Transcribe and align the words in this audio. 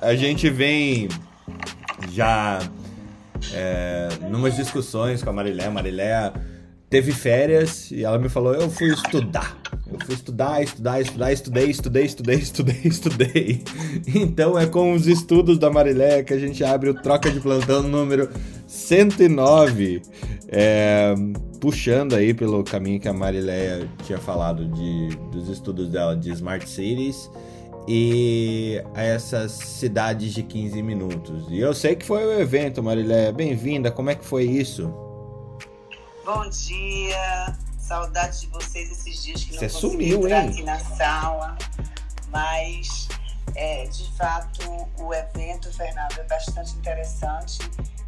a, 0.00 0.14
gente 0.14 0.48
vem 0.50 1.08
já 2.10 2.60
é, 3.52 4.08
numas 4.30 4.56
discussões 4.56 5.22
com 5.22 5.30
a 5.30 5.32
Marilé. 5.32 5.66
A 5.66 5.70
Marilé 5.70 6.32
teve 6.88 7.12
férias 7.12 7.90
e 7.90 8.04
ela 8.04 8.18
me 8.18 8.28
falou: 8.28 8.54
Eu 8.54 8.70
fui 8.70 8.88
estudar. 8.88 9.58
Eu 9.90 9.98
fui 10.04 10.14
estudar, 10.14 10.62
estudar, 10.62 11.00
estudar, 11.00 11.32
estudei, 11.32 11.70
estudei, 11.70 12.04
estudei, 12.04 12.36
estudei, 12.40 12.80
estudei. 12.84 13.64
Então 14.14 14.58
é 14.58 14.66
com 14.66 14.92
os 14.92 15.06
estudos 15.06 15.58
da 15.58 15.70
Marilé 15.70 16.22
que 16.22 16.32
a 16.32 16.38
gente 16.38 16.64
abre 16.64 16.90
o 16.90 16.94
Troca 16.94 17.30
de 17.30 17.40
Plantão 17.40 17.82
número 17.82 18.28
109. 18.66 20.02
É, 20.48 21.14
puxando 21.60 22.14
aí 22.14 22.32
pelo 22.32 22.62
caminho 22.62 23.00
que 23.00 23.08
a 23.08 23.12
Marileia 23.12 23.88
tinha 24.04 24.18
falado 24.18 24.66
de, 24.66 25.16
dos 25.32 25.48
estudos 25.48 25.88
dela 25.88 26.16
de 26.16 26.30
Smart 26.30 26.68
Cities 26.68 27.28
e 27.86 28.82
essas 28.94 29.52
cidades 29.52 30.32
de 30.32 30.42
15 30.42 30.82
minutos. 30.82 31.46
E 31.48 31.58
eu 31.58 31.74
sei 31.74 31.94
que 31.94 32.04
foi 32.04 32.24
o 32.24 32.40
evento, 32.40 32.82
Marileia. 32.82 33.32
Bem-vinda, 33.32 33.90
como 33.90 34.10
é 34.10 34.14
que 34.14 34.24
foi 34.24 34.44
isso? 34.44 34.92
Bom 36.24 36.48
dia, 36.48 37.54
saudade 37.78 38.40
de 38.40 38.46
vocês 38.46 38.90
esses 38.90 39.22
dias 39.22 39.44
que 39.44 39.52
não 39.52 39.58
Você 39.58 39.68
sumiu, 39.68 40.26
hein? 40.26 40.48
aqui 40.48 40.62
na 40.62 40.78
sala, 40.78 41.58
mas 42.30 43.08
é, 43.54 43.84
de 43.84 44.10
fato 44.16 44.88
o 44.98 45.12
evento, 45.12 45.70
Fernando, 45.72 46.18
é 46.18 46.22
bastante 46.24 46.74
interessante 46.76 47.58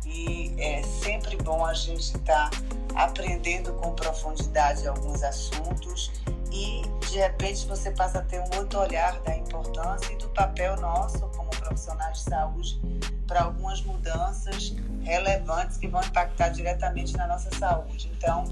e 0.07 0.55
é 0.59 0.83
sempre 0.83 1.37
bom 1.37 1.65
a 1.65 1.75
gente 1.75 2.17
estar 2.17 2.49
tá 2.49 2.61
aprendendo 2.95 3.75
com 3.75 3.93
profundidade 3.93 4.89
alguns 4.89 5.23
assuntos 5.23 6.11
e 6.57 6.83
de 7.11 7.19
repente 7.19 7.67
você 7.67 7.91
passa 7.91 8.21
a 8.21 8.23
ter 8.23 8.41
um 8.41 8.59
outro 8.59 8.81
olhar 8.81 9.19
da 9.21 9.37
importância 9.37 10.13
e 10.13 10.17
do 10.17 10.29
papel 10.31 10.77
nosso 10.81 11.21
como 11.37 11.51
profissionais 11.51 12.19
de 12.19 12.31
saúde 12.31 12.81
para 13.27 13.43
algumas 13.43 13.83
mudanças 13.83 14.75
relevantes 15.03 15.77
que 15.77 15.87
vão 15.87 16.01
impactar 16.03 16.49
diretamente 16.49 17.15
na 17.17 17.27
nossa 17.27 17.51
saúde. 17.59 18.11
Então, 18.17 18.45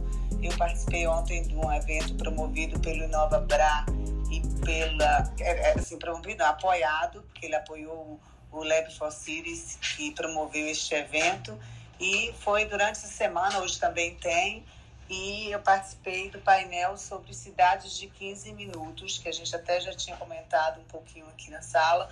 eu 0.42 0.54
participei 0.58 1.06
ontem 1.06 1.42
de 1.44 1.56
um 1.56 1.72
evento 1.72 2.14
promovido 2.16 2.78
pelo 2.80 3.04
Inova 3.04 3.40
Bra 3.40 3.86
e 4.30 4.40
pela 4.64 5.32
é, 5.40 5.70
é, 5.70 5.78
assim 5.78 5.98
promovido, 5.98 6.44
apoiado, 6.44 7.22
porque 7.22 7.46
ele 7.46 7.56
apoiou 7.56 8.20
o 8.52 8.62
Lab 8.62 8.92
for 8.94 9.10
Cities 9.10 9.78
que 9.80 10.10
promoveu 10.10 10.66
este 10.68 10.94
evento 10.94 11.58
e 11.98 12.34
foi 12.40 12.66
durante 12.66 12.98
essa 12.98 13.06
semana, 13.06 13.60
hoje 13.60 13.78
também 13.78 14.14
tem, 14.16 14.64
e 15.08 15.50
eu 15.50 15.60
participei 15.60 16.30
do 16.30 16.40
painel 16.40 16.96
sobre 16.96 17.34
cidades 17.34 17.96
de 17.96 18.08
15 18.08 18.52
minutos, 18.52 19.18
que 19.18 19.28
a 19.28 19.32
gente 19.32 19.54
até 19.54 19.80
já 19.80 19.94
tinha 19.94 20.16
comentado 20.16 20.80
um 20.80 20.84
pouquinho 20.84 21.26
aqui 21.28 21.50
na 21.50 21.60
sala. 21.60 22.10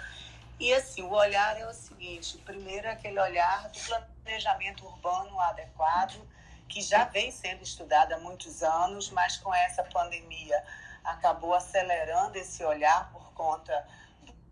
E 0.60 0.72
assim, 0.74 1.02
o 1.02 1.10
olhar 1.10 1.58
é 1.58 1.66
o 1.66 1.72
seguinte: 1.72 2.36
primeiro, 2.38 2.86
é 2.86 2.90
aquele 2.90 3.18
olhar 3.18 3.68
do 3.70 3.80
planejamento 4.22 4.84
urbano 4.84 5.40
adequado, 5.40 6.20
que 6.68 6.80
já 6.80 7.04
vem 7.04 7.30
sendo 7.30 7.62
estudado 7.62 8.12
há 8.12 8.18
muitos 8.18 8.62
anos, 8.62 9.10
mas 9.10 9.36
com 9.38 9.54
essa 9.54 9.82
pandemia 9.84 10.62
acabou 11.02 11.54
acelerando 11.54 12.36
esse 12.38 12.62
olhar 12.64 13.10
por 13.12 13.32
conta 13.32 13.86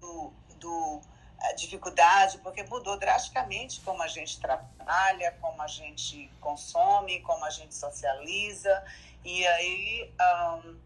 do, 0.01 0.33
do 0.57 1.01
dificuldade, 1.57 2.39
porque 2.39 2.63
mudou 2.65 2.99
drasticamente 2.99 3.81
como 3.81 4.03
a 4.03 4.09
gente 4.09 4.39
trabalha, 4.41 5.33
como 5.41 5.61
a 5.63 5.67
gente 5.67 6.31
consome, 6.41 7.21
como 7.21 7.45
a 7.45 7.51
gente 7.51 7.75
socializa. 7.75 8.85
E 9.25 9.47
aí, 9.47 10.13
um, 10.65 10.79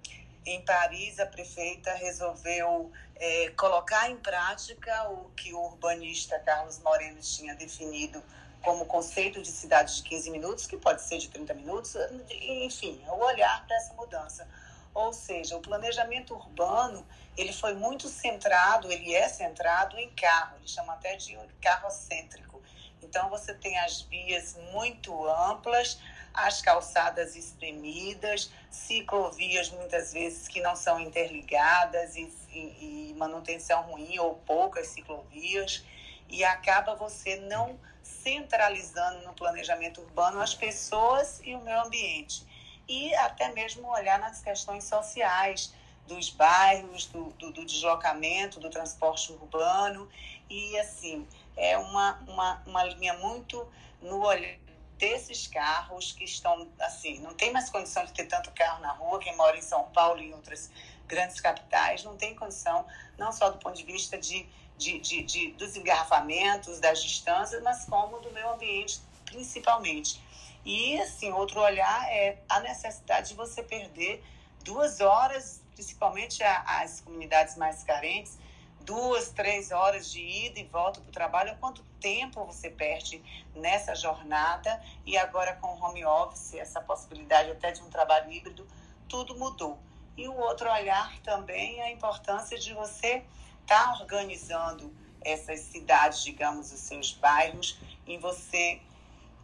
em 0.46 0.60
Paris, 0.62 1.18
a 1.18 1.26
prefeita 1.26 1.92
resolveu 1.94 2.90
é, 3.16 3.50
colocar 3.50 4.10
em 4.10 4.16
prática 4.16 5.08
o 5.10 5.30
que 5.30 5.52
o 5.52 5.60
urbanista 5.60 6.38
Carlos 6.40 6.78
Moreno 6.80 7.20
tinha 7.20 7.54
definido 7.54 8.22
como 8.62 8.86
conceito 8.86 9.42
de 9.42 9.48
cidade 9.48 9.96
de 9.96 10.02
15 10.02 10.30
minutos, 10.30 10.66
que 10.66 10.76
pode 10.76 11.02
ser 11.02 11.18
de 11.18 11.28
30 11.28 11.52
minutos, 11.54 11.94
enfim, 12.30 13.00
o 13.06 13.24
olhar 13.24 13.66
para 13.66 13.76
essa 13.76 13.92
mudança. 13.92 14.48
Ou 14.94 15.12
seja, 15.12 15.56
o 15.56 15.60
planejamento 15.60 16.34
urbano 16.34 17.04
ele 17.36 17.52
foi 17.52 17.74
muito 17.74 18.08
centrado, 18.08 18.90
ele 18.90 19.12
é 19.12 19.28
centrado 19.28 19.98
em 19.98 20.08
carro, 20.10 20.56
ele 20.56 20.68
chama 20.68 20.92
até 20.92 21.16
de 21.16 21.36
carrocêntrico. 21.60 22.62
Então 23.02 23.28
você 23.28 23.52
tem 23.52 23.76
as 23.80 24.02
vias 24.02 24.56
muito 24.72 25.28
amplas, 25.28 25.98
as 26.32 26.62
calçadas 26.62 27.34
espremidas, 27.34 28.50
ciclovias 28.70 29.68
muitas 29.70 30.12
vezes 30.12 30.46
que 30.46 30.60
não 30.60 30.76
são 30.76 31.00
interligadas 31.00 32.14
e, 32.16 32.32
e, 32.52 33.10
e 33.10 33.14
manutenção 33.16 33.82
ruim 33.82 34.18
ou 34.20 34.36
poucas 34.46 34.88
ciclovias 34.88 35.84
e 36.28 36.44
acaba 36.44 36.94
você 36.94 37.36
não 37.36 37.78
centralizando 38.02 39.24
no 39.24 39.34
planejamento 39.34 40.00
urbano 40.00 40.40
as 40.40 40.54
pessoas 40.54 41.40
e 41.44 41.54
o 41.54 41.60
meio 41.60 41.80
ambiente 41.82 42.46
e 42.88 43.14
até 43.16 43.52
mesmo 43.52 43.88
olhar 43.88 44.18
nas 44.18 44.40
questões 44.40 44.84
sociais 44.84 45.72
dos 46.06 46.30
bairros, 46.30 47.06
do, 47.06 47.30
do, 47.32 47.52
do 47.52 47.64
deslocamento, 47.64 48.60
do 48.60 48.68
transporte 48.68 49.32
urbano. 49.32 50.08
E, 50.50 50.78
assim, 50.78 51.26
é 51.56 51.78
uma, 51.78 52.18
uma, 52.28 52.62
uma 52.66 52.84
linha 52.84 53.14
muito 53.14 53.66
no 54.02 54.22
olhar 54.24 54.58
desses 54.98 55.46
carros 55.46 56.12
que 56.12 56.24
estão, 56.24 56.68
assim, 56.80 57.18
não 57.18 57.34
tem 57.34 57.52
mais 57.52 57.68
condição 57.68 58.04
de 58.04 58.12
ter 58.12 58.26
tanto 58.26 58.50
carro 58.52 58.80
na 58.80 58.92
rua. 58.92 59.18
Quem 59.18 59.36
mora 59.36 59.56
em 59.56 59.62
São 59.62 59.84
Paulo 59.90 60.20
e 60.20 60.28
em 60.28 60.34
outras 60.34 60.70
grandes 61.06 61.40
capitais 61.40 62.04
não 62.04 62.16
tem 62.16 62.34
condição, 62.34 62.86
não 63.18 63.32
só 63.32 63.50
do 63.50 63.58
ponto 63.58 63.76
de 63.76 63.84
vista 63.84 64.16
de, 64.16 64.46
de, 64.78 64.98
de, 65.00 65.22
de 65.22 65.52
dos 65.52 65.76
engarrafamentos, 65.76 66.80
das 66.80 67.02
distâncias, 67.02 67.62
mas 67.62 67.84
como 67.86 68.20
do 68.20 68.30
meio 68.30 68.50
ambiente, 68.50 69.00
principalmente. 69.26 70.22
E, 70.64 70.98
assim, 71.00 71.30
outro 71.32 71.60
olhar 71.60 72.10
é 72.10 72.38
a 72.48 72.60
necessidade 72.60 73.28
de 73.28 73.34
você 73.34 73.62
perder 73.62 74.24
duas 74.64 75.00
horas, 75.00 75.62
principalmente 75.74 76.42
as 76.42 77.00
comunidades 77.00 77.56
mais 77.56 77.84
carentes, 77.84 78.38
duas, 78.80 79.30
três 79.30 79.70
horas 79.70 80.10
de 80.10 80.20
ida 80.20 80.60
e 80.60 80.64
volta 80.64 81.00
para 81.00 81.08
o 81.08 81.12
trabalho, 81.12 81.56
quanto 81.58 81.82
tempo 82.00 82.44
você 82.44 82.70
perde 82.70 83.22
nessa 83.54 83.94
jornada 83.94 84.80
e 85.06 85.16
agora 85.16 85.54
com 85.56 85.68
o 85.68 85.82
home 85.82 86.04
office, 86.04 86.54
essa 86.54 86.80
possibilidade 86.80 87.50
até 87.50 87.72
de 87.72 87.82
um 87.82 87.88
trabalho 87.88 88.30
híbrido, 88.30 88.66
tudo 89.08 89.36
mudou. 89.36 89.78
E 90.16 90.28
o 90.28 90.36
outro 90.36 90.70
olhar 90.70 91.18
também 91.20 91.80
é 91.80 91.84
a 91.84 91.90
importância 91.90 92.58
de 92.58 92.72
você 92.72 93.24
estar 93.62 93.92
tá 93.92 93.98
organizando 94.00 94.94
essas 95.22 95.60
cidades, 95.60 96.22
digamos, 96.22 96.72
os 96.72 96.80
seus 96.80 97.12
bairros, 97.12 97.78
em 98.06 98.18
você 98.18 98.80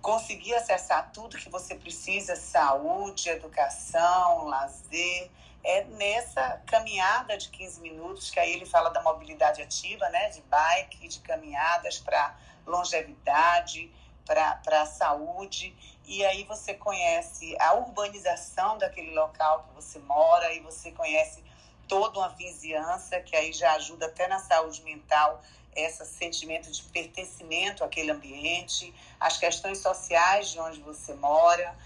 conseguir 0.00 0.54
acessar 0.54 1.10
tudo 1.12 1.36
que 1.36 1.50
você 1.50 1.74
precisa, 1.74 2.34
saúde, 2.36 3.28
educação, 3.28 4.46
lazer, 4.46 5.30
é 5.62 5.84
nessa 5.84 6.60
caminhada 6.66 7.36
de 7.36 7.48
15 7.50 7.80
minutos, 7.80 8.30
que 8.30 8.40
aí 8.40 8.52
ele 8.52 8.64
fala 8.64 8.90
da 8.90 9.02
mobilidade 9.02 9.60
ativa, 9.60 10.08
né, 10.08 10.30
de 10.30 10.40
bike, 10.42 11.06
de 11.06 11.20
caminhadas 11.20 11.98
para 11.98 12.34
longevidade, 12.66 13.92
para 14.24 14.82
a 14.82 14.86
saúde, 14.86 15.74
e 16.06 16.24
aí 16.24 16.44
você 16.44 16.72
conhece 16.72 17.56
a 17.60 17.74
urbanização 17.74 18.78
daquele 18.78 19.12
local 19.12 19.64
que 19.64 19.74
você 19.74 19.98
mora, 19.98 20.52
e 20.54 20.60
você 20.60 20.92
conhece 20.92 21.44
toda 21.86 22.20
uma 22.20 22.28
vizinhança, 22.28 23.20
que 23.20 23.34
aí 23.34 23.52
já 23.52 23.72
ajuda 23.72 24.06
até 24.06 24.28
na 24.28 24.38
saúde 24.38 24.82
mental, 24.82 25.42
esse 25.74 26.04
sentimento 26.04 26.70
de 26.70 26.82
pertencimento 26.84 27.84
àquele 27.84 28.10
ambiente, 28.10 28.94
as 29.18 29.36
questões 29.38 29.78
sociais 29.78 30.50
de 30.50 30.60
onde 30.60 30.80
você 30.80 31.14
mora. 31.14 31.76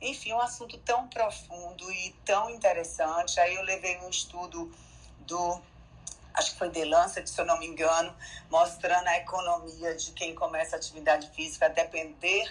Enfim, 0.00 0.32
um 0.32 0.40
assunto 0.40 0.78
tão 0.78 1.08
profundo 1.08 1.90
e 1.92 2.12
tão 2.24 2.50
interessante. 2.50 3.38
Aí 3.38 3.54
eu 3.54 3.62
levei 3.62 3.98
um 3.98 4.08
estudo 4.08 4.72
do, 5.20 5.60
acho 6.34 6.52
que 6.52 6.58
foi 6.58 6.70
de 6.70 6.84
Lancet, 6.84 7.28
se 7.28 7.40
eu 7.40 7.44
não 7.44 7.58
me 7.58 7.66
engano, 7.66 8.14
mostrando 8.50 9.06
a 9.06 9.16
economia 9.18 9.94
de 9.94 10.12
quem 10.12 10.34
começa 10.34 10.76
atividade 10.76 11.28
física, 11.30 11.66
a 11.66 11.68
depender 11.68 12.50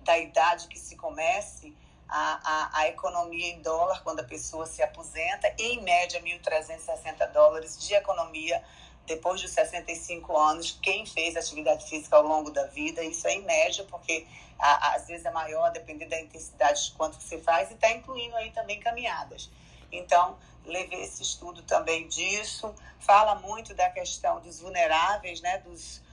da 0.00 0.16
idade 0.16 0.68
que 0.68 0.78
se 0.78 0.96
comece, 0.96 1.76
a, 2.08 2.40
a, 2.44 2.80
a 2.80 2.88
economia 2.88 3.48
em 3.48 3.60
dólar 3.60 4.02
quando 4.02 4.20
a 4.20 4.24
pessoa 4.24 4.64
se 4.64 4.82
aposenta, 4.82 5.52
em 5.58 5.82
média 5.82 6.22
1.360 6.22 7.32
dólares 7.32 7.78
de 7.78 7.94
economia 7.94 8.62
depois 9.06 9.40
dos 9.40 9.52
65 9.52 10.36
anos, 10.36 10.78
quem 10.82 11.06
fez 11.06 11.36
atividade 11.36 11.88
física 11.88 12.16
ao 12.16 12.22
longo 12.22 12.50
da 12.50 12.64
vida, 12.66 13.02
isso 13.02 13.26
é 13.26 13.34
em 13.34 13.42
média, 13.42 13.84
porque 13.88 14.26
a, 14.58 14.94
às 14.94 15.06
vezes 15.06 15.24
é 15.24 15.30
maior, 15.30 15.70
dependendo 15.70 16.10
da 16.10 16.20
intensidade 16.20 16.86
de 16.86 16.92
quanto 16.92 17.20
você 17.20 17.38
faz, 17.38 17.70
e 17.70 17.74
está 17.74 17.90
incluindo 17.92 18.34
aí 18.36 18.50
também 18.50 18.80
caminhadas. 18.80 19.50
Então, 19.90 20.36
levei 20.64 21.02
esse 21.02 21.22
estudo 21.22 21.62
também 21.62 22.08
disso, 22.08 22.74
fala 22.98 23.36
muito 23.36 23.74
da 23.74 23.88
questão 23.90 24.40
dos 24.40 24.60
vulneráveis, 24.60 25.40
né, 25.40 25.58
dos 25.58 26.04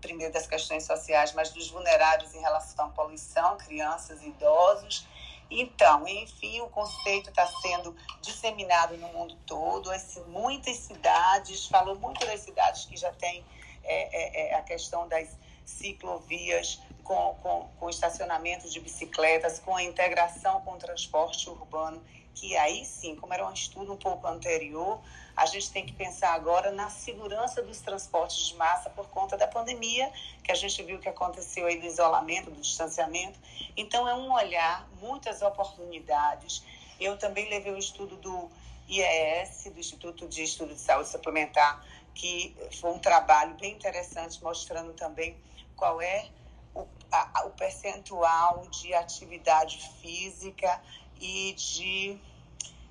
primeiro 0.00 0.32
das 0.32 0.46
questões 0.46 0.84
sociais, 0.84 1.32
mas 1.32 1.50
dos 1.50 1.68
vulneráveis 1.70 2.32
em 2.34 2.40
relação 2.40 2.86
à 2.86 2.88
poluição, 2.90 3.56
crianças 3.56 4.22
idosos, 4.22 5.06
Então, 5.50 6.06
enfim, 6.08 6.60
o 6.60 6.68
conceito 6.68 7.30
está 7.30 7.46
sendo 7.46 7.94
disseminado 8.20 8.96
no 8.96 9.08
mundo 9.08 9.36
todo. 9.46 9.90
muitas 10.28 10.76
cidades, 10.76 11.66
falou 11.66 11.96
muito 11.96 12.24
das 12.26 12.40
cidades 12.40 12.84
que 12.84 12.96
já 12.96 13.12
têm 13.12 13.44
é, 13.84 14.48
é, 14.48 14.50
é, 14.50 14.54
a 14.56 14.62
questão 14.62 15.06
das 15.06 15.36
ciclovias 15.64 16.80
com, 17.04 17.34
com, 17.42 17.68
com 17.78 17.88
estacionamento 17.88 18.68
de 18.68 18.80
bicicletas, 18.80 19.60
com 19.60 19.76
a 19.76 19.82
integração 19.82 20.60
com 20.62 20.72
o 20.72 20.76
transporte 20.76 21.48
urbano, 21.48 22.02
que 22.36 22.54
aí 22.54 22.84
sim, 22.84 23.16
como 23.16 23.32
era 23.32 23.48
um 23.48 23.52
estudo 23.52 23.94
um 23.94 23.96
pouco 23.96 24.26
anterior, 24.26 25.00
a 25.34 25.46
gente 25.46 25.70
tem 25.70 25.86
que 25.86 25.92
pensar 25.94 26.34
agora 26.34 26.70
na 26.70 26.90
segurança 26.90 27.62
dos 27.62 27.80
transportes 27.80 28.48
de 28.48 28.54
massa 28.56 28.90
por 28.90 29.08
conta 29.08 29.38
da 29.38 29.48
pandemia, 29.48 30.12
que 30.44 30.52
a 30.52 30.54
gente 30.54 30.82
viu 30.82 30.98
que 30.98 31.08
aconteceu 31.08 31.66
aí 31.66 31.80
do 31.80 31.86
isolamento, 31.86 32.50
do 32.50 32.60
distanciamento. 32.60 33.38
Então, 33.74 34.06
é 34.06 34.14
um 34.14 34.30
olhar, 34.32 34.86
muitas 35.00 35.40
oportunidades. 35.40 36.62
Eu 37.00 37.18
também 37.18 37.48
levei 37.48 37.72
o 37.72 37.78
estudo 37.78 38.16
do 38.16 38.50
IES, 38.86 39.64
do 39.72 39.80
Instituto 39.80 40.28
de 40.28 40.42
Estudo 40.42 40.74
de 40.74 40.80
Saúde 40.80 41.08
Suplementar, 41.08 41.84
que 42.14 42.54
foi 42.80 42.90
um 42.90 42.98
trabalho 42.98 43.54
bem 43.54 43.72
interessante, 43.72 44.42
mostrando 44.42 44.92
também 44.92 45.36
qual 45.74 46.02
é 46.02 46.28
o, 46.74 46.86
a, 47.10 47.44
o 47.46 47.50
percentual 47.50 48.66
de 48.70 48.92
atividade 48.92 49.90
física 50.02 50.80
e 51.20 51.52
de 51.54 52.18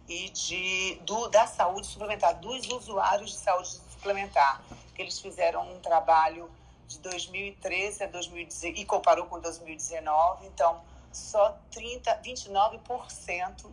e 0.08 0.30
de 0.30 1.02
do, 1.04 1.28
da 1.30 1.48
saúde 1.48 1.88
suplementar 1.88 2.40
dos 2.40 2.68
usuários 2.70 3.32
de 3.32 3.38
saúde 3.38 3.70
suplementar 3.70 4.62
que 4.94 5.02
eles 5.02 5.20
fizeram 5.20 5.72
um 5.74 5.80
trabalho 5.80 6.50
de 6.88 7.00
2013 7.00 8.04
a 8.04 8.08
2019 8.08 8.80
e 8.80 8.86
comparou 8.86 9.26
com 9.26 9.40
2019 9.40 10.46
então 10.48 10.82
só 11.12 11.58
30 11.72 12.22
29% 12.22 13.72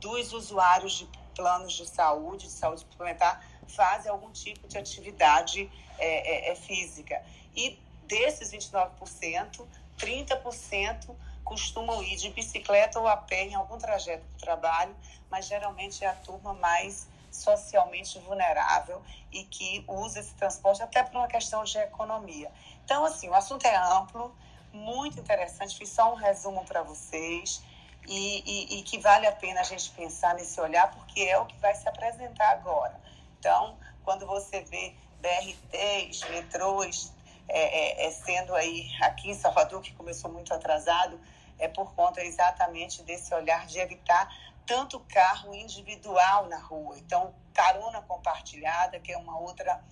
dos 0.00 0.32
usuários 0.32 0.94
de 0.94 1.08
planos 1.34 1.74
de 1.74 1.86
saúde 1.86 2.46
de 2.46 2.52
saúde 2.52 2.80
suplementar 2.80 3.44
fazem 3.68 4.10
algum 4.10 4.30
tipo 4.30 4.66
de 4.68 4.78
atividade 4.78 5.70
é, 5.98 6.48
é, 6.48 6.52
é 6.52 6.54
física. 6.54 7.24
E 7.56 7.78
Desses 8.06 8.52
29%, 8.52 9.66
30% 9.98 11.16
costumam 11.44 12.02
ir 12.02 12.16
de 12.16 12.30
bicicleta 12.30 12.98
ou 12.98 13.06
a 13.06 13.16
pé 13.16 13.44
em 13.44 13.54
algum 13.54 13.78
trajeto 13.78 14.24
o 14.36 14.40
trabalho, 14.40 14.94
mas 15.30 15.46
geralmente 15.46 16.04
é 16.04 16.08
a 16.08 16.14
turma 16.14 16.54
mais 16.54 17.06
socialmente 17.30 18.18
vulnerável 18.20 19.02
e 19.30 19.44
que 19.44 19.84
usa 19.88 20.20
esse 20.20 20.34
transporte 20.34 20.82
até 20.82 21.02
por 21.02 21.16
uma 21.16 21.26
questão 21.26 21.64
de 21.64 21.76
economia. 21.78 22.50
Então, 22.84 23.04
assim, 23.04 23.28
o 23.28 23.34
assunto 23.34 23.64
é 23.66 23.76
amplo, 23.76 24.34
muito 24.72 25.20
interessante, 25.20 25.76
fiz 25.76 25.90
só 25.90 26.12
um 26.12 26.16
resumo 26.16 26.64
para 26.64 26.82
vocês 26.82 27.62
e, 28.06 28.42
e, 28.46 28.78
e, 28.78 28.82
que 28.82 28.98
vale 28.98 29.26
a 29.26 29.32
pena 29.32 29.60
a 29.60 29.64
gente 29.64 29.90
pensar 29.90 30.34
nesse 30.34 30.60
olhar, 30.60 30.90
porque 30.92 31.22
é 31.22 31.38
o 31.38 31.46
que 31.46 31.56
vai 31.58 31.74
se 31.74 31.88
apresentar 31.88 32.50
agora. 32.50 33.00
Então, 33.38 33.76
quando 34.04 34.26
você 34.26 34.60
vê 34.62 34.94
BRTs, 35.20 36.28
metrôs, 36.30 37.12
é, 37.48 38.04
é, 38.04 38.06
é, 38.06 38.10
sendo 38.10 38.54
aí 38.54 38.90
aqui 39.00 39.30
em 39.30 39.34
Salvador, 39.34 39.80
que 39.80 39.92
começou 39.92 40.30
muito 40.30 40.52
atrasado, 40.52 41.18
é 41.58 41.68
por 41.68 41.94
conta 41.94 42.22
exatamente 42.22 43.02
desse 43.02 43.34
olhar 43.34 43.66
de 43.66 43.78
evitar 43.78 44.28
tanto 44.66 45.00
carro 45.00 45.54
individual 45.54 46.46
na 46.48 46.58
rua. 46.58 46.98
Então, 46.98 47.34
carona 47.52 48.00
compartilhada, 48.02 48.98
que 48.98 49.12
é 49.12 49.18
uma 49.18 49.38
outra 49.38 49.82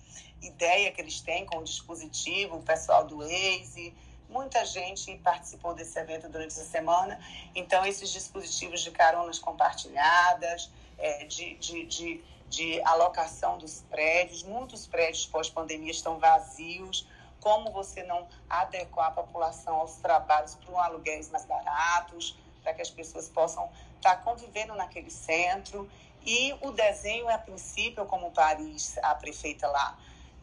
ideia 0.41 0.91
que 0.91 0.99
eles 0.99 1.21
têm 1.21 1.45
com 1.45 1.59
o 1.59 1.63
dispositivo, 1.63 2.57
o 2.57 2.63
pessoal 2.63 3.05
do 3.05 3.19
Waze, 3.19 3.93
muita 4.29 4.65
gente 4.65 5.15
participou 5.19 5.73
desse 5.75 5.97
evento 5.99 6.27
durante 6.27 6.53
essa 6.53 6.65
semana. 6.65 7.19
Então, 7.53 7.85
esses 7.85 8.09
dispositivos 8.09 8.81
de 8.81 8.91
caronas 8.91 9.39
compartilhadas, 9.39 10.69
é, 10.97 11.25
de, 11.25 11.55
de, 11.55 11.85
de, 11.85 12.23
de 12.49 12.81
alocação 12.81 13.57
dos 13.57 13.83
prédios, 13.89 14.43
muitos 14.43 14.87
prédios 14.87 15.25
pós-pandemia 15.27 15.91
estão 15.91 16.17
vazios, 16.17 17.07
como 17.43 17.71
você 17.71 18.03
não 18.03 18.25
adequar 18.49 19.07
a 19.07 19.11
população 19.11 19.75
aos 19.75 19.97
trabalhos 19.97 20.55
para 20.55 20.71
um 20.71 20.79
aluguéis 20.79 21.29
mais 21.29 21.45
baratos, 21.45 22.37
para 22.63 22.73
que 22.73 22.81
as 22.81 22.89
pessoas 22.89 23.27
possam 23.27 23.69
estar 23.97 24.23
convivendo 24.23 24.73
naquele 24.75 25.09
centro. 25.09 25.91
E 26.25 26.55
o 26.61 26.71
desenho, 26.71 27.27
a 27.27 27.37
princípio, 27.37 28.05
como 28.05 28.31
Paris, 28.31 28.97
a 28.99 29.13
prefeita 29.13 29.67
lá 29.67 29.99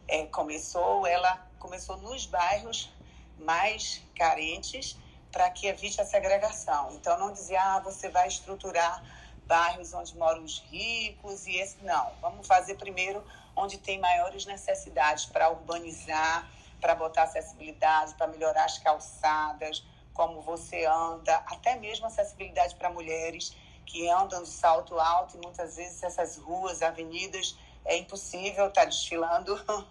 é, 0.07 0.27
começou, 0.27 1.07
ela 1.07 1.43
começou 1.57 1.97
nos 1.97 2.27
bairros 2.27 2.93
mais 3.39 4.03
carentes 4.15 4.95
para 5.31 5.49
que 5.49 5.65
evite 5.65 5.99
a 5.99 6.05
segregação. 6.05 6.91
Então, 6.93 7.17
não 7.17 7.33
dizia, 7.33 7.59
ah, 7.59 7.79
você 7.79 8.09
vai 8.09 8.27
estruturar 8.27 9.03
bairros 9.47 9.91
onde 9.93 10.15
moram 10.15 10.43
os 10.43 10.59
ricos 10.69 11.47
e 11.47 11.55
esse. 11.55 11.77
Não, 11.81 12.11
vamos 12.21 12.45
fazer 12.45 12.75
primeiro 12.75 13.23
onde 13.55 13.79
tem 13.79 13.99
maiores 13.99 14.45
necessidades 14.45 15.25
para 15.25 15.49
urbanizar, 15.49 16.47
para 16.81 16.95
botar 16.95 17.23
acessibilidade, 17.23 18.15
para 18.15 18.27
melhorar 18.27 18.65
as 18.65 18.79
calçadas, 18.79 19.85
como 20.13 20.41
você 20.41 20.85
anda, 20.85 21.35
até 21.47 21.75
mesmo 21.75 22.07
acessibilidade 22.07 22.75
para 22.75 22.89
mulheres 22.89 23.55
que 23.85 24.09
andam 24.09 24.43
de 24.43 24.49
salto 24.49 24.99
alto 24.99 25.37
e 25.37 25.41
muitas 25.41 25.75
vezes 25.75 26.01
essas 26.03 26.37
ruas, 26.37 26.81
avenidas, 26.81 27.57
é 27.85 27.97
impossível 27.97 28.67
estar 28.67 28.81
tá 28.81 28.85
desfilando. 28.85 29.55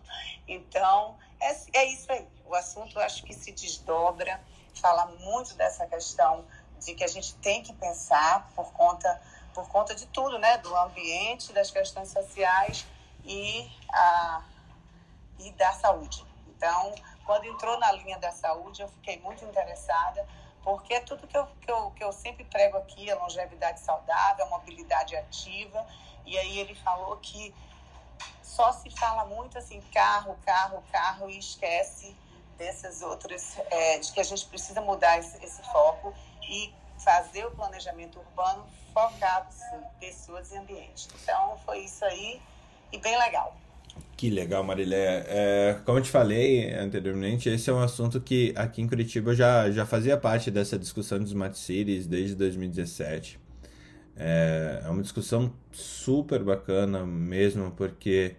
Então, 0.48 1.16
é, 1.38 1.78
é 1.78 1.84
isso 1.84 2.10
aí. 2.10 2.26
O 2.44 2.56
assunto 2.56 2.98
acho 2.98 3.22
que 3.22 3.32
se 3.32 3.52
desdobra, 3.52 4.42
fala 4.74 5.06
muito 5.06 5.54
dessa 5.54 5.86
questão 5.86 6.44
de 6.80 6.92
que 6.94 7.04
a 7.04 7.06
gente 7.06 7.36
tem 7.36 7.62
que 7.62 7.72
pensar 7.72 8.50
por 8.56 8.72
conta, 8.72 9.20
por 9.54 9.68
conta 9.68 9.94
de 9.94 10.06
tudo, 10.06 10.40
né? 10.40 10.58
Do 10.58 10.76
ambiente, 10.76 11.52
das 11.52 11.70
questões 11.70 12.08
sociais 12.08 12.84
e, 13.24 13.70
a, 13.92 14.42
e 15.38 15.52
da 15.52 15.72
saúde. 15.72 16.29
Então, 16.60 16.94
quando 17.24 17.46
entrou 17.46 17.78
na 17.78 17.90
linha 17.92 18.18
da 18.18 18.30
saúde, 18.30 18.82
eu 18.82 18.88
fiquei 18.88 19.18
muito 19.20 19.42
interessada, 19.46 20.26
porque 20.62 20.92
é 20.92 21.00
tudo 21.00 21.26
que 21.26 21.34
eu, 21.34 21.46
que 21.46 21.72
eu, 21.72 21.90
que 21.92 22.04
eu 22.04 22.12
sempre 22.12 22.44
prego 22.44 22.76
aqui, 22.76 23.10
a 23.10 23.16
longevidade 23.16 23.80
saudável, 23.80 24.44
a 24.44 24.48
mobilidade 24.50 25.16
ativa, 25.16 25.86
e 26.26 26.38
aí 26.38 26.58
ele 26.58 26.74
falou 26.74 27.16
que 27.16 27.54
só 28.42 28.72
se 28.72 28.90
fala 28.90 29.24
muito 29.24 29.56
assim, 29.56 29.80
carro, 29.90 30.38
carro, 30.44 30.84
carro, 30.92 31.30
e 31.30 31.38
esquece 31.38 32.14
dessas 32.58 33.00
outras, 33.00 33.56
é, 33.70 33.98
de 33.98 34.12
que 34.12 34.20
a 34.20 34.24
gente 34.24 34.44
precisa 34.44 34.82
mudar 34.82 35.18
esse, 35.18 35.42
esse 35.42 35.62
foco 35.62 36.12
e 36.42 36.74
fazer 36.98 37.46
o 37.46 37.52
planejamento 37.52 38.18
urbano 38.18 38.68
focado 38.92 39.48
em 39.72 39.98
pessoas 39.98 40.52
e 40.52 40.58
ambiente. 40.58 41.08
Então, 41.22 41.56
foi 41.64 41.78
isso 41.78 42.04
aí, 42.04 42.42
e 42.92 42.98
bem 42.98 43.16
legal. 43.16 43.56
Que 44.16 44.28
legal, 44.30 44.62
Marilé. 44.62 45.24
É, 45.28 45.76
como 45.84 45.98
eu 45.98 46.02
te 46.02 46.10
falei 46.10 46.72
anteriormente, 46.74 47.48
esse 47.48 47.70
é 47.70 47.72
um 47.72 47.80
assunto 47.80 48.20
que 48.20 48.52
aqui 48.56 48.82
em 48.82 48.86
Curitiba 48.86 49.34
já, 49.34 49.70
já 49.70 49.86
fazia 49.86 50.16
parte 50.16 50.50
dessa 50.50 50.78
discussão 50.78 51.18
de 51.18 51.24
Smart 51.26 51.58
Cities 51.58 52.06
desde 52.06 52.34
2017. 52.34 53.38
É, 54.16 54.82
é 54.84 54.88
uma 54.88 55.02
discussão 55.02 55.52
super 55.72 56.42
bacana 56.42 57.06
mesmo, 57.06 57.70
porque 57.70 58.36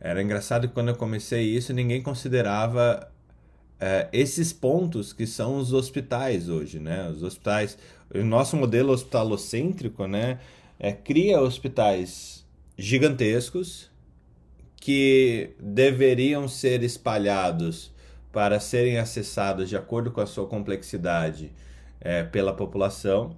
era 0.00 0.22
engraçado 0.22 0.68
que 0.68 0.74
quando 0.74 0.90
eu 0.90 0.96
comecei 0.96 1.42
isso, 1.42 1.72
ninguém 1.72 2.00
considerava 2.02 3.10
é, 3.80 4.08
esses 4.12 4.52
pontos 4.52 5.12
que 5.12 5.26
são 5.26 5.56
os 5.56 5.72
hospitais 5.72 6.48
hoje, 6.48 6.78
né? 6.78 7.08
Os 7.08 7.22
hospitais, 7.22 7.76
o 8.14 8.22
nosso 8.22 8.56
modelo 8.56 8.92
hospitalocêntrico, 8.92 10.06
né? 10.06 10.38
É, 10.78 10.92
cria 10.92 11.40
hospitais 11.40 12.46
gigantescos 12.78 13.90
que 14.84 15.54
deveriam 15.58 16.46
ser 16.46 16.82
espalhados 16.82 17.90
para 18.30 18.60
serem 18.60 18.98
acessados 18.98 19.70
de 19.70 19.78
acordo 19.78 20.10
com 20.10 20.20
a 20.20 20.26
sua 20.26 20.46
complexidade 20.46 21.50
é, 21.98 22.22
pela 22.22 22.52
população. 22.52 23.34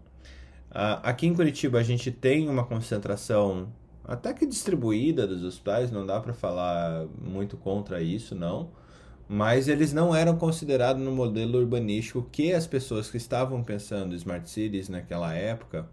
aqui 1.05 1.25
em 1.25 1.33
Curitiba 1.33 1.79
a 1.79 1.85
gente 1.85 2.11
tem 2.11 2.49
uma 2.49 2.65
concentração 2.67 3.69
até 4.05 4.35
que 4.35 4.45
distribuída 4.45 5.25
dos 5.25 5.45
hospitais, 5.45 5.93
não 5.93 6.05
dá 6.05 6.19
para 6.19 6.35
falar 6.35 7.07
muito 7.23 7.57
contra 7.57 8.03
isso, 8.03 8.35
não. 8.35 8.71
Mas 9.29 9.69
eles 9.69 9.93
não 9.93 10.17
eram 10.17 10.37
considerados 10.37 11.01
no 11.01 11.13
modelo 11.13 11.61
urbanístico 11.61 12.29
que 12.33 12.53
as 12.53 12.67
pessoas 12.67 13.09
que 13.09 13.19
estavam 13.19 13.63
pensando 13.63 14.15
em 14.15 14.17
smart 14.17 14.51
cities 14.51 14.89
naquela 14.89 15.33
época 15.33 15.89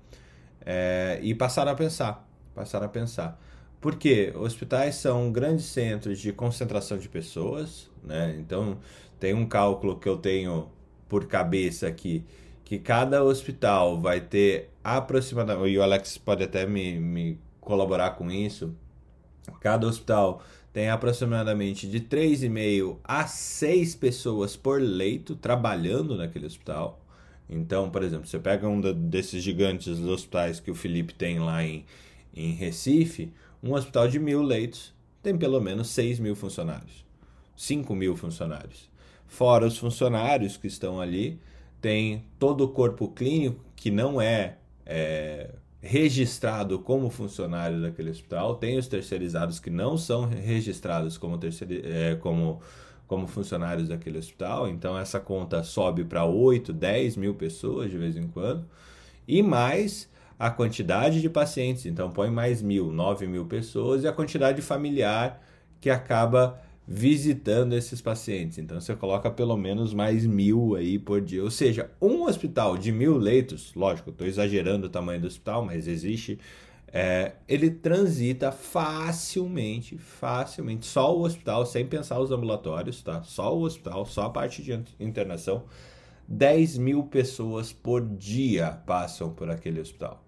é, 0.66 1.20
e 1.22 1.36
passaram 1.36 1.72
a 1.72 1.76
pensar, 1.76 2.28
passaram 2.56 2.88
a 2.88 2.90
pensar. 2.90 3.40
Porque 3.84 4.32
hospitais 4.38 4.96
são 4.96 5.30
grandes 5.30 5.66
centros 5.66 6.18
de 6.18 6.32
concentração 6.32 6.98
de 6.98 7.10
pessoas, 7.10 7.92
né? 8.02 8.34
Então, 8.40 8.78
tem 9.20 9.34
um 9.34 9.46
cálculo 9.46 10.00
que 10.00 10.08
eu 10.08 10.16
tenho 10.16 10.70
por 11.10 11.28
cabeça 11.28 11.86
aqui, 11.86 12.24
que 12.64 12.80
cada 12.80 13.22
hospital 13.22 14.00
vai 14.00 14.22
ter 14.22 14.70
aproximadamente, 14.82 15.74
e 15.74 15.78
o 15.78 15.84
Alex 15.84 16.18
pode 16.18 16.46
até 16.46 16.66
me, 16.66 16.98
me 16.98 17.38
colaborar 17.60 18.12
com 18.12 18.32
isso, 18.32 18.74
cada 19.60 19.86
hospital 19.86 20.42
tem 20.72 20.90
aproximadamente 20.90 21.86
de 21.86 22.00
3,5 22.00 23.00
a 23.04 23.28
6 23.28 23.96
pessoas 23.96 24.56
por 24.56 24.82
leito 24.82 25.36
trabalhando 25.36 26.16
naquele 26.16 26.46
hospital. 26.46 27.02
Então, 27.50 27.90
por 27.90 28.02
exemplo, 28.02 28.28
você 28.28 28.40
pega 28.40 28.66
um 28.66 28.80
desses 28.80 29.44
gigantes 29.44 30.00
dos 30.00 30.08
hospitais 30.08 30.62
que 30.62 30.72
o 30.72 30.76
Felipe 30.76 31.14
tem 31.14 31.40
lá 31.40 31.62
em, 31.66 31.86
em 32.34 32.54
Recife, 32.54 33.34
um 33.64 33.74
hospital 33.74 34.08
de 34.08 34.20
mil 34.20 34.42
leitos 34.42 34.94
tem 35.24 35.38
pelo 35.38 35.62
menos 35.62 35.88
6 35.90 36.20
mil 36.20 36.36
funcionários, 36.36 37.06
5 37.56 37.96
mil 37.96 38.16
funcionários. 38.16 38.92
Fora 39.26 39.66
os 39.66 39.78
funcionários 39.78 40.58
que 40.58 40.68
estão 40.68 41.00
ali, 41.00 41.40
tem 41.82 42.26
todo 42.38 42.66
o 42.66 42.68
corpo 42.68 43.08
clínico 43.08 43.64
que 43.76 43.90
não 43.90 44.22
é, 44.22 44.58
é 44.86 45.50
registrado 45.82 46.80
como 46.80 47.10
funcionário 47.10 47.82
daquele 47.82 48.10
hospital, 48.10 48.56
tem 48.56 48.78
os 48.78 48.88
terceirizados 48.88 49.60
que 49.60 49.70
não 49.70 49.98
são 49.98 50.26
registrados 50.26 51.18
como, 51.18 51.38
terceiri, 51.38 51.82
é, 51.84 52.16
como, 52.16 52.62
como 53.08 53.28
funcionários 53.28 53.90
daquele 53.90 54.18
hospital, 54.18 54.70
então 54.70 54.98
essa 54.98 55.20
conta 55.20 55.62
sobe 55.64 56.06
para 56.06 56.26
8, 56.26 56.72
10 56.72 57.18
mil 57.18 57.34
pessoas 57.34 57.92
de 57.92 57.98
vez 57.98 58.16
em 58.16 58.28
quando, 58.28 58.66
e 59.28 59.42
mais 59.42 60.10
a 60.44 60.50
quantidade 60.50 61.22
de 61.22 61.30
pacientes, 61.30 61.86
então 61.86 62.12
põe 62.12 62.30
mais 62.30 62.62
mil, 62.62 62.92
9 62.92 63.26
mil 63.28 63.46
pessoas, 63.46 64.04
e 64.04 64.08
a 64.10 64.12
quantidade 64.12 64.62
familiar 64.62 65.42
que 65.80 65.90
acaba 65.90 66.62
visitando 66.86 67.72
esses 67.72 68.02
pacientes. 68.02 68.58
Então 68.58 68.78
você 68.82 68.94
coloca 68.94 69.32
pelo 69.32 69.56
menos 69.56 69.94
mais 69.94 70.26
mil 70.26 70.76
aí 70.76 71.00
por 71.00 71.22
dia. 71.22 71.42
Ou 71.42 71.50
seja, 71.50 71.90
um 72.02 72.24
hospital 72.24 72.78
de 72.78 72.92
mil 72.92 73.18
leitos, 73.18 73.74
lógico, 73.74 74.10
estou 74.10 74.28
exagerando 74.28 74.88
o 74.88 74.90
tamanho 74.90 75.22
do 75.22 75.28
hospital, 75.28 75.64
mas 75.64 75.88
existe. 75.88 76.38
É, 76.92 77.36
ele 77.48 77.72
transita 77.72 78.52
facilmente, 78.52 79.98
facilmente, 79.98 80.86
só 80.86 81.18
o 81.18 81.24
hospital, 81.24 81.66
sem 81.66 81.86
pensar 81.86 82.20
os 82.20 82.32
ambulatórios, 82.32 83.02
tá? 83.02 83.24
Só 83.24 83.58
o 83.58 83.62
hospital, 83.62 84.06
só 84.06 84.24
a 84.24 84.30
parte 84.30 84.62
de 84.62 84.78
internação. 85.00 85.64
10 86.28 86.78
mil 86.80 87.04
pessoas 87.04 87.72
por 87.72 88.06
dia 88.06 88.72
passam 88.86 89.30
por 89.30 89.50
aquele 89.50 89.80
hospital. 89.80 90.22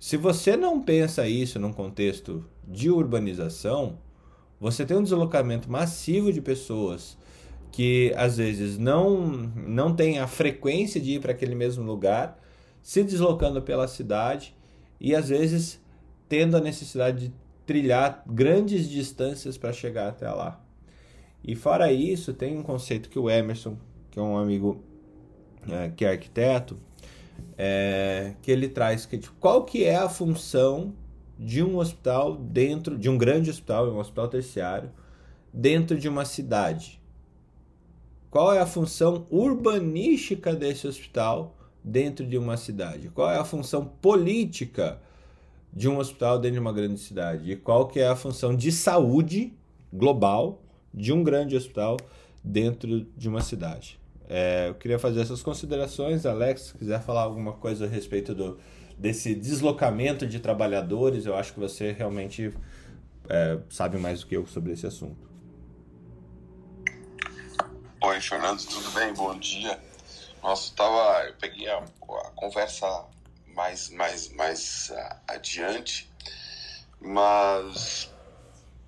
Se 0.00 0.16
você 0.16 0.56
não 0.56 0.80
pensa 0.80 1.28
isso 1.28 1.60
num 1.60 1.74
contexto 1.74 2.42
de 2.66 2.90
urbanização, 2.90 3.98
você 4.58 4.86
tem 4.86 4.96
um 4.96 5.02
deslocamento 5.02 5.70
massivo 5.70 6.32
de 6.32 6.40
pessoas 6.40 7.18
que 7.70 8.10
às 8.16 8.38
vezes 8.38 8.78
não, 8.78 9.20
não 9.20 9.94
tem 9.94 10.18
a 10.18 10.26
frequência 10.26 10.98
de 10.98 11.12
ir 11.12 11.20
para 11.20 11.32
aquele 11.32 11.54
mesmo 11.54 11.84
lugar, 11.84 12.40
se 12.82 13.04
deslocando 13.04 13.60
pela 13.60 13.86
cidade 13.86 14.56
e 14.98 15.14
às 15.14 15.28
vezes 15.28 15.78
tendo 16.26 16.56
a 16.56 16.60
necessidade 16.60 17.28
de 17.28 17.34
trilhar 17.66 18.24
grandes 18.26 18.88
distâncias 18.88 19.58
para 19.58 19.70
chegar 19.70 20.08
até 20.08 20.30
lá. 20.30 20.64
E 21.44 21.54
fora 21.54 21.92
isso, 21.92 22.32
tem 22.32 22.56
um 22.56 22.62
conceito 22.62 23.10
que 23.10 23.18
o 23.18 23.28
Emerson, 23.28 23.76
que 24.10 24.18
é 24.18 24.22
um 24.22 24.38
amigo 24.38 24.82
é, 25.68 25.90
que 25.90 26.06
é 26.06 26.10
arquiteto, 26.10 26.78
é, 27.56 28.34
que 28.42 28.50
ele 28.50 28.68
traz 28.68 29.06
que 29.06 29.18
tipo, 29.18 29.34
qual 29.38 29.64
que 29.64 29.84
é 29.84 29.96
a 29.96 30.08
função 30.08 30.94
de 31.40 31.62
um 31.62 31.78
hospital 31.78 32.36
dentro 32.36 32.98
de 32.98 33.08
um 33.08 33.16
grande 33.16 33.48
hospital, 33.48 33.90
um 33.90 33.98
hospital 33.98 34.28
terciário, 34.28 34.90
dentro 35.52 35.98
de 35.98 36.08
uma 36.08 36.24
cidade. 36.24 37.00
Qual 38.30 38.52
é 38.52 38.60
a 38.60 38.66
função 38.66 39.26
urbanística 39.30 40.54
desse 40.54 40.86
hospital 40.86 41.56
dentro 41.82 42.26
de 42.26 42.36
uma 42.36 42.56
cidade? 42.56 43.08
Qual 43.08 43.30
é 43.30 43.38
a 43.38 43.44
função 43.44 43.84
política 43.84 45.00
de 45.72 45.88
um 45.88 45.98
hospital 45.98 46.38
dentro 46.38 46.54
de 46.54 46.60
uma 46.60 46.72
grande 46.72 47.00
cidade? 47.00 47.50
E 47.50 47.56
qual 47.56 47.88
que 47.88 48.00
é 48.00 48.08
a 48.08 48.16
função 48.16 48.54
de 48.54 48.70
saúde 48.70 49.52
global 49.92 50.62
de 50.92 51.12
um 51.12 51.24
grande 51.24 51.56
hospital 51.56 51.96
dentro 52.44 53.06
de 53.16 53.28
uma 53.28 53.40
cidade? 53.40 53.99
É, 54.32 54.68
eu 54.68 54.74
queria 54.76 54.96
fazer 54.96 55.22
essas 55.22 55.42
considerações. 55.42 56.24
Alex, 56.24 56.60
se 56.60 56.78
quiser 56.78 57.02
falar 57.02 57.22
alguma 57.22 57.54
coisa 57.54 57.86
a 57.86 57.88
respeito 57.88 58.32
do, 58.32 58.60
desse 58.96 59.34
deslocamento 59.34 60.24
de 60.24 60.38
trabalhadores, 60.38 61.26
eu 61.26 61.34
acho 61.34 61.52
que 61.52 61.58
você 61.58 61.90
realmente 61.90 62.54
é, 63.28 63.58
sabe 63.68 63.98
mais 63.98 64.20
do 64.20 64.28
que 64.28 64.36
eu 64.36 64.46
sobre 64.46 64.72
esse 64.72 64.86
assunto. 64.86 65.28
Oi, 68.02 68.20
Fernando, 68.20 68.64
tudo 68.64 68.88
bem? 68.92 69.12
Bom 69.14 69.36
dia. 69.36 69.76
Nossa, 70.40 70.70
eu, 70.70 70.76
tava, 70.76 71.24
eu 71.26 71.34
peguei 71.34 71.68
a, 71.68 71.78
a 71.78 72.30
conversa 72.36 72.86
mais, 73.48 73.90
mais, 73.90 74.32
mais 74.34 74.92
uh, 74.94 75.16
adiante, 75.26 76.08
mas 77.00 78.08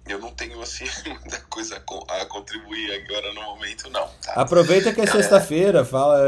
eu 0.07 0.19
não 0.19 0.33
tenho 0.33 0.61
assim 0.61 0.85
muita 1.07 1.41
coisa 1.43 1.77
a 1.77 2.27
contribuir 2.27 2.93
agora 2.93 3.33
no 3.33 3.43
momento 3.43 3.89
não. 3.91 4.09
Tá? 4.23 4.35
Aproveita 4.35 4.93
que 4.93 5.01
é 5.01 5.07
sexta-feira, 5.07 5.85
fala, 5.85 6.19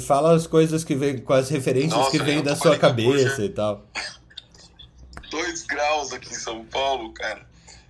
fala 0.00 0.34
as 0.34 0.46
coisas 0.46 0.84
que 0.84 0.94
vem 0.94 1.18
com 1.18 1.32
as 1.32 1.48
referências 1.48 1.92
Nossa, 1.92 2.10
que 2.10 2.22
vêm 2.22 2.42
da 2.42 2.54
sua 2.54 2.78
cabeça 2.78 3.44
e 3.44 3.48
tal. 3.48 3.84
Dois 5.30 5.64
graus 5.64 6.12
aqui 6.12 6.30
em 6.30 6.34
São 6.34 6.64
Paulo, 6.66 7.12
cara. 7.12 7.44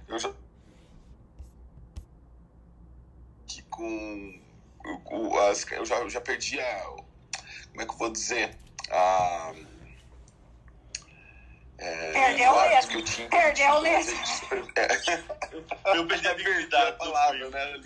Eu 0.08 0.18
já 0.18 0.30
que 3.46 3.62
com 3.62 4.40
eu, 5.10 5.40
as, 5.40 5.70
eu 5.70 5.84
já, 5.84 5.96
eu 5.96 6.08
já 6.08 6.20
perdi 6.20 6.58
a 6.58 6.82
como 7.70 7.82
é 7.82 7.84
que 7.84 7.92
eu 7.92 7.98
vou 7.98 8.10
dizer 8.10 8.56
a 8.90 9.52
é, 11.78 12.12
Perdeu 12.12 12.60
mesmo. 12.60 12.90
Que 12.90 12.96
eu 12.96 13.04
tinha, 13.04 13.28
Perdeu 13.28 13.82
mesmo. 13.82 14.18
É. 14.76 15.96
Eu 15.96 16.06
perdi 16.06 16.28
a 16.28 16.34
virgindade 16.34 16.96
palavra, 16.98 17.50
né? 17.50 17.80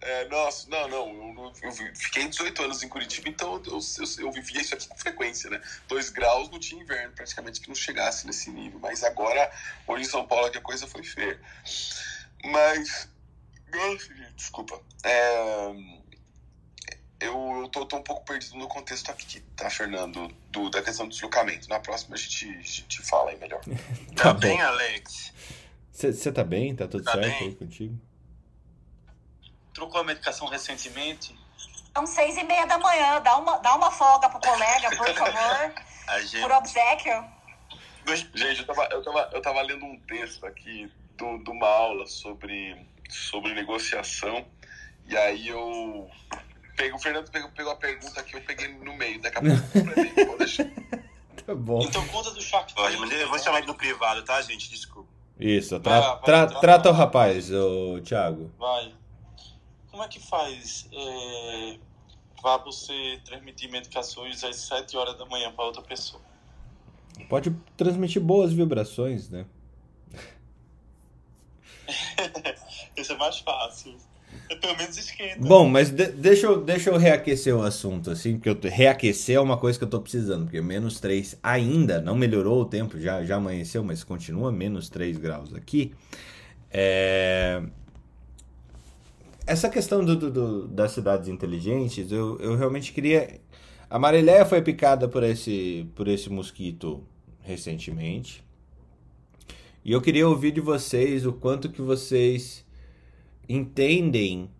É, 0.00 0.28
nossa, 0.28 0.68
não, 0.70 0.88
não. 0.88 1.52
Eu, 1.62 1.70
eu, 1.70 1.96
fiquei 1.96 2.28
18 2.28 2.62
anos 2.62 2.82
em 2.82 2.88
Curitiba, 2.88 3.28
então 3.28 3.60
eu, 3.66 3.78
eu, 3.78 4.24
eu, 4.24 4.32
vivia 4.32 4.60
isso 4.60 4.74
aqui 4.74 4.86
com 4.88 4.96
frequência, 4.96 5.50
né? 5.50 5.60
Dois 5.88 6.10
graus 6.10 6.48
não 6.50 6.60
tinha 6.60 6.80
inverno, 6.80 7.12
praticamente 7.14 7.60
que 7.60 7.68
não 7.68 7.74
chegasse 7.74 8.26
nesse 8.26 8.50
nível. 8.50 8.78
Mas 8.78 9.02
agora, 9.02 9.50
hoje 9.86 10.02
em 10.02 10.08
São 10.08 10.26
Paulo, 10.26 10.46
aqui 10.46 10.58
a 10.58 10.62
coisa 10.62 10.86
foi 10.86 11.02
feia. 11.02 11.40
Mas. 12.44 13.08
Desculpa. 14.36 14.80
É 15.02 15.97
eu, 17.20 17.60
eu 17.62 17.68
tô, 17.68 17.84
tô, 17.84 17.96
um 17.96 18.02
pouco 18.02 18.24
perdido 18.24 18.56
no 18.56 18.68
contexto 18.68 19.10
aqui, 19.10 19.40
tá, 19.56 19.68
Fernando? 19.68 20.28
Do, 20.50 20.70
da 20.70 20.82
questão 20.82 21.06
do 21.06 21.12
deslocamento. 21.12 21.68
Na 21.68 21.80
próxima 21.80 22.14
a 22.14 22.18
gente, 22.18 22.48
a 22.48 22.62
gente 22.62 23.02
fala 23.02 23.30
aí 23.30 23.38
melhor. 23.38 23.60
tá, 24.14 24.24
tá 24.24 24.34
bem, 24.34 24.60
Alex? 24.60 25.32
Você 25.92 26.30
tá 26.30 26.44
bem? 26.44 26.76
Tá 26.76 26.86
tudo 26.86 27.02
tá 27.02 27.12
certo 27.12 27.26
bem? 27.26 27.48
aí 27.48 27.54
contigo? 27.56 28.00
Trocou 29.74 30.00
a 30.00 30.04
medicação 30.04 30.46
recentemente? 30.46 31.36
São 31.92 32.06
seis 32.06 32.36
e 32.36 32.44
meia 32.44 32.66
da 32.66 32.78
manhã. 32.78 33.20
Dá 33.20 33.36
uma, 33.36 33.58
dá 33.58 33.74
uma 33.74 33.90
folga 33.90 34.28
pro 34.28 34.40
colega, 34.40 34.96
por 34.96 35.12
favor. 35.14 35.74
gente... 36.22 36.40
Por 36.40 36.52
obsequio. 36.52 37.24
Gente, 38.34 38.60
eu 38.60 38.66
tava, 38.66 38.88
eu, 38.92 39.02
tava, 39.02 39.30
eu 39.32 39.42
tava 39.42 39.62
lendo 39.62 39.84
um 39.84 39.98
texto 40.00 40.46
aqui 40.46 40.90
de 41.16 41.50
uma 41.50 41.66
aula 41.66 42.06
sobre, 42.06 42.86
sobre 43.10 43.52
negociação. 43.54 44.46
E 45.06 45.16
aí 45.16 45.48
eu 45.48 46.08
Pego, 46.78 46.96
o 46.96 46.98
Fernando 47.00 47.28
pegou, 47.28 47.50
pegou 47.50 47.72
a 47.72 47.76
pergunta 47.76 48.22
que 48.22 48.36
eu 48.36 48.40
peguei 48.40 48.68
no 48.68 48.96
meio. 48.96 49.20
Daqui 49.20 49.38
a 49.38 49.40
pouco 49.40 49.56
eu 49.78 51.08
Tá 51.44 51.54
bom. 51.54 51.82
Então 51.82 52.06
conta 52.08 52.30
do 52.30 52.40
Tank. 52.40 52.72
Eu 52.76 53.28
vou 53.28 53.38
chamar 53.38 53.58
ele 53.58 53.66
no 53.66 53.74
privado, 53.74 54.22
tá, 54.22 54.40
gente? 54.42 54.70
Desculpa. 54.70 55.08
Isso, 55.40 55.80
tra 55.80 56.00
vai, 56.00 56.00
vai, 56.00 56.20
tra 56.20 56.46
trata, 56.46 56.60
trata 56.60 56.90
o 56.90 56.92
rapaz, 56.92 57.50
o 57.50 58.00
Thiago. 58.00 58.52
Vai. 58.58 58.94
Como 59.90 60.02
é 60.02 60.08
que 60.08 60.20
faz 60.20 60.88
é, 60.92 61.78
para 62.40 62.58
você 62.58 63.20
transmitir 63.24 63.70
medicações 63.70 64.44
às 64.44 64.56
7 64.56 64.96
horas 64.96 65.18
da 65.18 65.24
manhã 65.24 65.50
para 65.52 65.64
outra 65.64 65.82
pessoa? 65.82 66.22
Pode 67.28 67.50
transmitir 67.76 68.22
boas 68.22 68.52
vibrações, 68.52 69.28
né? 69.28 69.46
Isso 72.96 73.12
é 73.12 73.16
mais 73.16 73.38
fácil. 73.38 73.96
Pelo 74.60 74.76
menos 74.76 74.96
esquenta. 74.96 75.46
Bom, 75.46 75.68
mas 75.68 75.90
de, 75.90 76.06
deixa, 76.06 76.46
eu, 76.46 76.62
deixa 76.62 76.90
eu 76.90 76.96
reaquecer 76.96 77.54
o 77.54 77.62
assunto, 77.62 78.10
assim, 78.10 78.38
porque 78.38 78.48
eu, 78.48 78.70
reaquecer 78.70 79.36
é 79.36 79.40
uma 79.40 79.56
coisa 79.56 79.78
que 79.78 79.84
eu 79.84 79.88
tô 79.88 80.00
precisando, 80.00 80.44
porque 80.44 80.60
menos 80.60 81.00
3 81.00 81.38
ainda, 81.42 82.00
não 82.00 82.14
melhorou 82.14 82.62
o 82.62 82.64
tempo, 82.64 82.98
já, 82.98 83.24
já 83.24 83.36
amanheceu, 83.36 83.84
mas 83.84 84.02
continua 84.02 84.50
menos 84.50 84.88
3 84.88 85.16
graus 85.18 85.54
aqui. 85.54 85.92
É... 86.70 87.62
Essa 89.46 89.68
questão 89.70 90.04
do, 90.04 90.14
do, 90.14 90.30
do, 90.30 90.68
das 90.68 90.92
cidades 90.92 91.28
inteligentes, 91.28 92.12
eu, 92.12 92.38
eu 92.38 92.54
realmente 92.54 92.92
queria. 92.92 93.40
A 93.88 93.98
Marileia 93.98 94.44
foi 94.44 94.60
picada 94.60 95.08
por 95.08 95.22
esse, 95.22 95.88
por 95.94 96.06
esse 96.06 96.28
mosquito 96.28 97.02
recentemente. 97.40 98.44
E 99.82 99.92
eu 99.92 100.02
queria 100.02 100.28
ouvir 100.28 100.52
de 100.52 100.60
vocês 100.60 101.24
o 101.24 101.32
quanto 101.32 101.70
que 101.70 101.80
vocês 101.80 102.62
entendem 103.48 104.50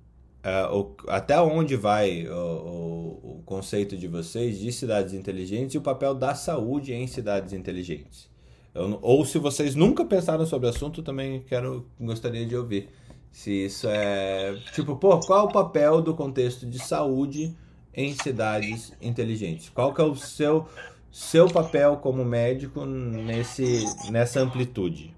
uh, 0.45 0.75
o, 0.75 0.97
até 1.09 1.41
onde 1.41 1.77
vai 1.77 2.27
o, 2.27 2.33
o, 2.33 3.39
o, 3.39 3.43
conceito 3.45 3.97
de 3.97 4.09
vocês 4.09 4.59
de 4.59 4.73
cidades 4.73 5.13
inteligentes 5.13 5.75
e 5.75 5.79
o 5.79 5.83
papel 5.83 6.15
da 6.15 6.35
saúde 6.35 6.93
em 6.93 7.07
cidades 7.07 7.53
inteligentes. 7.53 8.29
Eu, 8.75 8.99
ou 9.03 9.25
se 9.25 9.39
vocês 9.39 9.75
nunca 9.75 10.05
pensaram 10.05 10.47
sobre 10.47 10.67
o 10.67 10.71
assunto, 10.71 11.03
também 11.03 11.41
quero 11.43 11.87
gostaria 12.01 12.47
de 12.47 12.57
ouvir. 12.57 12.89
Se 13.31 13.67
isso 13.67 13.87
é. 13.89 14.57
Tipo, 14.73 14.97
pô, 14.97 15.21
qual 15.21 15.47
o 15.47 15.53
papel 15.53 16.01
do 16.01 16.15
contexto 16.15 16.67
de 16.67 16.79
saúde 16.79 17.57
em 17.95 18.15
cidades 18.15 18.93
inteligentes? 19.01 19.69
Qual 19.69 19.93
que 19.93 20.01
é 20.01 20.05
o 20.05 20.15
seu, 20.15 20.67
seu 21.11 21.47
papel 21.47 21.97
como 21.99 22.25
médico 22.25 22.87
nesse, 22.87 23.85
nessa 24.11 24.41
amplitude? 24.41 25.15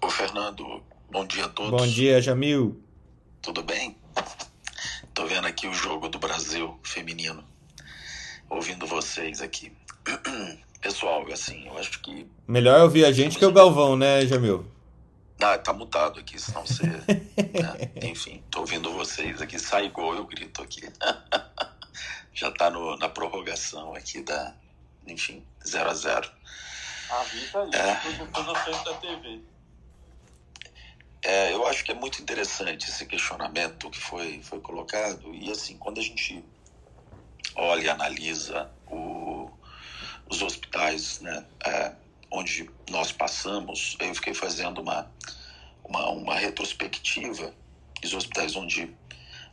Ô 0.00 0.08
Fernando, 0.08 0.82
bom 1.12 1.26
dia 1.26 1.44
a 1.44 1.48
todos. 1.48 1.70
Bom 1.70 1.86
dia, 1.86 2.20
Jamil. 2.22 2.82
Tudo 3.42 3.62
bem? 3.62 3.94
Tô 5.12 5.26
vendo 5.26 5.46
aqui 5.46 5.68
o 5.68 5.74
jogo 5.74 6.08
do 6.08 6.18
Brasil 6.18 6.80
feminino, 6.82 7.44
ouvindo 8.48 8.86
vocês 8.86 9.42
aqui. 9.42 9.70
Pessoal, 10.80 11.24
assim, 11.30 11.66
eu 11.66 11.78
acho 11.78 12.00
que. 12.00 12.26
Melhor 12.48 12.80
ouvir 12.80 13.04
a 13.04 13.12
gente 13.12 13.38
que 13.38 13.44
o 13.44 13.52
Galvão, 13.52 13.94
né, 13.94 14.26
Jamil? 14.26 14.66
Ah, 15.40 15.58
tá 15.58 15.72
mutado 15.72 16.18
aqui, 16.18 16.40
senão 16.40 16.64
você. 16.64 16.86
né? 16.86 17.04
Enfim, 18.02 18.42
tô 18.50 18.60
ouvindo 18.60 18.90
vocês 18.92 19.40
aqui. 19.42 19.58
Sai 19.58 19.90
gol, 19.90 20.14
eu 20.14 20.24
grito 20.24 20.62
aqui. 20.62 20.82
Já 22.32 22.50
tá 22.50 22.70
no, 22.70 22.96
na 22.96 23.08
prorrogação 23.08 23.94
aqui 23.94 24.22
da. 24.22 24.54
Enfim, 25.06 25.44
0 25.66 25.90
a 25.90 25.94
0 25.94 26.30
Avisa 27.10 27.62
aí, 27.62 27.70
é. 27.74 28.18
depois 28.18 28.46
na 28.46 28.54
frente 28.54 28.84
da 28.84 28.94
TV. 28.94 29.40
É, 31.24 31.52
eu 31.52 31.64
acho 31.66 31.84
que 31.84 31.92
é 31.92 31.94
muito 31.94 32.20
interessante 32.20 32.88
esse 32.88 33.06
questionamento 33.06 33.88
que 33.90 34.00
foi, 34.00 34.42
foi 34.42 34.60
colocado. 34.60 35.32
E 35.34 35.50
assim, 35.50 35.78
quando 35.78 35.98
a 35.98 36.02
gente 36.02 36.44
olha 37.54 37.82
e 37.82 37.88
analisa 37.88 38.70
o, 38.86 39.48
os 40.28 40.42
hospitais, 40.42 41.20
né, 41.20 41.46
é, 41.64 41.92
onde 42.30 42.68
nós 42.90 43.12
passamos, 43.12 43.96
eu 44.00 44.14
fiquei 44.14 44.34
fazendo 44.34 44.80
uma, 44.80 45.10
uma, 45.84 46.10
uma 46.10 46.34
retrospectiva 46.34 47.54
dos 48.00 48.14
hospitais 48.14 48.56
onde 48.56 48.92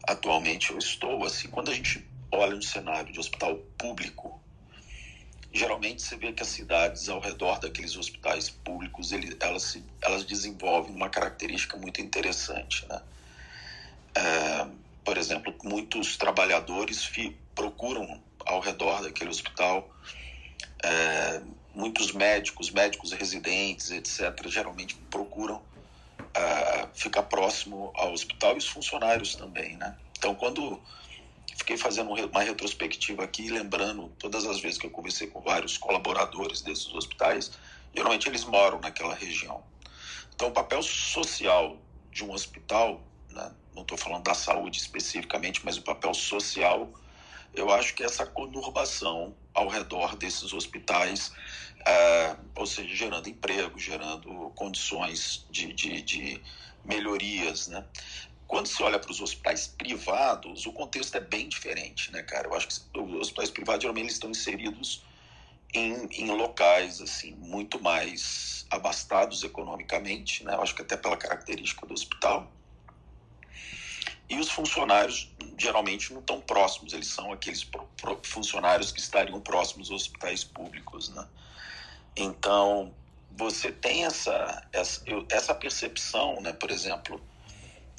atualmente 0.08 0.72
eu 0.72 0.78
estou. 0.80 1.24
Assim, 1.24 1.50
quando 1.50 1.70
a 1.70 1.74
gente 1.74 2.10
olha 2.32 2.56
um 2.56 2.62
cenário 2.62 3.14
de 3.14 3.20
hospital 3.20 3.58
público, 3.78 4.39
geralmente 5.54 6.02
você 6.02 6.16
vê 6.16 6.32
que 6.32 6.44
as 6.44 6.50
cidades 6.50 7.10
ao 7.10 7.20
redor 7.20 7.60
daqueles 7.60 7.96
hospitais 7.96 8.50
públicos 8.50 9.12
ele, 9.12 9.36
elas, 9.40 9.64
se, 9.64 9.84
elas 10.02 10.24
desenvolvem 10.24 10.96
uma 10.96 11.10
característica 11.10 11.78
muito 11.78 12.02
interessante. 12.02 12.86
Né? 12.88 13.02
É, 14.16 14.68
por 15.04 15.18
exemplo, 15.18 15.54
muitos 15.64 16.18
trabalhadores 16.18 17.04
fi, 17.04 17.36
procuram 17.56 18.22
ao 18.46 18.60
redor 18.60 19.02
daquele 19.02 19.30
hospital 19.30 19.90
é, 20.84 21.42
muitos 21.74 22.12
médicos, 22.12 22.72
médicos 22.72 23.12
residentes, 23.12 23.92
etc., 23.92 24.48
geralmente 24.48 24.96
procuram 25.10 25.58
uh, 25.58 26.90
ficar 26.94 27.24
próximo 27.24 27.92
ao 27.96 28.12
hospital 28.12 28.56
e 28.56 28.58
os 28.58 28.68
funcionários 28.68 29.36
também, 29.36 29.78
né? 29.78 29.96
Então, 30.18 30.36
quando 30.36 30.82
fiquei 31.60 31.78
fazendo 31.78 32.12
uma 32.12 32.42
retrospectiva 32.42 33.24
aqui, 33.24 33.50
lembrando 33.50 34.12
todas 34.18 34.46
as 34.46 34.60
vezes 34.60 34.78
que 34.78 34.88
eu 34.88 34.90
conversei 34.90 35.28
com 35.28 35.42
vários 35.42 35.78
colaboradores 35.78 36.62
desses 36.62 36.94
hospitais, 36.94 37.52
geralmente 37.94 38.28
eles 38.28 38.44
moram 38.46 38.80
naquela 38.80 39.14
região. 39.14 39.64
Então, 40.34 40.48
o 40.48 40.52
papel 40.52 40.82
social 40.82 41.78
de 42.12 42.24
um 42.24 42.32
hospital, 42.32 43.02
né? 43.30 43.52
não 43.76 43.84
estou 43.84 43.98
falando 43.98 44.24
da 44.24 44.34
saúde 44.34 44.80
especificamente, 44.80 45.62
mas 45.64 45.78
o 45.78 45.82
papel 45.82 46.14
social 46.14 46.92
eu 47.54 47.72
acho 47.72 47.94
que 47.96 48.04
essa 48.04 48.26
conurbação 48.26 49.36
ao 49.54 49.68
redor 49.68 50.16
desses 50.16 50.54
hospitais, 50.54 51.32
é, 51.86 52.36
ou 52.56 52.66
seja, 52.66 52.96
gerando 52.96 53.28
emprego, 53.28 53.78
gerando 53.78 54.52
condições 54.56 55.46
de, 55.50 55.74
de, 55.74 56.02
de 56.02 56.42
melhorias, 56.86 57.68
né? 57.68 57.86
Quando 58.50 58.66
se 58.66 58.82
olha 58.82 58.98
para 58.98 59.12
os 59.12 59.22
hospitais 59.22 59.68
privados, 59.68 60.66
o 60.66 60.74
contexto 60.74 61.16
é 61.16 61.20
bem 61.20 61.48
diferente, 61.48 62.12
né, 62.12 62.24
cara? 62.24 62.48
Eu 62.48 62.56
acho 62.56 62.68
que 62.68 63.00
os 63.00 63.14
hospitais 63.14 63.52
privados 63.52 63.84
geralmente 63.84 64.06
eles 64.06 64.14
estão 64.14 64.32
inseridos 64.32 65.04
em, 65.72 66.08
em 66.08 66.32
locais 66.32 67.00
assim 67.00 67.36
muito 67.36 67.80
mais 67.80 68.66
abastados 68.72 69.44
economicamente, 69.44 70.44
né? 70.44 70.56
Eu 70.56 70.64
acho 70.64 70.74
que 70.74 70.82
até 70.82 70.98
pela 70.98 71.16
característica 71.16 71.86
do 71.86 71.94
hospital 71.94 72.52
e 74.28 74.40
os 74.40 74.50
funcionários 74.50 75.32
geralmente 75.56 76.12
não 76.12 76.20
estão 76.20 76.42
próximos, 76.42 76.92
eles 76.94 77.08
são 77.08 77.32
aqueles 77.32 77.70
funcionários 78.24 78.92
que 78.92 79.00
estariam 79.00 79.40
próximos 79.40 79.92
aos 79.92 80.02
hospitais 80.02 80.44
públicos, 80.44 81.10
né? 81.10 81.28
Então, 82.18 82.96
você 83.30 83.72
tem 83.72 84.06
essa, 84.06 84.68
essa, 84.74 85.04
essa 85.30 85.54
percepção, 85.54 86.42
né? 86.42 86.52
Por 86.52 86.72
exemplo, 86.72 87.22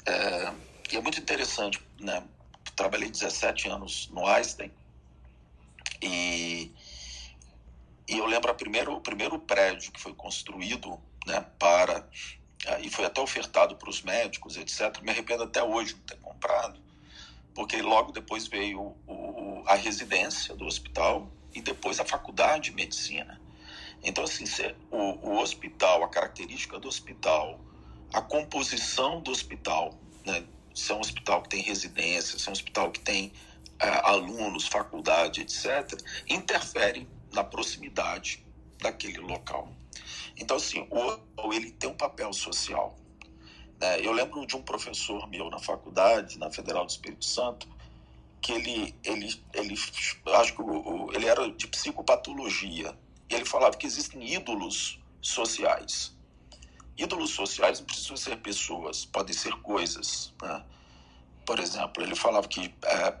é, 0.05 0.53
e 0.91 0.97
é 0.97 1.01
muito 1.01 1.19
interessante, 1.19 1.81
né? 1.99 2.23
Trabalhei 2.75 3.09
17 3.09 3.69
anos 3.69 4.09
no 4.11 4.25
Einstein 4.25 4.71
e, 6.01 6.71
e 8.07 8.17
eu 8.17 8.25
lembro 8.25 8.49
a 8.49 8.53
primeiro, 8.53 8.93
o 8.93 9.01
primeiro 9.01 9.37
prédio 9.39 9.91
que 9.91 10.01
foi 10.01 10.13
construído 10.13 10.99
né, 11.27 11.45
para 11.59 12.07
e 12.79 12.89
foi 12.89 13.05
até 13.05 13.19
ofertado 13.19 13.75
para 13.75 13.89
os 13.89 14.01
médicos, 14.01 14.55
etc. 14.55 15.01
Me 15.01 15.11
arrependo 15.11 15.43
até 15.43 15.63
hoje 15.63 15.95
de 15.95 16.01
ter 16.01 16.17
comprado, 16.17 16.79
porque 17.55 17.81
logo 17.81 18.11
depois 18.11 18.47
veio 18.47 18.95
o, 19.07 19.63
a 19.65 19.75
residência 19.75 20.55
do 20.55 20.65
hospital 20.65 21.27
e 21.53 21.61
depois 21.61 21.99
a 21.99 22.05
faculdade 22.05 22.69
de 22.69 22.75
medicina. 22.75 23.41
Então, 24.03 24.23
assim, 24.23 24.45
o, 24.89 25.29
o 25.29 25.39
hospital, 25.39 26.03
a 26.03 26.07
característica 26.07 26.79
do 26.79 26.87
hospital, 26.87 27.59
a 28.13 28.21
composição 28.21 29.21
do 29.21 29.31
hospital, 29.31 29.97
né? 30.25 30.43
Se 30.73 30.91
é 30.91 30.95
um 30.95 30.99
hospital 30.99 31.41
que 31.43 31.49
tem 31.49 31.61
residência, 31.61 32.39
se 32.39 32.47
é 32.47 32.49
um 32.49 32.53
hospital 32.53 32.91
que 32.91 33.01
tem 33.01 33.31
é, 33.79 33.87
alunos, 34.03 34.67
faculdade, 34.67 35.41
etc., 35.41 36.01
interfere 36.29 37.07
na 37.33 37.43
proximidade 37.43 38.45
daquele 38.79 39.19
local. 39.19 39.69
Então, 40.37 40.57
assim, 40.57 40.87
o 40.89 41.53
ele 41.53 41.71
tem 41.71 41.89
um 41.89 41.95
papel 41.95 42.31
social. 42.33 42.97
Né? 43.79 43.99
Eu 44.01 44.11
lembro 44.13 44.45
de 44.45 44.55
um 44.55 44.61
professor 44.61 45.27
meu 45.27 45.49
na 45.49 45.59
faculdade, 45.59 46.39
na 46.39 46.49
Federal 46.51 46.85
do 46.85 46.89
Espírito 46.89 47.25
Santo, 47.25 47.67
que 48.41 48.51
ele, 48.53 48.95
ele, 49.03 49.41
ele 49.53 49.75
acho 50.35 50.55
que 50.55 50.61
ele 51.15 51.25
era 51.25 51.51
de 51.51 51.67
psicopatologia. 51.67 52.97
E 53.29 53.35
ele 53.35 53.45
falava 53.45 53.77
que 53.77 53.85
existem 53.85 54.33
ídolos 54.33 54.99
sociais. 55.21 56.15
Ídolos 56.97 57.31
sociais 57.31 57.79
não 57.79 57.85
precisam 57.85 58.17
ser 58.17 58.37
pessoas, 58.37 59.05
podem 59.05 59.33
ser 59.33 59.53
coisas. 59.57 60.33
Né? 60.41 60.63
Por 61.45 61.59
exemplo, 61.59 62.03
ele 62.03 62.15
falava 62.15 62.47
que 62.47 62.73
é, 62.83 63.17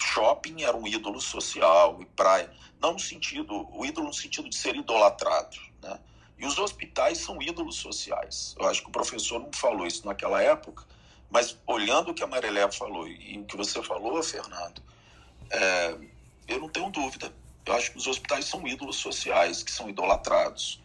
shopping 0.00 0.62
era 0.62 0.76
um 0.76 0.86
ídolo 0.86 1.20
social 1.20 1.98
e 2.00 2.04
praia. 2.04 2.52
Não 2.80 2.94
no 2.94 2.98
sentido, 2.98 3.68
o 3.72 3.86
ídolo 3.86 4.08
no 4.08 4.14
sentido 4.14 4.48
de 4.48 4.56
ser 4.56 4.74
idolatrado. 4.76 5.56
Né? 5.82 5.98
E 6.38 6.46
os 6.46 6.58
hospitais 6.58 7.18
são 7.18 7.40
ídolos 7.40 7.76
sociais. 7.76 8.54
Eu 8.58 8.66
acho 8.68 8.82
que 8.82 8.88
o 8.88 8.92
professor 8.92 9.38
não 9.38 9.52
falou 9.52 9.86
isso 9.86 10.04
naquela 10.04 10.42
época, 10.42 10.84
mas 11.30 11.56
olhando 11.66 12.10
o 12.10 12.14
que 12.14 12.22
a 12.22 12.26
Marilé 12.26 12.70
falou 12.70 13.06
e 13.08 13.38
o 13.38 13.44
que 13.44 13.56
você 13.56 13.82
falou, 13.82 14.22
Fernando, 14.22 14.82
é, 15.50 15.96
eu 16.48 16.60
não 16.60 16.68
tenho 16.68 16.90
dúvida. 16.90 17.32
Eu 17.64 17.74
acho 17.74 17.92
que 17.92 17.98
os 17.98 18.06
hospitais 18.06 18.44
são 18.44 18.66
ídolos 18.66 18.96
sociais, 18.96 19.62
que 19.62 19.70
são 19.70 19.88
idolatrados 19.88 20.82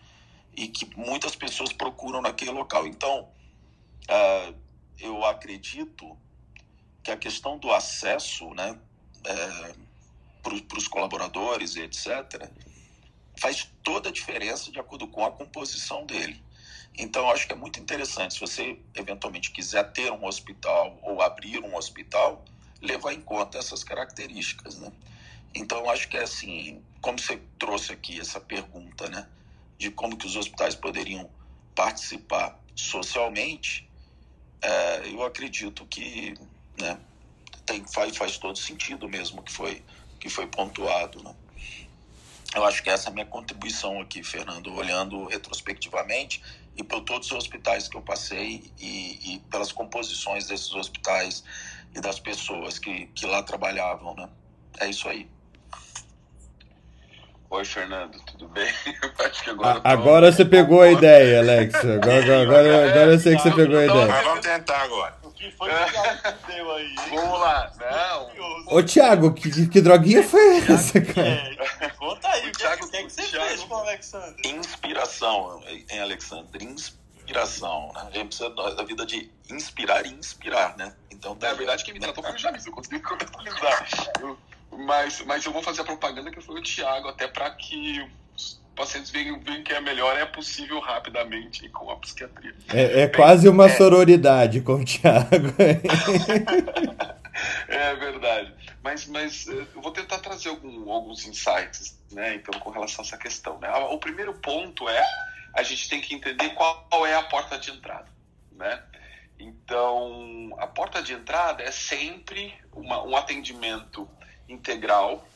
e 0.57 0.67
que 0.67 0.89
muitas 0.97 1.35
pessoas 1.35 1.71
procuram 1.71 2.19
naquele 2.19 2.49
local. 2.49 2.87
Então, 2.87 3.29
é, 4.07 4.53
eu 4.99 5.23
acredito 5.23 6.17
que 7.03 7.11
a 7.11 7.15
questão 7.15 7.59
do 7.59 7.71
acesso 7.71 8.49
né, 8.55 8.77
é, 9.23 9.75
para 10.41 10.77
os 10.77 10.87
colaboradores, 10.87 11.75
etc., 11.75 12.49
faz 13.39 13.69
toda 13.83 14.09
a 14.09 14.11
diferença 14.11 14.71
de 14.71 14.79
acordo 14.79 15.07
com 15.07 15.23
a 15.23 15.31
composição 15.31 16.07
dele. 16.07 16.43
Então, 16.97 17.29
acho 17.29 17.45
que 17.45 17.53
é 17.53 17.55
muito 17.55 17.79
interessante, 17.79 18.33
se 18.33 18.39
você 18.39 18.79
eventualmente 18.95 19.51
quiser 19.51 19.91
ter 19.91 20.11
um 20.11 20.25
hospital 20.25 20.97
ou 21.03 21.21
abrir 21.21 21.59
um 21.59 21.75
hospital, 21.75 22.43
levar 22.81 23.13
em 23.13 23.21
conta 23.21 23.59
essas 23.59 23.83
características, 23.83 24.79
né? 24.79 24.91
Então, 25.53 25.87
acho 25.87 26.07
que 26.07 26.17
é 26.17 26.23
assim, 26.23 26.81
como 26.99 27.19
você 27.19 27.39
trouxe 27.59 27.93
aqui 27.93 28.19
essa 28.19 28.39
pergunta, 28.39 29.07
né, 29.09 29.27
de 29.77 29.91
como 29.91 30.17
que 30.17 30.25
os 30.25 30.35
hospitais 30.35 30.75
poderiam 30.75 31.29
participar 31.75 32.59
socialmente, 32.75 33.87
é, 34.61 35.09
eu 35.09 35.23
acredito 35.23 35.85
que, 35.85 36.33
né, 36.79 36.99
tem, 37.65 37.85
faz, 37.85 38.17
faz 38.17 38.37
todo 38.37 38.57
sentido 38.57 39.07
mesmo 39.07 39.43
que 39.43 39.51
foi, 39.51 39.83
que 40.19 40.29
foi 40.29 40.47
pontuado, 40.47 41.23
né? 41.23 41.35
Eu 42.55 42.63
acho 42.63 42.81
que 42.81 42.89
essa 42.89 43.09
é 43.09 43.11
a 43.11 43.13
minha 43.13 43.25
contribuição 43.25 43.99
aqui, 43.99 44.23
Fernando, 44.23 44.73
olhando 44.73 45.25
retrospectivamente 45.25 46.41
e 46.77 46.83
por 46.83 47.01
todos 47.01 47.29
os 47.31 47.37
hospitais 47.37 47.87
que 47.87 47.97
eu 47.97 48.01
passei 48.01 48.71
e, 48.79 49.33
e 49.35 49.39
pelas 49.51 49.71
composições 49.71 50.47
desses 50.47 50.73
hospitais 50.73 51.43
e 51.93 51.99
das 51.99 52.19
pessoas 52.19 52.79
que, 52.79 53.07
que 53.07 53.25
lá 53.25 53.43
trabalhavam, 53.43 54.15
né? 54.15 54.29
É 54.79 54.89
isso 54.89 55.09
aí. 55.09 55.29
Oi, 57.49 57.63
Fernando, 57.63 58.19
tudo 58.25 58.47
bem? 58.49 58.67
Acho 59.25 59.43
que 59.43 59.49
agora, 59.51 59.79
tô... 59.79 59.87
agora 59.87 60.31
você 60.31 60.43
pegou 60.43 60.81
a 60.81 60.91
ideia, 60.91 61.39
Alex. 61.39 61.75
Agora, 61.75 61.93
agora, 62.41 62.41
agora, 62.41 62.89
agora 62.89 63.11
eu 63.13 63.19
sei 63.19 63.35
que 63.37 63.41
você 63.41 63.51
pegou 63.51 63.79
a 63.79 63.85
ideia. 63.85 64.05
Mas 64.07 64.25
vamos 64.25 64.41
tentar 64.45 64.81
agora. 64.81 65.15
que 65.33 65.51
foi 65.51 65.69
que 65.69 66.53
deu 66.53 66.71
aí? 66.75 66.95
Vamos 67.09 67.39
lá. 67.39 67.71
Não. 67.79 68.75
Ô, 68.77 68.83
Thiago, 68.83 69.33
que, 69.33 69.67
que 69.69 69.79
droguinha 69.81 70.23
foi 70.23 70.57
essa, 70.57 70.99
cara? 70.99 71.27
É, 71.79 71.89
conta 71.97 72.27
aí, 72.27 72.41
o 72.49 72.51
que, 72.51 72.57
Thiago- 72.57 72.85
o 72.85 72.89
que, 72.91 72.97
é 72.97 73.03
que 73.03 73.09
você 73.13 73.21
Thiago- 73.23 73.47
fez 73.47 73.63
com 73.63 73.73
o 73.75 73.77
Alexandre? 73.77 74.41
Inspiração, 74.49 75.63
em 75.89 75.99
Alexandre. 76.01 76.65
Inspiração, 76.65 77.91
né? 77.95 78.01
A 78.07 78.11
gente 78.17 78.27
precisa 78.27 78.49
da 78.49 78.69
da 78.73 78.83
vida 78.83 79.05
de 79.05 79.31
inspirar 79.49 80.05
e 80.05 80.09
inspirar, 80.13 80.75
né? 80.77 80.93
Então, 81.11 81.37
Na 81.41 81.53
verdade, 81.53 81.83
quem 81.85 81.93
me 81.93 81.99
tratou 82.01 82.21
foi 82.23 82.33
o 82.33 82.37
James, 82.37 82.65
eu 82.65 82.73
consegui 82.73 82.99
contextualizar. 82.99 83.87
Eu- 84.19 84.37
Mas, 84.71 85.21
mas 85.25 85.45
eu 85.45 85.51
vou 85.51 85.61
fazer 85.63 85.81
a 85.81 85.85
propaganda 85.85 86.31
que 86.31 86.41
foi 86.41 86.59
o 86.59 86.63
Thiago, 86.63 87.07
até 87.07 87.27
para 87.27 87.49
que 87.51 88.05
os 88.35 88.61
pacientes 88.75 89.09
vejam, 89.09 89.39
vejam 89.39 89.63
que 89.63 89.73
é 89.73 89.81
melhor, 89.81 90.17
é 90.17 90.25
possível 90.25 90.79
rapidamente 90.79 91.67
com 91.69 91.89
a 91.89 91.95
psiquiatria. 91.95 92.53
É, 92.73 93.01
é 93.03 93.07
quase 93.07 93.47
uma 93.49 93.69
sororidade 93.69 94.61
com 94.61 94.75
o 94.75 94.85
Thiago. 94.85 95.53
É 97.67 97.95
verdade. 97.95 98.51
Mas, 98.81 99.05
mas 99.07 99.47
eh, 99.47 99.65
eu 99.75 99.81
vou 99.81 99.91
tentar 99.91 100.17
trazer 100.19 100.49
algum- 100.49 100.91
alguns 100.91 101.25
insights, 101.27 101.99
né? 102.11 102.33
Então, 102.35 102.59
com 102.59 102.71
relação 102.71 103.03
a 103.03 103.07
essa 103.07 103.17
questão. 103.17 103.59
Né? 103.59 103.69
O 103.91 103.97
primeiro 103.99 104.33
ponto 104.35 104.89
é 104.89 105.03
a 105.53 105.61
gente 105.63 105.87
tem 105.89 106.01
que 106.01 106.15
entender 106.15 106.49
qual 106.55 107.05
é 107.05 107.15
a 107.15 107.21
porta 107.23 107.57
de 107.59 107.69
entrada, 107.71 108.07
né? 108.51 108.81
Então, 109.39 110.55
a 110.57 110.65
porta 110.65 111.01
de 111.01 111.13
entrada 111.13 111.61
é 111.61 111.71
sempre 111.71 112.53
uma- 112.73 113.03
um 113.03 113.15
atendimento 113.15 114.09
integral 114.47 115.27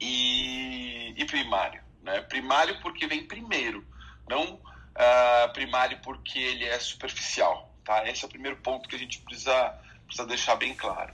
e, 0.00 1.14
e 1.16 1.24
primário, 1.24 1.82
né? 2.02 2.20
Primário 2.22 2.80
porque 2.80 3.06
vem 3.06 3.24
primeiro, 3.24 3.86
não 4.28 4.60
ah, 4.94 5.50
primário 5.52 5.98
porque 6.02 6.38
ele 6.38 6.64
é 6.64 6.78
superficial, 6.78 7.74
tá? 7.84 8.08
Esse 8.08 8.24
é 8.24 8.26
o 8.26 8.30
primeiro 8.30 8.56
ponto 8.58 8.88
que 8.88 8.94
a 8.94 8.98
gente 8.98 9.20
precisa, 9.20 9.74
precisa 10.06 10.26
deixar 10.26 10.56
bem 10.56 10.74
claro. 10.74 11.12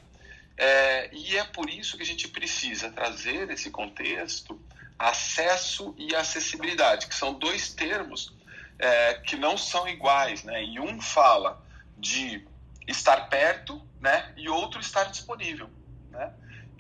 É, 0.57 1.09
e 1.15 1.39
é 1.39 1.45
por 1.45 1.71
isso 1.71 1.97
que 1.97 2.03
a 2.03 2.07
gente 2.07 2.29
precisa 2.29 2.91
trazer 2.91 3.47
nesse 3.47 3.71
contexto 3.71 4.61
acesso 4.99 5.95
e 5.97 6.15
acessibilidade, 6.15 7.07
que 7.07 7.15
são 7.15 7.33
dois 7.33 7.73
termos 7.73 8.35
é, 8.79 9.15
que 9.15 9.37
não 9.37 9.57
são 9.57 9.89
iguais, 9.89 10.45
né? 10.45 10.63
E 10.63 10.79
um 10.79 11.01
fala 11.01 11.65
de 11.97 12.47
estar 12.87 13.29
perto, 13.29 13.81
né? 13.99 14.35
E 14.37 14.51
outro 14.51 14.81
estar 14.81 15.05
disponível? 15.05 15.71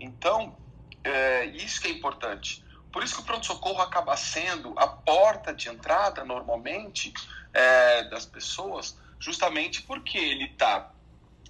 Então, 0.01 0.57
é, 1.05 1.47
isso 1.47 1.81
que 1.81 1.89
é 1.89 1.91
importante. 1.91 2.65
Por 2.93 3.05
isso 3.05 3.15
que 3.15 3.21
o 3.21 3.25
pronto-socorro 3.25 3.81
acaba 3.81 4.17
sendo 4.17 4.75
a 4.77 4.87
porta 4.87 5.55
de 5.55 5.69
entrada, 5.69 6.25
normalmente, 6.25 7.13
é, 7.53 8.05
das 8.05 8.27
pessoas, 8.27 8.99
justamente 9.19 9.83
porque 9.83 10.19
ele 10.19 10.45
está 10.45 10.91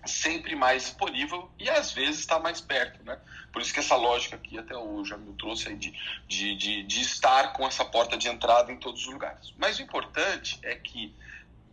sempre 0.04 0.54
mais 0.56 0.84
disponível 0.84 1.50
e 1.58 1.68
às 1.68 1.92
vezes 1.92 2.20
está 2.20 2.38
mais 2.38 2.60
perto, 2.60 3.02
né? 3.04 3.18
Por 3.52 3.60
isso 3.60 3.72
que 3.72 3.80
essa 3.80 3.96
lógica 3.96 4.36
aqui 4.36 4.58
até 4.58 4.76
o 4.76 5.04
Jamil 5.04 5.34
trouxe 5.34 5.74
de, 5.74 5.92
de, 6.26 6.56
de, 6.56 6.82
de 6.84 7.00
estar 7.00 7.52
com 7.52 7.66
essa 7.66 7.84
porta 7.84 8.16
de 8.16 8.28
entrada 8.28 8.72
em 8.72 8.76
todos 8.76 9.02
os 9.02 9.12
lugares. 9.12 9.52
Mas 9.58 9.78
o 9.78 9.82
importante 9.82 10.58
é 10.62 10.74
que 10.74 11.14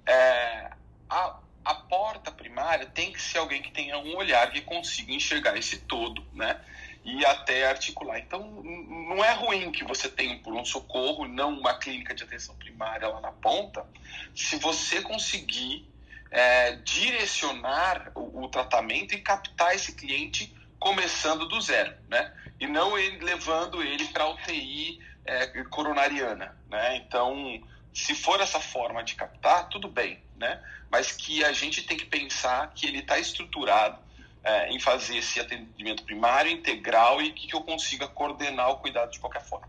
é, 0.06 0.72
a, 1.10 1.38
a 1.68 1.76
porta 1.76 2.32
primária 2.32 2.86
tem 2.86 3.12
que 3.12 3.22
ser 3.22 3.40
alguém 3.40 3.62
que 3.62 3.72
tenha 3.72 3.98
um 3.98 4.16
olhar 4.16 4.50
que 4.52 4.62
consiga 4.62 5.12
enxergar 5.12 5.58
esse 5.58 5.80
todo, 5.80 6.26
né? 6.34 6.62
E 7.04 7.26
até 7.26 7.68
articular. 7.68 8.20
Então, 8.20 8.42
não 8.64 9.24
é 9.24 9.34
ruim 9.34 9.70
que 9.70 9.84
você 9.84 10.08
tenha 10.08 10.34
um 10.34 10.40
pronto-socorro, 10.40 11.28
não 11.28 11.60
uma 11.60 11.78
clínica 11.78 12.16
de 12.16 12.24
atenção 12.24 12.56
primária 12.56 13.10
lá 13.10 13.20
na 13.20 13.34
ponta, 13.34 13.86
se 14.34 14.56
você 14.56 15.02
conseguir 15.02 15.86
é, 16.32 16.72
direcionar 16.78 18.14
o, 18.16 18.44
o 18.44 18.48
tratamento 18.48 19.14
e 19.14 19.22
captar 19.22 19.76
esse 19.76 19.94
cliente 19.94 20.56
começando 20.80 21.50
do 21.50 21.60
zero, 21.60 21.94
né? 22.08 22.34
E 22.62 22.66
não 22.66 22.98
ele 22.98 23.20
levando 23.26 23.84
ele 23.84 24.06
para 24.06 24.30
UTI 24.30 25.02
é, 25.26 25.64
coronariana, 25.66 26.58
né? 26.70 26.96
Então, 26.96 27.62
se 27.94 28.16
for 28.16 28.40
essa 28.40 28.60
forma 28.62 29.04
de 29.04 29.16
captar, 29.16 29.68
tudo 29.68 29.90
bem, 29.90 30.24
né? 30.38 30.62
Mas 30.90 31.12
que 31.12 31.44
a 31.44 31.52
gente 31.52 31.84
tem 31.84 31.98
que 31.98 32.06
pensar 32.06 32.72
que 32.74 32.86
ele 32.86 33.00
está 33.00 33.20
estruturado 33.20 34.00
é, 34.44 34.70
em 34.70 34.80
fazer 34.80 35.18
esse 35.18 35.40
atendimento 35.40 36.04
primário, 36.04 36.52
integral 36.52 37.22
e 37.22 37.32
que, 37.34 37.54
eu 37.54 37.62
consiga 37.62 38.08
coordenar 38.08 38.70
o 38.70 38.78
cuidado 38.78 39.12
de 39.12 39.20
qualquer 39.20 39.44
forma. 39.44 39.68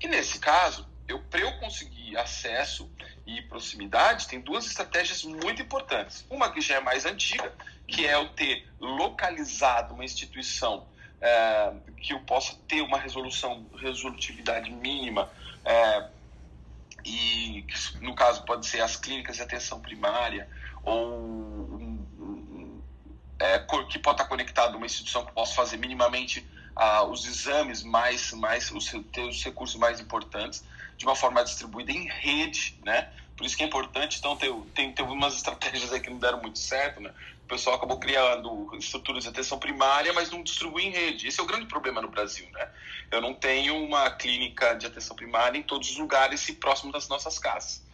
E 0.00 0.08
nesse 0.08 0.38
caso, 0.38 0.86
eu 1.06 1.20
para 1.20 1.40
eu 1.40 1.52
conseguir 1.60 2.16
acesso 2.16 2.90
e 3.26 3.40
proximidade, 3.42 4.26
tem 4.26 4.40
duas 4.40 4.66
estratégias 4.66 5.22
muito 5.22 5.62
importantes. 5.62 6.26
Uma 6.28 6.50
que 6.52 6.60
já 6.60 6.76
é 6.76 6.80
mais 6.80 7.04
antiga, 7.04 7.52
que 7.86 8.06
é 8.06 8.14
eu 8.14 8.28
ter 8.30 8.66
localizado 8.80 9.94
uma 9.94 10.04
instituição 10.04 10.86
é, 11.20 11.72
que 11.98 12.12
eu 12.12 12.20
possa 12.20 12.54
ter 12.66 12.82
uma 12.82 12.98
resolução, 12.98 13.66
resolutividade 13.78 14.70
mínima, 14.70 15.30
é, 15.64 16.08
e 17.06 17.64
no 18.00 18.16
caso 18.16 18.44
pode 18.44 18.66
ser 18.66 18.80
as 18.80 18.96
clínicas 18.96 19.36
de 19.36 19.42
atenção 19.42 19.80
primária, 19.80 20.48
ou 20.82 21.14
um, 21.14 22.04
um, 22.18 22.82
é, 23.38 23.60
que 23.60 23.98
pode 24.00 24.16
estar 24.16 24.24
conectado 24.24 24.74
a 24.74 24.76
uma 24.76 24.86
instituição 24.86 25.24
que 25.24 25.32
possa 25.32 25.54
fazer 25.54 25.76
minimamente 25.76 26.44
os 27.08 27.24
exames 27.24 27.82
mais, 27.82 28.32
mais 28.32 28.70
os, 28.70 28.90
ter 29.12 29.22
os 29.22 29.42
recursos 29.42 29.76
mais 29.76 30.00
importantes, 30.00 30.64
de 30.98 31.06
uma 31.06 31.14
forma 31.14 31.42
distribuída 31.42 31.92
em 31.92 32.06
rede, 32.06 32.78
né? 32.84 33.10
Por 33.36 33.46
isso 33.46 33.56
que 33.56 33.62
é 33.62 33.66
importante, 33.66 34.18
então, 34.18 34.36
ter, 34.36 34.52
tem, 34.74 34.92
tem 34.92 35.04
umas 35.06 35.34
estratégias 35.36 35.92
aí 35.92 36.00
que 36.00 36.10
não 36.10 36.18
deram 36.18 36.40
muito 36.40 36.58
certo, 36.58 37.00
né? 37.00 37.12
O 37.46 37.48
pessoal 37.48 37.76
acabou 37.76 37.96
criando 38.00 38.76
estruturas 38.76 39.22
de 39.22 39.28
atenção 39.28 39.56
primária, 39.56 40.12
mas 40.12 40.32
não 40.32 40.42
distribui 40.42 40.86
em 40.86 40.90
rede. 40.90 41.28
Esse 41.28 41.38
é 41.38 41.42
o 41.44 41.46
grande 41.46 41.66
problema 41.66 42.02
no 42.02 42.08
Brasil, 42.08 42.44
né? 42.50 42.68
Eu 43.08 43.20
não 43.20 43.32
tenho 43.32 43.76
uma 43.84 44.10
clínica 44.10 44.74
de 44.74 44.84
atenção 44.84 45.14
primária 45.14 45.56
em 45.56 45.62
todos 45.62 45.90
os 45.90 45.96
lugares 45.96 46.48
e 46.48 46.54
próximo 46.54 46.90
das 46.90 47.06
nossas 47.06 47.38
casas. 47.38 47.86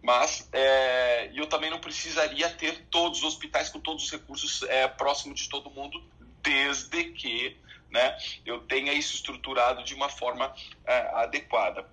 Mas 0.00 0.48
é, 0.52 1.28
eu 1.34 1.48
também 1.48 1.70
não 1.70 1.80
precisaria 1.80 2.48
ter 2.50 2.86
todos 2.88 3.18
os 3.18 3.24
hospitais 3.24 3.68
com 3.68 3.80
todos 3.80 4.04
os 4.04 4.12
recursos 4.12 4.62
é, 4.68 4.86
próximo 4.86 5.34
de 5.34 5.48
todo 5.48 5.68
mundo, 5.70 6.00
desde 6.40 7.06
que 7.06 7.56
né, 7.90 8.16
eu 8.46 8.60
tenha 8.60 8.92
isso 8.92 9.16
estruturado 9.16 9.82
de 9.82 9.92
uma 9.92 10.08
forma 10.08 10.54
é, 10.86 10.98
adequada. 11.14 11.84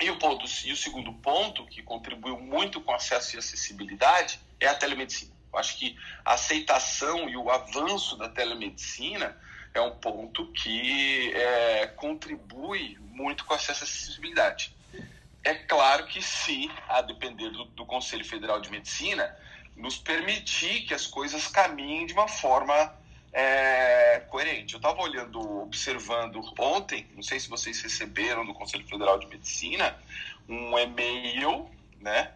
E 0.00 0.10
o, 0.10 0.18
ponto, 0.18 0.44
e 0.64 0.72
o 0.72 0.76
segundo 0.76 1.12
ponto, 1.12 1.64
que 1.66 1.84
contribuiu 1.84 2.36
muito 2.40 2.80
com 2.80 2.92
acesso 2.92 3.36
e 3.36 3.38
acessibilidade, 3.38 4.40
é 4.58 4.66
a 4.66 4.74
telemedicina. 4.74 5.40
Eu 5.52 5.58
acho 5.58 5.76
que 5.78 5.96
a 6.24 6.34
aceitação 6.34 7.28
e 7.28 7.36
o 7.36 7.50
avanço 7.50 8.16
da 8.16 8.28
telemedicina 8.28 9.36
é 9.74 9.80
um 9.80 9.92
ponto 9.92 10.46
que 10.52 11.32
é, 11.34 11.86
contribui 11.88 12.98
muito 13.00 13.44
com 13.44 13.54
acesso 13.54 13.84
e 13.84 13.84
acessibilidade. 13.84 14.74
É 15.44 15.54
claro 15.54 16.06
que 16.06 16.22
se, 16.22 16.70
a 16.88 17.02
depender 17.02 17.50
do, 17.50 17.64
do 17.64 17.84
Conselho 17.84 18.24
Federal 18.24 18.60
de 18.60 18.70
Medicina, 18.70 19.36
nos 19.76 19.98
permitir 19.98 20.82
que 20.82 20.94
as 20.94 21.06
coisas 21.06 21.46
caminhem 21.48 22.06
de 22.06 22.12
uma 22.12 22.28
forma 22.28 22.94
é, 23.32 24.20
coerente. 24.28 24.74
Eu 24.74 24.78
estava 24.78 25.00
olhando, 25.00 25.62
observando 25.62 26.40
ontem, 26.58 27.08
não 27.14 27.22
sei 27.22 27.40
se 27.40 27.48
vocês 27.48 27.80
receberam 27.80 28.44
do 28.44 28.52
Conselho 28.54 28.86
Federal 28.86 29.18
de 29.18 29.26
Medicina, 29.26 29.96
um 30.48 30.78
e-mail, 30.78 31.68
né, 32.00 32.32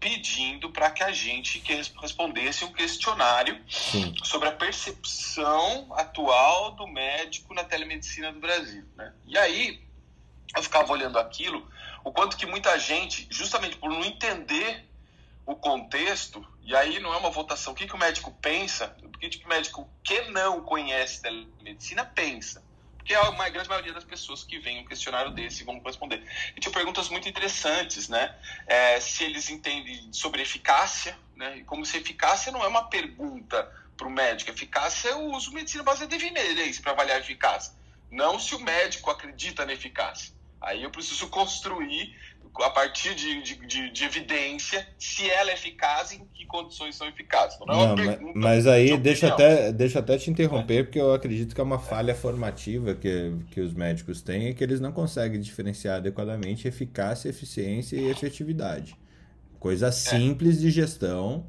pedindo 0.00 0.70
para 0.70 0.90
que 0.90 1.02
a 1.02 1.12
gente 1.12 1.58
que 1.60 1.74
respondesse 2.00 2.64
um 2.64 2.72
questionário 2.72 3.60
Sim. 3.68 4.14
sobre 4.22 4.48
a 4.48 4.52
percepção 4.52 5.92
atual 5.94 6.72
do 6.72 6.86
médico 6.86 7.52
na 7.52 7.64
telemedicina 7.64 8.32
do 8.32 8.38
Brasil. 8.38 8.84
Né? 8.96 9.12
E 9.26 9.36
aí, 9.36 9.82
eu 10.56 10.62
ficava 10.62 10.92
olhando 10.92 11.18
aquilo, 11.18 11.68
o 12.04 12.12
quanto 12.12 12.36
que 12.36 12.46
muita 12.46 12.78
gente, 12.78 13.26
justamente 13.30 13.76
por 13.76 13.90
não 13.90 14.04
entender 14.04 14.84
o 15.44 15.56
contexto, 15.56 16.46
e 16.62 16.76
aí 16.76 17.00
não 17.00 17.12
é 17.12 17.16
uma 17.16 17.30
votação, 17.30 17.72
o 17.72 17.76
que, 17.76 17.86
que 17.86 17.94
o 17.94 17.98
médico 17.98 18.30
pensa, 18.40 18.96
o 19.02 19.18
que, 19.18 19.30
que 19.30 19.44
o 19.44 19.48
médico 19.48 19.88
que 20.04 20.20
não 20.30 20.60
conhece 20.62 21.22
telemedicina 21.22 22.04
pensa. 22.04 22.62
Porque 23.08 23.14
é 23.14 23.46
a 23.46 23.48
grande 23.48 23.70
maioria 23.70 23.94
das 23.94 24.04
pessoas 24.04 24.44
que 24.44 24.58
veem 24.58 24.80
um 24.80 24.84
questionário 24.84 25.30
desse 25.30 25.64
vão 25.64 25.80
responder. 25.80 26.22
E 26.54 26.60
tinha 26.60 26.70
perguntas 26.70 27.08
muito 27.08 27.26
interessantes, 27.26 28.06
né? 28.06 28.36
É, 28.66 29.00
se 29.00 29.24
eles 29.24 29.48
entendem 29.48 30.12
sobre 30.12 30.42
eficácia, 30.42 31.18
né? 31.34 31.62
Como 31.64 31.86
se 31.86 31.96
eficácia 31.96 32.52
não 32.52 32.62
é 32.62 32.68
uma 32.68 32.84
pergunta 32.90 33.64
para 33.96 34.06
o 34.06 34.10
médico. 34.10 34.50
Eficácia 34.50 35.08
é 35.08 35.14
o 35.14 35.32
uso 35.32 35.48
de 35.48 35.54
medicina 35.54 35.82
baseada 35.82 36.14
em 36.14 36.18
evidência 36.18 36.82
para 36.82 36.92
avaliar 36.92 37.16
a 37.16 37.20
eficácia. 37.20 37.72
Não 38.10 38.38
se 38.38 38.54
o 38.54 38.60
médico 38.60 39.10
acredita 39.10 39.64
na 39.64 39.72
eficácia. 39.72 40.34
Aí 40.60 40.82
eu 40.82 40.90
preciso 40.90 41.28
construir, 41.28 42.14
a 42.62 42.70
partir 42.70 43.14
de, 43.14 43.42
de, 43.42 43.66
de, 43.66 43.90
de 43.90 44.04
evidência, 44.04 44.86
se 44.98 45.28
ela 45.30 45.50
é 45.50 45.54
eficaz 45.54 46.12
e 46.12 46.16
em 46.16 46.26
que 46.28 46.46
condições 46.46 46.96
são 46.96 47.06
eficazes. 47.08 47.58
Não, 47.60 47.74
é 47.74 47.78
uma 47.78 47.88
Não, 47.88 47.96
ma- 47.98 48.18
pergunta 48.18 48.34
mas 48.34 48.66
aí 48.66 48.96
de 48.96 48.96
deixa 48.96 49.28
até, 49.28 49.70
deixa 49.72 49.98
até 49.98 50.16
te 50.16 50.30
interromper, 50.30 50.84
porque 50.84 50.98
eu 50.98 51.12
acredito 51.12 51.54
que 51.54 51.60
é 51.60 51.64
uma 51.64 51.78
falha 51.78 52.14
formativa 52.14 52.94
que, 52.94 53.32
que 53.50 53.60
os 53.60 53.74
médicos 53.74 54.22
têm, 54.22 54.46
é 54.48 54.54
que 54.54 54.64
eles 54.64 54.80
não 54.80 54.90
conseguem 54.90 55.38
diferenciar 55.40 55.96
adequadamente 55.98 56.66
eficácia, 56.66 57.28
eficiência 57.28 57.96
e 57.96 58.08
efetividade. 58.08 58.96
Coisa 59.60 59.92
simples 59.92 60.60
de 60.60 60.70
gestão, 60.70 61.46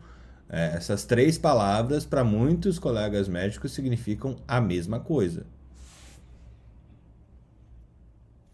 É, 0.50 0.76
essas 0.78 1.06
três 1.06 1.38
palavras, 1.40 2.06
para 2.06 2.24
muitos 2.24 2.80
colegas 2.80 3.28
médicos, 3.30 3.74
significam 3.74 4.38
a 4.48 4.62
mesma 4.62 5.00
coisa. 5.00 5.46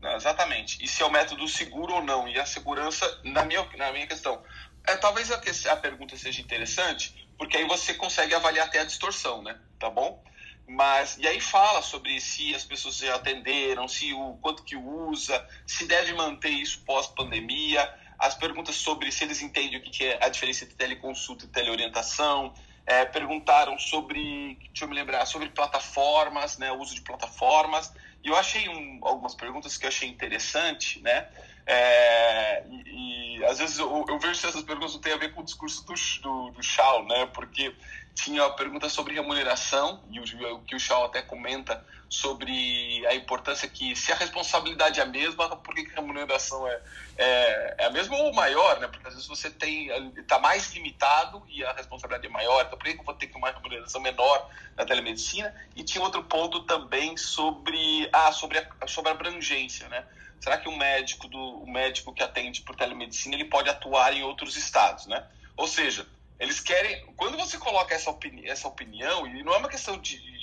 Não, 0.01 0.04
exatamente. 0.15 0.83
E 0.83 0.87
se 0.87 1.01
é 1.01 1.05
o 1.05 1.11
método 1.11 1.47
seguro 1.47 1.95
ou 1.95 2.03
não? 2.03 2.27
E 2.27 2.39
a 2.39 2.45
segurança, 2.45 3.21
na 3.23 3.43
minha, 3.45 3.63
na 3.77 3.91
minha 3.91 4.07
questão. 4.07 4.41
É, 4.87 4.95
talvez 4.95 5.31
a, 5.31 5.41
a 5.71 5.75
pergunta 5.75 6.15
seja 6.17 6.41
interessante, 6.41 7.27
porque 7.37 7.57
aí 7.57 7.65
você 7.65 7.93
consegue 7.93 8.33
avaliar 8.33 8.67
até 8.67 8.79
a 8.79 8.85
distorção, 8.85 9.41
né? 9.41 9.59
Tá 9.79 9.89
bom? 9.89 10.23
Mas, 10.67 11.17
e 11.17 11.27
aí 11.27 11.39
fala 11.39 11.81
sobre 11.81 12.19
se 12.19 12.55
as 12.55 12.63
pessoas 12.63 12.97
já 12.97 13.15
atenderam, 13.15 13.87
se 13.87 14.13
o 14.13 14.37
quanto 14.41 14.63
que 14.63 14.75
usa, 14.75 15.47
se 15.65 15.85
deve 15.85 16.13
manter 16.13 16.49
isso 16.49 16.81
pós-pandemia 16.85 17.87
as 18.17 18.33
perguntas 18.33 18.75
sobre 18.75 19.11
se 19.11 19.23
eles 19.23 19.41
entendem 19.41 19.77
o 19.77 19.81
que 19.81 20.05
é 20.05 20.23
a 20.23 20.29
diferença 20.29 20.63
entre 20.63 20.75
teleconsulta 20.75 21.45
e 21.45 21.49
teleorientação, 21.49 22.53
é, 22.85 23.03
perguntaram 23.05 23.77
sobre, 23.79 24.57
deixa 24.67 24.83
eu 24.83 24.87
me 24.87 24.95
lembrar, 24.95 25.25
sobre 25.25 25.49
plataformas, 25.49 26.57
né, 26.57 26.71
uso 26.71 26.93
de 26.93 27.01
plataformas, 27.01 27.91
e 28.23 28.27
eu 28.27 28.35
achei 28.35 28.67
um, 28.69 28.99
algumas 29.01 29.33
perguntas 29.33 29.77
que 29.77 29.85
eu 29.85 29.89
achei 29.89 30.07
interessante, 30.07 31.01
né, 31.01 31.27
é, 31.65 32.63
e, 32.67 33.37
e, 33.39 33.45
às 33.45 33.57
vezes 33.57 33.79
eu, 33.79 34.05
eu, 34.07 34.19
vejo 34.19 34.35
se 34.35 34.45
essas 34.45 34.61
perguntas 34.63 34.93
não 34.93 35.01
têm 35.01 35.13
a 35.13 35.17
ver 35.17 35.33
com 35.33 35.41
o 35.41 35.45
discurso 35.45 35.83
do, 35.85 35.93
do, 36.21 36.51
do 36.51 37.03
né, 37.07 37.25
porque 37.33 37.75
tinha 38.13 38.45
a 38.45 38.51
pergunta 38.51 38.87
sobre 38.87 39.15
remuneração, 39.15 40.03
e 40.11 40.19
o, 40.19 40.55
o 40.55 40.61
que 40.61 40.75
o 40.75 40.79
Shaw 40.79 41.05
até 41.05 41.21
comenta 41.21 41.83
sobre 42.09 43.05
a 43.07 43.15
importância 43.15 43.67
que, 43.67 43.95
se 43.95 44.11
a 44.11 44.15
responsabilidade 44.15 44.99
é 44.99 45.03
a 45.03 45.05
mesma, 45.05 45.55
por 45.57 45.73
que 45.73 45.89
a 45.91 45.95
remuneração 45.95 46.67
é, 46.67 46.81
é, 47.17 47.75
é, 47.79 47.85
a 47.85 47.89
mesma 47.89 48.15
ou 48.17 48.33
maior, 48.33 48.79
né? 48.79 48.87
Porque 48.87 49.07
às 49.07 49.13
vezes 49.13 49.27
você 49.27 49.49
tem 49.49 49.89
está 50.17 50.39
mais 50.39 50.71
limitado 50.73 51.43
e 51.47 51.63
a 51.63 51.73
responsabilidade 51.73 52.27
é 52.27 52.29
maior, 52.29 52.63
então 52.65 52.77
por 52.77 52.85
que 52.85 52.97
eu 52.97 53.03
vou 53.03 53.13
ter 53.15 53.31
uma 53.35 53.51
remuneração 53.51 54.01
menor 54.01 54.49
na 54.75 54.85
telemedicina? 54.85 55.53
E 55.75 55.83
tinha 55.83 56.03
outro 56.03 56.23
ponto 56.23 56.61
também 56.63 57.17
sobre, 57.17 58.09
ah, 58.13 58.31
sobre, 58.31 58.59
a, 58.59 58.87
sobre 58.87 59.09
a 59.09 59.13
abrangência, 59.13 59.87
né? 59.89 60.05
Será 60.39 60.57
que 60.57 60.69
o 60.69 60.77
médico, 60.77 61.27
do, 61.27 61.39
o 61.39 61.71
médico 61.71 62.13
que 62.13 62.21
atende 62.21 62.61
por 62.61 62.75
telemedicina 62.75 63.35
ele 63.35 63.45
pode 63.45 63.69
atuar 63.69 64.13
em 64.13 64.23
outros 64.23 64.55
estados, 64.55 65.07
né? 65.07 65.25
Ou 65.57 65.67
seja, 65.67 66.05
eles 66.39 66.59
querem. 66.59 67.05
Quando 67.15 67.37
você 67.37 67.57
coloca 67.57 67.95
essa, 67.95 68.09
opini 68.09 68.47
essa 68.47 68.67
opinião, 68.67 69.25
e 69.25 69.41
não 69.41 69.53
é 69.53 69.57
uma 69.57 69.69
questão 69.69 69.97
de 69.97 70.34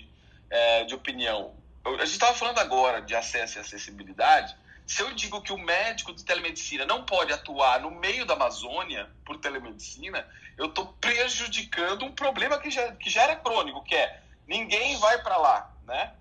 é, 0.52 0.84
de 0.84 0.94
opinião. 0.94 1.54
a 1.84 1.90
gente 2.04 2.12
estava 2.12 2.34
falando 2.34 2.58
agora 2.58 3.00
de 3.00 3.16
acesso 3.16 3.58
e 3.58 3.60
acessibilidade. 3.60 4.54
Se 4.86 5.02
eu 5.02 5.12
digo 5.14 5.40
que 5.40 5.52
o 5.52 5.58
médico 5.58 6.12
de 6.12 6.24
telemedicina 6.24 6.84
não 6.84 7.06
pode 7.06 7.32
atuar 7.32 7.80
no 7.80 7.90
meio 7.90 8.26
da 8.26 8.34
Amazônia 8.34 9.08
por 9.24 9.38
telemedicina, 9.38 10.28
eu 10.58 10.66
estou 10.66 10.86
prejudicando 11.00 12.04
um 12.04 12.12
problema 12.12 12.58
que 12.58 12.70
já, 12.70 12.92
que 12.92 13.08
já 13.08 13.22
era 13.22 13.36
crônico, 13.36 13.82
que 13.82 13.94
é 13.94 14.20
ninguém 14.46 14.98
vai 14.98 15.22
para 15.22 15.38
lá, 15.38 15.72
né? 15.86 16.12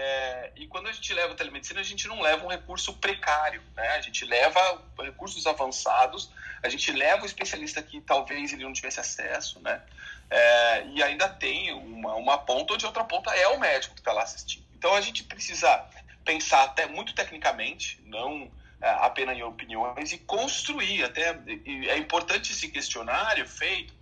É, 0.00 0.52
e 0.54 0.68
quando 0.68 0.86
a 0.86 0.92
gente 0.92 1.12
leva 1.12 1.32
a 1.32 1.36
telemedicina, 1.36 1.80
a 1.80 1.82
gente 1.82 2.06
não 2.06 2.20
leva 2.20 2.46
um 2.46 2.48
recurso 2.48 2.92
precário, 2.92 3.60
né? 3.74 3.88
A 3.96 4.00
gente 4.00 4.24
leva 4.24 4.80
recursos 4.96 5.44
avançados, 5.44 6.30
a 6.62 6.68
gente 6.68 6.92
leva 6.92 7.24
o 7.24 7.26
especialista 7.26 7.82
que 7.82 8.00
talvez 8.00 8.52
ele 8.52 8.62
não 8.62 8.72
tivesse 8.72 9.00
acesso, 9.00 9.58
né? 9.58 9.82
É, 10.30 10.86
e 10.86 11.02
ainda 11.02 11.28
tem 11.28 11.72
uma, 11.72 12.14
uma 12.14 12.38
ponta 12.38 12.74
onde 12.74 12.84
a 12.84 12.88
outra 12.88 13.02
ponta 13.02 13.34
é 13.34 13.48
o 13.48 13.58
médico 13.58 13.96
que 13.96 14.00
está 14.00 14.12
lá 14.12 14.22
assistindo. 14.22 14.64
Então 14.76 14.94
a 14.94 15.00
gente 15.00 15.24
precisa 15.24 15.84
pensar 16.24 16.62
até 16.62 16.86
muito 16.86 17.12
tecnicamente, 17.12 18.00
não 18.04 18.48
é, 18.80 18.88
apenas 19.00 19.36
em 19.36 19.42
opiniões, 19.42 20.12
e 20.12 20.18
construir 20.18 21.02
até. 21.02 21.36
E 21.66 21.88
é 21.88 21.98
importante 21.98 22.52
esse 22.52 22.68
questionário 22.68 23.48
feito, 23.48 23.92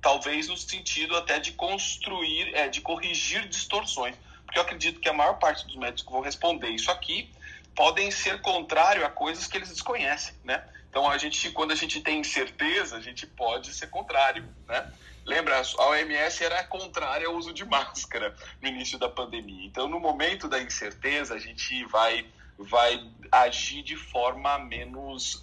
talvez 0.00 0.46
no 0.46 0.56
sentido 0.56 1.16
até 1.16 1.40
de 1.40 1.50
construir, 1.50 2.54
é, 2.54 2.68
de 2.68 2.80
corrigir 2.80 3.48
distorções 3.48 4.14
porque 4.50 4.58
eu 4.58 4.62
acredito 4.62 4.98
que 4.98 5.08
a 5.08 5.12
maior 5.12 5.38
parte 5.38 5.64
dos 5.64 5.76
médicos 5.76 6.02
que 6.02 6.10
vão 6.10 6.20
responder 6.20 6.68
isso 6.70 6.90
aqui 6.90 7.30
podem 7.74 8.10
ser 8.10 8.40
contrário 8.40 9.06
a 9.06 9.08
coisas 9.08 9.46
que 9.46 9.56
eles 9.56 9.68
desconhecem, 9.68 10.34
né? 10.42 10.64
Então 10.90 11.08
a 11.08 11.16
gente, 11.16 11.50
quando 11.52 11.70
a 11.70 11.76
gente 11.76 12.00
tem 12.00 12.18
incerteza, 12.18 12.96
a 12.96 13.00
gente 13.00 13.28
pode 13.28 13.72
ser 13.72 13.86
contrário, 13.86 14.44
né? 14.66 14.92
Lembra, 15.24 15.62
a 15.78 15.86
OMS 15.90 16.42
era 16.42 16.64
contrária 16.64 17.28
ao 17.28 17.36
uso 17.36 17.52
de 17.52 17.64
máscara 17.64 18.34
no 18.60 18.66
início 18.66 18.98
da 18.98 19.08
pandemia. 19.08 19.66
Então, 19.66 19.86
no 19.86 20.00
momento 20.00 20.48
da 20.48 20.60
incerteza, 20.60 21.34
a 21.34 21.38
gente 21.38 21.84
vai, 21.84 22.26
vai 22.58 23.08
agir 23.30 23.82
de 23.82 23.96
forma 23.96 24.58
menos. 24.58 25.40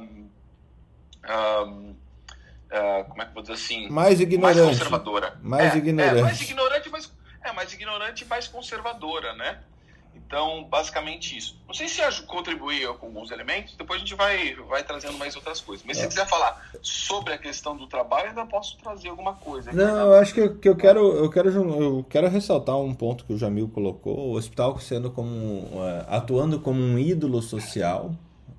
Um, 0.00 0.30
um, 1.28 1.90
uh, 2.70 3.04
como 3.08 3.20
é 3.20 3.24
que 3.24 3.30
eu 3.30 3.34
vou 3.34 3.42
dizer 3.42 3.54
assim? 3.54 3.90
Mais 3.90 4.18
ignorante. 4.18 4.60
Mais 4.60 4.78
conservadora. 4.78 5.38
Mais 5.42 5.74
é, 5.74 5.76
ignorante. 5.76 6.18
É, 6.18 6.22
mais 6.22 6.40
ignorante, 6.40 6.88
mas 6.88 7.15
é 7.48 7.52
mais 7.52 7.72
ignorante 7.72 8.24
e 8.24 8.26
mais 8.26 8.48
conservadora, 8.48 9.34
né? 9.34 9.60
Então, 10.26 10.64
basicamente 10.64 11.36
isso. 11.36 11.56
Não 11.66 11.74
sei 11.74 11.88
se 11.88 12.00
contribuir 12.22 12.88
com 12.98 13.06
alguns 13.06 13.30
elementos, 13.30 13.76
depois 13.76 14.00
a 14.00 14.04
gente 14.04 14.14
vai, 14.14 14.54
vai 14.54 14.82
trazendo 14.82 15.16
mais 15.18 15.36
outras 15.36 15.60
coisas. 15.60 15.84
Mas 15.86 15.96
se 15.96 16.02
você 16.02 16.08
quiser 16.08 16.26
falar 16.26 16.68
sobre 16.82 17.34
a 17.34 17.38
questão 17.38 17.76
do 17.76 17.86
trabalho, 17.86 18.30
ainda 18.30 18.44
posso 18.46 18.76
trazer 18.78 19.08
alguma 19.08 19.34
coisa. 19.34 19.70
Aqui, 19.70 19.78
Não, 19.78 19.94
né? 19.94 20.02
eu 20.02 20.14
acho 20.14 20.34
que, 20.34 20.40
eu, 20.40 20.58
que 20.58 20.68
eu, 20.68 20.76
quero, 20.76 21.00
eu, 21.00 21.30
quero, 21.30 21.50
eu 21.50 22.04
quero 22.08 22.28
ressaltar 22.28 22.76
um 22.76 22.94
ponto 22.94 23.24
que 23.24 23.32
o 23.32 23.38
Jamil 23.38 23.68
colocou, 23.68 24.30
o 24.30 24.32
hospital 24.32 24.78
sendo 24.80 25.10
como 25.10 25.68
atuando 26.08 26.58
como 26.60 26.80
um 26.80 26.98
ídolo 26.98 27.40
social. 27.40 28.12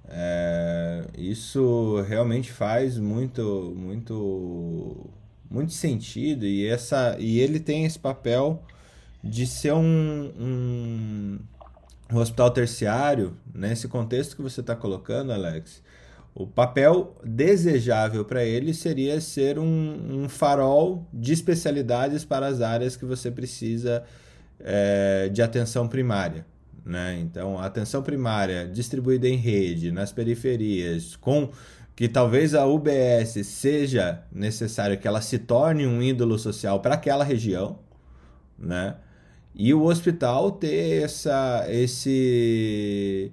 É, 0.09 1.05
isso 1.17 2.01
realmente 2.07 2.49
faz 2.49 2.97
muito, 2.97 3.73
muito, 3.75 5.09
muito 5.51 5.73
sentido 5.73 6.45
e, 6.45 6.65
essa, 6.65 7.17
e 7.19 7.41
ele 7.41 7.59
tem 7.59 7.83
esse 7.83 7.99
papel 7.99 8.63
de 9.23 9.45
ser 9.45 9.73
um, 9.73 10.31
um, 10.39 11.39
um 12.11 12.17
hospital 12.17 12.51
terciário, 12.51 13.35
nesse 13.53 13.87
contexto 13.87 14.35
que 14.35 14.41
você 14.41 14.61
está 14.61 14.75
colocando, 14.75 15.31
Alex, 15.31 15.81
o 16.33 16.45
papel 16.45 17.15
desejável 17.23 18.23
para 18.23 18.43
ele 18.43 18.73
seria 18.73 19.19
ser 19.19 19.57
um, 19.57 20.23
um, 20.23 20.29
farol 20.29 21.07
de 21.11 21.33
especialidades 21.33 22.23
para 22.23 22.45
as 22.45 22.61
áreas 22.61 22.95
que 22.95 23.05
você 23.05 23.31
precisa 23.31 24.03
é, 24.59 25.29
de 25.29 25.41
atenção 25.41 25.87
primária. 25.87 26.45
Né? 26.85 27.19
Então, 27.19 27.57
a 27.57 27.65
atenção 27.65 28.03
primária 28.03 28.67
distribuída 28.67 29.27
em 29.27 29.35
rede, 29.35 29.91
nas 29.91 30.11
periferias, 30.11 31.15
com 31.15 31.49
que 31.95 32.07
talvez 32.07 32.53
a 32.53 32.67
UBS 32.67 33.45
seja 33.47 34.21
necessário 34.31 34.99
que 34.99 35.07
ela 35.07 35.19
se 35.19 35.39
torne 35.39 35.87
um 35.87 36.03
ídolo 36.03 36.37
social 36.37 36.79
para 36.79 36.93
aquela 36.93 37.23
região, 37.23 37.79
né? 38.57 38.95
E 39.59 39.73
o 39.73 39.85
hospital 39.85 40.51
ter 40.51 41.01
essa, 41.01 41.65
esse, 41.67 43.31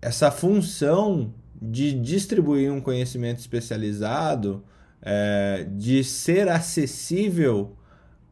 essa 0.00 0.30
função 0.30 1.34
de 1.60 1.92
distribuir 1.92 2.72
um 2.72 2.80
conhecimento 2.80 3.40
especializado, 3.40 4.62
é, 5.02 5.66
de 5.76 6.04
ser 6.04 6.48
acessível 6.48 7.76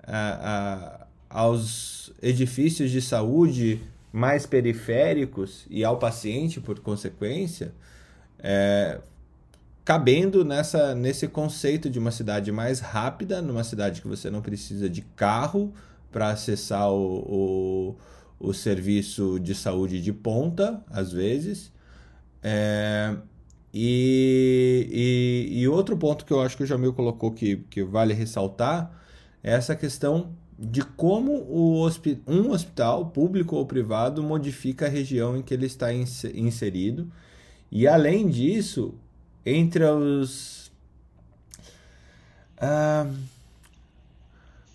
a, 0.07 1.07
a, 1.29 1.41
aos 1.41 2.13
edifícios 2.23 2.93
de 2.93 3.03
saúde 3.03 3.81
mais 4.13 4.47
periféricos 4.47 5.67
e 5.69 5.85
ao 5.85 5.99
paciente, 5.99 6.61
por 6.61 6.79
consequência, 6.79 7.75
é, 8.39 9.01
cabendo 9.85 10.45
nessa, 10.45 10.95
nesse 10.95 11.27
conceito 11.27 11.91
de 11.91 11.99
uma 11.99 12.13
cidade 12.13 12.53
mais 12.53 12.79
rápida, 12.79 13.43
numa 13.43 13.65
cidade 13.65 14.01
que 14.01 14.07
você 14.07 14.31
não 14.31 14.41
precisa 14.41 14.89
de 14.89 15.03
carro 15.03 15.75
para 16.11 16.31
acessar 16.31 16.91
o, 16.91 17.97
o, 18.41 18.49
o, 18.49 18.55
serviço 18.55 19.39
de 19.41 19.55
saúde 19.55 20.01
de 20.01 20.13
ponta, 20.13 20.83
às 20.91 21.13
vezes. 21.13 21.73
É, 22.43 23.17
e, 23.73 24.89
e, 25.51 25.61
e, 25.61 25.69
outro 25.69 25.97
ponto 25.97 26.25
que 26.25 26.33
eu 26.33 26.41
acho 26.41 26.57
que 26.57 26.63
o 26.63 26.67
Jamil 26.67 26.93
colocou 26.93 27.33
que, 27.33 27.57
que 27.69 27.83
vale 27.83 28.15
ressaltar 28.15 28.91
é 29.43 29.53
essa 29.53 29.77
questão 29.77 30.31
de 30.59 30.83
como 30.83 31.33
o 31.33 31.81
hospi 31.81 32.21
um 32.27 32.51
hospital, 32.51 33.07
público 33.07 33.55
ou 33.55 33.65
privado, 33.65 34.23
modifica 34.23 34.87
a 34.87 34.89
região 34.89 35.37
em 35.37 35.43
que 35.43 35.55
ele 35.55 35.67
está 35.67 35.93
inserido. 35.93 37.11
E 37.71 37.87
além 37.87 38.29
disso, 38.29 38.95
entre 39.45 39.85
os. 39.85 40.73
Uh, 42.57 43.15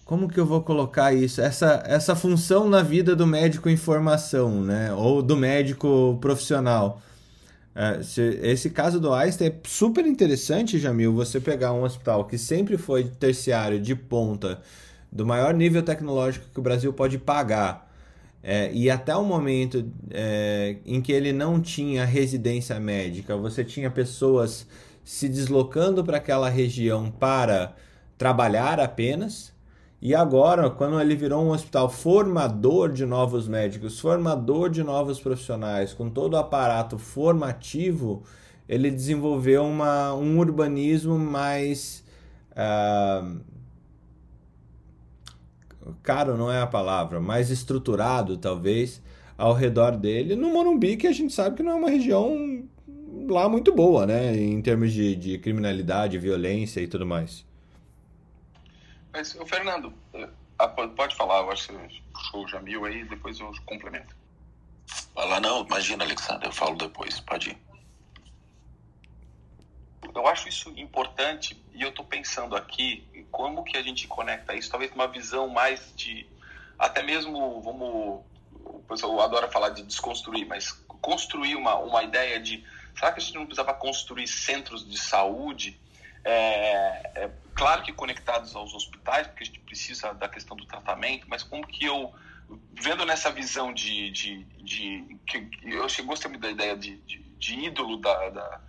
como 0.05 0.27
que 0.27 0.39
eu 0.39 0.45
vou 0.45 0.61
colocar 0.61 1.13
isso? 1.13 1.41
Essa, 1.41 1.83
essa 1.85 2.15
função 2.15 2.69
na 2.69 2.81
vida 2.81 3.15
do 3.15 3.25
médico 3.25 3.69
informação, 3.69 4.61
né? 4.61 4.93
Ou 4.93 5.21
do 5.21 5.35
médico 5.35 6.17
profissional. 6.21 7.01
É, 7.75 7.99
esse 8.43 8.69
caso 8.69 8.99
do 8.99 9.13
Einstein 9.13 9.47
é 9.47 9.55
super 9.63 10.05
interessante, 10.05 10.77
Jamil, 10.77 11.13
você 11.13 11.39
pegar 11.39 11.73
um 11.73 11.83
hospital 11.83 12.25
que 12.25 12.37
sempre 12.37 12.77
foi 12.77 13.05
terciário, 13.05 13.79
de 13.79 13.95
ponta, 13.95 14.61
do 15.11 15.25
maior 15.25 15.53
nível 15.53 15.81
tecnológico 15.81 16.45
que 16.53 16.59
o 16.59 16.63
Brasil 16.63 16.93
pode 16.93 17.17
pagar, 17.17 17.91
é, 18.43 18.69
e 18.73 18.91
até 18.91 19.15
o 19.15 19.23
momento 19.23 19.89
é, 20.11 20.75
em 20.85 21.01
que 21.01 21.13
ele 21.13 21.31
não 21.31 21.61
tinha 21.61 22.03
residência 22.03 22.77
médica, 22.77 23.37
você 23.37 23.63
tinha 23.63 23.89
pessoas 23.89 24.67
se 25.03 25.29
deslocando 25.29 26.03
para 26.03 26.17
aquela 26.17 26.49
região 26.49 27.09
para 27.09 27.73
trabalhar 28.17 28.81
apenas. 28.81 29.52
E 30.05 30.13
agora, 30.13 30.69
quando 30.69 30.99
ele 30.99 31.15
virou 31.15 31.45
um 31.45 31.51
hospital 31.51 31.87
formador 31.87 32.91
de 32.91 33.05
novos 33.05 33.47
médicos, 33.47 34.01
formador 34.01 34.69
de 34.69 34.83
novos 34.83 35.17
profissionais, 35.17 35.93
com 35.93 36.09
todo 36.09 36.33
o 36.33 36.37
aparato 36.37 36.97
formativo, 36.97 38.21
ele 38.67 38.91
desenvolveu 38.91 39.63
uma, 39.63 40.13
um 40.13 40.37
urbanismo 40.39 41.17
mais. 41.17 42.03
Uh, 42.51 43.39
caro 46.03 46.35
não 46.37 46.51
é 46.51 46.59
a 46.59 46.67
palavra, 46.67 47.21
mais 47.21 47.49
estruturado, 47.49 48.35
talvez, 48.35 49.01
ao 49.37 49.53
redor 49.53 49.95
dele, 49.95 50.35
no 50.35 50.49
Morumbi, 50.49 50.97
que 50.97 51.07
a 51.07 51.13
gente 51.13 51.31
sabe 51.31 51.55
que 51.55 51.63
não 51.63 51.71
é 51.71 51.75
uma 51.75 51.89
região 51.89 52.65
lá 53.29 53.47
muito 53.47 53.73
boa, 53.73 54.05
né? 54.05 54.35
Em 54.35 54.61
termos 54.61 54.91
de, 54.91 55.15
de 55.15 55.37
criminalidade, 55.37 56.19
violência 56.19 56.81
e 56.81 56.87
tudo 56.87 57.05
mais. 57.05 57.52
Mas, 59.13 59.36
o 59.36 59.45
Fernando, 59.45 59.93
eh, 60.13 60.28
pode 60.95 61.15
falar, 61.15 61.41
eu 61.41 61.52
acho 61.52 61.67
que 61.67 61.73
você 61.73 62.02
puxou 62.12 62.43
o 62.43 62.47
Jamil 62.47 62.86
aí, 62.86 63.06
depois 63.06 63.39
eu 63.39 63.52
complemento. 63.65 64.15
Fala, 65.13 65.39
não, 65.39 65.63
imagina, 65.65 66.04
Alexandre, 66.04 66.47
eu 66.47 66.52
falo 66.52 66.76
depois, 66.76 67.19
pode 67.19 67.52
ir. 67.52 67.58
Eu 70.13 70.28
acho 70.28 70.49
isso 70.49 70.69
importante 70.78 71.60
e 71.73 71.82
eu 71.82 71.89
estou 71.89 72.06
pensando 72.06 72.56
aqui 72.56 73.26
como 73.32 73.63
que 73.63 73.78
a 73.78 73.82
gente 73.82 74.08
conecta 74.08 74.54
isso, 74.54 74.69
talvez 74.69 74.91
uma 74.91 75.08
visão 75.08 75.47
mais 75.47 75.93
de, 75.95 76.28
até 76.78 77.02
mesmo, 77.02 77.62
vamos, 77.62 78.21
o 78.65 78.84
pessoal 78.88 79.21
adora 79.21 79.49
falar 79.49 79.69
de 79.69 79.84
desconstruir, 79.84 80.45
mas 80.45 80.71
construir 81.02 81.56
uma, 81.56 81.76
uma 81.76 82.04
ideia 82.04 82.39
de 82.39 82.63
Será 82.95 83.12
que 83.12 83.19
a 83.19 83.23
gente 83.23 83.36
não 83.36 83.45
precisava 83.45 83.73
construir 83.73 84.28
centros 84.28 84.88
de 84.88 84.97
saúde? 84.97 85.80
É, 86.23 87.23
é, 87.23 87.30
claro 87.55 87.83
que 87.83 87.93
conectados 87.93 88.55
aos 88.55 88.73
hospitais, 88.73 89.27
porque 89.27 89.43
a 89.43 89.45
gente 89.45 89.59
precisa 89.59 90.13
da 90.13 90.27
questão 90.27 90.55
do 90.55 90.65
tratamento, 90.65 91.25
mas 91.29 91.43
como 91.43 91.65
que 91.65 91.85
eu, 91.85 92.13
vendo 92.73 93.05
nessa 93.05 93.31
visão 93.31 93.73
de. 93.73 94.11
de, 94.11 94.43
de 94.63 95.19
que 95.25 95.49
eu 95.63 95.81
gostei 96.05 96.29
muito 96.29 96.41
da 96.41 96.51
ideia 96.51 96.75
de, 96.75 96.97
de, 96.97 97.19
de 97.19 97.59
ídolo 97.59 97.97
da, 97.97 98.29
da 98.29 98.61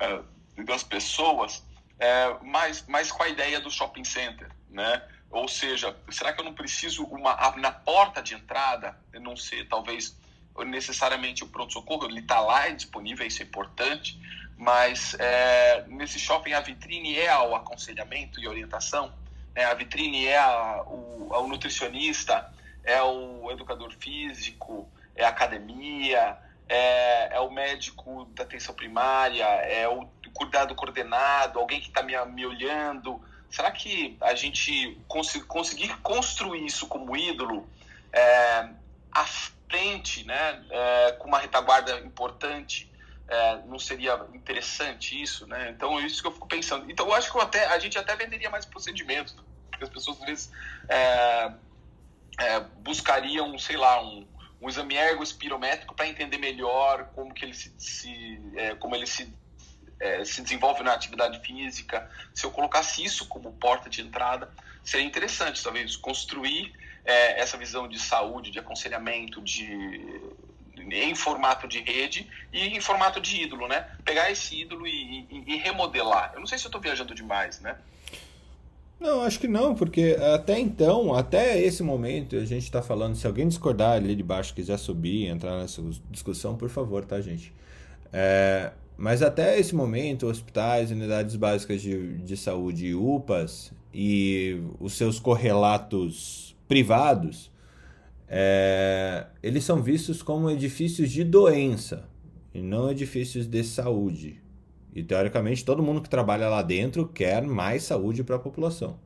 é, 0.00 0.22
das 0.62 0.82
pessoas, 0.82 1.64
é, 1.98 2.36
mas, 2.42 2.84
mas 2.88 3.12
com 3.12 3.22
a 3.22 3.28
ideia 3.28 3.60
do 3.60 3.70
shopping 3.70 4.04
center, 4.04 4.50
né? 4.68 5.02
Ou 5.30 5.46
seja, 5.46 5.96
será 6.10 6.32
que 6.32 6.40
eu 6.40 6.44
não 6.44 6.54
preciso 6.54 7.04
uma 7.04 7.36
na 7.56 7.70
porta 7.70 8.20
de 8.20 8.34
entrada, 8.34 8.98
não 9.20 9.36
ser 9.36 9.68
talvez 9.68 10.18
necessariamente 10.64 11.44
o 11.44 11.46
pronto-socorro, 11.46 12.06
ele 12.06 12.20
está 12.20 12.40
lá, 12.40 12.66
é 12.66 12.72
disponível, 12.72 13.24
isso 13.26 13.42
é 13.42 13.44
importante, 13.44 14.18
mas 14.60 15.16
é, 15.18 15.84
nesse 15.88 16.18
shopping 16.18 16.52
a 16.52 16.60
vitrine 16.60 17.18
é 17.18 17.34
o 17.38 17.56
aconselhamento 17.56 18.38
e 18.38 18.46
orientação, 18.46 19.10
né? 19.54 19.64
a 19.64 19.72
vitrine 19.72 20.26
é 20.26 20.36
a, 20.36 20.82
o, 20.82 21.48
nutricionista, 21.48 22.52
é 22.84 23.02
o 23.02 23.50
educador 23.50 23.90
físico, 23.98 24.86
é 25.16 25.24
a 25.24 25.30
academia, 25.30 26.36
é, 26.68 27.34
é, 27.34 27.40
o 27.40 27.50
médico 27.50 28.26
da 28.34 28.42
atenção 28.42 28.74
primária, 28.74 29.44
é 29.44 29.88
o 29.88 30.06
cuidado 30.34 30.74
coordenado, 30.74 31.58
alguém 31.58 31.80
que 31.80 31.88
está 31.88 32.02
me, 32.02 32.14
me 32.26 32.44
olhando. 32.44 33.18
Será 33.50 33.70
que 33.70 34.18
a 34.20 34.34
gente 34.34 35.00
cons 35.08 35.32
conseguir 35.48 35.96
construir 36.02 36.66
isso 36.66 36.86
como 36.86 37.16
ídolo 37.16 37.66
é, 38.12 38.68
frente, 39.70 40.26
né, 40.26 40.62
é, 40.70 41.12
com 41.12 41.28
uma 41.28 41.38
retaguarda 41.38 41.98
importante, 42.00 42.89
é, 43.30 43.62
não 43.66 43.78
seria 43.78 44.26
interessante 44.34 45.20
isso, 45.20 45.46
né? 45.46 45.70
Então 45.70 45.98
é 46.00 46.04
isso 46.04 46.20
que 46.20 46.26
eu 46.26 46.32
fico 46.32 46.48
pensando. 46.48 46.90
Então 46.90 47.06
eu 47.06 47.14
acho 47.14 47.30
que 47.30 47.38
eu 47.38 47.40
até, 47.40 47.64
a 47.66 47.78
gente 47.78 47.96
até 47.96 48.16
venderia 48.16 48.50
mais 48.50 48.66
procedimentos, 48.66 49.36
porque 49.70 49.84
as 49.84 49.90
pessoas 49.90 50.18
às 50.20 50.26
vezes 50.26 50.52
é, 50.88 51.52
é 52.38 52.60
buscariam, 52.80 53.56
sei 53.56 53.76
lá, 53.76 54.02
um, 54.02 54.26
um 54.60 54.68
exame 54.68 54.96
ergospirométrico 54.96 55.94
para 55.94 56.08
entender 56.08 56.38
melhor 56.38 57.08
como 57.14 57.32
que 57.32 57.44
ele 57.44 57.54
se, 57.54 57.72
se 57.78 58.42
é, 58.56 58.74
como 58.74 58.96
ele 58.96 59.06
se 59.06 59.32
é, 60.00 60.24
se 60.24 60.42
desenvolve 60.42 60.82
na 60.82 60.92
atividade 60.92 61.38
física. 61.46 62.10
Se 62.34 62.44
eu 62.44 62.50
colocasse 62.50 63.04
isso 63.04 63.28
como 63.28 63.52
porta 63.52 63.88
de 63.88 64.00
entrada, 64.00 64.52
seria 64.82 65.06
interessante, 65.06 65.62
talvez, 65.62 65.94
construir 65.94 66.72
é, 67.04 67.40
essa 67.40 67.56
visão 67.56 67.86
de 67.86 68.00
saúde, 68.00 68.50
de 68.50 68.58
aconselhamento, 68.58 69.40
de 69.40 70.10
em 70.92 71.14
formato 71.14 71.66
de 71.68 71.80
rede 71.80 72.26
e 72.52 72.76
em 72.76 72.80
formato 72.80 73.20
de 73.20 73.42
ídolo, 73.42 73.68
né? 73.68 73.86
Pegar 74.04 74.30
esse 74.30 74.60
ídolo 74.60 74.86
e, 74.86 75.26
e, 75.30 75.44
e 75.46 75.56
remodelar. 75.56 76.32
Eu 76.34 76.40
não 76.40 76.46
sei 76.46 76.58
se 76.58 76.64
eu 76.64 76.68
estou 76.68 76.80
viajando 76.80 77.14
demais, 77.14 77.60
né? 77.60 77.76
Não, 79.00 79.22
acho 79.22 79.40
que 79.40 79.48
não, 79.48 79.74
porque 79.74 80.14
até 80.34 80.58
então, 80.58 81.14
até 81.14 81.58
esse 81.58 81.82
momento, 81.82 82.36
a 82.36 82.44
gente 82.44 82.64
está 82.64 82.82
falando, 82.82 83.16
se 83.16 83.26
alguém 83.26 83.48
discordar 83.48 83.92
ali 83.92 84.14
de 84.14 84.22
baixo, 84.22 84.52
quiser 84.52 84.78
subir, 84.78 85.26
entrar 85.26 85.58
nessa 85.58 85.82
discussão, 86.10 86.54
por 86.54 86.68
favor, 86.68 87.02
tá, 87.06 87.18
gente? 87.18 87.50
É, 88.12 88.72
mas 88.98 89.22
até 89.22 89.58
esse 89.58 89.74
momento, 89.74 90.26
hospitais, 90.26 90.90
unidades 90.90 91.34
básicas 91.34 91.80
de, 91.80 92.18
de 92.18 92.36
saúde, 92.36 92.94
UPAs 92.94 93.72
e 93.94 94.60
os 94.78 94.92
seus 94.92 95.18
correlatos 95.18 96.54
privados, 96.68 97.49
é, 98.32 99.26
eles 99.42 99.64
são 99.64 99.82
vistos 99.82 100.22
como 100.22 100.48
edifícios 100.48 101.10
de 101.10 101.24
doença 101.24 102.08
e 102.54 102.62
não 102.62 102.88
edifícios 102.88 103.44
de 103.44 103.64
saúde. 103.64 104.40
E 104.94 105.02
teoricamente 105.02 105.64
todo 105.64 105.82
mundo 105.82 106.00
que 106.00 106.08
trabalha 106.08 106.48
lá 106.48 106.62
dentro 106.62 107.08
quer 107.08 107.42
mais 107.42 107.82
saúde 107.82 108.22
para 108.22 108.36
a 108.36 108.38
população, 108.38 109.00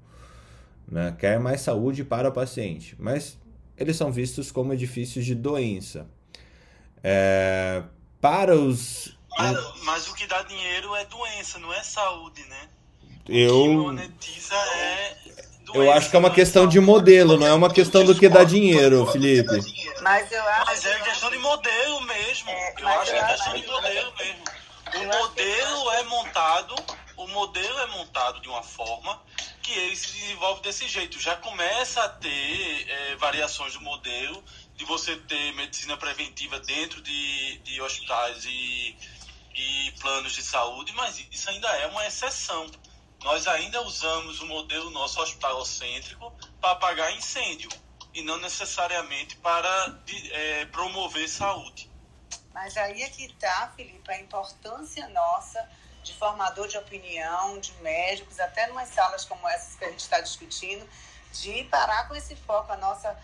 né? 0.87 1.17
quer 1.19 1.41
mais 1.41 1.63
saúde 1.63 2.05
para 2.05 2.29
o 2.29 2.33
paciente, 2.33 2.95
mas 2.99 3.39
eles 3.79 3.97
são 3.97 4.13
vistos 4.13 4.53
como 4.53 4.75
edifícios 4.75 5.25
de 5.25 5.35
doença. 5.35 6.07
É, 7.03 7.83
para 8.21 8.55
os. 8.55 9.19
Mas, 9.39 9.85
mas, 9.85 10.09
o 10.09 10.15
que 10.15 10.27
dá 10.27 10.43
dinheiro 10.43 10.95
é 10.95 11.05
doença, 11.07 11.59
não 11.59 11.73
é 11.73 11.83
saúde, 11.83 12.43
né? 12.45 12.69
Eu... 13.27 13.59
O 13.59 13.63
que 13.63 13.77
monetiza 13.77 14.55
é 14.55 15.17
eu 15.75 15.93
acho 15.93 16.09
que 16.09 16.17
é 16.17 16.19
uma 16.19 16.31
questão 16.31 16.67
de 16.69 16.79
modelo, 16.81 17.37
não 17.37 17.47
é 17.47 17.53
uma 17.53 17.71
questão 17.71 18.05
do 18.05 18.15
que 18.15 18.29
dá 18.29 18.45
dinheiro, 18.45 19.05
Felipe. 19.07 19.61
Mas 20.03 20.31
eu 20.31 20.43
acho. 20.43 20.67
Mas 20.67 20.85
é 20.85 20.99
questão 21.01 21.31
de 21.31 21.39
modelo 21.39 22.01
mesmo. 22.03 22.51
É, 22.51 22.75
eu 22.79 22.89
acho 22.89 23.11
que 23.11 23.19
é 23.19 23.25
questão 23.25 23.55
de 23.55 23.67
modelo 23.67 24.13
mesmo. 24.17 24.45
O 24.95 25.19
modelo 25.19 25.91
é 25.91 26.03
montado, 26.05 26.75
o 27.17 27.27
modelo 27.29 27.79
é 27.81 27.87
montado 27.89 28.41
de 28.41 28.49
uma 28.49 28.63
forma 28.63 29.21
que 29.61 29.73
ele 29.73 29.97
se 29.97 30.13
desenvolve 30.13 30.63
desse 30.63 30.87
jeito. 30.87 31.19
Já 31.19 31.35
começa 31.37 32.03
a 32.05 32.09
ter 32.09 32.87
é, 32.89 33.17
variações 33.17 33.73
do 33.73 33.81
modelo, 33.81 34.45
de 34.77 34.85
você 34.85 35.17
ter 35.17 35.53
medicina 35.55 35.97
preventiva 35.97 36.61
dentro 36.61 37.01
de, 37.01 37.59
de 37.59 37.81
hospitais 37.81 38.45
e, 38.45 38.97
e 39.57 39.93
planos 40.01 40.35
de 40.35 40.43
saúde, 40.43 40.93
mas 40.95 41.25
isso 41.33 41.51
ainda 41.51 41.69
é 41.79 41.87
uma 41.87 42.07
exceção 42.07 42.71
nós 43.25 43.47
ainda 43.47 43.81
usamos 43.83 44.41
o 44.41 44.47
modelo 44.47 44.91
nosso 44.91 45.21
hospitalocêntrico 45.21 46.31
para 46.61 46.73
apagar 46.73 47.11
incêndio 47.17 47.71
e 48.13 48.23
não 48.23 48.39
necessariamente 48.39 49.37
para 49.37 49.99
é, 50.31 50.67
promover 50.67 51.27
saúde. 51.27 51.91
Mas 52.53 52.77
aí 52.77 53.03
é 53.03 53.09
que 53.09 53.25
está, 53.25 53.73
Felipe, 53.75 54.13
a 54.13 54.21
importância 54.21 55.09
nossa 55.09 55.67
de 56.03 56.13
formador 56.13 56.69
de 56.69 56.77
opinião, 56.77 57.59
de 57.59 57.73
médicos, 57.81 58.39
até 58.39 58.71
em 58.71 58.87
salas 58.87 59.25
como 59.25 59.49
essas 59.49 59.75
que 59.75 59.85
a 59.87 59.91
gente 59.91 60.01
está 60.01 60.21
discutindo, 60.21 60.87
de 61.40 61.64
parar 61.64 62.09
com 62.09 62.14
esse 62.14 62.37
foco. 62.37 62.73
A 62.73 62.77
nossa, 62.77 63.16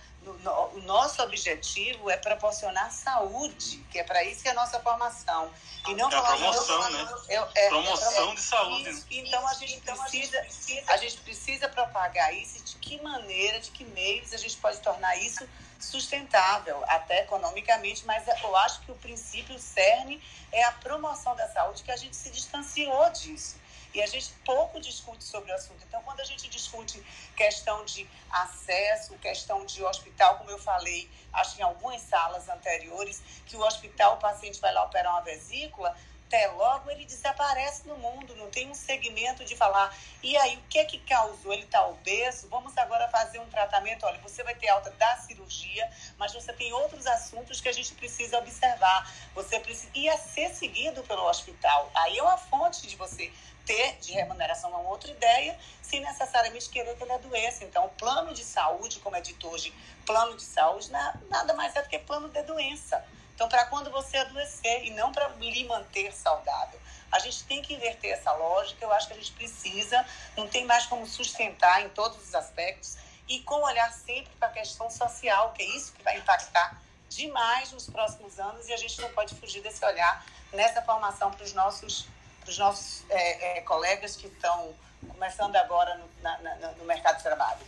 o 0.75 0.81
nosso 0.81 1.23
objetivo 1.23 2.11
é 2.11 2.16
proporcionar 2.16 2.90
saúde, 2.90 3.79
que 3.90 3.99
é 3.99 4.05
para 4.05 4.25
isso 4.25 4.42
que 4.42 4.49
é 4.49 4.51
a 4.51 4.55
nossa 4.55 4.81
formação. 4.81 5.51
E 5.88 5.94
não 5.94 6.11
é 6.11 6.16
a 6.16 6.23
promoção, 6.23 6.90
né? 6.90 7.09
É, 7.29 7.35
é, 7.37 7.68
promoção 7.68 8.35
de 8.35 8.40
saúde. 8.40 8.90
Isso. 8.90 9.07
Então 9.11 9.46
a 9.46 9.55
gente 9.55 9.75
então, 9.77 9.96
precisa, 9.96 10.46
a 10.88 10.96
gente 10.96 11.16
precisa 11.18 11.68
propagar 11.68 12.35
isso. 12.35 12.62
De 12.62 12.77
que 12.77 13.01
maneira, 13.01 13.61
de 13.61 13.70
que 13.70 13.85
meios 13.85 14.33
a 14.33 14.37
gente 14.37 14.57
pode 14.57 14.79
tornar 14.81 15.16
isso 15.16 15.49
sustentável, 15.79 16.83
até 16.87 17.23
economicamente, 17.23 18.05
mas 18.05 18.27
eu 18.42 18.57
acho 18.57 18.83
que 18.83 18.92
o 18.92 18.94
princípio, 18.96 19.55
o 19.55 19.59
cerne, 19.59 20.22
é 20.53 20.62
a 20.64 20.72
promoção 20.72 21.35
da 21.35 21.49
saúde, 21.49 21.82
que 21.82 21.91
a 21.91 21.97
gente 21.97 22.14
se 22.14 22.30
distanciou 22.30 23.11
disso. 23.11 23.57
E 23.93 24.03
a 24.03 24.07
gente 24.07 24.32
pouco 24.45 24.80
discute 24.80 25.24
sobre 25.24 25.51
o 25.51 25.55
assunto. 25.55 25.82
Então, 25.86 26.03
quando 26.03 26.20
a 26.20 26.24
gente 26.24 26.49
discute 26.49 27.03
questão 27.36 27.84
de 27.84 28.09
acesso, 28.30 29.14
questão 29.18 29.64
de 29.66 29.82
hospital, 29.82 30.38
como 30.38 30.51
eu 30.51 30.59
falei, 30.59 31.11
acho 31.32 31.57
que 31.57 31.61
em 31.61 31.64
algumas 31.64 32.01
salas 32.03 32.49
anteriores, 32.49 33.22
que 33.47 33.57
o 33.57 33.61
hospital, 33.61 34.14
o 34.14 34.18
paciente 34.18 34.61
vai 34.61 34.72
lá 34.72 34.84
operar 34.84 35.12
uma 35.14 35.22
vesícula, 35.22 35.97
até 36.30 36.47
logo, 36.47 36.88
ele 36.88 37.05
desaparece 37.07 37.88
no 37.88 37.97
mundo, 37.97 38.36
não 38.36 38.49
tem 38.51 38.70
um 38.70 38.74
segmento 38.74 39.45
de 39.45 39.57
falar. 39.57 39.93
E 40.22 40.36
aí, 40.36 40.59
o 40.59 40.62
que 40.68 40.78
é 40.78 40.84
que 40.84 41.01
causou? 41.01 41.53
Ele 41.53 41.64
está 41.64 41.84
obeso, 41.88 42.49
vamos 42.49 42.78
agora 42.78 43.09
fazer 43.09 43.41
um 43.41 43.49
tratamento. 43.49 44.07
Olha, 44.07 44.20
você 44.20 44.45
vai 44.45 44.55
ter 44.55 44.68
alta 44.68 44.93
da 44.93 45.16
cirurgia, 45.16 45.91
mas 46.16 46.32
você 46.32 46.53
tem 46.53 46.72
outros 46.72 47.05
assuntos 47.09 47.61
que 47.61 47.68
a 47.68 47.72
gente 47.72 47.93
precisa 47.95 48.38
observar. 48.38 49.12
Você 49.34 49.59
precisa. 49.59 49.91
Ser 50.32 50.51
seguido 50.51 51.03
pelo 51.03 51.24
hospital. 51.24 51.91
Aí 51.95 52.16
é 52.16 52.22
uma 52.22 52.36
fonte 52.36 52.86
de 52.86 52.95
você 52.95 53.32
ter 53.71 53.97
de 53.99 54.11
remuneração, 54.11 54.73
é 54.73 54.77
uma 54.77 54.91
outra 54.91 55.09
ideia, 55.12 55.57
sem 55.81 56.01
necessariamente 56.01 56.68
querer 56.68 56.97
que 56.97 57.05
ele 57.05 57.12
adoeça. 57.12 57.62
Então, 57.62 57.85
o 57.85 57.89
plano 57.91 58.35
de 58.35 58.43
saúde, 58.43 58.99
como 58.99 59.14
é 59.14 59.21
dito 59.21 59.49
hoje, 59.49 59.73
plano 60.05 60.37
de 60.37 60.43
saúde, 60.43 60.91
nada 60.91 61.55
mais 61.55 61.77
é 61.77 61.83
do 61.83 61.89
que 61.89 62.01
plano 62.01 62.29
de 62.29 62.43
doença. 62.43 63.05
Então, 63.33 63.49
para 63.49 63.66
quando 63.66 63.89
você 63.89 64.16
adoecer 64.16 64.85
e 64.85 64.91
não 64.91 65.12
para 65.12 65.29
lhe 65.29 65.64
manter 65.64 66.12
saudável. 66.12 66.81
A 67.12 67.21
gente 67.21 67.45
tem 67.45 67.62
que 67.62 67.75
inverter 67.75 68.12
essa 68.12 68.33
lógica, 68.33 68.85
eu 68.85 68.93
acho 68.93 69.07
que 69.07 69.12
a 69.12 69.16
gente 69.16 69.33
precisa, 69.33 70.05
não 70.37 70.49
tem 70.49 70.64
mais 70.64 70.87
como 70.87 71.07
sustentar 71.07 71.83
em 71.83 71.89
todos 71.91 72.18
os 72.18 72.35
aspectos 72.35 72.97
e 73.29 73.41
com 73.41 73.62
olhar 73.62 73.93
sempre 73.93 74.33
para 74.39 74.49
a 74.49 74.53
questão 74.53 74.91
social, 74.91 75.53
que 75.53 75.62
é 75.62 75.77
isso 75.77 75.93
que 75.93 76.03
vai 76.03 76.18
impactar 76.18 76.81
demais 77.09 77.73
nos 77.73 77.89
próximos 77.89 78.39
anos 78.39 78.68
e 78.68 78.73
a 78.73 78.77
gente 78.77 79.01
não 79.01 79.11
pode 79.11 79.35
fugir 79.37 79.61
desse 79.62 79.85
olhar 79.85 80.25
nessa 80.53 80.83
formação 80.83 81.31
para 81.31 81.45
os 81.45 81.53
nossos, 81.53 82.07
pros 82.51 82.59
nossos 82.59 83.05
é, 83.09 83.59
é, 83.59 83.61
colegas 83.61 84.16
que 84.16 84.26
estão 84.26 84.74
começando 85.09 85.55
agora 85.55 85.96
no, 85.96 86.09
na, 86.20 86.38
na, 86.38 86.72
no 86.72 86.84
mercado 86.84 87.18
de 87.18 87.22
trabalho. 87.22 87.61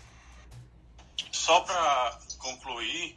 Só 1.30 1.60
para 1.60 2.18
concluir, 2.38 3.16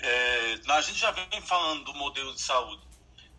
é, 0.00 0.58
a 0.66 0.80
gente 0.80 0.98
já 0.98 1.12
vem 1.12 1.40
falando 1.42 1.84
do 1.84 1.94
modelo 1.94 2.34
de 2.34 2.40
saúde, 2.40 2.82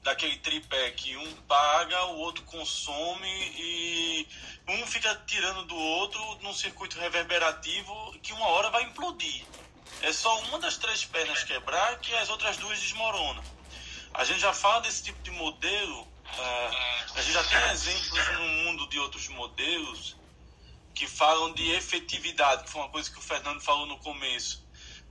daquele 0.03 0.37
tripé 0.37 0.91
que 0.91 1.17
um 1.17 1.33
paga, 1.41 2.05
o 2.05 2.19
outro 2.19 2.43
consome 2.45 3.27
e 3.57 4.27
um 4.69 4.87
fica 4.87 5.13
tirando 5.27 5.65
do 5.65 5.75
outro 5.75 6.21
num 6.41 6.53
circuito 6.53 6.97
reverberativo 6.97 8.17
que 8.23 8.31
uma 8.31 8.47
hora 8.47 8.69
vai 8.69 8.83
implodir. 8.83 9.43
É 10.01 10.13
só 10.13 10.39
uma 10.43 10.59
das 10.59 10.77
três 10.77 11.03
pernas 11.03 11.43
quebrar 11.43 11.99
que 11.99 12.15
as 12.15 12.29
outras 12.29 12.55
duas 12.55 12.79
desmoronam. 12.79 13.43
A 14.13 14.23
gente 14.23 14.39
já 14.39 14.53
fala 14.53 14.79
desse 14.79 15.03
tipo 15.03 15.21
de 15.23 15.31
modelo, 15.31 16.07
é, 16.37 16.67
a 17.15 17.21
gente 17.21 17.33
já 17.33 17.43
tem 17.43 17.71
exemplos 17.71 18.27
no 18.33 18.47
mundo 18.47 18.87
de 18.89 18.99
outros 18.99 19.27
modelos 19.29 20.15
que 20.93 21.07
falam 21.07 21.53
de 21.53 21.71
efetividade, 21.71 22.63
que 22.63 22.69
foi 22.69 22.81
uma 22.81 22.89
coisa 22.89 23.09
que 23.11 23.19
o 23.19 23.21
Fernando 23.21 23.61
falou 23.61 23.85
no 23.85 23.97
começo 23.99 24.67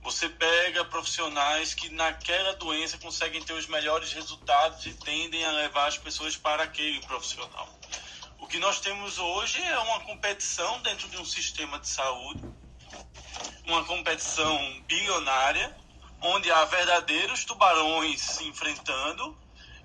você 0.07 0.29
pega 0.29 0.85
profissionais 0.85 1.73
que 1.73 1.89
naquela 1.89 2.53
doença 2.55 2.97
conseguem 2.97 3.43
ter 3.43 3.53
os 3.53 3.67
melhores 3.67 4.13
resultados 4.13 4.85
e 4.85 4.93
tendem 4.93 5.43
a 5.43 5.51
levar 5.51 5.87
as 5.87 5.97
pessoas 5.97 6.37
para 6.37 6.63
aquele 6.63 7.01
profissional. 7.01 7.67
O 8.39 8.47
que 8.47 8.59
nós 8.59 8.79
temos 8.79 9.17
hoje 9.17 9.61
é 9.61 9.77
uma 9.79 9.99
competição 10.01 10.81
dentro 10.81 11.09
de 11.09 11.17
um 11.17 11.25
sistema 11.25 11.79
de 11.79 11.89
saúde, 11.89 12.41
uma 13.65 13.83
competição 13.83 14.81
bilionária, 14.87 15.75
onde 16.21 16.49
há 16.51 16.63
verdadeiros 16.65 17.43
tubarões 17.43 18.21
se 18.21 18.45
enfrentando 18.45 19.37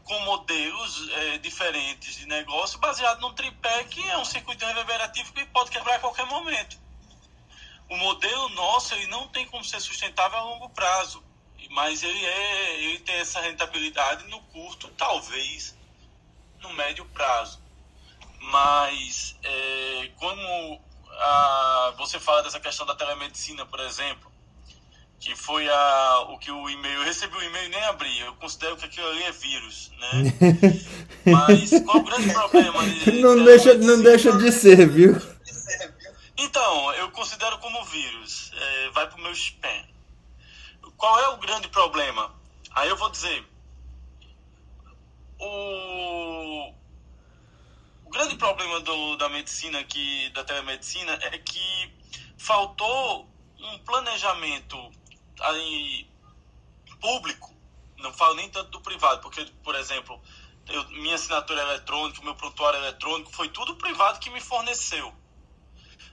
com 0.05 0.19
modelos 0.21 1.09
é, 1.11 1.39
diferentes 1.39 2.17
de 2.17 2.27
negócio 2.27 2.79
baseado 2.79 3.21
num 3.21 3.33
tripé 3.33 3.85
que 3.85 4.03
é 4.09 4.19
um 4.19 4.25
circuito 4.25 4.65
reverberativo 4.65 5.33
que 5.33 5.45
pode 5.47 5.71
quebrar 5.71 5.97
a 5.97 5.99
qualquer 6.01 6.27
momento 6.27 6.83
o 7.93 7.97
modelo 7.99 8.49
nosso 8.51 8.95
ele 8.95 9.07
não 9.09 9.29
tem 9.29 9.47
como 9.47 9.63
ser 9.63 9.79
sustentável 9.79 10.39
a 10.39 10.45
longo 10.45 10.71
prazo, 10.71 11.23
mas 11.71 12.03
ele, 12.03 12.25
é, 12.25 12.81
ele 12.85 12.99
tem 13.01 13.17
essa 13.17 13.39
rentabilidade 13.39 14.25
no 14.29 14.41
curto, 14.45 14.89
talvez 14.97 15.77
no 16.61 16.73
médio 16.73 17.05
prazo. 17.07 17.61
Mas 18.41 19.37
é, 19.43 20.11
como 20.17 20.83
a, 21.21 21.95
você 21.99 22.19
fala 22.19 22.43
dessa 22.43 22.59
questão 22.59 22.87
da 22.87 22.95
telemedicina, 22.95 23.67
por 23.67 23.81
exemplo, 23.81 24.32
que 25.23 25.37
foi 25.37 25.69
a, 25.69 26.27
o 26.31 26.39
que 26.39 26.51
o 26.51 26.69
e-mail, 26.69 26.99
eu 26.99 27.05
recebi 27.05 27.37
o 27.37 27.43
e-mail 27.43 27.67
e 27.67 27.69
nem 27.69 27.85
abri, 27.85 28.19
eu 28.19 28.35
considero 28.35 28.77
que 28.77 28.87
aquilo 28.87 29.07
ali 29.07 29.23
é 29.23 29.31
vírus, 29.31 29.93
né? 29.97 30.11
Mas 31.31 31.71
qual 31.85 31.99
o 31.99 32.03
grande 32.03 32.33
problema? 32.33 32.83
Não, 33.23 33.45
deixa, 33.45 33.75
não 33.75 34.03
deixa 34.03 34.33
de 34.33 34.51
ser, 34.51 34.89
viu? 34.89 35.15
Então, 36.35 36.93
eu 36.95 37.09
considero 37.13 37.57
como 37.59 37.85
vírus. 37.85 38.51
É, 38.57 38.91
vai 38.91 39.07
para 39.07 39.17
o 39.17 39.23
meu 39.23 39.31
spam. 39.33 39.85
Qual 40.97 41.21
é 41.21 41.29
o 41.29 41.37
grande 41.37 41.69
problema? 41.69 42.35
Aí 42.75 42.89
eu 42.89 42.97
vou 42.97 43.09
dizer. 43.11 43.47
O, 45.39 46.73
o 48.07 48.11
grande 48.11 48.35
problema 48.37 48.81
do, 48.81 49.17
da 49.19 49.29
medicina 49.29 49.79
aqui, 49.79 50.31
da 50.31 50.43
telemedicina, 50.43 51.17
é 51.23 51.39
que 51.39 51.93
faltou 52.37 53.29
um 53.61 53.79
planejamento 53.79 54.91
aí, 55.41 56.09
público. 57.01 57.53
Não 57.99 58.13
falo 58.13 58.35
nem 58.35 58.49
tanto 58.49 58.71
do 58.71 58.81
privado, 58.81 59.21
porque, 59.21 59.45
por 59.63 59.75
exemplo, 59.75 60.21
eu, 60.69 60.89
minha 60.91 61.15
assinatura 61.15 61.63
eletrônica, 61.63 62.23
meu 62.23 62.35
prontuário 62.35 62.79
eletrônico, 62.81 63.33
foi 63.33 63.49
tudo 63.49 63.77
privado 63.77 64.19
que 64.19 64.31
me 64.31 64.41
forneceu 64.41 65.15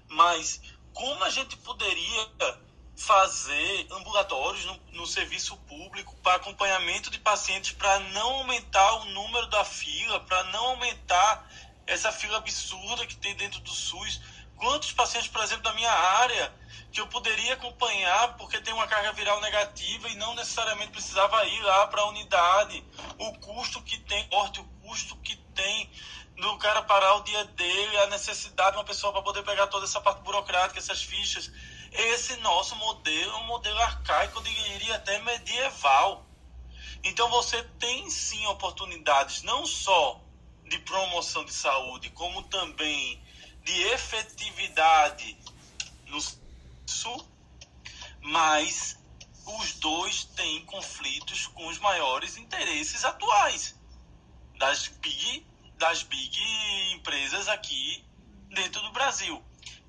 mas 0.10 0.62
como 0.94 1.24
a 1.24 1.30
gente 1.30 1.56
poderia 1.58 2.32
fazer 2.96 3.88
ambulatórios 3.92 4.66
no, 4.66 4.82
no 4.94 5.08
serviço 5.08 5.56
público 5.58 6.14
para 6.18 6.36
acompanhamento 6.36 7.10
de 7.10 7.20
pacientes 7.20 7.72
para 7.72 8.00
não 8.12 8.40
aumentar 8.40 8.94
o 8.96 9.06
número 9.06 9.48
da 9.48 9.64
fila, 9.64 10.20
para 10.22 10.44
não 10.46 10.70
aumentar 10.70 11.50
essa 11.88 12.12
fila 12.12 12.38
absurda 12.38 13.08
que 13.08 13.16
tem 13.16 13.36
dentro 13.36 13.62
do 13.62 13.72
SUS. 13.72 14.20
Quantos 14.60 14.92
pacientes, 14.92 15.30
por 15.30 15.42
exemplo, 15.42 15.64
da 15.64 15.74
minha 15.74 15.92
área, 15.92 16.54
que 16.92 17.00
eu 17.00 17.08
poderia 17.08 17.54
acompanhar 17.54 18.36
porque 18.36 18.60
tem 18.60 18.74
uma 18.74 18.88
carga 18.88 19.14
viral 19.14 19.40
negativa 19.40 20.10
e 20.10 20.16
não 20.16 20.36
necessariamente 20.36 20.92
precisava 20.92 21.46
ir 21.46 21.62
lá 21.62 21.88
para 21.88 22.02
a 22.02 22.10
unidade. 22.10 22.84
O 23.18 23.34
custo 23.40 23.82
que 23.82 23.98
tem, 24.00 24.28
o 24.30 24.64
custo 24.82 25.16
que 25.18 25.36
tem 25.56 25.90
no 26.36 26.58
cara 26.58 26.82
parar 26.82 27.16
o 27.16 27.24
dia 27.24 27.46
dele, 27.46 27.98
a 28.00 28.08
necessidade 28.08 28.72
de 28.72 28.78
uma 28.78 28.84
pessoa 28.84 29.14
para 29.14 29.22
poder 29.22 29.44
pegar 29.44 29.68
toda 29.68 29.86
essa 29.86 30.02
parte 30.02 30.22
burocrática, 30.24 30.80
essas 30.80 31.04
fichas. 31.04 31.50
Esse 31.92 32.36
nosso 32.38 32.76
modelo 32.76 33.32
é 33.32 33.38
um 33.38 33.48
modelo 33.48 33.80
arcaico, 33.80 34.40
eu 34.40 34.44
diria 34.44 34.96
até 34.96 35.20
medieval. 35.20 36.26
Então 37.04 37.30
você 37.30 37.64
tem 37.80 38.10
sim 38.10 38.46
oportunidades 38.48 39.42
não 39.44 39.66
só 39.66 40.22
de 40.66 40.78
promoção 40.80 41.46
de 41.46 41.54
saúde, 41.54 42.10
como 42.10 42.44
também 42.44 43.24
de 43.64 43.82
efetividade 43.84 45.38
no 46.08 46.20
sul, 46.86 47.28
mas 48.22 48.98
os 49.46 49.74
dois 49.74 50.26
têm 50.26 50.66
conflitos 50.66 51.48
com 51.48 51.68
os 51.68 51.78
maiores 51.80 52.38
interesses 52.38 53.04
atuais 53.04 53.76
das 54.58 54.88
big 54.88 55.48
das 55.78 56.04
big 56.04 56.38
empresas 56.94 57.48
aqui 57.48 58.06
dentro 58.50 58.82
do 58.82 58.92
Brasil. 58.92 59.42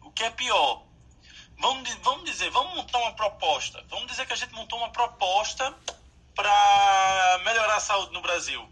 O 0.02 0.12
que 0.12 0.22
é 0.22 0.30
pior? 0.30 0.84
Vamos, 1.58 1.92
vamos 2.02 2.24
dizer, 2.24 2.48
vamos 2.50 2.74
montar 2.74 2.98
uma 2.98 3.12
proposta. 3.12 3.84
Vamos 3.88 4.06
dizer 4.06 4.24
que 4.26 4.32
a 4.32 4.36
gente 4.36 4.52
montou 4.54 4.78
uma 4.78 4.90
proposta 4.90 5.76
para 6.34 7.40
melhorar 7.44 7.76
a 7.76 7.80
saúde 7.80 8.12
no 8.12 8.22
Brasil. 8.22 8.66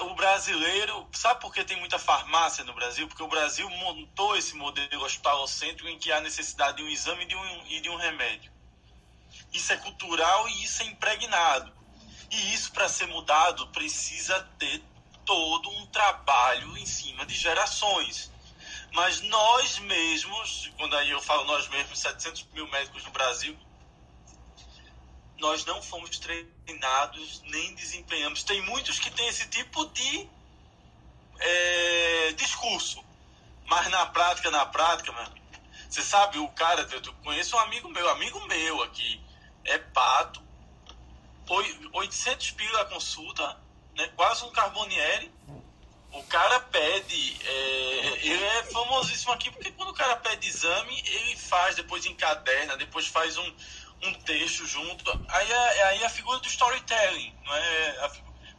O 0.00 0.14
brasileiro, 0.14 1.06
sabe 1.12 1.40
por 1.40 1.52
que 1.52 1.62
tem 1.62 1.78
muita 1.78 1.98
farmácia 1.98 2.64
no 2.64 2.72
Brasil? 2.72 3.06
Porque 3.06 3.22
o 3.22 3.28
Brasil 3.28 3.68
montou 3.68 4.34
esse 4.34 4.56
modelo 4.56 5.04
hospitalocêntrico 5.04 5.88
em 5.88 5.98
que 5.98 6.10
há 6.10 6.22
necessidade 6.22 6.78
de 6.78 6.82
um 6.82 6.88
exame 6.88 7.24
e 7.24 7.26
de 7.26 7.36
um, 7.36 7.66
e 7.66 7.80
de 7.80 7.90
um 7.90 7.96
remédio. 7.96 8.50
Isso 9.52 9.72
é 9.72 9.76
cultural 9.76 10.48
e 10.48 10.64
isso 10.64 10.82
é 10.82 10.86
impregnado. 10.86 11.70
E 12.30 12.54
isso, 12.54 12.72
para 12.72 12.88
ser 12.88 13.08
mudado, 13.08 13.68
precisa 13.68 14.40
ter 14.58 14.82
todo 15.24 15.70
um 15.70 15.86
trabalho 15.86 16.76
em 16.78 16.86
cima 16.86 17.26
de 17.26 17.34
gerações. 17.34 18.30
Mas 18.94 19.20
nós 19.20 19.78
mesmos, 19.80 20.72
quando 20.78 20.96
aí 20.96 21.10
eu 21.10 21.20
falo 21.20 21.44
nós 21.44 21.68
mesmos, 21.68 21.98
700 21.98 22.46
mil 22.54 22.66
médicos 22.68 23.04
no 23.04 23.10
Brasil, 23.10 23.56
nós 25.38 25.64
não 25.64 25.82
fomos 25.82 26.18
treinados 26.18 27.42
nem 27.46 27.74
desempenhamos. 27.74 28.42
Tem 28.42 28.60
muitos 28.62 28.98
que 28.98 29.10
têm 29.10 29.28
esse 29.28 29.46
tipo 29.48 29.84
de 29.86 30.28
é, 31.38 32.32
discurso, 32.32 33.04
mas 33.66 33.88
na 33.88 34.06
prática, 34.06 34.50
na 34.50 34.66
prática, 34.66 35.12
mano, 35.12 35.36
você 35.88 36.02
sabe, 36.02 36.38
o 36.38 36.48
cara, 36.48 36.86
eu 36.90 37.14
conheço 37.24 37.56
um 37.56 37.60
amigo 37.60 37.88
meu, 37.88 38.08
amigo 38.10 38.44
meu 38.46 38.82
aqui, 38.82 39.20
é 39.64 39.78
pato, 39.78 40.42
800 41.92 42.50
pila 42.52 42.82
a 42.82 42.84
consulta, 42.86 43.56
né? 43.96 44.10
quase 44.16 44.44
um 44.44 44.50
Carbonieri. 44.50 45.32
O 46.10 46.22
cara 46.24 46.58
pede, 46.60 47.36
é, 47.46 48.18
ele 48.22 48.42
é 48.42 48.62
famosíssimo 48.64 49.32
aqui 49.32 49.50
porque 49.50 49.70
quando 49.72 49.90
o 49.90 49.94
cara 49.94 50.16
pede 50.16 50.48
exame, 50.48 51.02
ele 51.06 51.36
faz, 51.36 51.76
depois 51.76 52.06
encaderna, 52.06 52.78
depois 52.78 53.06
faz 53.06 53.36
um, 53.36 53.54
um 54.02 54.14
texto 54.14 54.66
junto. 54.66 55.10
Aí 55.28 55.52
é, 55.52 55.82
aí 55.84 56.02
é 56.02 56.06
a 56.06 56.10
figura 56.10 56.38
do 56.38 56.48
storytelling, 56.48 57.34
não 57.44 57.54
é? 57.54 57.88
A, 58.04 58.10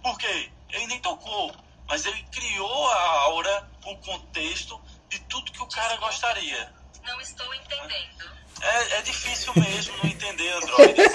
por 0.02 0.18
quê? 0.18 0.52
ele 0.72 0.88
nem 0.88 1.00
tocou, 1.00 1.56
mas 1.88 2.06
ele 2.06 2.22
criou 2.32 2.92
a 2.92 3.02
aura, 3.22 3.70
o 3.86 3.96
contexto 3.98 4.82
de 5.10 5.20
tudo 5.22 5.52
que 5.52 5.62
o 5.62 5.68
cara 5.68 5.98
gostaria. 5.98 6.72
Não 7.04 7.20
estou 7.22 7.54
entendendo. 7.54 8.40
É, 8.62 8.98
é 8.98 9.02
difícil 9.02 9.54
mesmo 9.56 9.96
não 9.98 10.06
entender 10.10 10.50
Android. 10.52 11.02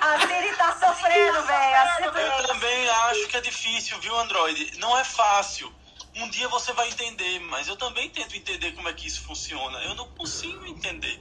a 0.00 0.26
Siri 0.26 0.56
tá 0.56 0.74
sofrendo, 0.80 1.42
velho. 1.42 2.18
Eu 2.18 2.46
também 2.46 2.88
acho 2.88 3.28
que 3.28 3.36
é 3.36 3.42
difícil, 3.42 4.00
viu, 4.00 4.18
Android? 4.18 4.78
Não 4.78 4.98
é 4.98 5.04
fácil. 5.04 5.70
Um 6.14 6.30
dia 6.30 6.48
você 6.48 6.72
vai 6.72 6.88
entender, 6.88 7.40
mas 7.40 7.68
eu 7.68 7.76
também 7.76 8.08
tento 8.08 8.34
entender 8.36 8.72
como 8.72 8.88
é 8.88 8.94
que 8.94 9.06
isso 9.06 9.22
funciona. 9.22 9.78
Eu 9.84 9.94
não 9.94 10.08
consigo 10.14 10.66
entender. 10.66 11.20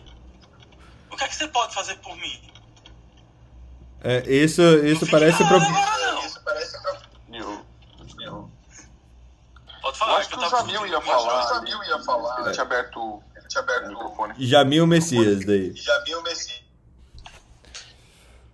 O 1.12 1.18
que 1.18 1.24
é 1.24 1.28
que 1.28 1.36
você 1.36 1.48
pode 1.48 1.74
fazer 1.74 1.96
por 1.98 2.16
mim? 2.18 2.42
É, 4.04 4.20
isso, 4.28 4.62
isso 4.86 5.06
parece. 5.10 5.44
Pro... 5.46 5.58
Isso 5.58 6.42
parece. 6.44 6.78
Eu... 7.32 7.64
Pode 9.82 9.98
falar. 9.98 10.14
Eu 10.14 10.18
acho 10.18 10.30
que, 10.30 10.38
que 10.38 10.46
o 10.46 10.50
Jamil 10.50 10.88
ia 10.88 11.02
falar. 11.02 11.46
O 11.46 11.50
Jamil 11.56 11.84
ia 11.84 12.00
falar. 12.04 12.40
Eu 12.40 12.52
tinha 12.52 12.64
aberto, 12.64 13.24
eu 13.36 13.48
tinha 13.48 13.62
aberto 13.62 13.86
o 13.86 13.90
microfone. 13.90 14.34
Jamil 14.38 14.88
Messias 14.88 15.46
daí. 15.46 15.76
Jamil 15.76 16.24
Messias. 16.24 16.62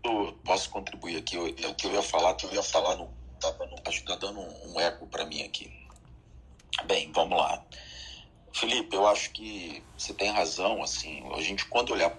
Eu 0.04 0.38
posso 0.44 0.70
contribuir 0.70 1.18
aqui. 1.18 1.38
O 1.38 1.76
que 1.76 1.88
eu 1.88 1.94
ia 1.94 2.04
falar, 2.04 2.34
que 2.36 2.46
eu 2.46 2.54
ia 2.54 2.64
falar 2.64 2.96
no. 2.96 3.16
Tava 3.40 3.68
no, 3.68 3.76
acho 3.86 4.02
que 4.02 4.08
tá 4.08 4.16
dando 4.16 4.40
um, 4.40 4.74
um 4.74 4.80
eco 4.80 5.06
para 5.08 5.26
mim 5.26 5.44
aqui. 5.44 5.72
Bem, 6.86 7.12
vamos 7.12 7.38
lá. 7.38 7.62
Felipe, 8.54 8.96
eu 8.96 9.08
acho 9.08 9.32
que 9.32 9.84
você 9.96 10.14
tem 10.14 10.32
razão, 10.32 10.82
assim, 10.82 11.24
a 11.36 11.42
gente 11.42 11.66
quando 11.66 11.92
olhar, 11.94 12.12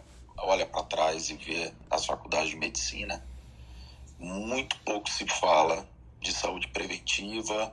olha 0.43 0.67
para 0.67 0.83
trás 0.85 1.31
e 1.31 1.37
vê 1.37 1.73
as 1.91 2.07
faculdades 2.07 2.51
de 2.51 2.57
medicina, 2.57 3.25
muito 4.19 4.77
pouco 4.81 5.09
se 5.09 5.27
fala 5.27 5.89
de 6.21 6.33
saúde 6.33 6.69
preventiva 6.69 7.73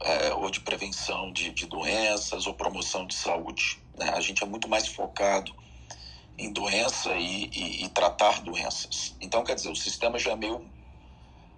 é, 0.00 0.32
ou 0.34 0.50
de 0.50 0.60
prevenção 0.60 1.32
de, 1.32 1.50
de, 1.50 1.66
doenças 1.66 2.46
ou 2.46 2.54
promoção 2.54 3.06
de 3.06 3.14
saúde. 3.14 3.80
Né? 3.96 4.10
A 4.10 4.20
gente 4.20 4.42
é 4.42 4.46
muito 4.46 4.68
mais 4.68 4.88
focado 4.88 5.54
em 6.38 6.52
doença 6.52 7.14
e, 7.14 7.50
e, 7.52 7.84
e, 7.84 7.88
tratar 7.90 8.40
doenças. 8.40 9.14
Então, 9.20 9.44
quer 9.44 9.54
dizer, 9.54 9.70
o 9.70 9.76
sistema 9.76 10.18
já 10.18 10.32
é 10.32 10.36
meio. 10.36 10.66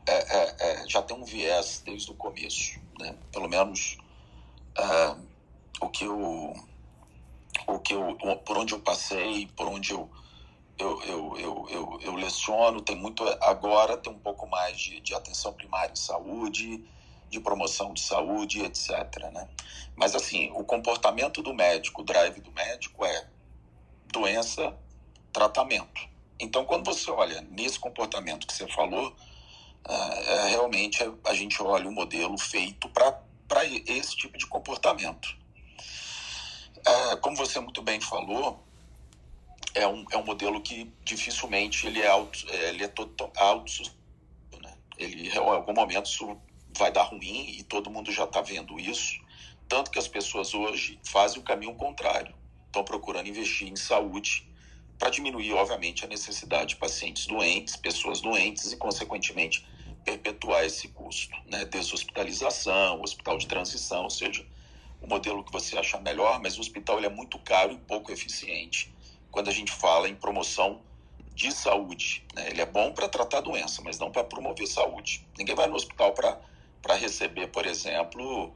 É, 0.07 0.13
é, 0.13 0.57
é 0.59 0.89
já 0.89 1.01
tem 1.01 1.17
um 1.17 1.25
viés 1.25 1.81
desde 1.85 2.11
o 2.11 2.15
começo, 2.15 2.81
né? 2.99 3.15
pelo 3.31 3.49
menos 3.49 3.97
uh, 4.77 5.17
o 5.81 5.89
que 5.89 6.05
eu 6.05 6.55
o 7.69 7.79
que 7.79 7.95
eu 7.95 8.17
por 8.45 8.59
onde 8.59 8.73
eu 8.73 8.81
passei 8.81 9.47
por 9.57 9.69
onde 9.69 9.93
eu 9.93 10.11
eu, 10.83 11.03
eu, 11.05 11.39
eu, 11.39 11.67
eu, 11.71 11.99
eu 12.03 12.15
leciono 12.15 12.81
tem 12.81 12.97
muito 12.97 13.25
agora 13.41 13.97
tem 13.97 14.13
um 14.13 14.19
pouco 14.19 14.47
mais 14.47 14.79
de, 14.79 15.01
de 15.01 15.15
atenção 15.15 15.53
primária 15.53 15.93
em 15.93 15.97
saúde 15.97 16.85
de 17.31 17.41
promoção 17.41 17.95
de 17.95 18.03
saúde 18.03 18.63
etc 18.63 18.91
né 19.33 19.49
mas 19.97 20.15
assim 20.15 20.51
o 20.55 20.65
comportamento 20.65 21.43
do 21.43 21.55
médico 21.55 22.03
o 22.03 22.05
drive 22.05 22.41
do 22.41 22.53
médico 22.53 23.05
é 23.05 23.29
doença 24.13 24.77
tratamento 25.33 26.09
então 26.39 26.65
quando 26.65 26.85
você 26.85 27.11
olha 27.11 27.41
nesse 27.51 27.79
comportamento 27.79 28.47
que 28.47 28.53
você 28.53 28.67
falou 28.69 29.09
uh, 29.09 29.93
é, 29.93 30.49
realmente 30.51 30.99
a 31.25 31.35
gente 31.35 31.63
olha 31.63 31.89
o 31.89 31.93
modelo 31.93 32.37
feito 32.39 32.89
para 32.89 33.23
para 33.53 33.67
esse 33.67 34.17
tipo 34.17 34.39
de 34.39 34.47
comportamento. 34.47 35.37
É, 36.87 37.17
como 37.17 37.37
você 37.37 37.61
muito 37.61 37.83
bem 37.83 38.01
falou, 38.01 38.67
é 39.75 39.87
um, 39.87 40.05
é 40.11 40.17
um 40.17 40.25
modelo 40.25 40.61
que 40.61 40.91
dificilmente 41.05 41.87
ele 41.87 42.01
é 42.01 42.09
auto, 42.09 42.47
é, 42.49 42.69
ele 42.71 42.85
é 42.85 42.89
total, 42.89 43.33
auto 43.37 43.83
né? 44.61 44.75
ele 44.99 45.29
em 45.29 45.37
algum 45.37 45.73
momento 45.73 46.07
isso 46.07 46.37
vai 46.77 46.91
dar 46.91 47.05
ruim 47.05 47.57
e 47.59 47.63
todo 47.63 47.91
mundo 47.91 48.11
já 48.11 48.25
está 48.25 48.41
vendo 48.41 48.79
isso 48.79 49.21
tanto 49.69 49.91
que 49.91 49.99
as 49.99 50.09
pessoas 50.09 50.55
hoje 50.55 50.99
fazem 51.05 51.41
o 51.41 51.43
caminho 51.43 51.75
contrário 51.75 52.35
estão 52.67 52.85
procurando 52.85 53.29
investir 53.29 53.69
em 53.69 53.77
saúde 53.77 54.49
para 54.99 55.11
diminuir 55.11 55.53
obviamente 55.55 56.05
a 56.05 56.09
necessidade 56.09 56.71
de 56.71 56.77
pacientes 56.77 57.27
doentes 57.27 57.77
pessoas 57.77 58.21
doentes 58.21 58.73
e 58.73 58.77
consequentemente 58.77 59.67
perpetuar 60.05 60.65
esse 60.65 60.89
custo, 60.89 61.37
né? 61.47 61.65
Deshospitalização, 61.65 63.01
hospital 63.01 63.39
de 63.39 63.47
transição, 63.47 64.05
ou 64.05 64.11
seja, 64.11 64.45
o 65.01 65.07
modelo 65.07 65.45
que 65.45 65.53
você 65.53 65.79
achar 65.79 66.01
melhor, 66.01 66.41
mas 66.41 66.59
o 66.59 66.61
hospital 66.61 66.99
ele 66.99 67.07
é 67.07 67.11
muito 67.11 67.39
caro 67.39 67.73
e 67.73 67.79
pouco 67.79 68.13
eficiente 68.13 68.93
quando 69.33 69.49
a 69.49 69.53
gente 69.53 69.73
fala 69.73 70.09
em 70.09 70.15
promoção 70.15 70.81
de 71.35 71.51
saúde. 71.51 72.25
Né? 72.35 72.51
Ele 72.51 72.61
é 72.61 72.67
bom 72.67 72.93
para 72.93 73.09
tratar 73.09 73.41
doença, 73.41 73.81
mas 73.83 73.99
não 73.99 74.13
para 74.13 74.23
promover 74.23 74.67
saúde. 74.69 75.27
Ninguém 75.37 75.57
vai 75.57 75.67
no 75.67 75.75
hospital 75.75 76.13
para 76.13 76.95
receber, 76.95 77.49
por 77.49 77.67
exemplo, 77.67 78.53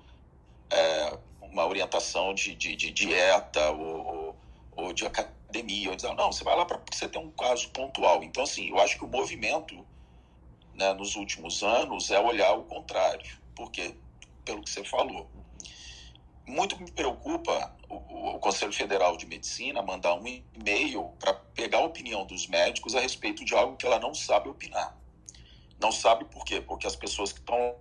é, 0.70 1.18
uma 1.40 1.66
orientação 1.66 2.34
de, 2.34 2.54
de, 2.54 2.76
de 2.76 2.90
dieta 2.90 3.70
ou, 3.70 4.36
ou, 4.76 4.92
de 4.92 5.06
academia. 5.06 5.90
Ou 5.90 5.96
dizer, 5.96 6.14
não, 6.14 6.30
você 6.30 6.44
vai 6.44 6.54
lá 6.54 6.66
para 6.66 6.78
você 6.92 7.08
ter 7.08 7.18
um 7.18 7.30
caso 7.30 7.70
pontual. 7.70 8.22
Então, 8.22 8.42
assim, 8.42 8.68
eu 8.68 8.78
acho 8.78 8.98
que 8.98 9.04
o 9.04 9.08
movimento 9.08 9.84
né, 10.74 10.92
nos 10.92 11.16
últimos 11.16 11.62
anos 11.62 12.10
é 12.10 12.20
olhar 12.20 12.52
o 12.52 12.64
contrário, 12.64 13.38
porque, 13.54 13.94
pelo 14.44 14.62
que 14.62 14.68
você 14.68 14.84
falou, 14.84 15.26
muito 16.46 16.80
me 16.80 16.90
preocupa 16.90 17.74
o, 17.88 18.36
o 18.36 18.38
Conselho 18.38 18.72
Federal 18.72 19.16
de 19.16 19.26
Medicina 19.26 19.82
mandar 19.82 20.14
um 20.14 20.26
e-mail 20.26 21.10
para 21.18 21.34
pegar 21.34 21.78
a 21.78 21.84
opinião 21.84 22.24
dos 22.24 22.46
médicos 22.46 22.94
a 22.94 23.00
respeito 23.00 23.44
de 23.44 23.54
algo 23.54 23.76
que 23.76 23.86
ela 23.86 23.98
não 23.98 24.14
sabe 24.14 24.48
opinar. 24.48 24.96
Não 25.80 25.92
sabe 25.92 26.24
por 26.26 26.44
quê? 26.44 26.60
Porque 26.60 26.86
as 26.86 26.96
pessoas 26.96 27.32
que 27.32 27.40
estão 27.40 27.76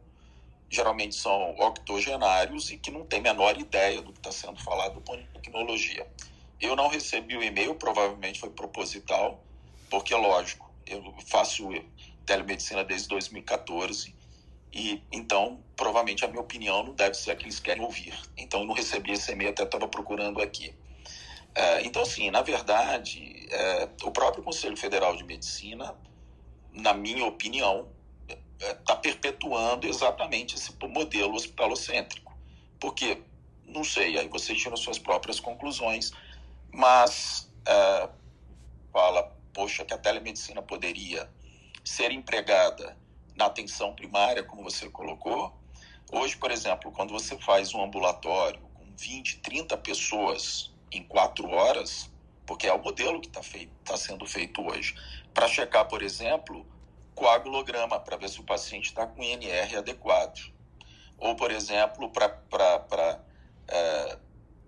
geralmente 0.69 1.15
são 1.15 1.55
octogenários 1.57 2.71
e 2.71 2.77
que 2.77 2.91
não 2.91 3.05
têm 3.05 3.19
a 3.19 3.23
menor 3.23 3.57
ideia 3.57 4.01
do 4.01 4.11
que 4.11 4.19
está 4.19 4.31
sendo 4.31 4.61
falado 4.61 4.99
por 5.01 5.17
tecnologia. 5.33 6.07
Eu 6.59 6.75
não 6.75 6.87
recebi 6.87 7.37
o 7.37 7.43
e-mail, 7.43 7.75
provavelmente 7.75 8.39
foi 8.39 8.49
proposital, 8.49 9.43
porque, 9.89 10.13
lógico, 10.15 10.69
eu 10.87 11.13
faço 11.27 11.69
telemedicina 12.25 12.83
desde 12.83 13.07
2014 13.09 14.15
e 14.75 15.01
então 15.09 15.63
provavelmente 15.77 16.25
a 16.25 16.27
minha 16.27 16.41
opinião 16.41 16.83
não 16.83 16.93
deve 16.93 17.15
ser 17.15 17.31
a 17.31 17.35
que 17.35 17.45
eles 17.45 17.59
querem 17.59 17.81
ouvir. 17.81 18.13
Então 18.37 18.59
eu 18.59 18.67
não 18.67 18.73
recebi 18.73 19.13
esse 19.13 19.31
e-mail, 19.31 19.51
até 19.51 19.63
estava 19.63 19.87
procurando 19.87 20.41
aqui. 20.41 20.75
É, 21.55 21.85
então, 21.85 22.01
assim, 22.01 22.29
na 22.29 22.41
verdade, 22.41 23.47
é, 23.49 23.89
o 24.03 24.11
próprio 24.11 24.43
Conselho 24.43 24.75
Federal 24.75 25.15
de 25.15 25.23
Medicina, 25.23 25.95
na 26.73 26.93
minha 26.93 27.25
opinião, 27.25 27.87
está 28.59 28.93
é, 28.93 28.97
perpetuando 28.97 29.87
exatamente 29.87 30.55
esse 30.55 30.73
modelo 30.85 31.33
hospitalocêntrico. 31.33 32.37
Porque, 32.77 33.21
não 33.65 33.85
sei, 33.85 34.17
aí 34.19 34.27
vocês 34.27 34.61
tiram 34.61 34.75
suas 34.75 34.99
próprias 34.99 35.39
conclusões, 35.39 36.11
mas 36.73 37.49
é, 37.65 38.09
fala, 38.91 39.33
poxa, 39.53 39.85
que 39.85 39.93
a 39.93 39.97
telemedicina 39.97 40.61
poderia 40.61 41.29
ser 41.85 42.11
empregada 42.11 42.97
na 43.35 43.45
atenção 43.45 43.93
primária, 43.93 44.43
como 44.43 44.63
você 44.63 44.89
colocou. 44.89 45.53
Hoje, 46.11 46.37
por 46.37 46.51
exemplo, 46.51 46.91
quando 46.91 47.11
você 47.11 47.37
faz 47.37 47.73
um 47.73 47.83
ambulatório 47.83 48.61
com 48.73 48.85
20, 48.97 49.39
30 49.39 49.77
pessoas 49.77 50.73
em 50.91 51.03
quatro 51.03 51.49
horas, 51.49 52.09
porque 52.45 52.67
é 52.67 52.73
o 52.73 52.81
modelo 52.81 53.19
que 53.19 53.27
está 53.27 53.41
tá 53.83 53.97
sendo 53.97 54.25
feito 54.25 54.61
hoje, 54.61 54.95
para 55.33 55.47
checar, 55.47 55.85
por 55.87 56.01
exemplo, 56.01 56.65
coagulograma, 57.13 57.99
para 57.99 58.17
ver 58.17 58.29
se 58.29 58.39
o 58.39 58.43
paciente 58.43 58.85
está 58.85 59.05
com 59.07 59.21
INR 59.21 59.77
adequado. 59.77 60.53
Ou, 61.17 61.35
por 61.35 61.51
exemplo, 61.51 62.09
para 62.09 63.19
é, 63.67 64.17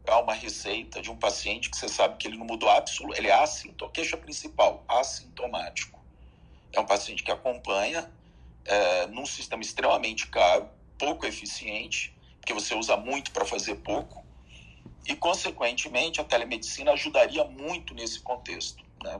dar 0.03 0.19
uma 0.19 0.33
receita 0.33 1.01
de 1.01 1.11
um 1.11 1.17
paciente 1.17 1.69
que 1.69 1.77
você 1.77 1.87
sabe 1.87 2.17
que 2.17 2.27
ele 2.27 2.37
não 2.37 2.45
mudou 2.45 2.69
absolutamente, 2.69 3.21
ele 3.21 3.27
é 3.29 3.33
assintomático, 3.33 3.91
queixa 3.91 4.17
principal, 4.17 4.83
assintomático 4.87 5.97
é 6.73 6.79
um 6.79 6.85
paciente 6.85 7.23
que 7.23 7.31
acompanha 7.31 8.09
é, 8.67 9.07
num 9.07 9.25
sistema 9.25 9.63
extremamente 9.63 10.27
caro, 10.27 10.69
pouco 10.97 11.25
eficiente, 11.25 12.13
porque 12.39 12.53
você 12.53 12.75
usa 12.75 12.95
muito 12.95 13.31
para 13.31 13.45
fazer 13.45 13.75
pouco, 13.75 14.25
e, 15.07 15.15
consequentemente, 15.15 16.19
a 16.19 16.23
telemedicina 16.23 16.91
ajudaria 16.91 17.43
muito 17.45 17.93
nesse 17.93 18.19
contexto. 18.19 18.83
Né? 19.01 19.19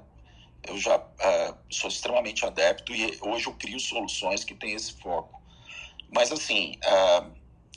Eu 0.63 0.77
já 0.77 1.01
é, 1.19 1.53
sou 1.69 1.89
extremamente 1.89 2.45
adepto 2.45 2.93
e 2.93 3.17
hoje 3.21 3.47
eu 3.47 3.53
crio 3.53 3.79
soluções 3.79 4.43
que 4.43 4.53
têm 4.53 4.73
esse 4.73 4.93
foco. 4.93 5.41
Mas, 6.13 6.31
assim, 6.31 6.77
é, 6.83 7.23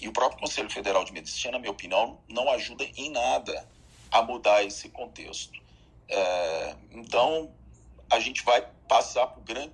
e 0.03 0.09
o 0.09 0.13
próprio 0.13 0.41
Conselho 0.41 0.69
Federal 0.69 1.05
de 1.05 1.13
Medicina, 1.13 1.53
na 1.53 1.59
minha 1.61 1.71
opinião, 1.71 2.19
não 2.29 2.51
ajuda 2.51 2.85
em 2.97 3.11
nada 3.11 3.69
a 4.11 4.23
mudar 4.23 4.65
esse 4.65 4.89
contexto. 4.89 5.61
Então, 6.91 7.55
a 8.11 8.19
gente 8.19 8.43
vai 8.43 8.67
passar 8.89 9.27
por 9.29 9.43
grande. 9.43 9.73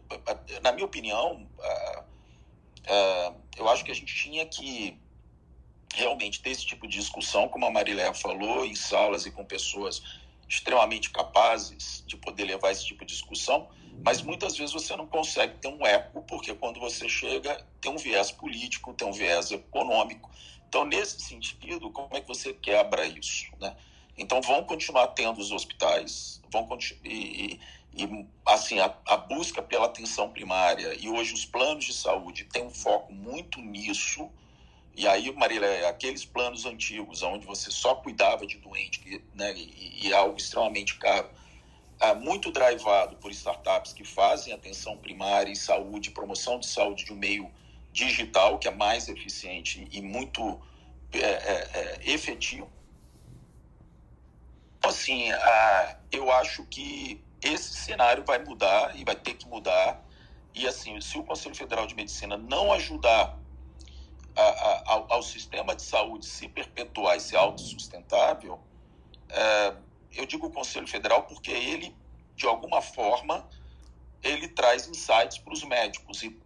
Na 0.63 0.73
minha 0.73 0.85
opinião, 0.85 1.49
uh, 1.59 2.01
uh, 2.01 3.37
eu 3.57 3.69
acho 3.69 3.85
que 3.85 3.91
a 3.91 3.95
gente 3.95 4.15
tinha 4.15 4.45
que 4.47 4.99
realmente 5.95 6.43
ter 6.43 6.51
esse 6.51 6.67
tipo 6.67 6.87
de 6.87 6.99
discussão, 6.99 7.49
como 7.49 7.65
a 7.65 7.71
Marilé 7.71 8.13
falou, 8.13 8.65
em 8.65 8.75
salas 8.75 9.25
e 9.25 9.31
com 9.31 9.45
pessoas 9.45 10.03
extremamente 10.49 11.11
capazes 11.11 12.05
de 12.07 12.17
poder 12.17 12.45
levar 12.45 12.71
esse 12.71 12.87
tipo 12.87 13.05
de 13.05 13.13
discussão, 13.13 13.69
Mas 14.05 14.21
muitas 14.21 14.57
vezes 14.57 14.75
você 14.75 14.95
não 14.95 15.07
consegue 15.07 15.57
ter 15.59 15.69
um 15.69 15.85
eco, 15.85 16.23
porque 16.23 16.55
quando 16.55 16.79
você 16.79 17.09
chega, 17.09 17.67
tem 17.81 17.91
um 17.91 17.97
viés 17.97 18.31
político, 18.31 18.93
tem 18.93 19.09
um 19.09 19.13
viés 19.13 19.51
econômico. 19.51 20.31
Então, 20.69 20.85
nesse 20.85 21.19
sentido, 21.21 21.91
como 21.91 22.15
é 22.15 22.21
que 22.21 22.29
você 22.29 22.53
quebra 22.53 23.07
isso? 23.07 23.47
Né? 23.59 23.75
Então, 24.19 24.43
vão 24.43 24.63
continuar 24.65 25.09
tendo 25.09 25.41
os 25.41 25.51
hospitais, 25.51 26.43
vão 26.51 26.69
e, 27.03 27.59
e 27.97 28.27
assim 28.45 28.79
a, 28.79 28.95
a, 29.07 29.17
busca 29.17 29.63
pela 29.63 29.87
atenção 29.87 30.29
primária 30.31 30.95
e 31.01 31.09
hoje 31.09 31.33
os 31.33 31.47
planos 31.47 31.87
de 31.87 31.95
saúde 31.95 32.45
têm 32.45 32.65
um 32.65 32.71
foco 32.71 33.13
muito 33.13 33.61
nisso. 33.61 34.31
E 34.95 35.07
aí, 35.07 35.31
Marília, 35.33 35.89
aqueles 35.89 36.25
planos 36.25 36.65
antigos, 36.65 37.23
onde 37.23 37.47
você 37.47 37.71
só 37.71 37.95
cuidava 37.97 38.47
de 38.47 38.59
doente, 38.59 39.23
né, 39.35 39.53
e, 39.55 40.07
e 40.07 40.13
é 40.13 40.17
algo 40.17 40.37
extremamente 40.39 40.97
caro, 40.97 41.29
é 42.01 42.15
muito 42.15 42.51
drivado 42.51 43.17
por 43.17 43.31
startups 43.31 43.93
que 43.93 44.05
fazem 44.05 44.53
atenção 44.53 44.97
primária 44.99 45.51
e 45.51 45.57
saúde, 45.57 46.11
promoção 46.11 46.59
de 46.59 46.67
saúde 46.67 47.05
de 47.05 47.13
um 47.13 47.17
meio 47.17 47.51
digital, 47.93 48.59
que 48.59 48.69
é 48.69 48.71
mais 48.71 49.09
eficiente 49.09 49.87
e 49.91 50.03
muito 50.03 50.61
é, 51.13 51.19
é, 51.19 51.71
é 51.75 52.11
efetivo. 52.13 52.71
Assim, 54.83 55.29
eu 56.13 56.31
acho 56.31 56.65
que 56.67 57.21
esse 57.47 57.75
cenário 57.75 58.25
vai 58.25 58.39
mudar 58.39 58.97
e 58.99 59.05
vai 59.05 59.17
ter 59.17 59.35
que 59.35 59.47
mudar. 59.49 60.03
E 60.55 60.67
assim, 60.67 61.01
se 61.01 61.19
o 61.19 61.25
Conselho 61.25 61.55
Federal 61.55 61.87
de 61.87 61.95
Medicina 61.95 62.37
não 62.37 62.73
ajudar 62.73 63.39
a, 64.35 64.43
a, 64.43 64.83
ao, 64.93 65.13
ao, 65.13 65.23
sistema 65.23 65.75
de 65.75 65.83
saúde 65.83 66.27
se 66.27 66.49
perpetuar 66.49 67.17
e 67.17 67.21
ser 67.21 67.37
autossustentável, 67.37 68.59
é, 69.29 69.75
eu 70.13 70.27
digo 70.27 70.47
o 70.47 70.51
Conselho 70.51 70.87
Federal 70.87 71.25
porque 71.25 71.51
ele, 71.51 71.95
de 72.35 72.47
alguma 72.47 72.81
forma, 72.81 73.49
ele 74.23 74.49
traz 74.49 74.89
insights 74.89 75.39
para 75.39 75.53
os 75.53 75.63
médicos 75.65 76.23
e, 76.23 76.39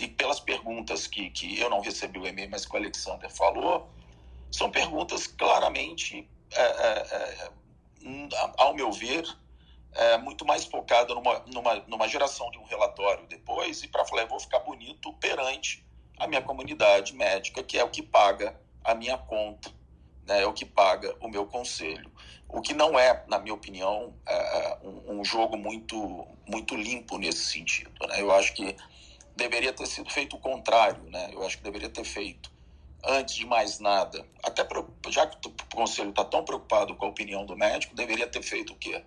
e, 0.00 0.08
pelas 0.08 0.40
perguntas 0.40 1.06
que, 1.06 1.30
que 1.30 1.58
eu 1.58 1.70
não 1.70 1.80
recebi 1.80 2.18
o 2.18 2.26
e-mail, 2.26 2.50
mas 2.50 2.66
que 2.66 2.74
o 2.74 2.76
Alexander 2.76 3.30
falou, 3.30 3.88
são 4.50 4.70
perguntas 4.70 5.26
claramente, 5.26 6.28
é, 6.52 6.62
é, 6.62 7.48
é 7.48 7.50
ao 8.58 8.74
meu 8.74 8.92
ver, 8.92 9.24
é, 9.94 10.18
muito 10.18 10.44
mais 10.44 10.64
focada 10.64 11.14
numa, 11.14 11.38
numa, 11.46 11.74
numa 11.86 12.08
geração 12.08 12.50
de 12.50 12.58
um 12.58 12.64
relatório 12.64 13.26
depois 13.26 13.82
e 13.82 13.88
para 13.88 14.04
falar, 14.04 14.22
eu 14.22 14.28
vou 14.28 14.40
ficar 14.40 14.60
bonito 14.60 15.12
perante 15.14 15.84
a 16.18 16.26
minha 16.26 16.42
comunidade 16.42 17.14
médica, 17.14 17.62
que 17.62 17.78
é 17.78 17.84
o 17.84 17.90
que 17.90 18.02
paga 18.02 18.58
a 18.84 18.94
minha 18.94 19.16
conta, 19.16 19.70
né, 20.26 20.42
é 20.42 20.46
o 20.46 20.52
que 20.52 20.64
paga 20.64 21.14
o 21.20 21.28
meu 21.28 21.46
conselho. 21.46 22.10
O 22.48 22.60
que 22.60 22.74
não 22.74 22.98
é, 22.98 23.24
na 23.26 23.38
minha 23.38 23.54
opinião, 23.54 24.14
é, 24.26 24.34
é 24.34 24.78
um, 24.82 25.20
um, 25.20 25.24
jogo 25.24 25.56
muito, 25.56 26.26
muito 26.46 26.76
limpo 26.76 27.18
nesse 27.18 27.46
sentido. 27.46 28.06
Né? 28.06 28.20
Eu 28.20 28.30
acho 28.32 28.52
que 28.52 28.76
deveria 29.34 29.72
ter 29.72 29.86
sido 29.86 30.08
feito 30.10 30.36
o 30.36 30.38
contrário, 30.38 31.02
né? 31.10 31.30
eu 31.32 31.44
acho 31.44 31.58
que 31.58 31.64
deveria 31.64 31.88
ter 31.88 32.04
feito 32.04 32.52
antes 33.06 33.34
de 33.34 33.44
mais 33.44 33.80
nada, 33.80 34.26
até 34.42 34.66
já 35.08 35.26
que 35.26 35.48
o 35.48 35.52
conselho 35.74 36.10
está 36.10 36.24
tão 36.24 36.44
preocupado 36.44 36.94
com 36.94 37.04
a 37.04 37.08
opinião 37.08 37.44
do 37.44 37.56
médico, 37.56 37.94
deveria 37.94 38.26
ter 38.26 38.42
feito 38.42 38.72
o 38.72 38.76
quê? 38.76 39.02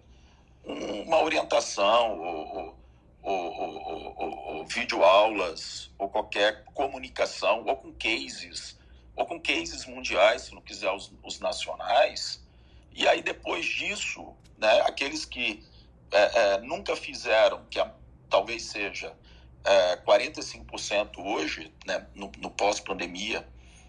Uma 0.68 1.22
orientação 1.24 2.20
ou, 2.20 2.78
ou, 3.22 4.57
ou, 4.57 4.65
videoaulas 4.68 5.89
ou 5.97 6.09
qualquer 6.09 6.65
comunicação 6.74 7.63
ou 7.65 7.76
com 7.78 7.93
cases 7.93 8.78
ou 9.15 9.26
com 9.26 9.39
cases 9.39 9.86
mundiais, 9.86 10.43
se 10.43 10.53
não 10.53 10.61
quiser 10.61 10.91
os, 10.91 11.11
os 11.24 11.39
nacionais. 11.39 12.45
E 12.93 13.07
aí 13.07 13.22
depois 13.24 13.65
disso, 13.65 14.36
né, 14.57 14.82
aqueles 14.82 15.26
que 15.26 15.65
é, 16.11 16.39
é, 16.39 16.61
nunca 16.61 16.95
fizeram, 16.95 17.65
que 17.65 17.80
a, 17.80 17.91
talvez 18.30 18.63
seja 18.63 19.15
é, 19.63 19.97
45% 19.97 21.18
hoje, 21.18 21.74
né, 21.86 22.05
no, 22.13 22.32
no 22.38 22.51
pós-pandemia, 22.51 23.47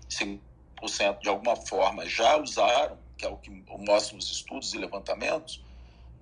5% 0.08 1.20
de 1.20 1.28
alguma 1.28 1.56
forma 1.56 2.06
já 2.06 2.36
usaram, 2.36 2.98
que 3.16 3.26
é 3.26 3.28
o 3.28 3.36
que 3.36 3.50
mostram 3.50 4.18
os 4.18 4.30
estudos 4.30 4.72
e 4.72 4.78
levantamentos, 4.78 5.62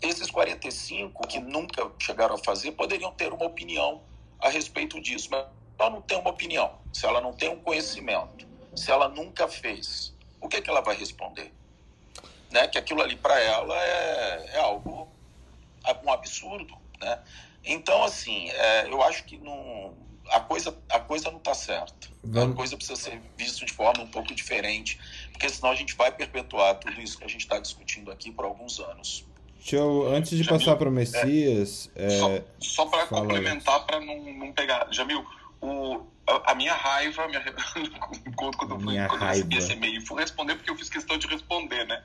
esses 0.03 0.31
45 0.31 1.27
que 1.27 1.39
nunca 1.39 1.91
chegaram 1.99 2.35
a 2.35 2.39
fazer 2.39 2.73
poderiam 2.73 3.13
ter 3.13 3.33
uma 3.33 3.47
opinião 3.47 4.03
a 4.39 4.49
respeito 4.49 5.01
disso, 5.01 5.29
mas 5.31 5.47
ela 5.79 5.91
não 5.91 6.03
tem 6.03 6.19
uma 6.19 6.31
opinião, 6.31 6.79
se 6.93 7.07
ela 7.07 7.21
não 7.21 7.33
tem 7.33 7.49
um 7.49 7.59
conhecimento, 7.61 8.47
se 8.75 8.91
ela 8.91 9.09
nunca 9.09 9.49
fez, 9.49 10.15
o 10.41 10.49
que, 10.49 10.57
é 10.57 10.61
que 10.61 10.71
ela 10.71 10.81
vai 10.81 10.97
responder? 10.97 11.53
Né? 12.51 12.69
Que 12.69 12.79
aquilo 12.79 13.03
ali 13.03 13.17
para 13.17 13.39
ela 13.41 13.77
é, 13.77 14.51
é 14.55 14.59
algo 14.61 15.09
um 16.05 16.13
absurdo, 16.13 16.77
né? 17.01 17.21
Então, 17.65 18.05
assim, 18.05 18.49
é, 18.51 18.87
eu 18.89 19.03
acho 19.03 19.25
que 19.25 19.37
não, 19.39 19.95
a 20.31 20.41
coisa 20.41 20.77
a 20.89 21.01
coisa 21.01 21.31
não 21.31 21.39
está 21.39 21.55
certa. 21.55 22.09
Vamos. 22.23 22.55
A 22.55 22.57
coisa 22.57 22.77
precisa 22.77 23.01
ser 23.01 23.21
vista 23.37 23.65
de 23.65 23.73
forma 23.73 24.03
um 24.03 24.09
pouco 24.09 24.35
diferente, 24.35 24.99
porque 25.33 25.49
senão 25.49 25.71
a 25.71 25.75
gente 25.75 25.95
vai 25.95 26.13
perpetuar 26.13 26.77
tudo 26.77 27.01
isso 27.01 27.19
que 27.19 27.25
a 27.25 27.29
gente 27.29 27.43
está 27.43 27.59
discutindo 27.59 28.11
aqui 28.11 28.31
por 28.31 28.45
alguns 28.45 28.79
anos. 28.81 29.25
Deixa 29.67 29.79
eu, 29.79 30.15
antes 30.15 30.31
de 30.31 30.45
Jamil, 30.45 30.61
passar 30.61 30.77
para 30.77 30.89
o 30.89 30.93
Messias. 30.93 31.91
É, 31.97 32.07
é, 32.07 32.11
só, 32.11 32.41
só 32.61 32.87
para 32.87 33.05
complementar, 33.07 33.85
para 33.85 33.99
não, 33.99 34.23
não 34.23 34.53
pegar. 34.53 34.87
Jamil, 34.93 35.27
o, 35.61 36.07
a, 36.25 36.53
a 36.53 36.55
minha 36.55 36.73
raiva, 36.73 37.27
minha, 37.27 37.43
quando, 38.37 38.57
quando, 38.57 38.79
minha 38.79 39.09
quando 39.09 39.21
raiva. 39.21 39.41
eu 39.41 39.49
recebi 39.49 39.57
esse 39.57 39.73
e-mail, 39.73 40.07
fui 40.07 40.21
responder 40.21 40.55
porque 40.55 40.71
eu 40.71 40.77
fiz 40.77 40.89
questão 40.89 41.19
de 41.19 41.27
responder, 41.27 41.85
né? 41.85 42.01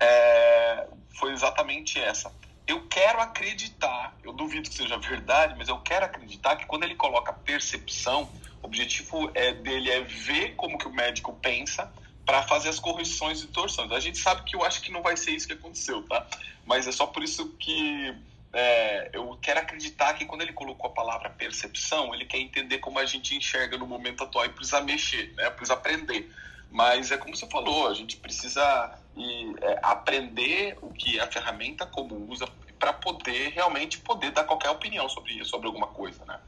É, 0.00 0.86
foi 1.10 1.32
exatamente 1.32 2.00
essa. 2.00 2.32
Eu 2.66 2.88
quero 2.88 3.20
acreditar, 3.20 4.16
eu 4.24 4.32
duvido 4.32 4.70
que 4.70 4.74
seja 4.74 4.96
verdade, 4.96 5.54
mas 5.58 5.68
eu 5.68 5.76
quero 5.80 6.06
acreditar 6.06 6.56
que 6.56 6.64
quando 6.64 6.84
ele 6.84 6.94
coloca 6.94 7.34
percepção, 7.34 8.30
o 8.62 8.66
objetivo 8.66 9.30
é, 9.34 9.52
dele 9.52 9.90
é 9.90 10.00
ver 10.00 10.54
como 10.54 10.78
que 10.78 10.88
o 10.88 10.90
médico 10.90 11.34
pensa 11.34 11.92
para 12.24 12.42
fazer 12.42 12.68
as 12.68 12.78
correções 12.78 13.42
e 13.42 13.48
torções. 13.48 13.90
A 13.92 14.00
gente 14.00 14.18
sabe 14.18 14.42
que 14.44 14.56
eu 14.56 14.64
acho 14.64 14.80
que 14.80 14.90
não 14.90 15.02
vai 15.02 15.16
ser 15.16 15.32
isso 15.32 15.46
que 15.46 15.52
aconteceu, 15.52 16.02
tá? 16.02 16.26
Mas 16.64 16.86
é 16.86 16.92
só 16.92 17.06
por 17.06 17.22
isso 17.22 17.48
que 17.58 18.14
é, 18.52 19.10
eu 19.12 19.36
quero 19.42 19.60
acreditar 19.60 20.14
que 20.14 20.24
quando 20.24 20.42
ele 20.42 20.52
colocou 20.52 20.88
a 20.88 20.94
palavra 20.94 21.28
percepção, 21.28 22.14
ele 22.14 22.24
quer 22.24 22.38
entender 22.38 22.78
como 22.78 22.98
a 22.98 23.04
gente 23.04 23.36
enxerga 23.36 23.76
no 23.76 23.86
momento 23.86 24.24
atual 24.24 24.46
e 24.46 24.48
precisa 24.48 24.80
mexer, 24.80 25.34
né? 25.34 25.50
Precisa 25.50 25.74
aprender. 25.74 26.32
Mas 26.70 27.10
é 27.10 27.16
como 27.16 27.36
você 27.36 27.46
falou, 27.48 27.88
a 27.88 27.94
gente 27.94 28.16
precisa 28.16 28.98
é, 29.60 29.78
aprender 29.82 30.78
o 30.80 30.90
que 30.92 31.18
é 31.18 31.22
a 31.22 31.30
ferramenta, 31.30 31.84
como 31.86 32.30
usa, 32.30 32.48
para 32.78 32.92
poder 32.92 33.50
realmente 33.50 33.98
poder 33.98 34.30
dar 34.30 34.44
qualquer 34.44 34.70
opinião 34.70 35.08
sobre, 35.08 35.44
sobre 35.44 35.66
alguma 35.66 35.88
coisa, 35.88 36.24
né? 36.24 36.38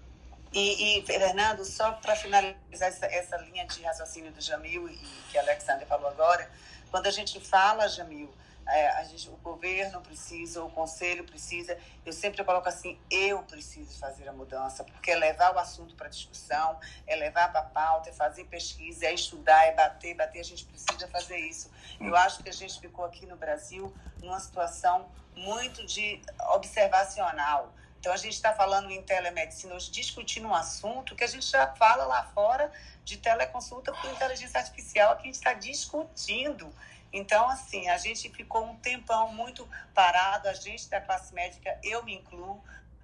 E, 0.52 0.98
e 0.98 1.06
Fernando, 1.06 1.64
só 1.64 1.92
para 1.92 2.16
finalizar 2.16 2.88
essa, 2.88 3.06
essa, 3.06 3.36
linha 3.38 3.66
de 3.66 3.82
raciocínio 3.82 4.32
do 4.32 4.40
Jamil 4.40 4.88
e 4.88 4.96
que 5.30 5.38
a 5.38 5.42
Alexandre 5.42 5.84
falou 5.86 6.08
agora, 6.08 6.48
quando 6.90 7.06
a 7.06 7.10
gente 7.10 7.38
fala, 7.40 7.88
Jamil, 7.88 8.32
é, 8.68 9.04
gente, 9.04 9.28
o 9.28 9.36
governo 9.36 10.00
precisa, 10.00 10.62
o 10.64 10.70
conselho 10.70 11.24
precisa, 11.24 11.78
eu 12.04 12.12
sempre 12.12 12.42
coloco 12.42 12.68
assim, 12.68 12.98
eu 13.08 13.42
preciso 13.44 13.96
fazer 13.98 14.28
a 14.28 14.32
mudança, 14.32 14.82
porque 14.82 15.12
é 15.12 15.16
levar 15.16 15.54
o 15.54 15.58
assunto 15.58 15.94
para 15.94 16.08
discussão, 16.08 16.78
é 17.06 17.14
levar 17.14 17.52
para 17.52 17.60
a 17.60 17.64
pauta, 17.64 18.10
é 18.10 18.12
fazer 18.12 18.44
pesquisa, 18.44 19.06
é 19.06 19.14
estudar, 19.14 19.66
é 19.66 19.72
bater, 19.72 20.14
bater, 20.14 20.40
a 20.40 20.44
gente 20.44 20.64
precisa 20.64 21.06
fazer 21.08 21.38
isso. 21.38 21.70
Eu 22.00 22.16
acho 22.16 22.42
que 22.42 22.48
a 22.48 22.52
gente 22.52 22.80
ficou 22.80 23.04
aqui 23.04 23.24
no 23.24 23.36
Brasil 23.36 23.94
numa 24.20 24.40
situação 24.40 25.08
muito 25.36 25.86
de 25.86 26.20
observacional. 26.54 27.72
Então, 28.06 28.14
a 28.14 28.18
gente 28.18 28.34
está 28.34 28.54
falando 28.54 28.88
em 28.88 29.02
telemedicina 29.02 29.74
hoje, 29.74 29.90
discutindo 29.90 30.46
um 30.46 30.54
assunto 30.54 31.16
que 31.16 31.24
a 31.24 31.26
gente 31.26 31.44
já 31.44 31.74
fala 31.74 32.04
lá 32.04 32.22
fora 32.22 32.70
de 33.04 33.16
teleconsulta 33.16 33.92
por 33.92 34.08
inteligência 34.12 34.60
artificial, 34.60 35.16
que 35.16 35.22
a 35.22 35.24
gente 35.24 35.34
está 35.34 35.52
discutindo. 35.54 36.72
Então, 37.12 37.48
assim, 37.48 37.88
a 37.88 37.98
gente 37.98 38.30
ficou 38.30 38.64
um 38.64 38.76
tempão 38.76 39.34
muito 39.34 39.68
parado, 39.92 40.48
a 40.48 40.54
gente 40.54 40.88
da 40.88 41.00
classe 41.00 41.34
médica, 41.34 41.80
eu 41.82 42.04
me 42.04 42.14
incluo, 42.14 42.62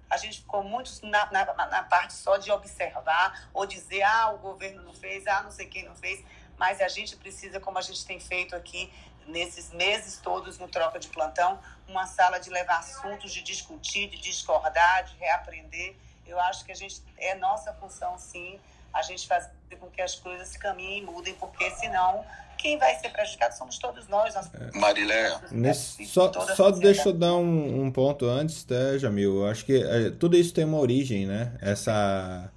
a 0.09 0.15
gente 0.15 0.39
ficou 0.39 0.63
muito 0.63 0.89
na, 1.05 1.29
na, 1.29 1.53
na, 1.53 1.83
parte 1.83 2.13
só 2.13 2.37
de 2.37 2.49
observar 2.49 3.49
ou 3.53 3.65
dizer, 3.65 4.03
ah, 4.03 4.31
o 4.31 4.37
governo 4.37 4.83
não 4.83 4.93
fez, 4.93 5.27
ah, 5.27 5.43
não 5.43 5.51
sei 5.51 5.67
quem 5.67 5.83
não 5.83 5.97
fez, 5.97 6.23
mas 6.57 6.79
a 6.79 6.87
gente 6.87 7.17
precisa, 7.17 7.59
como 7.59 7.77
a 7.77 7.81
gente 7.81 8.05
tem 8.05 8.21
feito 8.21 8.55
aqui 8.55 8.89
nesses 9.27 9.71
meses 9.71 10.17
todos 10.17 10.57
no 10.57 10.67
Troca 10.67 10.99
de 10.99 11.07
Plantão, 11.07 11.59
uma 11.87 12.05
sala 12.05 12.39
de 12.39 12.49
levar 12.49 12.79
assuntos, 12.79 13.31
de 13.33 13.41
discutir, 13.41 14.09
de 14.09 14.17
discordar, 14.17 15.05
de 15.05 15.15
reaprender. 15.17 15.95
Eu 16.25 16.39
acho 16.39 16.63
que 16.65 16.71
a 16.71 16.75
gente 16.75 17.01
é 17.17 17.35
nossa 17.35 17.73
função, 17.73 18.17
sim, 18.17 18.59
a 18.93 19.01
gente 19.01 19.27
fazer 19.27 19.51
com 19.79 19.89
que 19.89 20.01
as 20.01 20.15
coisas 20.15 20.55
caminhem 20.55 20.99
e 20.99 21.01
mudem, 21.01 21.33
porque 21.35 21.69
senão 21.71 22.23
quem 22.57 22.77
vai 22.77 22.95
ser 22.95 23.09
prejudicado 23.09 23.57
somos 23.57 23.77
todos 23.77 24.07
nós. 24.07 24.35
nós 24.35 24.49
é. 24.53 24.77
Marilé. 24.77 25.37
Nesse, 25.51 26.05
só 26.05 26.31
só 26.55 26.71
deixa 26.71 27.09
eu 27.09 27.13
dar 27.13 27.33
um, 27.35 27.83
um, 27.83 27.91
ponto 27.91 28.25
antes, 28.25 28.63
tá, 28.63 28.97
Jamil? 28.97 29.41
Eu 29.41 29.47
acho 29.47 29.65
que 29.65 29.83
é, 29.83 30.11
tudo 30.11 30.37
isso 30.37 30.53
tem 30.53 30.63
uma 30.63 30.77
origem, 30.77 31.25
né? 31.25 31.53
Essa, 31.61 32.49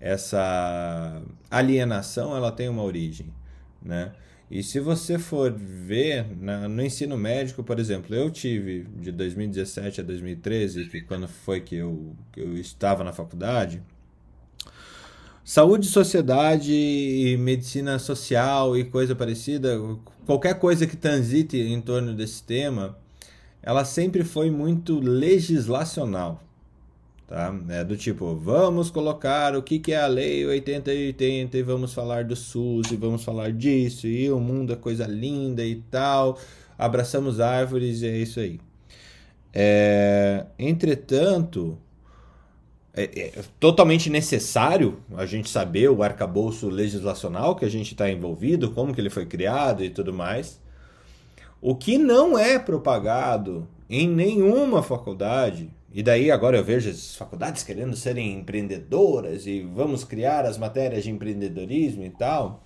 essa 0.00 1.20
alienação, 1.50 2.34
ela 2.34 2.50
tem 2.50 2.68
uma 2.68 2.82
origem, 2.82 3.32
né? 3.82 4.12
E 4.52 4.62
se 4.62 4.78
você 4.80 5.18
for 5.18 5.50
ver 5.50 6.26
na, 6.38 6.68
no 6.68 6.82
ensino 6.82 7.16
médico, 7.16 7.64
por 7.64 7.80
exemplo, 7.80 8.14
eu 8.14 8.30
tive 8.30 8.86
de 9.00 9.10
2017 9.10 10.02
a 10.02 10.04
2013, 10.04 10.90
que 10.90 11.00
quando 11.00 11.26
foi 11.26 11.62
que 11.62 11.76
eu, 11.76 12.14
que 12.30 12.38
eu 12.38 12.54
estava 12.58 13.02
na 13.02 13.14
faculdade, 13.14 13.82
saúde, 15.42 15.86
sociedade 15.86 16.70
e 16.70 17.34
medicina 17.38 17.98
social 17.98 18.76
e 18.76 18.84
coisa 18.84 19.16
parecida, 19.16 19.80
qualquer 20.26 20.58
coisa 20.58 20.86
que 20.86 20.98
transite 20.98 21.56
em 21.56 21.80
torno 21.80 22.12
desse 22.12 22.42
tema, 22.42 22.98
ela 23.62 23.86
sempre 23.86 24.22
foi 24.22 24.50
muito 24.50 25.00
legislacional. 25.00 26.44
Tá? 27.32 27.50
É 27.70 27.82
do 27.82 27.96
tipo, 27.96 28.34
vamos 28.34 28.90
colocar 28.90 29.56
o 29.56 29.62
que, 29.62 29.78
que 29.78 29.92
é 29.92 30.02
a 30.02 30.06
lei 30.06 30.44
8080 30.44 31.56
e 31.56 31.62
vamos 31.62 31.94
falar 31.94 32.24
do 32.24 32.36
SUS 32.36 32.92
e 32.92 32.96
vamos 32.96 33.24
falar 33.24 33.52
disso 33.52 34.06
e 34.06 34.30
o 34.30 34.38
mundo 34.38 34.74
é 34.74 34.76
coisa 34.76 35.06
linda 35.06 35.64
e 35.64 35.76
tal. 35.76 36.38
Abraçamos 36.76 37.40
árvores 37.40 38.02
e 38.02 38.06
é 38.06 38.18
isso 38.18 38.38
aí. 38.38 38.60
É, 39.50 40.44
entretanto, 40.58 41.78
é, 42.92 43.04
é, 43.04 43.42
totalmente 43.58 44.10
necessário 44.10 44.98
a 45.16 45.24
gente 45.24 45.48
saber 45.48 45.88
o 45.88 46.02
arcabouço 46.02 46.68
legislacional 46.68 47.56
que 47.56 47.64
a 47.64 47.70
gente 47.70 47.92
está 47.92 48.10
envolvido, 48.10 48.72
como 48.72 48.92
que 48.92 49.00
ele 49.00 49.08
foi 49.08 49.24
criado 49.24 49.82
e 49.82 49.88
tudo 49.88 50.12
mais. 50.12 50.60
O 51.62 51.74
que 51.74 51.96
não 51.96 52.38
é 52.38 52.58
propagado 52.58 53.66
em 53.88 54.06
nenhuma 54.06 54.82
faculdade, 54.82 55.70
e 55.94 56.02
daí 56.02 56.30
agora 56.30 56.56
eu 56.56 56.64
vejo 56.64 56.88
as 56.88 57.14
faculdades 57.14 57.62
querendo 57.62 57.94
serem 57.94 58.38
empreendedoras 58.38 59.46
e 59.46 59.60
vamos 59.60 60.04
criar 60.04 60.46
as 60.46 60.56
matérias 60.56 61.04
de 61.04 61.10
empreendedorismo 61.10 62.02
e 62.02 62.10
tal. 62.10 62.64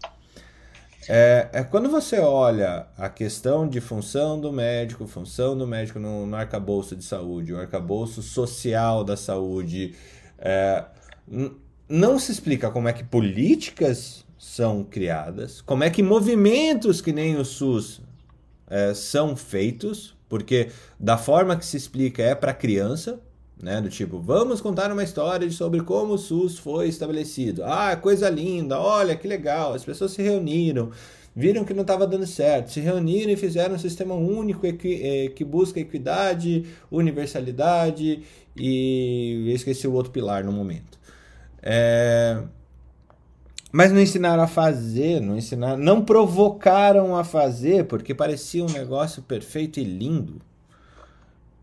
É, 1.08 1.48
é 1.52 1.64
quando 1.64 1.88
você 1.88 2.18
olha 2.18 2.86
a 2.96 3.08
questão 3.08 3.68
de 3.68 3.80
função 3.80 4.40
do 4.40 4.52
médico, 4.52 5.06
função 5.06 5.56
do 5.56 5.66
médico 5.66 5.98
no, 5.98 6.26
no 6.26 6.36
arcabouço 6.36 6.94
de 6.94 7.04
saúde, 7.04 7.52
o 7.52 7.60
arcabouço 7.60 8.22
social 8.22 9.04
da 9.04 9.16
saúde, 9.16 9.94
é, 10.38 10.84
não 11.88 12.18
se 12.18 12.32
explica 12.32 12.70
como 12.70 12.88
é 12.88 12.92
que 12.92 13.04
políticas 13.04 14.24
são 14.38 14.84
criadas, 14.84 15.60
como 15.60 15.84
é 15.84 15.90
que 15.90 16.02
movimentos 16.02 17.00
que 17.00 17.12
nem 17.12 17.36
o 17.36 17.44
SUS 17.44 18.00
é, 18.68 18.94
são 18.94 19.36
feitos 19.36 20.15
porque 20.28 20.68
da 20.98 21.16
forma 21.16 21.56
que 21.56 21.64
se 21.64 21.76
explica 21.76 22.22
é 22.22 22.34
para 22.34 22.52
criança, 22.52 23.20
né? 23.60 23.80
Do 23.80 23.88
tipo, 23.88 24.18
vamos 24.20 24.60
contar 24.60 24.92
uma 24.92 25.02
história 25.02 25.50
sobre 25.50 25.80
como 25.82 26.14
o 26.14 26.18
SUS 26.18 26.58
foi 26.58 26.88
estabelecido. 26.88 27.64
Ah, 27.64 27.96
coisa 27.96 28.28
linda, 28.28 28.78
olha 28.78 29.16
que 29.16 29.26
legal. 29.26 29.72
As 29.72 29.84
pessoas 29.84 30.12
se 30.12 30.22
reuniram, 30.22 30.90
viram 31.34 31.64
que 31.64 31.74
não 31.74 31.82
estava 31.82 32.06
dando 32.06 32.26
certo, 32.26 32.72
se 32.72 32.80
reuniram 32.80 33.32
e 33.32 33.36
fizeram 33.36 33.74
um 33.74 33.78
sistema 33.78 34.14
único 34.14 34.66
eh, 34.66 35.30
que 35.34 35.44
busca 35.44 35.80
equidade, 35.80 36.66
universalidade 36.90 38.22
e 38.56 39.44
eu 39.48 39.54
esqueci 39.54 39.86
o 39.86 39.92
outro 39.92 40.12
pilar 40.12 40.44
no 40.44 40.52
momento. 40.52 40.98
É... 41.62 42.42
Mas 43.76 43.92
não 43.92 44.00
ensinaram 44.00 44.42
a 44.42 44.46
fazer, 44.46 45.20
não 45.20 45.36
ensinaram, 45.36 45.76
não 45.76 46.02
provocaram 46.02 47.14
a 47.14 47.22
fazer, 47.22 47.84
porque 47.84 48.14
parecia 48.14 48.64
um 48.64 48.70
negócio 48.70 49.20
perfeito 49.20 49.78
e 49.78 49.84
lindo. 49.84 50.40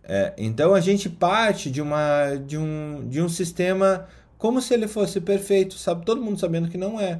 É, 0.03 0.31
então 0.37 0.75
a 0.75 0.79
gente 0.79 1.09
parte 1.09 1.71
de, 1.71 1.81
uma, 1.81 2.35
de, 2.35 2.55
um, 2.55 3.03
de 3.09 3.19
um 3.19 3.27
sistema 3.27 4.07
como 4.37 4.61
se 4.61 4.75
ele 4.75 4.87
fosse 4.87 5.19
perfeito, 5.19 5.73
sabe? 5.73 6.05
Todo 6.05 6.21
mundo 6.21 6.39
sabendo 6.39 6.69
que 6.69 6.77
não 6.77 7.01
é. 7.01 7.19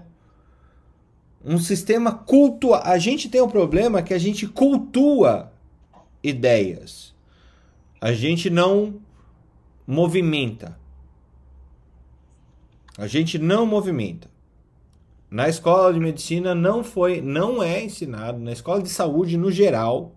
Um 1.44 1.58
sistema 1.58 2.12
cultua. 2.12 2.84
A 2.84 3.00
gente 3.00 3.30
tem 3.30 3.41
um 3.41 3.50
problema 3.50 4.04
que 4.04 4.14
a 4.14 4.20
gente 4.20 4.46
cultua 4.46 5.52
ideias. 6.22 7.16
A 8.00 8.14
gente 8.14 8.48
não 8.48 9.02
movimenta. 9.88 10.78
A 12.96 13.08
gente 13.08 13.39
não 13.39 13.66
movimenta. 13.66 14.32
Na 15.34 15.50
escola 15.50 15.92
de 15.92 16.00
medicina 16.00 16.54
não 16.54 16.84
foi, 16.84 17.20
não 17.20 17.64
é 17.64 17.84
ensinado, 17.84 18.38
na 18.38 18.52
escola 18.52 18.84
de 18.84 18.90
saúde 18.90 19.36
no 19.36 19.50
geral, 19.50 20.14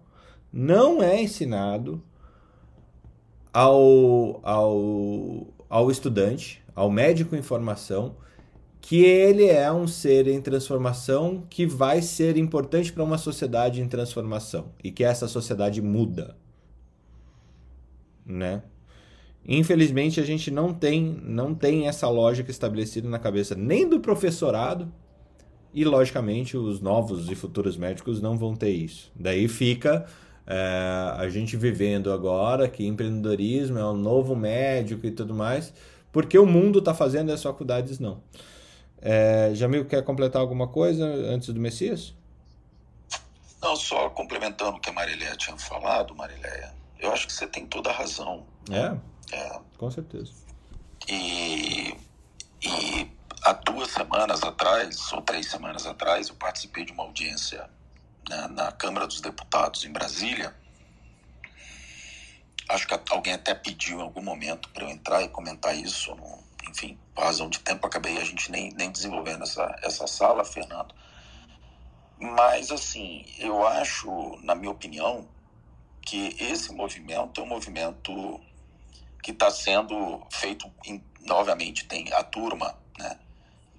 não 0.52 1.02
é 1.02 1.22
ensinado 1.22 2.02
ao, 3.50 4.40
ao, 4.42 5.46
ao 5.70 5.90
estudante, 5.90 6.62
ao 6.74 6.90
médico 6.90 7.34
em 7.34 7.40
formação, 7.40 8.14
que 8.78 9.02
ele 9.06 9.46
é 9.46 9.72
um 9.72 9.86
ser 9.88 10.28
em 10.28 10.38
transformação 10.38 11.46
que 11.48 11.64
vai 11.64 12.02
ser 12.02 12.36
importante 12.36 12.92
para 12.92 13.02
uma 13.02 13.16
sociedade 13.16 13.80
em 13.80 13.88
transformação 13.88 14.66
e 14.84 14.90
que 14.90 15.02
essa 15.02 15.26
sociedade 15.26 15.80
muda, 15.80 16.36
né? 18.26 18.62
Infelizmente 19.48 20.20
a 20.20 20.24
gente 20.24 20.50
não 20.50 20.74
tem 20.74 21.18
não 21.24 21.54
tem 21.54 21.88
essa 21.88 22.06
lógica 22.06 22.50
estabelecida 22.50 23.08
na 23.08 23.18
cabeça 23.18 23.54
nem 23.54 23.88
do 23.88 23.98
professorado 23.98 24.92
e, 25.76 25.84
logicamente, 25.84 26.56
os 26.56 26.80
novos 26.80 27.30
e 27.30 27.34
futuros 27.34 27.76
médicos 27.76 28.18
não 28.22 28.38
vão 28.38 28.56
ter 28.56 28.70
isso. 28.70 29.12
Daí 29.14 29.46
fica 29.46 30.06
é, 30.46 30.56
a 31.18 31.28
gente 31.28 31.54
vivendo 31.54 32.10
agora 32.10 32.66
que 32.66 32.86
empreendedorismo 32.86 33.78
é 33.78 33.84
um 33.84 33.94
novo 33.94 34.34
médico 34.34 35.06
e 35.06 35.10
tudo 35.10 35.34
mais, 35.34 35.74
porque 36.10 36.38
o 36.38 36.46
mundo 36.46 36.78
está 36.78 36.94
fazendo 36.94 37.28
e 37.28 37.34
as 37.34 37.42
faculdades 37.42 37.98
não. 37.98 38.22
É, 39.02 39.50
Jamil, 39.52 39.84
quer 39.84 40.02
completar 40.02 40.40
alguma 40.40 40.66
coisa 40.66 41.04
antes 41.04 41.52
do 41.52 41.60
Messias? 41.60 42.14
Não, 43.60 43.76
só 43.76 44.08
complementando 44.08 44.78
o 44.78 44.80
que 44.80 44.88
a 44.88 44.94
Mariléia 44.94 45.36
tinha 45.36 45.58
falado, 45.58 46.14
Mariléia, 46.14 46.72
eu 46.98 47.12
acho 47.12 47.26
que 47.26 47.34
você 47.34 47.46
tem 47.46 47.66
toda 47.66 47.90
a 47.90 47.92
razão. 47.92 48.46
É, 48.70 48.96
é. 49.36 49.60
com 49.76 49.90
certeza. 49.90 50.32
E, 51.06 51.94
e 52.62 53.15
há 53.46 53.52
duas 53.52 53.92
semanas 53.92 54.42
atrás, 54.42 55.12
ou 55.12 55.22
três 55.22 55.48
semanas 55.48 55.86
atrás, 55.86 56.28
eu 56.28 56.34
participei 56.34 56.84
de 56.84 56.90
uma 56.90 57.04
audiência 57.04 57.70
na, 58.28 58.48
na 58.48 58.72
Câmara 58.72 59.06
dos 59.06 59.20
Deputados 59.20 59.84
em 59.84 59.92
Brasília. 59.92 60.52
Acho 62.68 62.88
que 62.88 63.00
alguém 63.10 63.34
até 63.34 63.54
pediu 63.54 64.00
em 64.00 64.02
algum 64.02 64.20
momento 64.20 64.68
para 64.70 64.82
eu 64.82 64.88
entrar 64.88 65.22
e 65.22 65.28
comentar 65.28 65.76
isso. 65.76 66.12
Enfim, 66.68 66.98
por 67.14 67.22
razão 67.22 67.48
de 67.48 67.60
tempo, 67.60 67.86
acabei 67.86 68.18
a 68.18 68.24
gente 68.24 68.50
nem, 68.50 68.72
nem 68.72 68.90
desenvolvendo 68.90 69.44
essa, 69.44 69.78
essa 69.80 70.08
sala, 70.08 70.44
Fernando. 70.44 70.92
Mas, 72.18 72.72
assim, 72.72 73.24
eu 73.38 73.64
acho, 73.64 74.40
na 74.42 74.56
minha 74.56 74.72
opinião, 74.72 75.28
que 76.02 76.34
esse 76.40 76.72
movimento 76.72 77.40
é 77.40 77.44
um 77.44 77.46
movimento 77.46 78.40
que 79.22 79.30
está 79.30 79.52
sendo 79.52 80.26
feito, 80.32 80.68
em, 80.84 81.00
obviamente, 81.30 81.86
tem 81.86 82.12
a 82.12 82.24
turma, 82.24 82.76
né? 82.98 83.20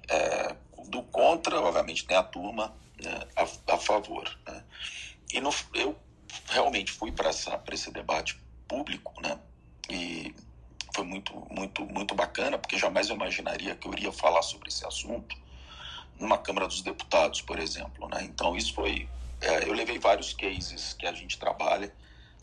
É, 0.10 0.56
do 0.88 1.04
contra, 1.04 1.60
obviamente, 1.60 2.06
tem 2.06 2.16
a 2.16 2.24
turma 2.24 2.74
né, 3.04 3.20
a, 3.36 3.74
a, 3.74 3.78
favor. 3.78 4.30
Né? 4.48 4.64
E 5.34 5.42
no, 5.42 5.50
eu 5.74 5.96
realmente 6.48 6.92
fui 6.92 7.12
para 7.12 7.30
esse 7.30 7.92
debate 7.92 8.40
público, 8.68 9.14
né? 9.22 9.40
E 9.90 10.36
foi 10.94 11.06
muito, 11.06 11.48
muito, 11.52 11.86
muito 11.86 12.16
bacana, 12.16 12.58
porque 12.58 12.78
jamais 12.78 13.10
eu 13.10 13.16
imaginaria 13.16 13.76
que 13.76 13.88
eu 13.88 13.94
iria 13.94 14.12
falar 14.12 14.42
sobre 14.42 14.70
esse 14.70 14.86
assunto 14.86 15.36
numa 16.20 16.38
Câmara 16.38 16.68
dos 16.68 16.82
Deputados, 16.82 17.42
por 17.42 17.60
exemplo. 17.60 18.08
Né? 18.10 18.24
Então, 18.24 18.56
isso 18.56 18.74
foi. 18.74 19.08
É, 19.40 19.64
eu 19.64 19.74
levei 19.74 20.00
vários 20.00 20.34
cases 20.34 20.94
que 20.94 21.06
a 21.06 21.14
gente 21.14 21.38
trabalha, 21.38 21.94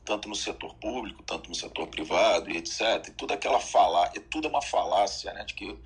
tanto 0.04 0.28
no 0.28 0.36
setor 0.36 0.74
público, 0.76 1.22
tanto 1.24 1.48
no 1.48 1.54
setor 1.54 1.88
privado 1.88 2.50
e 2.50 2.56
etc. 2.56 3.08
E 3.08 3.10
toda 3.10 3.34
aquela 3.34 3.60
fala, 3.60 4.10
é 4.14 4.20
tudo 4.20 4.48
uma 4.48 4.62
falácia, 4.62 5.32
né? 5.32 5.44
De 5.44 5.54
que 5.54 5.76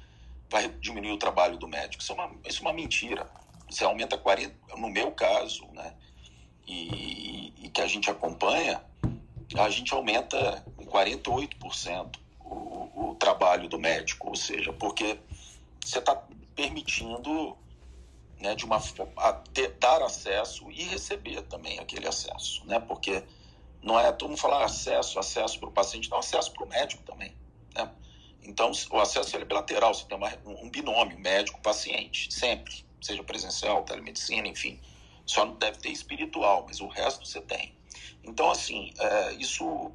vai 0.50 0.68
diminuir 0.68 1.12
o 1.12 1.18
trabalho 1.18 1.56
do 1.56 1.68
médico. 1.68 2.02
Isso 2.02 2.12
é 2.12 2.14
uma, 2.14 2.30
isso 2.46 2.58
é 2.58 2.62
uma 2.62 2.72
mentira. 2.72 3.30
Você 3.68 3.84
aumenta 3.84 4.16
40, 4.16 4.76
no 4.76 4.88
meu 4.88 5.12
caso, 5.12 5.66
né? 5.72 5.94
E, 6.66 7.52
e 7.64 7.70
que 7.70 7.80
a 7.80 7.86
gente 7.86 8.10
acompanha, 8.10 8.82
a 9.56 9.70
gente 9.70 9.92
aumenta 9.92 10.64
em 10.78 10.84
48% 10.84 12.16
o, 12.40 13.10
o 13.10 13.14
trabalho 13.14 13.68
do 13.68 13.78
médico, 13.78 14.28
ou 14.28 14.36
seja, 14.36 14.72
porque 14.72 15.18
você 15.84 15.98
está 15.98 16.14
permitindo 16.54 17.56
né, 18.40 18.54
de 18.54 18.64
uma 18.64 18.80
ter, 19.52 19.72
dar 19.78 20.02
acesso 20.02 20.70
e 20.70 20.82
receber 20.84 21.42
também 21.42 21.78
aquele 21.78 22.06
acesso, 22.06 22.64
né? 22.66 22.78
Porque 22.78 23.22
não 23.82 23.98
é 23.98 24.12
todo 24.12 24.30
mundo 24.30 24.40
falar 24.40 24.64
acesso, 24.64 25.18
acesso 25.18 25.58
para 25.58 25.68
o 25.68 25.72
paciente, 25.72 26.10
não 26.10 26.18
acesso 26.18 26.52
para 26.52 26.64
o 26.64 26.68
médico 26.68 27.02
também, 27.04 27.34
né? 27.74 27.90
Então, 28.42 28.72
o 28.90 29.00
acesso 29.00 29.36
é 29.36 29.44
bilateral, 29.44 29.94
você 29.94 30.06
tem 30.06 30.16
uma, 30.16 30.32
um 30.44 30.70
binômio 30.70 31.18
médico-paciente, 31.18 32.32
sempre, 32.32 32.84
seja 33.00 33.22
presencial, 33.22 33.84
telemedicina, 33.84 34.48
enfim. 34.48 34.80
Só 35.26 35.44
não 35.44 35.56
deve 35.56 35.78
ter 35.78 35.90
espiritual, 35.90 36.64
mas 36.66 36.80
o 36.80 36.88
resto 36.88 37.26
você 37.26 37.40
tem. 37.40 37.74
Então, 38.24 38.50
assim, 38.50 38.92
é, 38.98 39.32
isso 39.34 39.92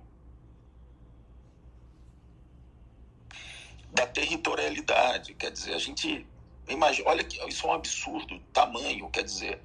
da 3.92 4.08
territorialidade, 4.08 5.34
quer 5.36 5.52
dizer, 5.52 5.74
a 5.74 5.80
gente 5.80 6.26
imagina, 6.68 7.10
olha 7.10 7.24
que 7.24 7.38
isso 7.48 7.66
é 7.68 7.70
um 7.70 7.74
absurdo 7.74 8.40
tamanho, 8.52 9.10
quer 9.10 9.24
dizer, 9.24 9.62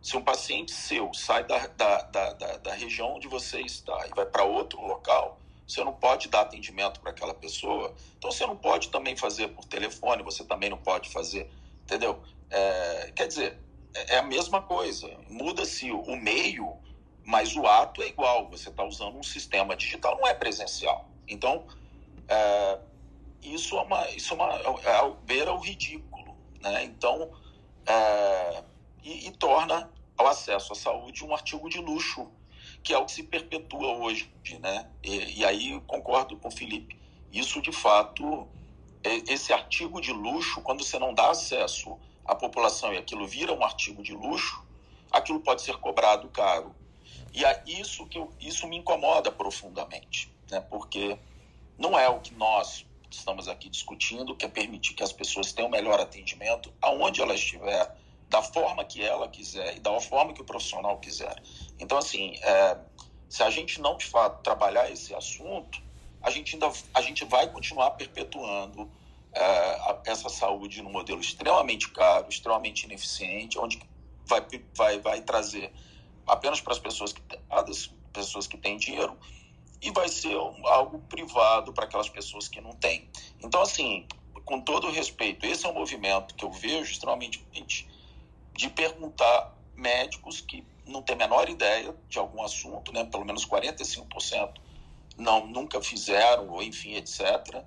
Se 0.00 0.16
um 0.16 0.22
paciente 0.22 0.72
seu 0.72 1.12
sai 1.14 1.44
da, 1.44 1.66
da, 1.68 2.02
da, 2.02 2.32
da, 2.34 2.56
da 2.58 2.74
região 2.74 3.16
onde 3.16 3.28
você 3.28 3.60
está 3.60 4.06
e 4.06 4.10
vai 4.14 4.26
para 4.26 4.44
outro 4.44 4.80
local, 4.80 5.40
você 5.66 5.82
não 5.82 5.92
pode 5.92 6.28
dar 6.28 6.42
atendimento 6.42 7.00
para 7.00 7.10
aquela 7.10 7.34
pessoa, 7.34 7.94
então 8.16 8.30
você 8.30 8.46
não 8.46 8.56
pode 8.56 8.88
também 8.90 9.16
fazer 9.16 9.48
por 9.48 9.64
telefone, 9.64 10.22
você 10.22 10.44
também 10.44 10.70
não 10.70 10.78
pode 10.78 11.10
fazer, 11.10 11.50
entendeu? 11.82 12.22
É, 12.50 13.12
quer 13.14 13.26
dizer, 13.26 13.58
é, 13.94 14.14
é 14.14 14.18
a 14.18 14.22
mesma 14.22 14.62
coisa, 14.62 15.10
muda-se 15.28 15.90
o 15.90 16.16
meio, 16.16 16.76
mas 17.24 17.56
o 17.56 17.66
ato 17.66 18.02
é 18.02 18.08
igual, 18.08 18.48
você 18.48 18.68
está 18.68 18.84
usando 18.84 19.18
um 19.18 19.22
sistema 19.22 19.74
digital, 19.74 20.16
não 20.16 20.26
é 20.26 20.34
presencial. 20.34 21.08
Então, 21.26 21.66
é, 22.28 22.78
isso 23.42 23.76
é 23.76 23.82
uma, 23.82 24.10
isso 24.10 24.32
é, 24.32 24.36
uma, 24.36 24.54
é 24.54 25.12
beira 25.24 25.52
o 25.52 25.58
ridículo, 25.58 26.36
né? 26.60 26.84
Então, 26.84 27.32
é, 27.86 28.62
e, 29.02 29.28
e 29.28 29.30
torna 29.32 29.90
o 30.18 30.26
acesso 30.26 30.72
à 30.72 30.76
saúde 30.76 31.24
um 31.24 31.34
artigo 31.34 31.68
de 31.68 31.78
luxo, 31.78 32.30
que 32.86 32.94
é 32.94 32.98
o 32.98 33.04
que 33.04 33.10
se 33.10 33.24
perpetua 33.24 33.96
hoje, 33.96 34.32
né? 34.60 34.88
E, 35.02 35.40
e 35.40 35.44
aí 35.44 35.80
concordo 35.88 36.36
com 36.36 36.46
o 36.46 36.50
Felipe. 36.52 36.96
Isso, 37.32 37.60
de 37.60 37.72
fato, 37.72 38.46
é, 39.02 39.16
esse 39.32 39.52
artigo 39.52 40.00
de 40.00 40.12
luxo, 40.12 40.60
quando 40.60 40.84
você 40.84 40.96
não 40.96 41.12
dá 41.12 41.30
acesso 41.30 41.98
à 42.24 42.32
população 42.32 42.94
e 42.94 42.96
aquilo 42.96 43.26
vira 43.26 43.52
um 43.52 43.64
artigo 43.64 44.04
de 44.04 44.12
luxo, 44.12 44.64
aquilo 45.10 45.40
pode 45.40 45.62
ser 45.62 45.76
cobrado 45.78 46.28
caro. 46.28 46.72
E 47.34 47.44
é 47.44 47.60
isso 47.66 48.06
que 48.06 48.18
eu, 48.18 48.32
isso 48.40 48.68
me 48.68 48.76
incomoda 48.76 49.32
profundamente, 49.32 50.32
né? 50.48 50.60
Porque 50.60 51.18
não 51.76 51.98
é 51.98 52.08
o 52.08 52.20
que 52.20 52.32
nós 52.34 52.86
estamos 53.10 53.48
aqui 53.48 53.68
discutindo, 53.68 54.36
que 54.36 54.46
é 54.46 54.48
permitir 54.48 54.94
que 54.94 55.02
as 55.02 55.12
pessoas 55.12 55.52
tenham 55.52 55.68
melhor 55.68 55.98
atendimento 55.98 56.72
aonde 56.80 57.20
ela 57.20 57.34
estiver, 57.34 57.96
da 58.28 58.42
forma 58.42 58.84
que 58.84 59.02
ela 59.02 59.28
quiser 59.28 59.76
e 59.76 59.80
da 59.80 60.00
forma 60.00 60.32
que 60.32 60.42
o 60.42 60.44
profissional 60.44 60.98
quiser. 60.98 61.40
Então, 61.78 61.98
assim, 61.98 62.36
é, 62.42 62.76
se 63.28 63.42
a 63.42 63.50
gente 63.50 63.80
não, 63.80 63.96
de 63.96 64.06
fato, 64.06 64.42
trabalhar 64.42 64.90
esse 64.90 65.14
assunto, 65.14 65.80
a 66.22 66.30
gente 66.30 66.54
ainda 66.54 66.70
a 66.92 67.02
gente 67.02 67.24
vai 67.24 67.50
continuar 67.50 67.92
perpetuando 67.92 68.90
é, 69.32 70.00
essa 70.06 70.28
saúde 70.28 70.82
num 70.82 70.90
modelo 70.90 71.20
extremamente 71.20 71.90
caro, 71.90 72.26
extremamente 72.28 72.84
ineficiente, 72.84 73.58
onde 73.58 73.80
vai, 74.26 74.44
vai, 74.74 74.98
vai 74.98 75.20
trazer 75.22 75.72
apenas 76.26 76.60
para 76.60 76.72
as 76.72 76.78
pessoas 76.78 77.12
que, 77.12 77.22
as 77.50 77.90
pessoas 78.12 78.46
que 78.46 78.56
têm 78.56 78.76
dinheiro 78.76 79.16
e 79.80 79.90
vai 79.90 80.08
ser 80.08 80.34
algo 80.64 80.98
privado 81.00 81.72
para 81.72 81.84
aquelas 81.84 82.08
pessoas 82.08 82.48
que 82.48 82.60
não 82.60 82.72
têm. 82.72 83.08
Então, 83.42 83.60
assim, 83.60 84.06
com 84.44 84.60
todo 84.60 84.90
respeito, 84.90 85.44
esse 85.44 85.66
é 85.66 85.68
um 85.68 85.74
movimento 85.74 86.34
que 86.34 86.44
eu 86.44 86.50
vejo 86.50 86.90
extremamente 86.90 87.38
de 88.56 88.70
perguntar 88.70 89.54
médicos 89.74 90.40
que 90.40 90.64
não 90.86 91.02
têm 91.02 91.14
a 91.14 91.18
menor 91.18 91.48
ideia 91.48 91.94
de 92.08 92.18
algum 92.18 92.42
assunto, 92.42 92.92
né? 92.92 93.04
pelo 93.04 93.24
menos 93.24 93.46
45% 93.46 94.54
não, 95.16 95.46
nunca 95.46 95.80
fizeram, 95.80 96.48
ou 96.50 96.62
enfim, 96.62 96.94
etc. 96.94 97.62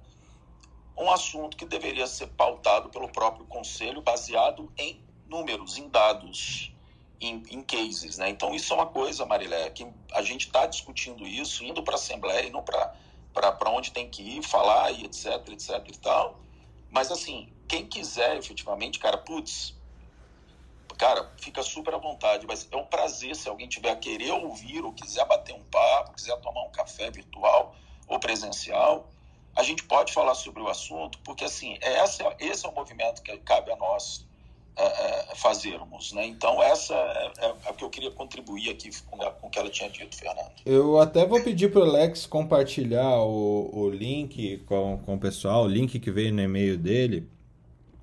Um 0.98 1.10
assunto 1.12 1.58
que 1.58 1.66
deveria 1.66 2.08
ser 2.08 2.28
pautado 2.28 2.90
pelo 2.90 3.10
próprio 3.10 3.46
conselho, 3.46 4.02
baseado 4.02 4.72
em 4.78 5.04
números, 5.28 5.78
em 5.78 5.88
dados, 5.90 6.72
em, 7.20 7.44
em 7.50 7.62
cases. 7.62 8.18
Né? 8.18 8.30
Então, 8.30 8.54
isso 8.54 8.74
é 8.74 8.76
uma 8.76 8.86
coisa, 8.86 9.26
Marilé, 9.26 9.70
que 9.72 9.88
a 10.14 10.22
gente 10.22 10.48
está 10.48 10.66
discutindo 10.66 11.26
isso, 11.26 11.64
indo 11.64 11.84
para 11.84 11.96
a 11.96 11.96
Assembleia 11.96 12.46
e 12.46 12.52
não 12.52 12.64
para 12.64 13.70
onde 13.72 13.92
tem 13.92 14.10
que 14.10 14.22
ir, 14.22 14.44
falar 14.44 14.92
e 14.92 15.06
etc, 15.06 15.48
etc 15.50 15.88
e 15.88 15.98
tal. 15.98 16.40
Mas, 16.92 17.12
assim, 17.12 17.52
quem 17.68 17.86
quiser 17.86 18.38
efetivamente, 18.38 19.00
cara, 19.00 19.18
putz, 19.18 19.76
cara, 21.00 21.32
fica 21.38 21.64
super 21.64 21.96
à 21.96 21.98
vontade. 21.98 22.46
Mas 22.46 22.68
é 22.72 22.76
um 22.76 22.86
prazer 22.86 23.36
se 23.36 23.50
alguém 23.50 23.68
tiver 23.68 23.90
a 23.90 23.96
querer 23.96 24.32
ouvir 24.32 24.84
ou 24.84 24.92
quiser 24.94 25.26
bater 25.26 25.56
um 25.56 25.64
papo, 25.72 26.14
quiser 26.14 26.38
tomar 26.42 26.62
um 26.66 26.72
café 26.72 27.10
virtual 27.10 27.74
ou 28.08 28.20
presencial. 28.20 29.10
A 29.56 29.64
gente 29.64 29.84
pode 29.84 30.14
falar 30.14 30.36
sobre 30.36 30.62
o 30.62 30.68
assunto, 30.68 31.18
porque 31.24 31.46
assim, 31.46 31.78
é 31.82 32.04
esse, 32.04 32.22
esse 32.40 32.66
é 32.66 32.70
o 32.70 32.76
movimento 32.76 33.24
que 33.24 33.36
cabe 33.38 33.72
a 33.72 33.76
nós 33.78 34.26
é, 34.76 34.84
é, 35.32 35.36
fazermos. 35.36 36.12
Né? 36.14 36.28
Então, 36.28 36.62
essa 36.62 36.94
é, 36.94 37.32
é, 37.40 37.46
é, 37.48 37.72
o 37.72 37.74
que 37.74 37.84
eu 37.84 37.90
queria 37.90 38.12
contribuir 38.12 38.70
aqui 38.70 38.90
com, 39.04 39.18
com 39.18 39.48
o 39.48 39.50
que 39.50 39.58
ela 39.58 39.70
tinha 39.70 39.90
dito, 39.90 40.16
Fernando. 40.16 40.52
Eu 40.66 41.00
até 41.00 41.26
vou 41.26 41.42
pedir 41.42 41.72
para 41.72 41.80
o 41.80 41.84
Alex 41.84 42.26
compartilhar 42.26 43.20
o, 43.22 43.70
o 43.74 43.90
link 43.90 44.58
com, 44.68 45.00
com 45.06 45.16
o 45.16 45.20
pessoal, 45.20 45.64
o 45.64 45.68
link 45.68 45.98
que 46.00 46.12
veio 46.12 46.34
no 46.34 46.42
e-mail 46.42 46.78
dele 46.78 47.28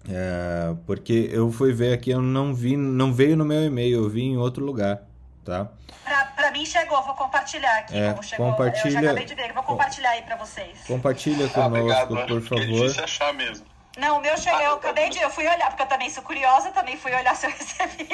é, 0.08 0.74
porque 0.86 1.28
eu 1.32 1.50
fui 1.50 1.72
ver 1.72 1.92
aqui, 1.92 2.10
eu 2.10 2.22
não 2.22 2.54
vi, 2.54 2.76
não 2.76 3.12
veio 3.12 3.36
no 3.36 3.44
meu 3.44 3.64
e-mail, 3.64 4.04
eu 4.04 4.08
vi 4.08 4.22
em 4.22 4.36
outro 4.36 4.64
lugar, 4.64 5.02
tá? 5.44 5.68
Pra, 6.04 6.24
pra 6.26 6.50
mim 6.52 6.64
chegou, 6.64 7.02
vou 7.02 7.14
compartilhar 7.14 7.78
aqui. 7.78 7.96
É, 7.96 8.22
chegou, 8.22 8.50
compartilha, 8.50 8.88
eu 8.88 8.92
já 8.92 9.00
acabei 9.00 9.24
de 9.24 9.34
ver, 9.34 9.52
vou 9.52 9.62
compartilhar 9.62 10.10
aí 10.10 10.22
pra 10.22 10.36
vocês. 10.36 10.84
Compartilha 10.86 11.46
ah, 11.46 11.48
conosco, 11.48 11.60
ah, 11.60 12.02
obrigado, 12.02 12.28
por 12.28 12.42
favor. 12.42 12.62
É 12.62 12.66
difícil 12.66 13.04
achar 13.04 13.34
mesmo. 13.34 13.66
Não, 13.98 14.18
o 14.18 14.20
meu 14.20 14.36
chegou, 14.36 14.58
ah, 14.58 14.64
eu 14.64 14.74
acabei 14.74 15.08
de. 15.08 15.18
Eu 15.18 15.30
fui 15.30 15.44
olhar, 15.44 15.68
porque 15.70 15.82
eu 15.82 15.86
também 15.86 16.10
sou 16.10 16.22
curiosa, 16.22 16.70
também 16.70 16.98
fui 16.98 17.12
olhar 17.12 17.34
se 17.34 17.46
eu 17.46 17.50
recebi. 17.50 18.06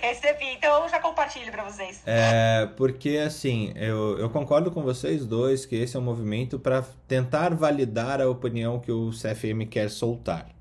recebi, 0.00 0.46
então 0.54 0.82
eu 0.82 0.88
já 0.88 0.98
compartilho 0.98 1.52
para 1.52 1.62
vocês. 1.64 2.02
É, 2.06 2.66
porque 2.76 3.18
assim, 3.24 3.72
eu, 3.76 4.18
eu 4.18 4.30
concordo 4.30 4.70
com 4.70 4.82
vocês 4.82 5.26
dois 5.26 5.66
que 5.66 5.76
esse 5.76 5.96
é 5.96 6.00
um 6.00 6.02
movimento 6.02 6.58
para 6.58 6.82
tentar 7.06 7.54
validar 7.54 8.22
a 8.22 8.28
opinião 8.28 8.80
que 8.80 8.90
o 8.90 9.10
CFM 9.10 9.68
quer 9.70 9.90
soltar. 9.90 10.57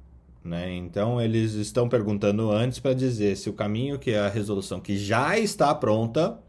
Né? 0.48 0.74
Então 0.76 1.22
eles 1.22 1.54
estão 1.56 1.89
perguntando 1.89 2.50
antes 2.50 2.80
para 2.80 2.93
dizer 2.93 3.36
se 3.36 3.50
o 3.50 3.54
caminho 3.54 4.00
que 4.00 4.12
é 4.12 4.20
a 4.20 4.30
resolução 4.30 4.80
que 4.80 4.98
já 4.98 5.38
está 5.38 5.76
pronta 5.76 6.39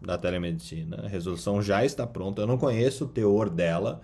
da 0.00 0.16
telemedicina, 0.16 1.02
a 1.04 1.08
resolução 1.08 1.60
já 1.60 1.84
está 1.84 2.06
pronta, 2.06 2.42
eu 2.42 2.46
não 2.46 2.56
conheço 2.56 3.04
o 3.04 3.08
teor 3.08 3.50
dela, 3.50 4.00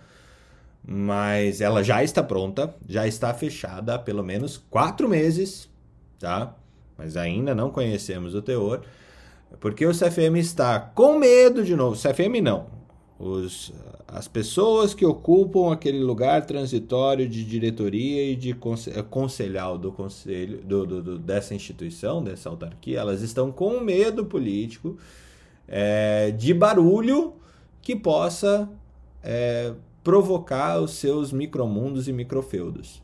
mas 0.84 1.61
ela 1.61 1.84
já 1.84 2.03
está 2.03 2.24
pronta, 2.24 2.74
já 2.88 3.07
está 3.07 3.32
fechada 3.32 3.94
há 3.94 3.99
pelo 4.01 4.24
menos 4.24 4.59
quatro 4.68 5.09
meses, 5.09 5.70
tá? 6.18 6.53
Mas 6.99 7.16
ainda 7.16 7.55
não 7.55 7.70
conhecemos 7.70 8.34
o 8.34 8.42
teor, 8.42 8.82
porque 9.61 9.86
o 9.86 9.92
CFM 9.92 10.38
está 10.38 10.80
com 10.80 11.20
medo 11.20 11.62
de 11.64 11.76
novo. 11.76 11.97
CFM 11.97 12.42
não, 12.42 12.66
os, 13.18 13.72
as 14.06 14.28
pessoas 14.28 14.92
que 14.92 15.04
ocupam 15.04 15.72
aquele 15.72 16.00
lugar 16.00 16.44
transitório 16.44 17.28
de 17.28 17.44
diretoria 17.44 18.30
e 18.30 18.36
de 18.36 18.54
conselhal 19.10 19.78
do 19.78 19.90
conselho 19.90 20.62
do, 20.62 20.86
do, 20.86 21.02
do, 21.02 21.18
dessa 21.18 21.54
instituição, 21.54 22.22
dessa 22.22 22.48
autarquia, 22.48 23.00
elas 23.00 23.22
estão 23.22 23.50
com 23.50 23.80
medo 23.80 24.26
político 24.26 24.98
é, 25.66 26.30
de 26.30 26.52
barulho 26.52 27.34
que 27.80 27.96
possa 27.96 28.68
é, 29.22 29.72
provocar 30.04 30.80
os 30.80 30.92
seus 30.92 31.32
micromundos 31.32 32.08
e 32.08 32.12
microfeudos. 32.12 33.02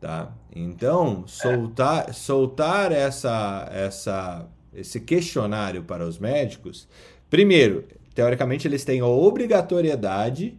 Tá? 0.00 0.32
Então, 0.54 1.24
soltar, 1.26 2.12
soltar 2.12 2.92
essa, 2.92 3.66
essa, 3.72 4.46
esse 4.74 5.00
questionário 5.00 5.82
para 5.82 6.06
os 6.06 6.18
médicos, 6.18 6.86
primeiro, 7.30 7.84
teoricamente, 8.16 8.66
eles 8.66 8.82
têm 8.82 9.00
a 9.00 9.06
obrigatoriedade 9.06 10.58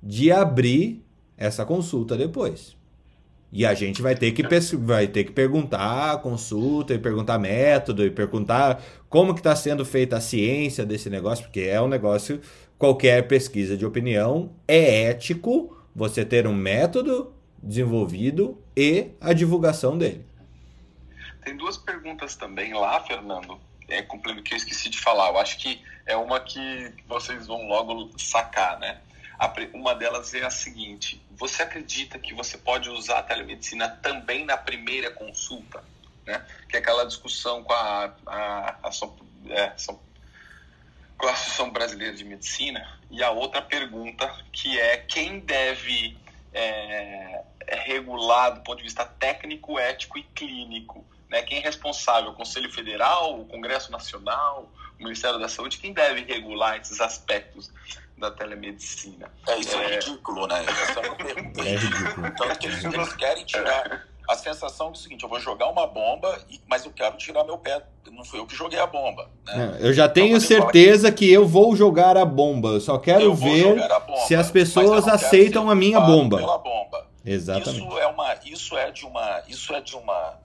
de 0.00 0.30
abrir 0.30 1.04
essa 1.36 1.66
consulta 1.66 2.16
depois. 2.16 2.76
E 3.52 3.66
a 3.66 3.74
gente 3.74 4.00
vai 4.00 4.14
ter 4.14 4.30
que, 4.30 4.42
vai 4.76 5.08
ter 5.08 5.24
que 5.24 5.32
perguntar 5.32 6.12
a 6.12 6.16
consulta 6.16 6.94
e 6.94 6.98
perguntar 6.98 7.38
método 7.38 8.04
e 8.04 8.10
perguntar 8.10 8.80
como 9.08 9.34
que 9.34 9.40
está 9.40 9.56
sendo 9.56 9.84
feita 9.84 10.16
a 10.16 10.20
ciência 10.20 10.86
desse 10.86 11.10
negócio, 11.10 11.44
porque 11.44 11.62
é 11.62 11.80
um 11.80 11.88
negócio, 11.88 12.40
qualquer 12.78 13.26
pesquisa 13.26 13.76
de 13.76 13.84
opinião, 13.84 14.52
é 14.68 15.08
ético 15.08 15.76
você 15.94 16.24
ter 16.24 16.46
um 16.46 16.54
método 16.54 17.34
desenvolvido 17.60 18.62
e 18.76 19.08
a 19.20 19.32
divulgação 19.32 19.98
dele. 19.98 20.24
Tem 21.44 21.56
duas 21.56 21.76
perguntas 21.76 22.36
também 22.36 22.74
lá, 22.74 23.00
Fernando, 23.00 23.58
é, 23.88 24.02
que 24.02 24.52
eu 24.52 24.56
esqueci 24.56 24.88
de 24.88 24.98
falar. 24.98 25.30
Eu 25.30 25.38
acho 25.38 25.58
que 25.58 25.80
é 26.06 26.16
uma 26.16 26.40
que 26.40 26.94
vocês 27.06 27.46
vão 27.46 27.66
logo 27.66 28.16
sacar, 28.16 28.78
né? 28.78 29.00
uma 29.74 29.94
delas 29.94 30.32
é 30.32 30.44
a 30.44 30.50
seguinte: 30.50 31.20
você 31.32 31.62
acredita 31.62 32.18
que 32.18 32.32
você 32.32 32.56
pode 32.56 32.88
usar 32.88 33.18
a 33.18 33.22
telemedicina 33.22 33.88
também 33.88 34.44
na 34.44 34.56
primeira 34.56 35.10
consulta? 35.10 35.82
Né? 36.24 36.44
Que 36.68 36.76
é 36.76 36.78
aquela 36.78 37.04
discussão 37.04 37.62
com 37.62 37.72
a, 37.72 38.14
a, 38.24 38.76
a, 38.82 38.90
é, 39.50 39.74
com 41.18 41.26
a 41.26 41.32
Associação 41.32 41.70
Brasileira 41.70 42.14
de 42.14 42.24
Medicina. 42.24 42.98
E 43.10 43.22
a 43.22 43.30
outra 43.30 43.60
pergunta, 43.60 44.32
que 44.52 44.78
é 44.80 44.96
quem 44.96 45.40
deve 45.40 46.16
é, 46.52 47.42
é 47.66 47.76
regular 47.80 48.54
do 48.54 48.60
ponto 48.62 48.78
de 48.78 48.84
vista 48.84 49.04
técnico, 49.04 49.78
ético 49.78 50.18
e 50.18 50.22
clínico 50.22 51.04
né? 51.28 51.42
Quem 51.42 51.58
é 51.58 51.60
responsável? 51.60 52.30
O 52.30 52.34
Conselho 52.34 52.70
Federal, 52.72 53.40
o 53.40 53.44
Congresso 53.46 53.90
Nacional, 53.90 54.70
o 54.98 55.02
Ministério 55.02 55.38
da 55.38 55.48
Saúde? 55.48 55.78
Quem 55.78 55.92
deve 55.92 56.22
regular 56.22 56.78
esses 56.80 57.00
aspectos 57.00 57.70
da 58.16 58.30
telemedicina? 58.30 59.30
É, 59.46 59.58
isso 59.58 59.76
é, 59.76 59.84
é 59.84 59.94
ridículo, 59.96 60.46
né? 60.46 60.64
Essa 60.64 61.00
é 61.00 61.08
uma 61.08 61.16
pergunta. 61.16 61.60
É 61.60 61.76
ridículo. 61.76 62.32
Tanto 62.36 62.58
que 62.58 62.66
eles, 62.66 62.84
eles 62.84 63.12
querem 63.14 63.44
tirar 63.44 64.06
a 64.28 64.34
sensação 64.34 64.88
é 64.88 64.90
o 64.90 64.94
seguinte: 64.94 65.22
eu 65.22 65.28
vou 65.28 65.40
jogar 65.40 65.68
uma 65.68 65.86
bomba, 65.86 66.38
mas 66.68 66.84
eu 66.84 66.92
quero 66.92 67.16
tirar 67.16 67.44
meu 67.44 67.58
pé. 67.58 67.82
Não 68.10 68.24
fui 68.24 68.38
eu 68.38 68.46
que 68.46 68.54
joguei 68.54 68.78
a 68.78 68.86
bomba. 68.86 69.28
Né? 69.44 69.78
É, 69.80 69.86
eu 69.86 69.92
já 69.92 70.08
tenho 70.08 70.36
então, 70.36 70.40
certeza 70.40 71.12
que... 71.12 71.26
que... 71.26 71.32
eu 71.32 71.46
vou 71.46 71.76
jogar 71.76 72.16
a 72.16 72.24
bomba. 72.24 72.70
Eu 72.70 72.80
só 72.80 72.98
quero 72.98 73.22
eu 73.22 73.34
ver 73.34 73.76
bomba, 73.76 74.16
se 74.26 74.34
as 74.34 74.50
pessoas 74.50 75.06
aceitam 75.06 75.70
a 75.70 75.74
minha 75.74 76.00
bomba. 76.00 76.38
Bomba. 76.38 77.06
Exatamente. 77.24 77.84
Isso 77.84 77.98
é 77.98 78.06
uma, 78.06 78.34
isso 78.44 78.76
é 78.76 78.90
de 78.90 79.04
uma, 79.04 79.42
isso 79.48 79.74
é 79.74 79.80
de 79.80 79.96
uma. 79.96 80.38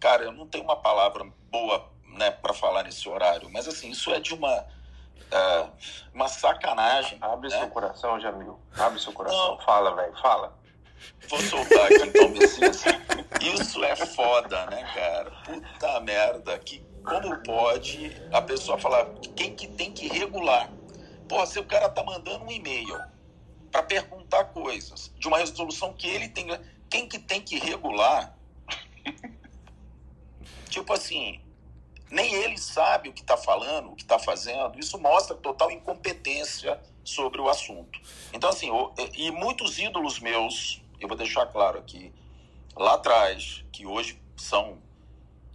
Cara, 0.00 0.24
eu 0.24 0.32
não 0.32 0.46
tenho 0.46 0.64
uma 0.64 0.76
palavra 0.76 1.24
boa, 1.50 1.90
né, 2.16 2.30
para 2.30 2.54
falar 2.54 2.84
nesse 2.84 3.08
horário, 3.08 3.48
mas 3.50 3.66
assim, 3.68 3.90
isso 3.90 4.10
é 4.10 4.20
de 4.20 4.34
uma 4.34 4.66
uh, 5.32 5.70
uma 6.12 6.28
sacanagem. 6.28 7.18
Abre 7.20 7.48
né? 7.48 7.58
seu 7.58 7.68
coração, 7.68 8.20
Jamil. 8.20 8.58
Abre 8.76 9.00
seu 9.00 9.12
coração. 9.12 9.52
Não. 9.52 9.58
Fala, 9.60 9.94
velho. 9.94 10.16
Fala. 10.20 10.58
Vou 11.28 11.40
soltar 11.40 11.86
aqui 11.86 12.08
então, 12.08 12.28
Messias. 12.30 12.82
Isso 13.40 13.84
é 13.84 13.94
foda, 13.94 14.66
né, 14.66 14.82
cara? 14.94 15.30
Puta 15.44 16.00
merda. 16.00 16.58
Que, 16.58 16.84
como 17.04 17.36
pode 17.42 18.10
a 18.32 18.42
pessoa 18.42 18.78
falar 18.78 19.06
quem 19.36 19.54
que 19.54 19.68
tem 19.68 19.92
que 19.92 20.08
regular? 20.08 20.70
Pô, 21.28 21.44
se 21.46 21.58
o 21.58 21.64
cara 21.64 21.88
tá 21.88 22.02
mandando 22.02 22.44
um 22.44 22.50
e-mail 22.50 22.98
para 23.70 23.82
perguntar 23.82 24.44
coisas 24.46 25.12
de 25.18 25.28
uma 25.28 25.38
resolução 25.38 25.92
que 25.92 26.08
ele 26.08 26.28
tem. 26.28 26.48
Quem 26.90 27.06
que 27.06 27.18
tem 27.18 27.40
que 27.40 27.58
regular? 27.58 28.34
Tipo 30.68 30.92
assim, 30.92 31.40
nem 32.10 32.32
ele 32.32 32.58
sabe 32.58 33.08
o 33.08 33.12
que 33.12 33.22
está 33.22 33.36
falando, 33.36 33.90
o 33.90 33.96
que 33.96 34.02
está 34.02 34.18
fazendo. 34.18 34.78
Isso 34.78 34.98
mostra 34.98 35.36
total 35.36 35.70
incompetência 35.70 36.80
sobre 37.04 37.40
o 37.40 37.48
assunto. 37.48 38.00
Então, 38.32 38.50
assim, 38.50 38.70
e 39.14 39.30
muitos 39.30 39.78
ídolos 39.78 40.18
meus 40.20 40.80
eu 41.00 41.08
vou 41.08 41.16
deixar 41.16 41.46
claro 41.46 41.78
aqui, 41.78 42.12
lá 42.76 42.94
atrás, 42.94 43.64
que 43.72 43.86
hoje 43.86 44.20
são 44.36 44.78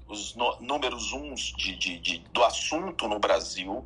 os 0.07 0.35
números 0.59 1.11
uns 1.11 1.53
de, 1.57 1.75
de, 1.75 1.99
de, 1.99 2.19
do 2.19 2.43
assunto 2.43 3.07
no 3.07 3.19
Brasil, 3.19 3.85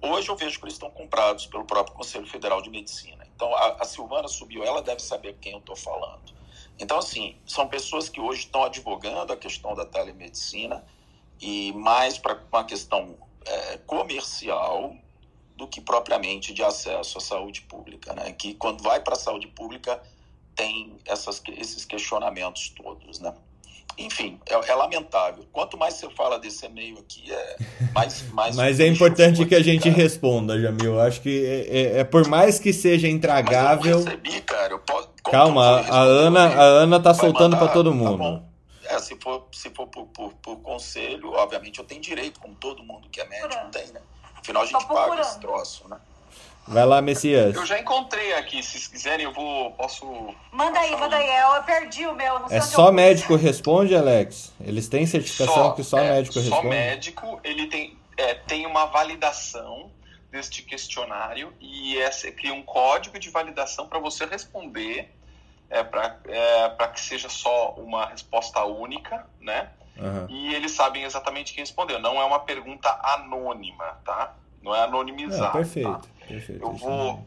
hoje 0.00 0.28
eu 0.28 0.36
vejo 0.36 0.58
que 0.58 0.64
eles 0.64 0.74
estão 0.74 0.90
comprados 0.90 1.46
pelo 1.46 1.64
próprio 1.64 1.96
Conselho 1.96 2.26
Federal 2.26 2.62
de 2.62 2.70
Medicina. 2.70 3.26
Então, 3.34 3.54
a, 3.54 3.82
a 3.82 3.84
Silvana 3.84 4.28
subiu, 4.28 4.64
ela 4.64 4.82
deve 4.82 5.00
saber 5.00 5.36
quem 5.40 5.52
eu 5.52 5.58
estou 5.58 5.76
falando. 5.76 6.35
Então, 6.78 6.98
assim, 6.98 7.36
são 7.46 7.66
pessoas 7.68 8.08
que 8.08 8.20
hoje 8.20 8.40
estão 8.40 8.64
advogando 8.64 9.32
a 9.32 9.36
questão 9.36 9.74
da 9.74 9.84
telemedicina 9.86 10.84
e 11.40 11.72
mais 11.72 12.18
para 12.18 12.38
uma 12.52 12.64
questão 12.64 13.16
é, 13.44 13.78
comercial 13.78 14.94
do 15.56 15.66
que 15.66 15.80
propriamente 15.80 16.52
de 16.52 16.62
acesso 16.62 17.16
à 17.16 17.20
saúde 17.20 17.62
pública, 17.62 18.12
né? 18.12 18.32
Que 18.32 18.54
quando 18.54 18.82
vai 18.82 19.00
para 19.00 19.14
a 19.14 19.18
saúde 19.18 19.46
pública 19.46 20.02
tem 20.54 20.98
essas, 21.06 21.42
esses 21.48 21.84
questionamentos 21.84 22.68
todos, 22.70 23.20
né? 23.20 23.34
Enfim, 23.98 24.38
é, 24.46 24.54
é, 24.54 24.74
lamentável. 24.74 25.46
Quanto 25.52 25.78
mais 25.78 25.94
você 25.94 26.08
fala 26.10 26.38
desse 26.38 26.66
e-mail 26.66 26.98
aqui, 26.98 27.32
é 27.32 27.56
mais. 27.94 28.30
mais 28.32 28.56
Mas 28.56 28.80
é 28.80 28.86
importante 28.86 29.44
que 29.46 29.54
a 29.54 29.62
gente 29.62 29.90
cara. 29.90 29.96
responda, 30.02 30.60
Jamil. 30.60 30.94
Eu 30.94 31.00
acho 31.00 31.20
que 31.20 31.46
é, 31.46 31.78
é, 31.78 32.00
é, 32.00 32.04
por 32.04 32.28
mais 32.28 32.58
que 32.58 32.72
seja 32.72 33.08
intragável. 33.08 33.96
Mas 33.96 34.06
eu 34.06 34.10
recebi, 34.10 34.40
cara. 34.42 34.72
Eu 34.74 34.78
posso, 34.80 35.08
Calma, 35.30 35.80
a 35.80 36.00
Ana, 36.00 36.46
a 36.46 36.62
Ana 36.62 37.00
tá 37.00 37.12
soltando 37.12 37.56
para 37.56 37.68
todo 37.68 37.90
tá 37.90 37.96
mundo. 37.96 38.18
Tá 38.18 38.94
é, 38.94 38.98
se 39.00 39.16
for, 39.16 39.48
se 39.52 39.70
for 39.70 39.86
por, 39.88 40.06
por, 40.06 40.32
por, 40.34 40.56
conselho, 40.58 41.32
obviamente 41.32 41.78
eu 41.78 41.84
tenho 41.84 42.00
direito, 42.00 42.38
como 42.38 42.54
todo 42.54 42.82
mundo 42.84 43.08
que 43.10 43.20
é 43.20 43.28
médico 43.28 43.68
tem, 43.72 43.86
né? 43.88 44.00
Afinal, 44.36 44.62
a 44.62 44.66
gente 44.66 44.86
paga 44.86 45.20
esse 45.20 45.40
troço, 45.40 45.88
né? 45.88 45.96
Vai 46.68 46.84
lá, 46.84 47.00
Messias. 47.00 47.54
Eu 47.54 47.64
já 47.64 47.78
encontrei 47.78 48.34
aqui, 48.34 48.62
se 48.62 48.90
quiserem 48.90 49.24
eu 49.24 49.32
vou, 49.32 49.70
posso... 49.72 50.04
Manda 50.50 50.78
aí, 50.80 50.96
manda 50.96 51.16
aí, 51.16 51.56
eu 51.56 51.62
perdi 51.62 52.06
o 52.06 52.14
meu, 52.14 52.40
É 52.50 52.60
só 52.60 52.90
médico 52.90 53.36
responde, 53.36 53.94
Alex? 53.94 54.52
Eles 54.60 54.88
têm 54.88 55.06
certificação 55.06 55.54
só, 55.54 55.70
que 55.72 55.84
só 55.84 55.98
é, 55.98 56.10
médico 56.10 56.34
só 56.34 56.40
responde? 56.40 56.62
Só 56.62 56.68
médico, 56.68 57.40
ele 57.44 57.66
tem, 57.68 57.96
é, 58.16 58.34
tem 58.34 58.66
uma 58.66 58.86
validação 58.86 59.90
deste 60.30 60.62
questionário 60.62 61.52
e 61.60 61.98
essa, 61.98 62.30
cria 62.32 62.52
um 62.52 62.62
código 62.62 63.18
de 63.18 63.30
validação 63.30 63.86
para 63.86 63.98
você 64.00 64.26
responder, 64.26 65.14
é, 65.70 65.84
para 65.84 66.18
é, 66.26 66.88
que 66.88 67.00
seja 67.00 67.28
só 67.28 67.74
uma 67.78 68.06
resposta 68.06 68.64
única, 68.64 69.24
né? 69.40 69.70
Uhum. 69.96 70.26
E 70.28 70.54
eles 70.54 70.72
sabem 70.72 71.04
exatamente 71.04 71.54
quem 71.54 71.62
respondeu. 71.62 71.98
Não 71.98 72.20
é 72.20 72.24
uma 72.24 72.40
pergunta 72.40 72.98
anônima, 73.02 73.98
tá? 74.04 74.34
Não 74.66 74.74
é 74.74 74.82
anonimizado. 74.82 75.56
É, 75.56 75.62
perfeito, 75.62 75.92
tá? 75.92 76.00
perfeito. 76.26 76.62
Eu 76.62 76.72
vou. 76.72 77.24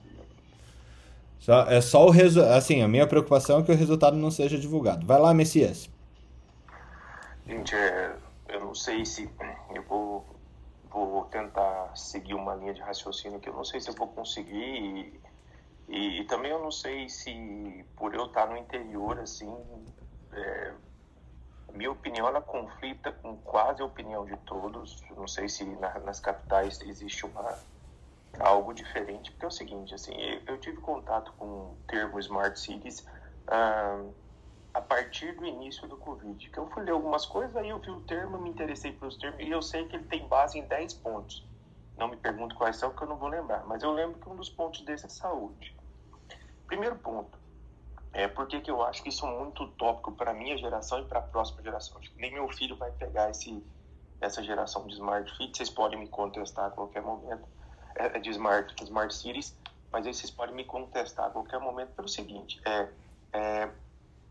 Só, 1.40 1.62
é 1.70 1.80
só 1.80 2.06
o 2.06 2.10
resultado. 2.10 2.52
Assim, 2.52 2.82
a 2.82 2.88
minha 2.88 3.08
preocupação 3.08 3.62
é 3.62 3.64
que 3.64 3.72
o 3.72 3.76
resultado 3.76 4.18
não 4.18 4.30
seja 4.30 4.58
divulgado. 4.58 5.08
Vai 5.08 5.18
lá, 5.18 5.34
Messias. 5.34 5.90
Gente, 7.48 7.74
é, 7.74 8.14
eu 8.50 8.60
não 8.60 8.76
sei 8.76 9.06
se 9.06 9.30
eu 9.74 9.82
vou, 9.84 10.26
vou 10.92 11.24
tentar 11.32 11.96
seguir 11.96 12.34
uma 12.34 12.56
linha 12.56 12.74
de 12.74 12.82
raciocínio 12.82 13.40
que 13.40 13.48
eu 13.48 13.54
não 13.54 13.64
sei 13.64 13.80
se 13.80 13.90
eu 13.90 13.96
vou 13.96 14.10
conseguir. 14.10 14.54
E, 14.54 15.20
e, 15.88 16.20
e 16.20 16.24
também 16.26 16.52
eu 16.52 16.60
não 16.60 16.72
sei 16.72 17.08
se 17.08 17.86
por 17.96 18.14
eu 18.14 18.26
estar 18.26 18.48
no 18.48 18.58
interior, 18.58 19.18
assim, 19.18 19.56
é, 20.34 20.74
minha 21.72 21.92
opinião 21.92 22.28
ela 22.28 22.42
conflita 22.42 23.12
com 23.12 23.38
quase 23.38 23.82
a 23.82 23.86
opinião 23.86 24.26
de 24.26 24.36
todos. 24.38 25.02
Não 25.16 25.28
sei 25.28 25.48
se 25.48 25.66
na, 25.66 26.00
nas 26.00 26.20
capitais 26.20 26.82
existe 26.82 27.26
uma 27.26 27.58
algo 28.40 28.74
diferente, 28.74 29.32
porque 29.32 29.46
é 29.46 29.48
o 29.48 29.52
seguinte, 29.52 29.94
assim, 29.94 30.14
eu, 30.14 30.42
eu 30.48 30.58
tive 30.60 30.78
contato 30.78 31.34
com 31.34 31.46
o 31.46 31.78
termo 31.88 32.20
Smart 32.20 32.60
Cities 32.60 33.06
ah, 33.48 34.04
a 34.74 34.82
partir 34.82 35.34
do 35.36 35.46
início 35.46 35.88
do 35.88 35.98
Covid, 35.98 36.50
que 36.50 36.58
eu 36.58 36.70
fui 36.70 36.84
ler 36.84 36.92
algumas 36.92 37.26
coisas, 37.26 37.56
aí 37.56 37.70
eu 37.70 37.80
vi 37.80 37.90
o 37.90 38.02
termo, 38.02 38.38
me 38.38 38.50
interessei 38.50 38.92
pelos 38.92 39.18
termos, 39.18 39.40
e 39.40 39.50
eu 39.50 39.62
sei 39.62 39.88
que 39.88 39.96
ele 39.96 40.06
tem 40.06 40.28
base 40.28 40.60
em 40.60 40.68
10 40.68 40.94
pontos. 40.96 41.48
Não 41.98 42.08
me 42.08 42.16
pergunto 42.16 42.56
quais 42.56 42.78
são, 42.78 42.90
porque 42.90 43.04
eu 43.04 43.10
não 43.10 43.18
vou 43.18 43.30
lembrar, 43.30 43.66
mas 43.66 43.84
eu 43.84 43.92
lembro 43.92 44.20
que 44.20 44.30
um 44.30 44.36
dos 44.36 44.50
pontos 44.50 44.82
desse 44.82 45.08
é 45.08 45.10
saúde. 45.10 45.76
Primeiro 46.68 46.96
ponto, 46.98 47.38
é, 48.12 48.28
por 48.28 48.48
que, 48.48 48.60
que 48.62 48.72
eu 48.72 48.82
acho 48.82 49.04
que 49.04 49.10
isso 49.10 49.26
é 49.26 49.40
muito 49.40 49.64
utópico 49.64 50.12
para 50.12 50.34
minha 50.34 50.58
geração 50.58 51.00
e 51.00 51.06
para 51.06 51.20
a 51.20 51.22
próxima 51.22 51.62
geração? 51.62 51.98
Acho 51.98 52.12
que 52.12 52.20
nem 52.20 52.34
meu 52.34 52.48
filho 52.50 52.76
vai 52.76 52.92
pegar 52.92 53.30
esse, 53.30 53.64
essa 54.20 54.44
geração 54.44 54.86
de 54.88 54.94
Smart 54.94 55.32
Fit, 55.38 55.56
vocês 55.56 55.70
podem 55.70 56.00
me 56.00 56.08
contestar 56.08 56.66
a 56.66 56.72
qualquer 56.72 57.02
momento, 57.02 57.48
é, 57.96 58.18
é 58.18 58.20
de 58.20 58.30
Smart, 58.32 58.74
smart 58.84 59.14
Cities, 59.14 59.56
mas 59.92 60.06
aí 60.06 60.14
vocês 60.14 60.32
podem 60.32 60.56
me 60.56 60.66
contestar 60.66 61.28
a 61.28 61.30
qualquer 61.30 61.60
momento 61.60 61.94
pelo 61.94 62.08
seguinte, 62.08 62.60
é, 62.66 62.90
é 63.34 63.72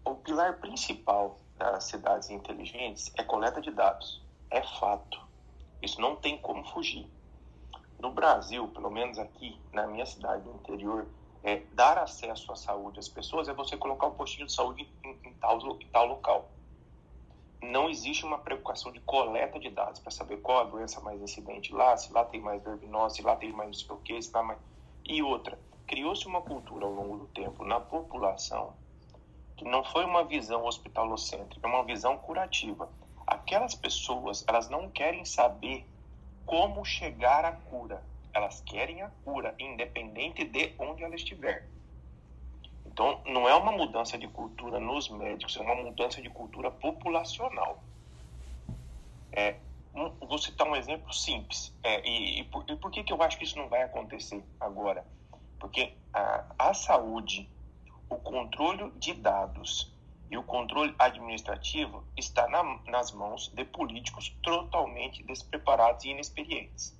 o 0.04 0.14
pilar 0.14 0.58
principal 0.58 1.38
das 1.56 1.84
cidades 1.84 2.30
inteligentes 2.30 3.12
é 3.16 3.22
coleta 3.22 3.60
de 3.60 3.70
dados, 3.70 4.22
é 4.50 4.62
fato, 4.62 5.20
isso 5.82 6.00
não 6.00 6.16
tem 6.16 6.38
como 6.38 6.64
fugir. 6.64 7.10
No 8.00 8.12
Brasil, 8.12 8.68
pelo 8.68 8.90
menos 8.90 9.18
aqui 9.18 9.60
na 9.72 9.86
minha 9.86 10.06
cidade 10.06 10.42
do 10.44 10.52
interior, 10.52 11.06
é, 11.42 11.62
dar 11.72 11.98
acesso 11.98 12.50
à 12.52 12.56
saúde 12.56 12.98
às 12.98 13.08
pessoas 13.08 13.48
é 13.48 13.54
você 13.54 13.76
colocar 13.76 14.06
um 14.06 14.14
postinho 14.14 14.46
de 14.46 14.52
saúde 14.52 14.88
em, 15.04 15.10
em, 15.28 15.32
tal, 15.34 15.58
em 15.80 15.86
tal 15.88 16.06
local. 16.06 16.48
Não 17.60 17.88
existe 17.88 18.24
uma 18.24 18.38
preocupação 18.38 18.92
de 18.92 19.00
coleta 19.00 19.58
de 19.58 19.70
dados 19.70 20.00
para 20.00 20.10
saber 20.10 20.38
qual 20.38 20.60
a 20.60 20.64
doença 20.64 21.00
mais 21.00 21.20
incidente 21.20 21.72
lá, 21.72 21.96
se 21.96 22.12
lá 22.12 22.24
tem 22.24 22.40
mais 22.40 22.62
verminose, 22.62 23.16
se 23.16 23.22
lá 23.22 23.34
tem 23.36 23.52
mais 23.52 23.68
não 23.68 23.74
sei 23.74 23.90
o 23.90 23.98
que, 23.98 24.22
se 24.22 24.32
lá 24.32 24.42
mais... 24.42 24.58
E 25.04 25.22
outra, 25.22 25.58
criou-se 25.86 26.26
uma 26.26 26.42
cultura 26.42 26.86
ao 26.86 26.92
longo 26.92 27.16
do 27.18 27.26
tempo 27.26 27.64
na 27.64 27.80
população 27.80 28.74
que 29.58 29.64
não 29.64 29.82
foi 29.82 30.04
uma 30.04 30.22
visão 30.22 30.64
hospitalocêntrica, 30.64 31.66
é 31.66 31.68
uma 31.68 31.82
visão 31.82 32.16
curativa. 32.16 32.88
Aquelas 33.26 33.74
pessoas, 33.74 34.44
elas 34.46 34.68
não 34.68 34.88
querem 34.88 35.24
saber 35.24 35.84
como 36.46 36.84
chegar 36.84 37.44
à 37.44 37.52
cura, 37.52 38.02
elas 38.38 38.60
querem 38.62 39.02
a 39.02 39.10
cura, 39.24 39.54
independente 39.58 40.44
de 40.44 40.72
onde 40.78 41.04
ela 41.04 41.14
estiver. 41.14 41.68
Então, 42.86 43.20
não 43.26 43.48
é 43.48 43.54
uma 43.54 43.72
mudança 43.72 44.16
de 44.16 44.26
cultura 44.26 44.80
nos 44.80 45.08
médicos, 45.08 45.56
é 45.56 45.60
uma 45.60 45.74
mudança 45.74 46.22
de 46.22 46.30
cultura 46.30 46.70
populacional. 46.70 47.82
É, 49.32 49.56
um, 49.94 50.10
vou 50.26 50.38
citar 50.38 50.66
um 50.66 50.74
exemplo 50.74 51.12
simples. 51.12 51.72
É, 51.82 52.08
e, 52.08 52.40
e, 52.40 52.44
por, 52.44 52.64
e, 52.68 52.76
por, 52.76 52.90
que, 52.90 53.04
que 53.04 53.12
eu 53.12 53.22
acho 53.22 53.38
que 53.38 53.44
isso 53.44 53.58
não 53.58 53.68
vai 53.68 53.82
acontecer 53.82 54.42
agora? 54.58 55.04
Porque 55.58 55.92
a, 56.12 56.44
a 56.58 56.74
saúde, 56.74 57.48
o 58.08 58.16
controle 58.16 58.90
de 58.92 59.14
dados 59.14 59.92
e 60.30 60.36
o 60.36 60.42
controle 60.42 60.94
administrativo 60.98 62.04
está 62.16 62.48
na, 62.48 62.62
nas 62.86 63.12
mãos 63.12 63.48
de 63.48 63.64
políticos 63.64 64.34
totalmente 64.42 65.22
despreparados 65.22 66.04
e 66.04 66.10
inexperientes. 66.10 66.97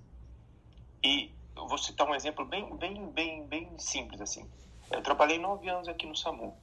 E 1.03 1.33
vou 1.55 1.79
citar 1.79 2.09
um 2.09 2.15
exemplo 2.15 2.45
bem, 2.45 2.77
bem, 2.77 3.07
bem, 3.11 3.47
bem 3.47 3.79
simples 3.79 4.21
assim. 4.21 4.49
Eu 4.91 5.03
trabalhei 5.03 5.39
nove 5.39 5.69
anos 5.69 5.89
aqui 5.89 6.07
no 6.07 6.17
SAMU. 6.17 6.57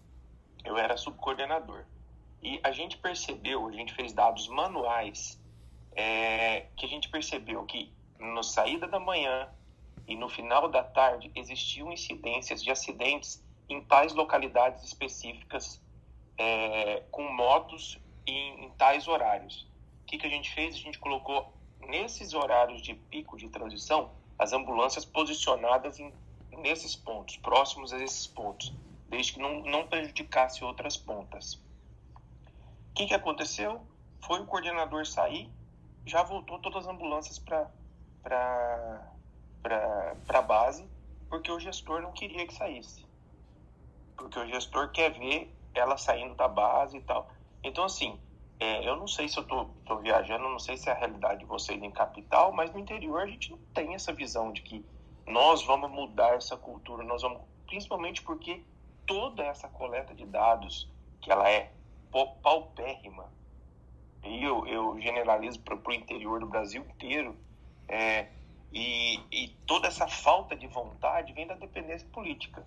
Eu 0.63 0.77
era 0.77 0.97
subcoordenador. 0.97 1.85
E 2.41 2.59
a 2.63 2.71
gente 2.71 2.97
percebeu, 2.97 3.67
a 3.67 3.71
gente 3.71 3.93
fez 3.93 4.13
dados 4.13 4.47
manuais, 4.47 5.39
é, 5.95 6.67
que 6.75 6.85
a 6.85 6.89
gente 6.89 7.09
percebeu 7.09 7.63
que 7.65 7.93
na 8.19 8.43
saída 8.43 8.87
da 8.87 8.99
manhã 8.99 9.49
e 10.07 10.15
no 10.15 10.29
final 10.29 10.67
da 10.69 10.83
tarde 10.83 11.31
existiam 11.35 11.91
incidências 11.91 12.63
de 12.63 12.71
acidentes 12.71 13.43
em 13.67 13.81
tais 13.81 14.13
localidades 14.13 14.83
específicas 14.83 15.81
é, 16.37 17.03
com 17.11 17.23
motos 17.31 17.99
em, 18.27 18.65
em 18.65 18.69
tais 18.71 19.07
horários. 19.07 19.67
O 20.03 20.05
que, 20.05 20.17
que 20.17 20.27
a 20.27 20.29
gente 20.29 20.53
fez? 20.53 20.75
A 20.75 20.79
gente 20.79 20.99
colocou 20.99 21.53
nesses 21.79 22.33
horários 22.33 22.81
de 22.81 22.93
pico 22.93 23.37
de 23.37 23.49
transição 23.49 24.11
as 24.37 24.53
ambulâncias 24.53 25.05
posicionadas 25.05 25.99
em, 25.99 26.13
nesses 26.51 26.95
pontos, 26.95 27.37
próximos 27.37 27.93
a 27.93 28.03
esses 28.03 28.27
pontos, 28.27 28.73
desde 29.07 29.33
que 29.33 29.39
não, 29.39 29.61
não 29.61 29.87
prejudicasse 29.87 30.63
outras 30.63 30.97
pontas. 30.97 31.55
O 32.91 32.93
que, 32.95 33.07
que 33.07 33.13
aconteceu? 33.13 33.81
Foi 34.21 34.39
o 34.39 34.45
coordenador 34.45 35.05
sair, 35.05 35.49
já 36.05 36.23
voltou 36.23 36.59
todas 36.59 36.85
as 36.85 36.93
ambulâncias 36.93 37.39
para 37.39 37.69
a 40.29 40.41
base, 40.41 40.87
porque 41.29 41.51
o 41.51 41.59
gestor 41.59 42.01
não 42.01 42.11
queria 42.11 42.45
que 42.47 42.53
saísse. 42.53 43.05
Porque 44.15 44.39
o 44.39 44.47
gestor 44.47 44.91
quer 44.91 45.11
ver 45.11 45.53
ela 45.73 45.97
saindo 45.97 46.35
da 46.35 46.47
base 46.47 46.97
e 46.97 47.01
tal. 47.01 47.29
Então, 47.63 47.83
assim, 47.83 48.19
é, 48.59 48.87
eu 48.87 48.95
não 48.95 49.07
sei 49.07 49.27
se 49.27 49.37
eu 49.37 49.43
tô 49.43 49.97
viajando, 50.01 50.47
não 50.47 50.59
sei 50.59 50.77
se 50.77 50.89
é 50.89 50.93
a 50.93 50.97
realidade 50.97 51.39
de 51.39 51.45
vocês 51.45 51.81
em 51.81 51.91
capital, 51.91 52.53
mas 52.53 52.71
no 52.71 52.79
interior 52.79 53.21
a 53.21 53.27
gente 53.27 53.51
não 53.51 53.59
tem 53.73 53.93
essa 53.93 54.13
visão 54.13 54.51
de 54.51 54.61
que 54.61 54.85
nós 55.27 55.63
vamos 55.63 55.91
mudar 55.91 56.35
essa 56.35 56.55
cultura, 56.55 57.03
nós 57.03 57.21
vamos, 57.21 57.41
principalmente 57.67 58.21
porque 58.21 58.63
toda 59.05 59.43
essa 59.43 59.67
coleta 59.67 60.13
de 60.13 60.25
dados, 60.25 60.89
que 61.21 61.31
ela 61.31 61.49
é 61.49 61.71
paupérrima, 62.41 63.29
e 64.23 64.43
eu, 64.43 64.65
eu 64.67 64.99
generalizo 65.01 65.59
para 65.59 65.75
o 65.75 65.93
interior 65.93 66.39
do 66.39 66.47
Brasil 66.47 66.81
inteiro, 66.83 67.37
é, 67.87 68.29
e, 68.71 69.19
e, 69.31 69.49
toda 69.67 69.87
essa 69.87 70.07
falta 70.07 70.55
de 70.55 70.67
vontade 70.67 71.33
vem 71.33 71.45
da 71.45 71.53
dependência 71.55 72.07
política. 72.09 72.65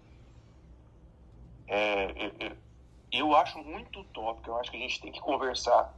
É, 1.67 2.05
eu, 2.11 2.33
eu 2.39 2.57
acho 3.35 3.59
muito 3.63 4.01
utópico, 4.01 4.51
eu 4.51 4.57
acho 4.59 4.71
que 4.71 4.77
a 4.77 4.81
gente 4.81 5.01
tem 5.01 5.13
que 5.13 5.21
conversar. 5.21 5.95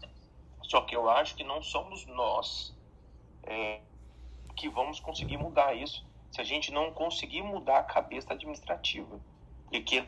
Só 0.63 0.83
que 0.83 0.95
eu 0.95 1.09
acho 1.09 1.35
que 1.35 1.43
não 1.43 1.63
somos 1.63 2.07
nós 2.07 2.77
é, 3.45 3.81
que 4.57 4.69
vamos 4.69 5.01
conseguir 5.01 5.37
mudar 5.37 5.75
isso 5.75 6.07
se 6.31 6.41
a 6.41 6.45
gente 6.45 6.73
não 6.73 6.93
conseguir 6.93 7.43
mudar 7.43 7.79
a 7.79 7.83
cabeça 7.83 8.33
administrativa. 8.33 9.21
E 9.73 9.81
que 9.81 10.05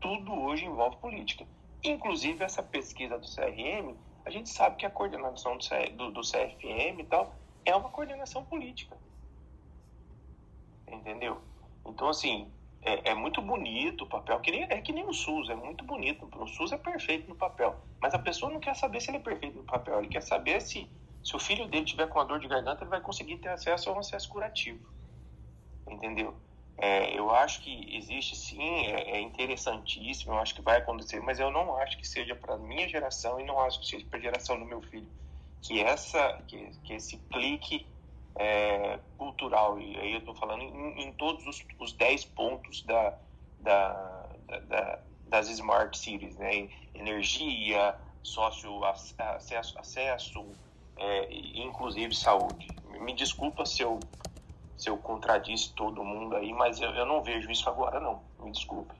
tudo 0.00 0.32
hoje 0.32 0.64
envolve 0.64 0.96
política. 0.98 1.46
Inclusive, 1.82 2.44
essa 2.44 2.62
pesquisa 2.62 3.18
do 3.18 3.26
CRM, 3.26 3.96
a 4.24 4.30
gente 4.30 4.48
sabe 4.48 4.76
que 4.76 4.86
a 4.86 4.90
coordenação 4.90 5.58
do, 5.96 6.10
do 6.10 6.20
CFM 6.20 7.00
e 7.00 7.04
tal 7.04 7.34
é 7.64 7.74
uma 7.74 7.90
coordenação 7.90 8.44
política. 8.44 8.96
Entendeu? 10.86 11.40
Então, 11.84 12.08
assim, 12.08 12.50
é, 12.86 13.10
é, 13.10 13.14
muito 13.14 13.42
bonito 13.42 14.04
o 14.04 14.06
papel, 14.06 14.38
que 14.38 14.52
nem, 14.52 14.62
é 14.62 14.80
que 14.80 14.92
nem 14.92 15.04
o 15.04 15.12
SUS, 15.12 15.50
é 15.50 15.56
muito 15.56 15.84
bonito. 15.84 16.28
O 16.38 16.46
SUS 16.46 16.70
é 16.70 16.78
perfeito 16.78 17.28
no 17.28 17.34
papel, 17.34 17.76
mas 18.00 18.14
a 18.14 18.18
pessoa 18.18 18.52
não 18.52 18.60
quer 18.60 18.76
saber 18.76 19.00
se 19.00 19.10
ele 19.10 19.16
é 19.16 19.20
perfeito 19.20 19.58
no 19.58 19.64
papel, 19.64 19.98
ele 19.98 20.08
quer 20.08 20.22
saber 20.22 20.60
se, 20.60 20.88
se 21.22 21.34
o 21.34 21.38
filho 21.40 21.66
dele 21.66 21.84
tiver 21.84 22.06
com 22.06 22.20
uma 22.20 22.24
dor 22.24 22.38
de 22.38 22.46
garganta, 22.46 22.84
ele 22.84 22.90
vai 22.90 23.00
conseguir 23.00 23.38
ter 23.38 23.48
acesso 23.48 23.90
a 23.90 23.92
um 23.92 23.98
acesso 23.98 24.28
curativo. 24.28 24.88
Entendeu? 25.88 26.36
É, 26.78 27.18
eu 27.18 27.34
acho 27.34 27.60
que 27.62 27.96
existe 27.96 28.36
sim, 28.36 28.86
é, 28.86 29.16
é, 29.16 29.20
interessantíssimo, 29.20 30.34
eu 30.34 30.38
acho 30.38 30.54
que 30.54 30.62
vai 30.62 30.78
acontecer, 30.78 31.20
mas 31.20 31.40
eu 31.40 31.50
não 31.50 31.76
acho 31.78 31.98
que 31.98 32.06
seja 32.06 32.36
para 32.36 32.56
minha 32.56 32.88
geração 32.88 33.40
e 33.40 33.44
não 33.44 33.58
acho 33.60 33.80
que 33.80 33.86
seja 33.86 34.06
para 34.08 34.18
a 34.18 34.22
geração 34.22 34.58
do 34.58 34.64
meu 34.64 34.80
filho. 34.82 35.08
Que, 35.60 35.80
essa, 35.80 36.40
que, 36.46 36.70
que 36.84 36.92
esse 36.92 37.16
clique 37.32 37.84
é, 38.36 38.98
cultural, 39.16 39.80
e 39.80 39.96
aí 39.98 40.12
eu 40.12 40.18
estou 40.18 40.34
falando 40.34 40.62
em, 40.62 41.08
em, 41.08 41.12
todos 41.12 41.46
os, 41.46 41.64
os 41.78 41.92
10 41.92 42.24
pontos 42.26 42.82
da, 42.82 43.14
da, 43.60 44.26
da, 44.68 44.98
das 45.28 45.48
Smart 45.48 45.96
Cities, 45.96 46.36
né? 46.36 46.68
energia, 46.94 47.94
sócio 48.22 48.84
acesso, 48.84 49.78
acesso 49.78 50.44
é, 50.96 51.28
inclusive 51.60 52.14
saúde. 52.14 52.66
Me 53.00 53.14
desculpa 53.14 53.64
se 53.64 53.82
eu, 53.82 54.00
se 54.76 54.88
eu 54.88 54.96
contradisse 54.96 55.72
todo 55.74 56.04
mundo 56.04 56.36
aí, 56.36 56.52
mas 56.52 56.80
eu, 56.80 56.90
eu 56.90 57.06
não 57.06 57.22
vejo 57.22 57.50
isso 57.50 57.68
agora 57.68 58.00
não, 58.00 58.20
me 58.40 58.50
desculpe. 58.50 58.94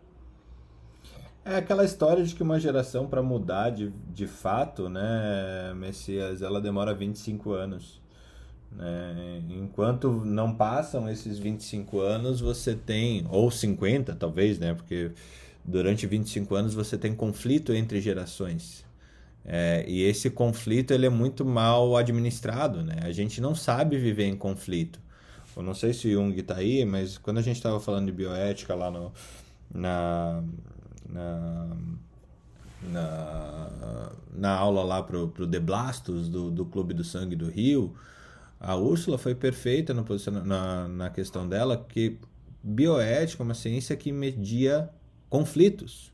É 1.44 1.56
aquela 1.56 1.84
história 1.84 2.24
de 2.24 2.34
que 2.34 2.42
uma 2.42 2.58
geração 2.58 3.06
para 3.06 3.22
mudar 3.22 3.70
de, 3.70 3.90
de 3.90 4.26
fato, 4.26 4.88
né, 4.88 5.72
Messias, 5.76 6.42
ela 6.42 6.60
demora 6.60 6.92
25 6.92 7.52
anos. 7.52 8.00
Né? 8.76 9.42
Enquanto 9.48 10.24
não 10.24 10.54
passam 10.54 11.08
esses 11.08 11.38
25 11.38 12.00
anos, 12.00 12.40
você 12.40 12.74
tem, 12.74 13.26
ou 13.30 13.50
50 13.50 14.14
talvez, 14.14 14.58
né? 14.58 14.74
porque 14.74 15.10
durante 15.64 16.06
25 16.06 16.54
anos 16.54 16.74
você 16.74 16.96
tem 16.96 17.14
conflito 17.14 17.72
entre 17.72 18.00
gerações. 18.00 18.84
É, 19.44 19.84
e 19.86 20.02
esse 20.02 20.28
conflito 20.28 20.92
ele 20.92 21.06
é 21.06 21.10
muito 21.10 21.44
mal 21.44 21.96
administrado. 21.96 22.82
Né? 22.82 22.96
A 23.02 23.12
gente 23.12 23.40
não 23.40 23.54
sabe 23.54 23.96
viver 23.96 24.26
em 24.26 24.36
conflito. 24.36 25.00
Eu 25.56 25.62
não 25.62 25.72
sei 25.72 25.94
se 25.94 26.08
o 26.08 26.12
Jung 26.12 26.38
está 26.38 26.56
aí, 26.56 26.84
mas 26.84 27.16
quando 27.16 27.38
a 27.38 27.42
gente 27.42 27.56
estava 27.56 27.80
falando 27.80 28.06
de 28.06 28.12
bioética 28.12 28.74
lá 28.74 28.90
no, 28.90 29.10
na, 29.72 30.42
na, 31.08 31.76
na, 32.82 34.12
na 34.34 34.50
aula 34.54 34.82
lá 34.84 35.02
pro, 35.02 35.28
pro 35.28 35.46
De 35.46 35.58
Blastos, 35.58 36.28
do, 36.28 36.50
do 36.50 36.66
Clube 36.66 36.92
do 36.92 37.02
Sangue 37.02 37.34
do 37.34 37.48
Rio, 37.48 37.94
a 38.58 38.76
Úrsula 38.76 39.18
foi 39.18 39.34
perfeita 39.34 39.92
no 39.92 40.04
na, 40.44 40.88
na 40.88 41.10
questão 41.10 41.48
dela, 41.48 41.84
que 41.88 42.18
bioética 42.62 43.42
é 43.42 43.44
uma 43.44 43.54
ciência 43.54 43.96
que 43.96 44.10
media 44.10 44.90
conflitos. 45.28 46.12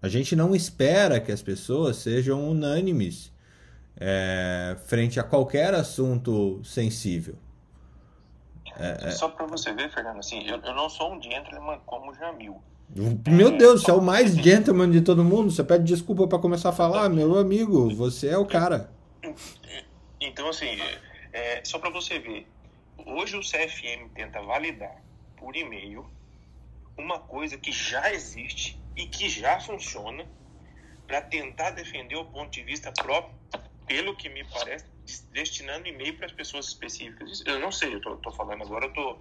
A 0.00 0.08
gente 0.08 0.34
não 0.34 0.54
espera 0.54 1.20
que 1.20 1.32
as 1.32 1.42
pessoas 1.42 1.96
sejam 1.96 2.48
unânimes 2.48 3.32
é, 3.96 4.76
frente 4.86 5.18
a 5.18 5.24
qualquer 5.24 5.74
assunto 5.74 6.60
sensível. 6.64 7.34
É, 8.76 9.08
é. 9.08 9.10
Só 9.10 9.28
para 9.28 9.44
você 9.46 9.72
ver, 9.72 9.90
Fernando, 9.90 10.18
assim, 10.18 10.48
eu, 10.48 10.60
eu 10.60 10.74
não 10.74 10.88
sou 10.88 11.14
um 11.14 11.22
gentleman 11.22 11.78
como 11.84 12.14
Jamil. 12.14 12.62
Meu 13.28 13.56
Deus, 13.58 13.82
você 13.82 13.90
é 13.90 13.94
o 13.94 14.00
mais 14.00 14.34
gentleman 14.34 14.90
de 14.90 15.02
todo 15.02 15.22
mundo. 15.22 15.50
Você 15.50 15.62
pede 15.62 15.84
desculpa 15.84 16.26
para 16.26 16.38
começar 16.38 16.70
a 16.70 16.72
falar, 16.72 17.08
meu 17.10 17.36
amigo. 17.36 17.94
Você 17.94 18.28
é 18.28 18.38
o 18.38 18.46
cara. 18.46 18.90
Então, 20.20 20.48
assim, 20.48 20.78
é, 21.32 21.64
só 21.64 21.78
para 21.78 21.90
você 21.90 22.18
ver, 22.18 22.46
hoje 22.96 23.36
o 23.36 23.40
CFM 23.40 24.10
tenta 24.14 24.42
validar 24.42 24.96
por 25.36 25.54
e-mail 25.56 26.08
uma 26.96 27.20
coisa 27.20 27.56
que 27.56 27.70
já 27.70 28.12
existe 28.12 28.80
e 28.96 29.06
que 29.06 29.28
já 29.28 29.60
funciona 29.60 30.26
para 31.06 31.22
tentar 31.22 31.70
defender 31.70 32.16
o 32.16 32.24
ponto 32.26 32.52
de 32.52 32.62
vista 32.62 32.92
próprio, 32.92 33.34
pelo 33.86 34.16
que 34.16 34.28
me 34.28 34.44
parece, 34.44 34.84
destinando 35.32 35.88
e-mail 35.88 36.16
para 36.16 36.26
as 36.26 36.32
pessoas 36.32 36.66
específicas. 36.66 37.42
Eu 37.46 37.58
não 37.60 37.72
sei, 37.72 37.94
eu 37.94 38.00
tô, 38.00 38.16
tô 38.16 38.30
falando 38.32 38.62
agora, 38.62 38.86
eu 38.86 38.92
tô, 38.92 39.18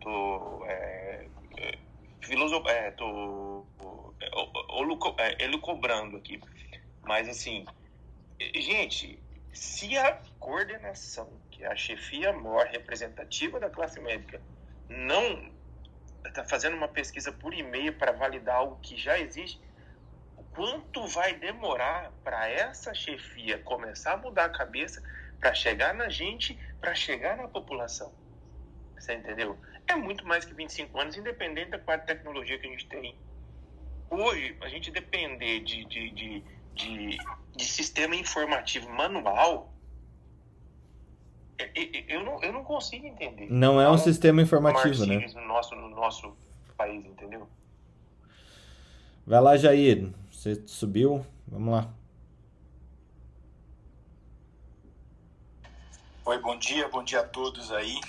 tô 0.00 0.64
é, 0.66 1.26
é, 1.58 1.78
é, 2.68 2.90
tô 2.92 3.66
é, 4.20 5.42
é, 5.42 5.44
elucobrando 5.44 6.16
aqui. 6.16 6.40
Mas, 7.04 7.28
assim, 7.28 7.64
gente, 8.56 9.22
se 9.52 9.96
a 9.98 10.20
coordenação, 10.38 11.28
que 11.50 11.64
é 11.64 11.68
a 11.68 11.76
chefia 11.76 12.32
maior 12.32 12.66
representativa 12.66 13.58
da 13.58 13.68
classe 13.68 14.00
médica, 14.00 14.40
não 14.88 15.52
está 16.24 16.44
fazendo 16.44 16.76
uma 16.76 16.88
pesquisa 16.88 17.32
por 17.32 17.52
e-mail 17.54 17.92
para 17.94 18.12
validar 18.12 18.56
algo 18.56 18.78
que 18.80 18.96
já 18.96 19.18
existe, 19.18 19.60
quanto 20.52 21.06
vai 21.06 21.34
demorar 21.34 22.12
para 22.22 22.48
essa 22.48 22.92
chefia 22.94 23.58
começar 23.58 24.14
a 24.14 24.16
mudar 24.16 24.46
a 24.46 24.50
cabeça 24.50 25.02
para 25.38 25.54
chegar 25.54 25.94
na 25.94 26.08
gente, 26.08 26.58
para 26.80 26.94
chegar 26.94 27.36
na 27.36 27.48
população? 27.48 28.12
Você 28.94 29.14
entendeu? 29.14 29.58
É 29.88 29.94
muito 29.96 30.26
mais 30.26 30.44
que 30.44 30.54
25 30.54 31.00
anos, 31.00 31.16
independente 31.16 31.70
da 31.70 31.78
qual 31.78 31.98
tecnologia 31.98 32.58
que 32.58 32.66
a 32.66 32.70
gente 32.70 32.86
tem. 32.86 33.16
Hoje, 34.10 34.56
a 34.60 34.68
gente 34.68 34.90
depender 34.90 35.60
de, 35.60 35.84
de, 35.84 36.10
de 36.10 36.44
de, 36.80 37.18
de 37.56 37.64
sistema 37.64 38.14
informativo 38.16 38.88
manual, 38.90 39.72
eu 42.08 42.24
não, 42.24 42.42
eu 42.42 42.52
não 42.52 42.64
consigo 42.64 43.06
entender. 43.06 43.48
Não 43.50 43.80
é 43.80 43.90
um 43.90 43.98
sistema 43.98 44.40
informativo, 44.40 45.04
né? 45.04 45.26
No 45.34 45.46
nosso, 45.46 45.74
no 45.74 45.90
nosso 45.90 46.34
país, 46.76 47.04
entendeu? 47.04 47.46
Vai 49.26 49.40
lá, 49.40 49.56
Jair. 49.56 50.10
Você 50.30 50.62
subiu? 50.66 51.24
Vamos 51.46 51.74
lá. 51.74 51.92
Oi, 56.24 56.38
bom 56.38 56.56
dia, 56.58 56.88
bom 56.88 57.04
dia 57.04 57.20
a 57.20 57.28
todos 57.28 57.70
aí. 57.72 58.00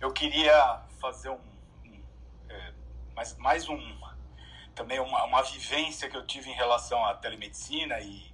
Eu 0.00 0.12
queria 0.12 0.82
fazer 1.00 1.30
um, 1.30 1.38
um 1.84 2.00
é, 2.48 2.72
mais, 3.14 3.36
mais 3.38 3.68
um 3.68 3.76
também 4.76 5.00
uma, 5.00 5.24
uma 5.24 5.42
vivência 5.42 6.08
que 6.08 6.16
eu 6.16 6.24
tive 6.24 6.50
em 6.50 6.54
relação 6.54 7.04
à 7.04 7.14
telemedicina 7.14 7.98
e, 7.98 8.30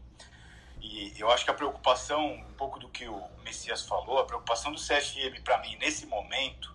e 0.80 1.14
eu 1.16 1.30
acho 1.30 1.44
que 1.44 1.50
a 1.50 1.54
preocupação, 1.54 2.34
um 2.34 2.52
pouco 2.54 2.80
do 2.80 2.88
que 2.88 3.08
o 3.08 3.22
Messias 3.44 3.82
falou, 3.82 4.18
a 4.18 4.24
preocupação 4.24 4.72
do 4.72 4.78
CFM 4.78 5.40
para 5.42 5.58
mim 5.58 5.76
nesse 5.76 6.04
momento, 6.04 6.74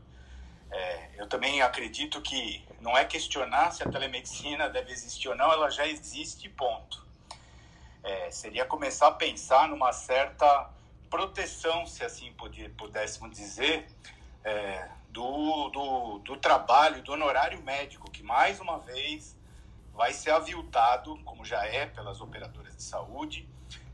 é, 0.71 1.09
eu 1.17 1.27
também 1.27 1.61
acredito 1.61 2.21
que 2.21 2.65
não 2.79 2.97
é 2.97 3.03
questionar 3.03 3.71
se 3.71 3.83
a 3.83 3.89
telemedicina 3.89 4.69
deve 4.69 4.91
existir 4.91 5.27
ou 5.27 5.35
não, 5.35 5.51
ela 5.51 5.69
já 5.69 5.85
existe, 5.85 6.47
ponto. 6.49 7.05
É, 8.01 8.31
seria 8.31 8.65
começar 8.65 9.07
a 9.07 9.11
pensar 9.11 9.67
numa 9.67 9.91
certa 9.91 10.69
proteção, 11.09 11.85
se 11.85 12.05
assim 12.05 12.33
pudéssemos 12.77 13.35
dizer, 13.35 13.85
é, 14.45 14.89
do, 15.09 15.69
do, 15.69 16.19
do 16.19 16.37
trabalho, 16.37 17.01
do 17.03 17.11
honorário 17.11 17.61
médico, 17.63 18.09
que 18.09 18.23
mais 18.23 18.61
uma 18.61 18.79
vez 18.79 19.36
vai 19.97 20.13
ser 20.13 20.29
aviltado, 20.29 21.17
como 21.25 21.43
já 21.43 21.65
é 21.65 21.87
pelas 21.87 22.21
operadoras 22.21 22.77
de 22.77 22.83
saúde, 22.83 23.49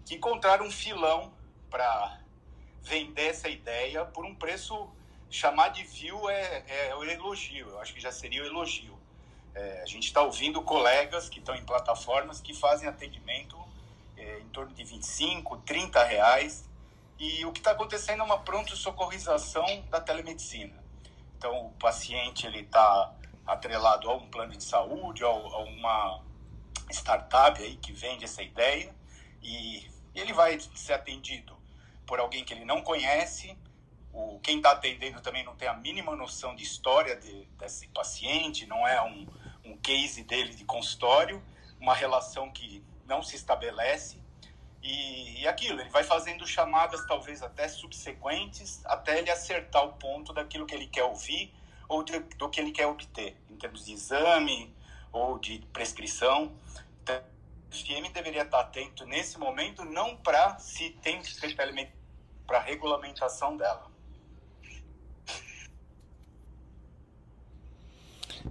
que 0.06 0.16
encontraram 0.16 0.66
um 0.66 0.72
filão 0.72 1.34
para 1.70 2.20
vender 2.82 3.28
essa 3.28 3.48
ideia 3.48 4.04
por 4.04 4.26
um 4.26 4.36
preço 4.36 4.92
chamar 5.30 5.70
de 5.70 5.86
fio 5.86 6.30
é, 6.30 6.90
é 6.90 6.96
o 6.96 7.04
elogio, 7.06 7.70
eu 7.70 7.80
acho 7.80 7.94
que 7.94 8.02
já 8.02 8.12
seria 8.12 8.44
o 8.44 8.46
elogio. 8.46 9.00
É, 9.56 9.82
a 9.82 9.86
gente 9.86 10.06
está 10.06 10.22
ouvindo 10.22 10.62
colegas 10.62 11.30
que 11.30 11.40
estão 11.40 11.56
em 11.56 11.64
plataformas 11.64 12.42
que 12.42 12.54
fazem 12.54 12.88
atendimento 12.88 13.58
é, 14.18 14.40
em 14.40 14.50
torno 14.50 14.74
de 14.74 14.84
25, 14.84 15.58
30 15.60 16.04
reais. 16.04 16.70
E 17.18 17.46
o 17.46 17.54
que 17.54 17.60
está 17.60 17.72
acontecendo 17.72 18.20
é 18.20 18.24
uma 18.24 18.40
pronto-socorrização 18.40 19.66
da 19.90 20.02
telemedicina. 20.02 20.84
Então, 21.38 21.68
o 21.68 21.72
paciente 21.72 22.46
ele 22.46 22.60
está 22.60 23.14
atrelado 23.46 24.10
a 24.10 24.16
um 24.16 24.28
plano 24.30 24.56
de 24.56 24.64
saúde, 24.64 25.24
a, 25.24 25.30
uma 25.30 26.24
startup 26.92 27.62
aí 27.62 27.76
que 27.78 27.92
vende 27.92 28.24
essa 28.24 28.42
ideia 28.42 28.94
e 29.42 29.90
ele 30.16 30.34
vai 30.34 30.60
ser 30.76 30.94
atendido 30.94 31.58
por 32.06 32.20
alguém 32.20 32.44
que 32.44 32.54
ele 32.54 32.66
não 32.66 32.82
conhece, 32.82 33.58
o, 34.12 34.40
quem 34.42 34.58
está 34.58 34.72
atendendo 34.72 35.22
também 35.22 35.44
não 35.44 35.56
tem 35.56 35.68
a 35.68 35.74
mínima 35.74 36.16
noção 36.16 36.56
de 36.56 36.64
história 36.64 37.16
de, 37.16 37.46
desse 37.58 37.88
paciente, 37.88 38.66
não 38.66 38.88
é 38.88 39.02
um, 39.02 39.28
um 39.66 39.78
case 39.78 40.24
dele 40.24 40.54
de 40.54 40.64
consultório, 40.66 41.44
uma 41.80 41.94
relação 41.94 42.52
que 42.52 42.84
não 43.06 43.22
se 43.24 43.36
estabelece. 43.36 44.22
E, 44.82 45.42
e 45.42 45.48
aquilo, 45.48 45.80
ele 45.80 45.90
vai 45.90 46.04
fazendo 46.04 46.46
chamadas 46.46 47.06
talvez 47.08 47.42
até 47.42 47.70
subsequentes 47.70 48.86
até 48.86 49.18
ele 49.18 49.32
acertar 49.32 49.84
o 49.86 49.94
ponto 49.94 50.34
daquilo 50.34 50.66
que 50.66 50.76
ele 50.76 50.88
quer 50.88 51.04
ouvir 51.04 51.54
ou 51.94 52.04
de, 52.04 52.20
do 52.38 52.50
que 52.50 52.60
ele 52.60 52.72
quer 52.72 52.88
obter, 52.88 53.38
em 53.50 53.56
termos 53.56 53.86
de 53.86 53.94
exame 53.94 54.74
ou 55.12 55.38
de 55.38 55.60
prescrição. 55.72 56.52
Então, 57.04 57.22
o 57.72 57.76
FM 57.76 58.12
deveria 58.12 58.42
estar 58.42 58.62
atento 58.62 59.06
nesse 59.06 59.38
momento, 59.38 59.86
não 59.86 60.18
para 60.18 60.58
se 60.58 60.90
tem 61.02 61.22
para 62.48 62.60
regulamentação 62.60 63.56
dela. 63.56 63.92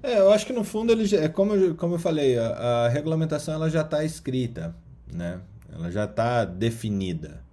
É, 0.02 0.18
eu 0.18 0.32
acho 0.32 0.46
que 0.46 0.52
no 0.52 0.64
fundo 0.64 0.92
ele 0.92 1.14
é 1.16 1.28
como 1.28 1.54
eu, 1.54 1.74
como 1.74 1.96
eu 1.96 1.98
falei, 1.98 2.38
a, 2.38 2.46
a 2.46 2.88
regulamentação 2.88 3.54
ela 3.54 3.68
já 3.68 3.82
está 3.82 4.02
escrita, 4.04 4.74
né? 5.06 5.42
ela 5.70 5.90
já 5.90 6.04
está 6.04 6.44
definida. 6.44 7.44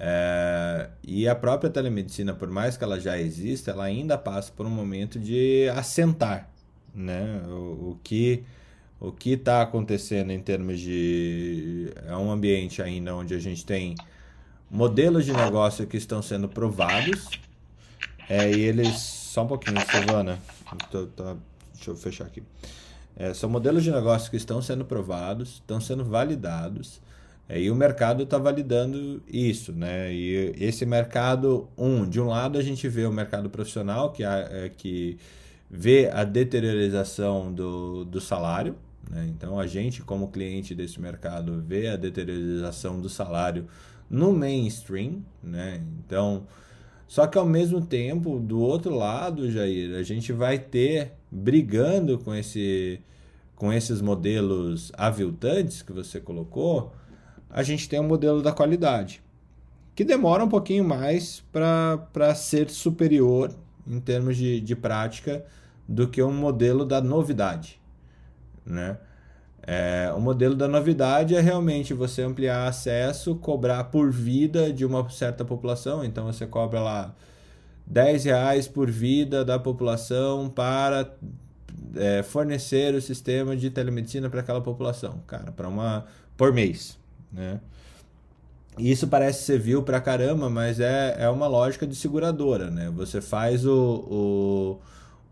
É, 0.00 0.90
e 1.02 1.26
a 1.26 1.34
própria 1.34 1.68
telemedicina, 1.68 2.32
por 2.32 2.48
mais 2.48 2.76
que 2.76 2.84
ela 2.84 3.00
já 3.00 3.18
exista, 3.18 3.72
ela 3.72 3.84
ainda 3.84 4.16
passa 4.16 4.52
por 4.52 4.64
um 4.64 4.70
momento 4.70 5.18
de 5.18 5.68
assentar 5.74 6.48
né? 6.94 7.42
o, 7.46 7.90
o 7.90 8.00
que 8.02 8.44
o 9.00 9.12
que 9.12 9.30
está 9.32 9.62
acontecendo 9.62 10.32
em 10.32 10.40
termos 10.40 10.80
de 10.80 11.92
é 12.04 12.16
um 12.16 12.32
ambiente 12.32 12.82
ainda 12.82 13.14
onde 13.14 13.32
a 13.32 13.38
gente 13.38 13.64
tem 13.64 13.94
modelos 14.68 15.24
de 15.24 15.32
negócio 15.32 15.86
que 15.86 15.96
estão 15.96 16.20
sendo 16.20 16.48
provados. 16.48 17.28
É, 18.28 18.50
e 18.50 18.60
eles 18.60 18.98
só 18.98 19.44
um 19.44 19.46
pouquinho 19.46 19.80
Silvana 19.88 20.38
tô, 20.90 21.06
tô, 21.06 21.36
deixa 21.72 21.90
eu 21.90 21.96
fechar 21.96 22.26
aqui. 22.26 22.42
É, 23.16 23.32
são 23.32 23.48
modelos 23.48 23.84
de 23.84 23.90
negócio 23.90 24.30
que 24.30 24.36
estão 24.36 24.60
sendo 24.60 24.84
provados 24.84 25.54
estão 25.54 25.80
sendo 25.80 26.04
validados 26.04 27.00
e 27.50 27.70
o 27.70 27.74
mercado 27.74 28.24
está 28.24 28.36
validando 28.36 29.22
isso, 29.26 29.72
né? 29.72 30.12
E 30.12 30.54
esse 30.58 30.84
mercado, 30.84 31.68
um, 31.78 32.06
de 32.06 32.20
um 32.20 32.26
lado 32.26 32.58
a 32.58 32.62
gente 32.62 32.86
vê 32.88 33.06
o 33.06 33.12
mercado 33.12 33.48
profissional 33.48 34.12
que, 34.12 34.22
é, 34.22 34.70
que 34.76 35.18
vê 35.70 36.10
a 36.12 36.24
deteriorização 36.24 37.52
do, 37.52 38.04
do 38.04 38.20
salário, 38.20 38.76
né? 39.10 39.26
Então 39.30 39.58
a 39.58 39.66
gente, 39.66 40.02
como 40.02 40.28
cliente 40.28 40.74
desse 40.74 41.00
mercado, 41.00 41.62
vê 41.66 41.88
a 41.88 41.96
deteriorização 41.96 43.00
do 43.00 43.08
salário 43.08 43.66
no 44.10 44.32
mainstream, 44.32 45.22
né? 45.42 45.82
Então, 46.04 46.46
só 47.06 47.26
que 47.26 47.38
ao 47.38 47.46
mesmo 47.46 47.80
tempo, 47.80 48.38
do 48.38 48.60
outro 48.60 48.94
lado, 48.94 49.50
Jair, 49.50 49.96
a 49.96 50.02
gente 50.02 50.32
vai 50.32 50.58
ter 50.58 51.12
brigando 51.30 52.18
com 52.18 52.34
esse 52.34 53.00
com 53.56 53.72
esses 53.72 54.00
modelos 54.00 54.92
aviltantes 54.96 55.82
que 55.82 55.92
você 55.92 56.20
colocou, 56.20 56.92
a 57.50 57.62
gente 57.62 57.88
tem 57.88 58.00
um 58.00 58.06
modelo 58.06 58.42
da 58.42 58.52
qualidade, 58.52 59.22
que 59.94 60.04
demora 60.04 60.44
um 60.44 60.48
pouquinho 60.48 60.84
mais 60.84 61.42
para 61.52 62.34
ser 62.34 62.70
superior 62.70 63.52
em 63.86 63.98
termos 64.00 64.36
de, 64.36 64.60
de 64.60 64.76
prática 64.76 65.44
do 65.88 66.06
que 66.06 66.22
um 66.22 66.32
modelo 66.32 66.84
da 66.84 67.00
novidade. 67.00 67.80
Né? 68.64 68.98
É, 69.62 70.12
o 70.14 70.20
modelo 70.20 70.54
da 70.54 70.68
novidade 70.68 71.34
é 71.34 71.40
realmente 71.40 71.94
você 71.94 72.22
ampliar 72.22 72.68
acesso, 72.68 73.34
cobrar 73.36 73.84
por 73.84 74.10
vida 74.10 74.72
de 74.72 74.84
uma 74.84 75.08
certa 75.10 75.44
população, 75.44 76.04
então 76.04 76.26
você 76.26 76.46
cobra 76.46 76.80
lá 76.80 77.14
10 77.86 78.24
reais 78.24 78.68
por 78.68 78.90
vida 78.90 79.44
da 79.44 79.58
população 79.58 80.48
para 80.48 81.10
é, 81.96 82.22
fornecer 82.22 82.94
o 82.94 83.00
sistema 83.00 83.56
de 83.56 83.70
telemedicina 83.70 84.28
para 84.28 84.40
aquela 84.40 84.60
população, 84.60 85.22
cara, 85.26 85.50
para 85.50 85.66
uma 85.66 86.04
por 86.36 86.52
mês 86.52 86.98
né? 87.32 87.60
Isso 88.78 89.08
parece 89.08 89.42
ser 89.44 89.58
vil 89.58 89.82
pra 89.82 90.00
caramba, 90.00 90.48
mas 90.48 90.78
é, 90.78 91.16
é 91.18 91.28
uma 91.28 91.48
lógica 91.48 91.86
de 91.86 91.96
seguradora, 91.96 92.70
né? 92.70 92.90
Você 92.94 93.20
faz 93.20 93.66
o, 93.66 94.78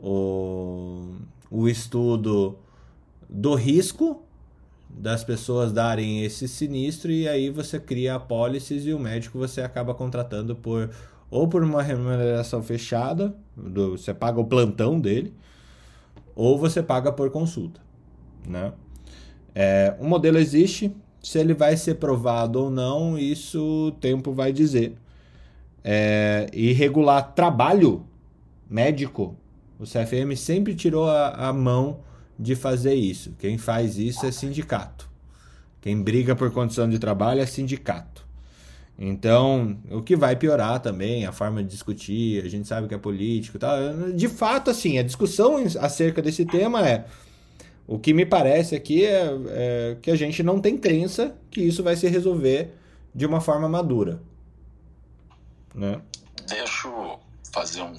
o, 0.01 0.05
o, 0.05 1.15
o 1.51 1.69
estudo 1.69 2.59
do 3.29 3.55
risco 3.55 4.23
das 4.89 5.23
pessoas 5.23 5.73
darem 5.73 6.25
esse 6.25 6.49
sinistro 6.49 7.13
e 7.13 7.29
aí 7.29 7.51
você 7.51 7.79
cria 7.79 8.15
apólices 8.17 8.85
e 8.87 8.93
o 8.93 8.99
médico 8.99 9.39
você 9.39 9.61
acaba 9.61 9.95
contratando 9.95 10.57
por 10.57 10.91
ou 11.31 11.49
por 11.49 11.63
uma 11.63 11.83
remuneração 11.83 12.63
fechada, 12.63 13.35
do, 13.57 13.97
você 13.99 14.15
paga 14.15 14.41
o 14.41 14.45
plantão 14.45 15.01
dele, 15.01 15.35
ou 16.35 16.59
você 16.59 16.83
paga 16.83 17.11
por 17.11 17.31
consulta, 17.31 17.81
né? 18.47 18.73
É, 19.55 19.97
o 19.99 20.07
modelo 20.07 20.39
existe, 20.39 20.95
se 21.27 21.41
ele 21.41 21.55
vai 21.55 21.77
ser 21.77 21.97
provado 21.97 22.63
ou 22.63 22.71
não, 22.71 23.19
isso 23.19 23.89
o 23.89 23.91
tempo 23.91 24.33
vai 24.33 24.53
dizer. 24.53 24.95
É, 25.83 26.47
e 26.53 26.73
regular 26.73 27.33
trabalho 27.35 28.07
médico, 28.71 29.37
o 29.77 29.83
CFM 29.83 30.37
sempre 30.37 30.73
tirou 30.73 31.11
a, 31.11 31.49
a 31.49 31.53
mão 31.53 31.99
de 32.39 32.55
fazer 32.55 32.95
isso. 32.95 33.35
Quem 33.41 33.59
faz 33.59 33.99
isso 33.99 34.25
é 34.25 34.31
sindicato. 34.31 35.11
Quem 35.81 36.01
briga 36.01 36.37
por 36.37 36.53
condição 36.53 36.89
de 36.89 36.97
trabalho 36.97 37.41
é 37.41 37.47
sindicato. 37.47 38.25
Então, 38.97 39.79
o 39.91 40.03
que 40.03 40.15
vai 40.15 40.37
piorar 40.37 40.79
também, 40.79 41.27
a 41.27 41.33
forma 41.33 41.61
de 41.61 41.69
discutir, 41.69 42.45
a 42.45 42.49
gente 42.49 42.69
sabe 42.69 42.87
que 42.87 42.95
é 42.95 42.99
político 42.99 43.57
e 43.57 43.61
tal. 43.61 43.77
De 44.15 44.29
fato, 44.29 44.71
assim, 44.71 44.97
a 44.97 45.03
discussão 45.03 45.57
acerca 45.81 46.23
desse 46.23 46.45
tema 46.47 46.87
é 46.89 47.05
o 47.87 47.99
que 47.99 48.13
me 48.13 48.27
parece 48.27 48.75
aqui 48.75 49.05
é, 49.05 49.29
é, 49.49 49.99
que 50.03 50.11
a 50.11 50.17
gente 50.17 50.43
não 50.43 50.61
tem 50.61 50.77
crença 50.77 51.37
que 51.51 51.61
isso 51.61 51.83
vai 51.83 51.95
se 51.95 52.09
resolver 52.09 52.75
de 53.15 53.25
uma 53.25 53.41
forma 53.41 53.69
madura. 53.69 54.21
Né? 55.75 56.01
Deixa 56.47 56.89
eu 56.89 57.21
fazer 57.53 57.83
um. 57.83 57.95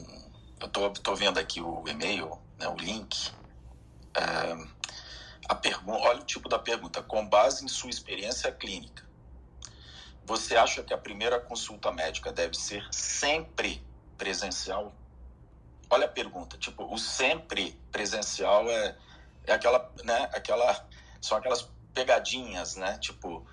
Eu 0.60 0.68
tô, 0.68 0.90
tô 0.90 1.16
vendo 1.16 1.38
aqui 1.38 1.62
o 1.62 1.84
e-mail, 1.88 2.38
né, 2.60 2.68
o 2.68 2.76
link. 2.76 3.32
É, 4.16 4.58
a 5.48 5.56
pergunta, 5.56 6.00
olha 6.00 6.20
o 6.20 6.26
tipo 6.26 6.50
da 6.50 6.60
pergunta. 6.60 7.02
Com 7.02 7.26
base 7.26 7.64
em 7.64 7.68
sua 7.68 7.90
experiência 7.90 8.52
clínica, 8.52 9.04
você 10.26 10.58
acha 10.58 10.84
que 10.84 10.94
a 10.94 10.98
primeira 10.98 11.40
consulta 11.40 11.92
médica 11.92 12.34
deve 12.34 12.58
ser 12.58 12.86
sempre 12.92 13.82
presencial? 14.18 14.94
Olha 15.90 16.06
a 16.06 16.10
pergunta. 16.10 16.58
Tipo, 16.58 16.94
o 16.94 16.98
sempre 16.98 17.80
presencial 17.92 18.70
é 18.70 18.98
é 19.48 19.54
aquela, 19.54 19.92
né, 20.04 20.30
aquela, 20.34 20.86
são 21.22 21.38
aquelas 21.38 21.68
pegadinhas, 21.94 22.76
né, 22.76 22.98
tipo, 23.00 23.46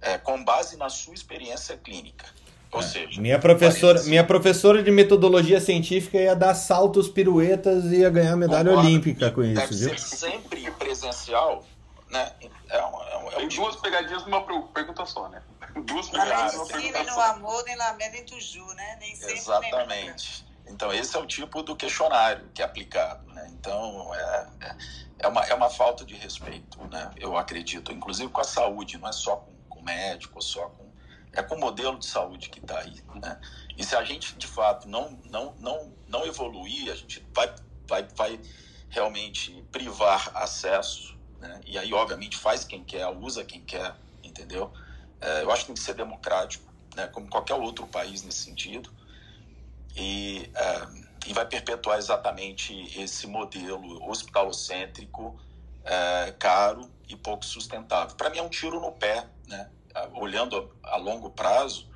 é, 0.00 0.18
com 0.18 0.44
base 0.44 0.76
na 0.76 0.88
sua 0.88 1.14
experiência 1.14 1.76
clínica. 1.76 2.26
Ou 2.72 2.80
é. 2.80 2.82
seja, 2.84 3.20
minha 3.20 3.38
professora, 3.38 4.00
minha 4.04 4.24
professora 4.24 4.82
de 4.82 4.90
metodologia 4.92 5.60
científica 5.60 6.18
ia 6.18 6.36
dar 6.36 6.54
saltos, 6.54 7.08
piruetas 7.08 7.86
e 7.86 7.96
ia 7.96 8.10
ganhar 8.10 8.36
medalha 8.36 8.70
Concordo, 8.70 8.88
olímpica 8.88 9.30
com 9.32 9.42
isso, 9.42 9.74
viu? 9.76 9.88
Ser 9.88 9.98
sempre 9.98 10.70
presencial, 10.72 11.64
né? 12.08 12.32
É 12.68 12.78
um, 12.78 13.02
é 13.02 13.16
um, 13.18 13.30
é 13.32 13.38
um 13.38 13.48
tipo... 13.48 13.64
duas 13.64 13.76
pegadinhas 13.76 14.24
numa 14.24 14.42
pergunta 14.72 15.04
só, 15.04 15.28
né? 15.28 15.42
Duas 15.84 16.08
pegadinhas 16.10 16.54
numa 16.54 16.66
pergunta 16.66 17.04
só. 17.04 17.14
no 17.14 17.20
amor, 17.20 17.64
nem 17.64 17.76
lamento, 17.76 18.12
nem 18.12 18.24
tuju, 18.24 18.64
né? 18.74 18.96
Nem 19.00 19.16
sempre 19.16 19.34
Exatamente. 19.34 20.49
Então, 20.70 20.92
esse 20.92 21.16
é 21.16 21.18
o 21.18 21.26
tipo 21.26 21.62
do 21.62 21.74
questionário 21.74 22.48
que 22.54 22.62
é 22.62 22.64
aplicado. 22.64 23.26
Né? 23.32 23.48
Então, 23.52 24.14
é, 24.14 24.48
é, 24.60 24.76
é, 25.20 25.28
uma, 25.28 25.44
é 25.44 25.54
uma 25.54 25.68
falta 25.68 26.04
de 26.04 26.14
respeito, 26.14 26.78
né? 26.86 27.10
eu 27.16 27.36
acredito, 27.36 27.92
inclusive 27.92 28.30
com 28.30 28.40
a 28.40 28.44
saúde, 28.44 28.96
não 28.96 29.08
é 29.08 29.12
só 29.12 29.36
com, 29.68 29.80
o 29.80 29.82
médico, 29.82 30.40
só 30.42 30.68
com. 30.68 30.90
É 31.32 31.42
com 31.42 31.54
o 31.54 31.60
modelo 31.60 31.98
de 31.98 32.06
saúde 32.06 32.50
que 32.50 32.58
está 32.58 32.80
aí. 32.80 33.02
Né? 33.14 33.40
E 33.76 33.84
se 33.84 33.94
a 33.94 34.02
gente, 34.04 34.34
de 34.34 34.46
fato, 34.46 34.88
não, 34.88 35.18
não, 35.30 35.54
não, 35.60 35.92
não 36.08 36.26
evoluir, 36.26 36.90
a 36.90 36.94
gente 36.94 37.24
vai, 37.32 37.54
vai, 37.86 38.08
vai 38.16 38.40
realmente 38.88 39.52
privar 39.70 40.30
acesso, 40.34 41.16
né? 41.38 41.60
e 41.64 41.78
aí, 41.78 41.92
obviamente, 41.94 42.36
faz 42.36 42.64
quem 42.64 42.82
quer, 42.84 43.06
usa 43.08 43.44
quem 43.44 43.60
quer, 43.60 43.94
entendeu? 44.24 44.72
É, 45.20 45.42
eu 45.42 45.50
acho 45.50 45.62
que 45.62 45.66
tem 45.68 45.74
que 45.74 45.80
ser 45.80 45.94
democrático, 45.94 46.70
né? 46.96 47.06
como 47.06 47.28
qualquer 47.28 47.54
outro 47.54 47.86
país 47.86 48.22
nesse 48.22 48.44
sentido 48.44 48.99
e, 49.96 50.50
uh, 50.54 51.04
e 51.26 51.32
vai 51.32 51.46
perpetuar 51.46 51.98
exatamente 51.98 52.72
esse 53.00 53.26
modelo 53.26 54.08
hospitalocêntrico, 54.08 55.28
uh, 55.28 56.38
caro 56.38 56.90
e 57.08 57.16
pouco 57.16 57.44
sustentável. 57.44 58.16
Para 58.16 58.30
mim 58.30 58.38
é 58.38 58.42
um 58.42 58.48
tiro 58.48 58.80
no 58.80 58.92
pé, 58.92 59.28
né? 59.46 59.70
Uh, 59.94 60.20
olhando 60.20 60.72
a, 60.84 60.94
a, 60.94 60.96
longo 60.96 61.30
prazo, 61.30 61.88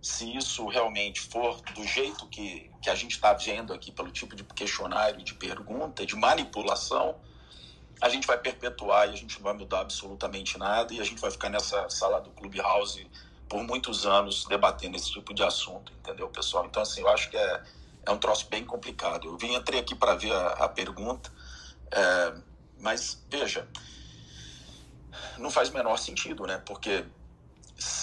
se 0.00 0.36
isso 0.36 0.66
realmente 0.66 1.20
for 1.20 1.60
do 1.74 1.84
jeito 1.86 2.26
que, 2.28 2.70
que 2.80 2.90
a 2.90 2.94
gente 2.94 3.12
está 3.12 3.32
vendo 3.32 3.72
aqui, 3.72 3.92
pelo 3.92 4.10
tipo 4.10 4.34
de 4.34 4.44
questionário, 4.44 5.22
de 5.22 5.34
pergunta, 5.34 6.04
de 6.04 6.16
manipulação, 6.16 7.16
a 8.00 8.08
gente 8.08 8.26
vai 8.26 8.38
perpetuar 8.38 9.08
e 9.08 9.12
a 9.12 9.16
gente 9.16 9.36
não 9.36 9.44
vai 9.44 9.54
mudar 9.54 9.80
absolutamente 9.80 10.58
nada 10.58 10.92
e 10.92 11.00
a 11.00 11.04
gente 11.04 11.20
vai 11.20 11.30
ficar 11.30 11.48
nessa 11.48 11.88
sala 11.88 12.20
do 12.20 12.30
Clubhouse 12.30 13.06
por 13.48 13.62
muitos 13.62 14.06
anos 14.06 14.44
debatendo 14.46 14.96
esse 14.96 15.12
tipo 15.12 15.34
de 15.34 15.42
assunto, 15.42 15.92
entendeu, 15.92 16.28
pessoal? 16.28 16.66
Então, 16.66 16.82
assim, 16.82 17.00
eu 17.00 17.08
acho 17.08 17.30
que 17.30 17.36
é, 17.36 17.62
é 18.06 18.10
um 18.10 18.18
troço 18.18 18.48
bem 18.48 18.64
complicado. 18.64 19.28
Eu 19.28 19.36
vim, 19.36 19.54
entrei 19.54 19.80
aqui 19.80 19.94
para 19.94 20.14
ver 20.14 20.32
a, 20.32 20.48
a 20.48 20.68
pergunta, 20.68 21.30
é, 21.90 22.34
mas, 22.80 23.22
veja, 23.30 23.68
não 25.38 25.50
faz 25.50 25.68
o 25.68 25.74
menor 25.74 25.96
sentido, 25.98 26.46
né? 26.46 26.62
Porque, 26.66 27.04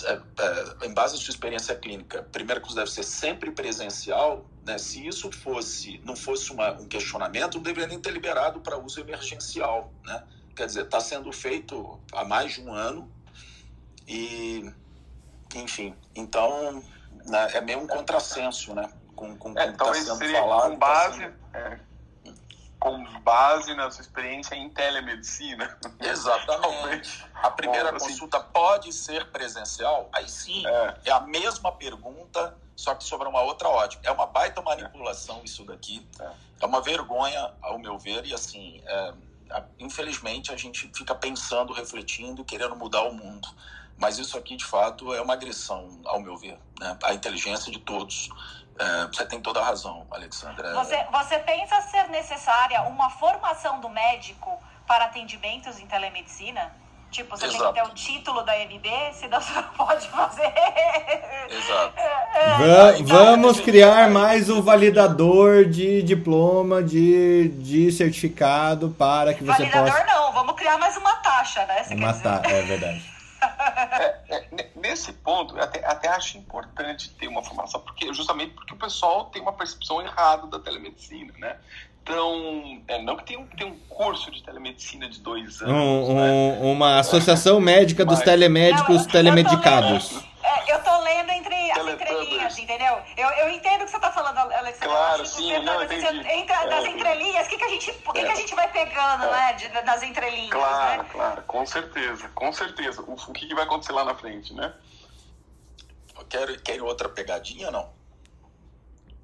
é, 0.06 0.14
é, 0.14 0.88
em 0.88 0.94
base 0.94 1.16
à 1.16 1.18
sua 1.18 1.32
experiência 1.32 1.76
clínica, 1.76 2.24
primeiro 2.32 2.62
que 2.62 2.74
deve 2.74 2.92
ser 2.92 3.04
sempre 3.04 3.52
presencial, 3.52 4.46
né? 4.66 4.78
Se 4.78 5.06
isso 5.06 5.32
fosse, 5.32 6.00
não 6.06 6.16
fosse 6.16 6.52
uma, 6.52 6.72
um 6.74 6.88
questionamento, 6.88 7.56
não 7.56 7.64
deveria 7.64 7.88
nem 7.88 8.00
ter 8.00 8.12
liberado 8.12 8.62
para 8.62 8.78
uso 8.78 9.00
emergencial, 9.00 9.92
né? 10.04 10.24
Quer 10.56 10.66
dizer, 10.66 10.84
está 10.84 11.00
sendo 11.00 11.32
feito 11.32 12.00
há 12.14 12.24
mais 12.24 12.54
de 12.54 12.62
um 12.62 12.74
ano 12.74 13.12
e 14.08 14.72
enfim, 15.56 15.96
então 16.16 16.84
né, 17.26 17.50
é 17.54 17.62
meio 17.62 17.80
um 17.80 17.88
contrassenso, 17.88 18.74
né? 18.74 18.90
Com, 19.16 19.38
com, 19.38 19.58
é, 19.58 19.72
com 19.72 19.78
tá 19.78 19.94
seria 19.94 20.40
falado, 20.40 20.72
com 20.72 20.78
base, 20.78 21.20
tá 21.20 21.26
sendo... 21.26 21.36
é, 21.54 21.80
com 22.82 23.04
base 23.20 23.76
na 23.76 23.92
sua 23.92 24.02
experiência 24.02 24.56
em 24.56 24.68
telemedicina. 24.70 25.78
Exatamente. 26.00 27.24
a 27.36 27.52
primeira 27.52 27.92
Bom, 27.92 27.98
assim, 27.98 28.08
consulta 28.08 28.38
assim, 28.38 28.48
pode 28.52 28.92
ser 28.92 29.30
presencial? 29.30 30.10
Aí 30.12 30.28
sim, 30.28 30.66
é. 30.66 30.96
é. 31.06 31.12
a 31.12 31.20
mesma 31.20 31.72
pergunta, 31.72 32.58
só 32.76 32.96
que 32.96 33.04
sobre 33.04 33.28
uma 33.28 33.42
outra 33.44 33.70
ótica. 33.70 34.02
É 34.08 34.12
uma 34.12 34.26
baita 34.26 34.64
manipulação 34.64 35.42
isso 35.44 35.64
daqui. 35.64 36.08
É, 36.20 36.32
é 36.62 36.66
uma 36.66 36.82
vergonha, 36.82 37.54
ao 37.62 37.78
meu 37.78 38.00
ver, 38.00 38.26
e 38.26 38.34
assim, 38.34 38.82
é, 38.84 39.14
infelizmente 39.80 40.52
a 40.52 40.58
gente 40.58 40.92
fica 40.96 41.14
pensando, 41.14 41.74
refletindo, 41.74 42.44
querendo 42.44 42.76
mudar 42.76 43.04
o 43.04 43.14
mundo. 43.14 43.48
Mas 44.02 44.18
isso 44.18 44.36
aqui, 44.36 44.56
de 44.56 44.66
fato, 44.66 45.14
é 45.14 45.22
uma 45.22 45.34
agressão, 45.34 45.88
ao 46.06 46.20
meu 46.20 46.36
ver, 46.36 46.58
né? 46.80 46.98
à 47.04 47.14
inteligência 47.14 47.72
de 47.72 47.78
todos. 47.78 48.30
É, 48.80 49.06
você 49.06 49.24
tem 49.28 49.40
toda 49.40 49.60
a 49.60 49.64
razão, 49.64 50.08
Alexandra. 50.10 50.74
Você, 50.74 51.06
você 51.12 51.38
pensa 51.38 51.80
ser 51.82 52.10
necessária 52.10 52.82
uma 52.82 53.12
formação 53.12 53.80
do 53.80 53.88
médico 53.88 54.58
para 54.88 55.06
atendimentos 55.06 55.80
em 55.80 55.86
telemedicina? 55.86 56.74
Tipo, 57.12 57.38
você 57.38 57.46
Exato. 57.46 57.62
tem 57.62 57.74
que 57.74 57.80
ter 57.80 57.92
o 57.92 57.94
título 57.94 58.42
da 58.42 58.54
MB, 58.58 59.14
senão 59.14 59.40
você 59.40 59.54
não 59.54 59.64
pode 59.74 60.08
fazer. 60.08 60.52
Exato. 61.50 61.94
Va 62.58 63.04
vamos 63.04 63.60
criar 63.60 64.10
mais 64.10 64.50
um 64.50 64.64
validador 64.64 65.66
de 65.66 66.02
diploma, 66.02 66.82
de, 66.82 67.50
de 67.50 67.92
certificado 67.92 68.96
para 68.98 69.34
que 69.34 69.44
você 69.44 69.52
validador, 69.52 69.92
possa... 69.92 69.98
Validador 69.98 70.24
não, 70.24 70.32
vamos 70.34 70.56
criar 70.56 70.80
mais 70.80 70.98
uma 70.98 71.18
taxa, 71.18 71.66
né? 71.66 71.84
Você 71.84 71.94
uma 71.94 72.14
taxa, 72.14 72.50
é 72.50 72.62
verdade. 72.64 73.11
É, 73.42 74.36
é, 74.36 74.70
nesse 74.76 75.12
ponto, 75.14 75.60
até, 75.60 75.86
até 75.86 76.08
acho 76.08 76.38
importante 76.38 77.10
ter 77.10 77.28
uma 77.28 77.44
formação, 77.44 77.82
porque 77.82 78.14
justamente 78.14 78.54
porque 78.54 78.74
o 78.74 78.78
pessoal 78.78 79.26
tem 79.26 79.42
uma 79.42 79.54
percepção 79.54 80.02
errada 80.02 80.48
da 80.48 80.60
telemedicina, 80.60 81.34
né? 81.38 81.58
Então, 82.04 82.82
é, 82.88 83.02
não 83.02 83.16
que 83.16 83.26
tenha 83.26 83.40
um, 83.40 83.46
tenha 83.46 83.70
um 83.70 83.78
curso 83.88 84.32
de 84.32 84.42
telemedicina 84.42 85.08
de 85.08 85.20
dois 85.20 85.62
anos. 85.62 86.10
Um, 86.10 86.16
né? 86.16 86.60
Uma 86.62 87.00
associação 87.00 87.60
médica 87.60 88.04
dos 88.04 88.18
Mas, 88.18 88.26
telemédicos 88.26 89.06
não, 89.06 89.12
telemedicados. 89.12 90.31
É, 90.52 90.74
eu 90.74 90.84
tô 90.84 91.00
lendo 91.00 91.32
entre 91.32 91.72
as 91.72 91.88
entrelinhas, 91.88 92.58
entendeu? 92.58 93.02
Eu, 93.16 93.30
eu 93.30 93.50
entendo 93.52 93.84
o 93.84 93.86
que 93.86 93.92
você 93.92 94.00
tá 94.00 94.12
falando, 94.12 94.38
Alexandre. 94.38 94.90
Claro, 94.90 95.26
sim, 95.26 95.64
não, 95.64 95.82
entendi. 95.82 96.06
Entre, 96.06 96.54
é, 96.54 96.68
das 96.68 96.86
entrelinhas, 96.86 97.48
o 97.48 97.50
que, 97.50 97.58
que, 97.58 97.64
a 97.64 97.70
gente, 97.70 97.92
que, 97.94 98.20
é. 98.20 98.26
que 98.26 98.32
a 98.32 98.36
gente 98.36 98.54
vai 98.54 98.70
pegando, 98.70 99.24
é. 99.24 99.32
né? 99.32 99.54
De, 99.54 99.70
das 99.70 100.04
entrelinhas, 100.04 100.52
Claro, 100.52 101.04
né? 101.04 101.10
claro, 101.10 101.42
com 101.44 101.66
certeza, 101.66 102.28
com 102.36 102.52
certeza. 102.52 103.02
O, 103.02 103.14
o 103.14 103.34
que, 103.34 103.48
que 103.48 103.56
vai 103.56 103.64
acontecer 103.64 103.94
lá 103.94 104.04
na 104.04 104.14
frente, 104.14 104.54
né? 104.54 104.74
Quer, 106.30 106.62
quer 106.62 106.82
outra 106.82 107.08
pegadinha 107.08 107.68
ou 107.68 107.72
não? 107.72 107.90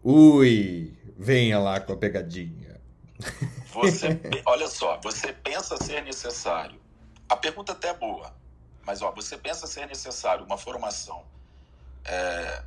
Ui, 0.03 0.97
venha 1.17 1.59
lá 1.59 1.81
com 1.81 1.91
a 1.91 1.97
pegadinha. 1.97 2.79
Você, 3.73 4.17
olha 4.45 4.67
só, 4.67 4.97
você 5.03 5.33
pensa 5.33 5.75
ser 5.75 6.03
necessário. 6.03 6.79
A 7.27 7.35
pergunta 7.35 7.73
até 7.73 7.89
é 7.89 7.93
boa 7.93 8.33
mas 8.87 9.01
ó, 9.01 9.11
você 9.11 9.37
pensa 9.37 9.67
ser 9.67 9.85
necessário 9.85 10.45
uma 10.45 10.57
formação 10.57 11.25
é, 12.05 12.63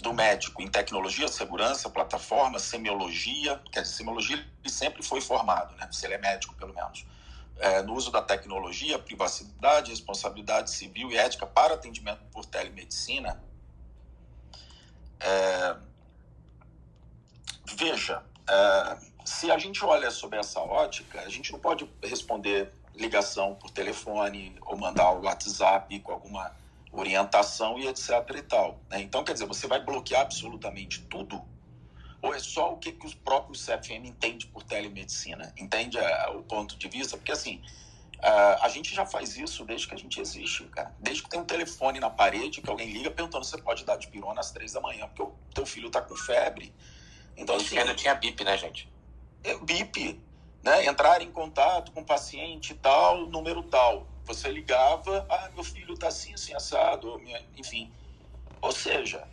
do 0.00 0.14
médico 0.14 0.62
em 0.62 0.68
tecnologia, 0.68 1.26
segurança, 1.26 1.90
plataforma, 1.90 2.60
semiologia, 2.60 3.60
quer 3.72 3.82
dizer, 3.82 3.94
semiologia 3.96 4.36
ele 4.36 4.72
sempre 4.72 5.02
foi 5.02 5.20
formado, 5.20 5.74
né? 5.74 5.88
se 5.90 6.06
ele 6.06 6.14
é 6.14 6.18
médico 6.18 6.54
pelo 6.54 6.72
menos, 6.72 7.04
é, 7.58 7.82
no 7.82 7.92
uso 7.92 8.12
da 8.12 8.22
tecnologia, 8.22 8.96
privacidade, 8.96 9.90
responsabilidade 9.90 10.70
civil 10.70 11.10
e 11.10 11.16
ética 11.16 11.44
para 11.44 11.74
atendimento 11.74 12.24
por 12.30 12.46
telemedicina. 12.46 13.42
É, 15.18 15.76
veja, 17.76 18.22
é, 18.48 18.98
se 19.24 19.50
a 19.50 19.58
gente 19.58 19.84
olha 19.84 20.10
sobre 20.12 20.38
essa 20.38 20.60
ótica, 20.60 21.20
a 21.20 21.28
gente 21.28 21.50
não 21.50 21.58
pode 21.58 21.90
responder 22.00 22.72
ligação 22.94 23.54
por 23.54 23.70
telefone 23.70 24.56
ou 24.62 24.76
mandar 24.76 25.12
o 25.12 25.22
WhatsApp 25.22 25.98
com 26.00 26.12
alguma 26.12 26.54
orientação 26.92 27.78
e 27.78 27.88
etc 27.88 28.10
e 28.36 28.42
tal. 28.42 28.80
Né? 28.88 29.02
Então, 29.02 29.24
quer 29.24 29.32
dizer, 29.32 29.46
você 29.46 29.66
vai 29.66 29.80
bloquear 29.84 30.22
absolutamente 30.22 31.02
tudo 31.02 31.42
ou 32.24 32.34
é 32.34 32.38
só 32.38 32.72
o 32.72 32.78
que, 32.78 32.90
que 32.90 33.04
os 33.04 33.12
próprios 33.12 33.66
CFM 33.66 34.06
entende 34.06 34.46
por 34.46 34.62
telemedicina? 34.62 35.52
Entende 35.58 35.98
a, 35.98 36.30
o 36.30 36.42
ponto 36.42 36.74
de 36.78 36.88
vista? 36.88 37.18
Porque, 37.18 37.32
assim, 37.32 37.60
a, 38.18 38.64
a 38.64 38.68
gente 38.70 38.94
já 38.94 39.04
faz 39.04 39.36
isso 39.36 39.62
desde 39.66 39.86
que 39.86 39.94
a 39.94 39.98
gente 39.98 40.18
existe, 40.18 40.64
cara. 40.68 40.94
Desde 40.98 41.22
que 41.22 41.28
tem 41.28 41.38
um 41.38 41.44
telefone 41.44 42.00
na 42.00 42.08
parede 42.08 42.62
que 42.62 42.70
alguém 42.70 42.90
liga 42.90 43.10
perguntando 43.10 43.44
se 43.44 43.50
você 43.50 43.60
pode 43.60 43.84
dar 43.84 43.96
de 43.96 44.08
pirona 44.08 44.40
às 44.40 44.50
três 44.50 44.72
da 44.72 44.80
manhã, 44.80 45.06
porque 45.06 45.22
o 45.22 45.34
teu 45.54 45.66
filho 45.66 45.90
tá 45.90 46.00
com 46.00 46.16
febre. 46.16 46.74
Então, 47.36 47.56
assim, 47.56 47.76
ainda 47.76 47.94
tinha 47.94 48.14
bip, 48.14 48.42
né, 48.42 48.56
gente? 48.56 48.90
É, 49.42 49.58
bip 49.58 50.18
né, 50.64 50.86
entrar 50.86 51.20
em 51.20 51.30
contato 51.30 51.92
com 51.92 52.02
paciente 52.02 52.74
tal, 52.74 53.26
número 53.26 53.62
tal. 53.64 54.06
Você 54.24 54.50
ligava, 54.50 55.26
ah, 55.28 55.50
meu 55.54 55.62
filho 55.62 55.92
está 55.92 56.08
assim, 56.08 56.32
assim, 56.32 56.54
assado, 56.54 57.20
enfim. 57.54 57.92
Ou 58.62 58.72
seja, 58.72 59.28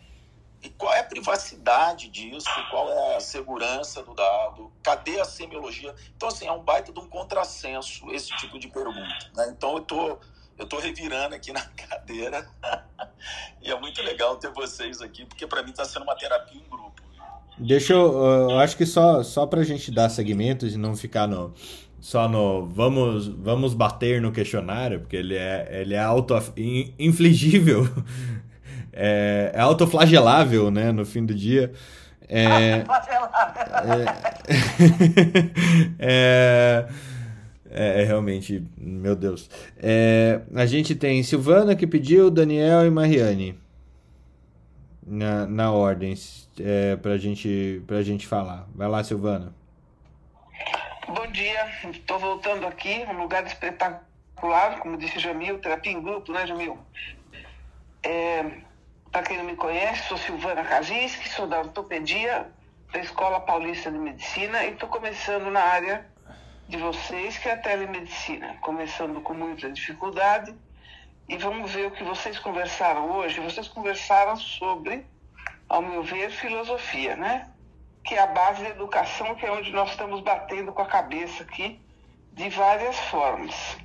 e 0.61 0.69
qual 0.69 0.93
é 0.93 0.99
a 0.99 1.03
privacidade 1.05 2.09
disso? 2.09 2.49
Qual 2.69 2.91
é 2.91 3.15
a 3.15 3.19
segurança 3.21 4.03
do 4.03 4.13
dado? 4.13 4.73
Cadê 4.83 5.21
a 5.21 5.25
semiologia? 5.25 5.95
Então, 6.17 6.27
assim, 6.27 6.45
é 6.45 6.51
um 6.51 6.61
baita 6.61 6.91
de 6.91 6.99
um 6.99 7.07
contrassenso 7.07 8.11
esse 8.11 8.35
tipo 8.35 8.59
de 8.59 8.67
pergunta. 8.67 9.31
Né? 9.33 9.53
Então, 9.55 9.77
eu 9.77 9.81
tô, 9.81 10.19
eu 10.57 10.67
tô 10.67 10.79
revirando 10.79 11.33
aqui 11.33 11.51
na 11.53 11.65
cadeira 11.65 12.45
e 13.61 13.71
é 13.71 13.79
muito 13.79 14.01
legal 14.01 14.35
ter 14.35 14.51
vocês 14.51 15.01
aqui, 15.01 15.25
porque 15.25 15.47
para 15.47 15.63
mim 15.63 15.71
está 15.71 15.85
sendo 15.85 16.03
uma 16.03 16.15
terapia 16.17 16.59
em 16.59 16.69
grupo. 16.69 17.01
Deixa 17.61 17.93
eu. 17.93 18.13
Eu 18.49 18.59
acho 18.59 18.75
que 18.75 18.85
só, 18.85 19.23
só 19.23 19.45
pra 19.45 19.63
gente 19.63 19.91
dar 19.91 20.09
segmentos 20.09 20.73
e 20.73 20.77
não 20.77 20.95
ficar 20.95 21.27
no. 21.27 21.53
Só 21.99 22.27
no. 22.27 22.65
Vamos, 22.67 23.27
vamos 23.27 23.73
bater 23.73 24.21
no 24.21 24.31
questionário, 24.31 25.01
porque 25.01 25.15
ele 25.15 25.35
é, 25.35 25.69
ele 25.81 25.93
é 25.93 25.99
auto-infligível. 25.99 27.87
É, 28.93 29.51
é 29.55 29.61
autoflagelável, 29.61 30.69
né? 30.69 30.91
No 30.91 31.05
fim 31.05 31.25
do 31.25 31.33
dia. 31.33 31.71
É, 32.27 32.83
é, 35.97 36.87
é, 37.69 38.01
é, 38.01 38.03
realmente, 38.03 38.61
meu 38.77 39.15
Deus. 39.15 39.49
É, 39.77 40.41
a 40.53 40.65
gente 40.65 40.93
tem 40.93 41.23
Silvana 41.23 41.73
que 41.73 41.87
pediu, 41.87 42.29
Daniel 42.29 42.85
e 42.85 42.89
Mariane. 42.89 43.57
na, 45.05 45.45
na 45.45 45.71
ordem 45.71 46.15
é, 46.65 46.95
para 46.95 47.17
gente, 47.17 47.81
a 47.89 48.01
gente 48.01 48.27
falar. 48.27 48.67
Vai 48.75 48.87
lá, 48.87 49.03
Silvana. 49.03 49.53
Bom 51.07 51.27
dia, 51.27 51.69
estou 51.89 52.19
voltando 52.19 52.65
aqui, 52.65 53.05
um 53.09 53.17
lugar 53.17 53.45
espetacular, 53.45 54.79
como 54.79 54.97
disse 54.97 55.19
Jamil, 55.19 55.59
terapia 55.59 55.91
em 55.91 56.01
grupo, 56.01 56.31
né, 56.31 56.47
Jamil? 56.47 56.77
É, 58.03 58.45
para 59.11 59.23
quem 59.23 59.37
não 59.37 59.43
me 59.43 59.55
conhece, 59.55 60.07
sou 60.07 60.17
Silvana 60.17 60.63
Kazinski, 60.63 61.27
sou 61.29 61.47
da 61.47 61.59
ortopedia 61.59 62.47
da 62.91 62.99
Escola 62.99 63.39
Paulista 63.39 63.91
de 63.91 63.97
Medicina 63.97 64.63
e 64.65 64.73
estou 64.73 64.89
começando 64.89 65.49
na 65.49 65.61
área 65.61 66.05
de 66.67 66.77
vocês, 66.77 67.37
que 67.37 67.49
é 67.49 67.53
a 67.53 67.57
telemedicina, 67.57 68.55
começando 68.61 69.21
com 69.21 69.33
muita 69.33 69.71
dificuldade. 69.71 70.53
E 71.27 71.37
vamos 71.37 71.71
ver 71.71 71.87
o 71.87 71.91
que 71.91 72.03
vocês 72.03 72.39
conversaram 72.39 73.11
hoje. 73.11 73.39
Vocês 73.39 73.67
conversaram 73.67 74.35
sobre, 74.35 75.05
ao 75.71 75.81
meu 75.81 76.03
ver, 76.03 76.29
filosofia, 76.31 77.15
né? 77.15 77.49
Que 78.03 78.15
é 78.15 78.19
a 78.19 78.27
base 78.27 78.61
da 78.61 78.69
educação, 78.69 79.33
que 79.35 79.45
é 79.45 79.51
onde 79.51 79.71
nós 79.71 79.91
estamos 79.91 80.19
batendo 80.19 80.73
com 80.73 80.81
a 80.81 80.85
cabeça 80.85 81.43
aqui, 81.43 81.79
de 82.33 82.49
várias 82.49 82.99
formas. 83.05 83.77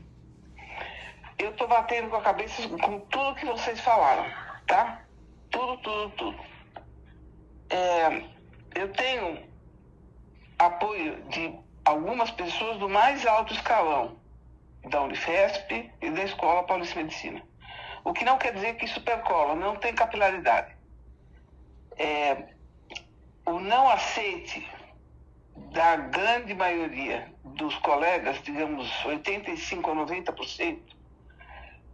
Eu 1.38 1.50
estou 1.50 1.68
batendo 1.68 2.10
com 2.10 2.16
a 2.16 2.22
cabeça 2.22 2.68
com 2.68 2.98
tudo 2.98 3.36
que 3.36 3.46
vocês 3.46 3.80
falaram, 3.80 4.26
tá? 4.66 5.00
Tudo, 5.48 5.76
tudo, 5.78 6.10
tudo. 6.16 6.40
É, 7.70 8.24
eu 8.74 8.92
tenho 8.92 9.48
apoio 10.58 11.22
de 11.28 11.54
algumas 11.84 12.32
pessoas 12.32 12.78
do 12.78 12.88
mais 12.88 13.24
alto 13.24 13.54
escalão, 13.54 14.16
da 14.88 15.02
Unifesp 15.02 15.92
e 16.02 16.10
da 16.10 16.24
Escola 16.24 16.64
Paulista 16.64 16.96
de 16.96 17.04
Medicina. 17.04 17.42
O 18.02 18.12
que 18.12 18.24
não 18.24 18.38
quer 18.38 18.54
dizer 18.54 18.74
que 18.74 18.86
isso 18.86 19.00
percola, 19.02 19.54
não 19.54 19.76
tem 19.76 19.94
capilaridade. 19.94 20.75
É, 21.98 22.54
o 23.46 23.58
não 23.58 23.88
aceite 23.88 24.66
da 25.72 25.96
grande 25.96 26.54
maioria 26.54 27.32
dos 27.44 27.74
colegas, 27.76 28.42
digamos 28.42 29.04
85 29.04 29.90
a 29.90 29.94
90%, 29.94 30.78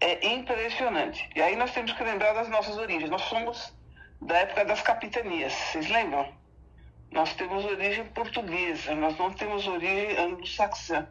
é 0.01 0.35
impressionante. 0.35 1.29
E 1.35 1.41
aí 1.41 1.55
nós 1.55 1.73
temos 1.73 1.93
que 1.93 2.03
lembrar 2.03 2.33
das 2.33 2.49
nossas 2.49 2.77
origens. 2.77 3.09
Nós 3.09 3.23
somos 3.23 3.73
da 4.21 4.39
época 4.39 4.65
das 4.65 4.83
capitanias, 4.83 5.53
vocês 5.53 5.89
lembram? 5.89 6.29
Nós 7.11 7.35
temos 7.35 7.65
origem 7.65 8.05
portuguesa, 8.07 8.95
nós 8.95 9.17
não 9.19 9.33
temos 9.33 9.67
origem 9.67 10.17
anglo-saxã, 10.17 11.07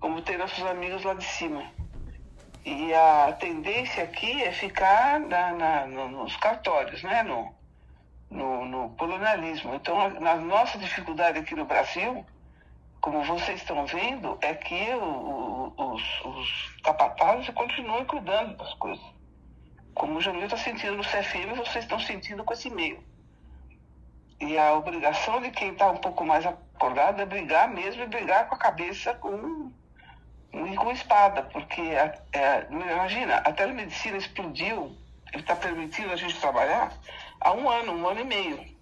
como 0.00 0.20
tem 0.20 0.36
nossos 0.36 0.64
amigos 0.64 1.04
lá 1.04 1.14
de 1.14 1.24
cima. 1.24 1.70
E 2.64 2.92
a 2.92 3.32
tendência 3.38 4.04
aqui 4.04 4.42
é 4.42 4.52
ficar 4.52 5.20
na, 5.20 5.52
na, 5.52 5.86
no, 5.86 6.08
nos 6.08 6.36
cartórios, 6.36 7.02
né? 7.02 7.22
no, 7.22 7.54
no, 8.32 8.64
no 8.64 8.90
colonialismo. 8.96 9.74
Então, 9.74 9.98
a, 10.00 10.32
a 10.32 10.36
nossa 10.36 10.78
dificuldade 10.78 11.38
aqui 11.38 11.54
no 11.54 11.64
Brasil 11.64 12.24
como 13.02 13.20
vocês 13.24 13.60
estão 13.60 13.84
vendo, 13.84 14.38
é 14.40 14.54
que 14.54 14.94
o, 14.94 15.74
o, 15.76 15.92
os, 15.92 16.24
os 16.24 16.76
capatazes 16.84 17.50
continuam 17.50 18.04
cuidando 18.04 18.56
das 18.56 18.72
coisas. 18.74 19.04
Como 19.92 20.18
o 20.18 20.20
Jamil 20.20 20.44
está 20.44 20.56
sentindo 20.56 20.96
no 20.96 21.02
CFM, 21.02 21.52
vocês 21.56 21.84
estão 21.84 21.98
sentindo 21.98 22.44
com 22.44 22.52
esse 22.52 22.70
meio. 22.70 23.02
E 24.40 24.56
a 24.56 24.74
obrigação 24.74 25.42
de 25.42 25.50
quem 25.50 25.72
está 25.72 25.90
um 25.90 25.96
pouco 25.96 26.24
mais 26.24 26.46
acordado 26.46 27.20
é 27.20 27.26
brigar 27.26 27.68
mesmo 27.68 28.04
e 28.04 28.06
brigar 28.06 28.48
com 28.48 28.54
a 28.54 28.58
cabeça 28.58 29.12
com, 29.14 29.72
com 30.52 30.90
espada, 30.92 31.42
porque 31.42 31.80
é, 31.80 32.68
imagina, 32.70 33.38
a 33.38 33.52
telemedicina 33.52 34.16
explodiu, 34.16 34.96
ele 35.32 35.42
está 35.42 35.56
permitindo 35.56 36.12
a 36.12 36.16
gente 36.16 36.40
trabalhar 36.40 36.92
há 37.42 37.52
um 37.52 37.68
ano, 37.68 37.92
um 37.92 38.08
ano 38.08 38.20
e 38.20 38.24
meio. 38.24 38.72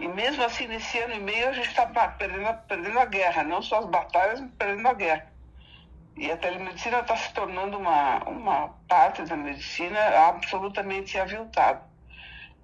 E 0.00 0.08
mesmo 0.08 0.42
assim, 0.42 0.66
nesse 0.66 0.98
ano 0.98 1.14
e 1.14 1.20
meio, 1.20 1.48
a 1.48 1.52
gente 1.52 1.68
está 1.68 1.86
perdendo, 1.86 2.52
perdendo 2.66 2.98
a 2.98 3.04
guerra, 3.04 3.44
não 3.44 3.62
só 3.62 3.78
as 3.78 3.86
batalhas, 3.86 4.40
mas 4.40 4.50
perdendo 4.58 4.88
a 4.88 4.94
guerra. 4.94 5.32
E 6.16 6.30
a 6.30 6.36
telemedicina 6.36 7.00
está 7.00 7.16
se 7.16 7.32
tornando 7.32 7.78
uma, 7.78 8.18
uma 8.24 8.68
parte 8.88 9.22
da 9.22 9.36
medicina 9.36 9.98
absolutamente 10.28 11.18
aviltada. 11.18 11.82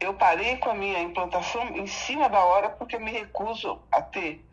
Eu 0.01 0.15
parei 0.15 0.57
com 0.59 0.71
a 0.71 0.75
minha 0.75 1.01
implantação 1.01 1.69
em 1.77 1.87
cima 1.87 2.29
da 2.29 2.45
hora 2.45 2.71
porque 2.71 2.97
eu 2.97 3.01
me 3.01 3.11
recuso 3.11 3.81
a 3.91 4.03
ter 4.03 4.45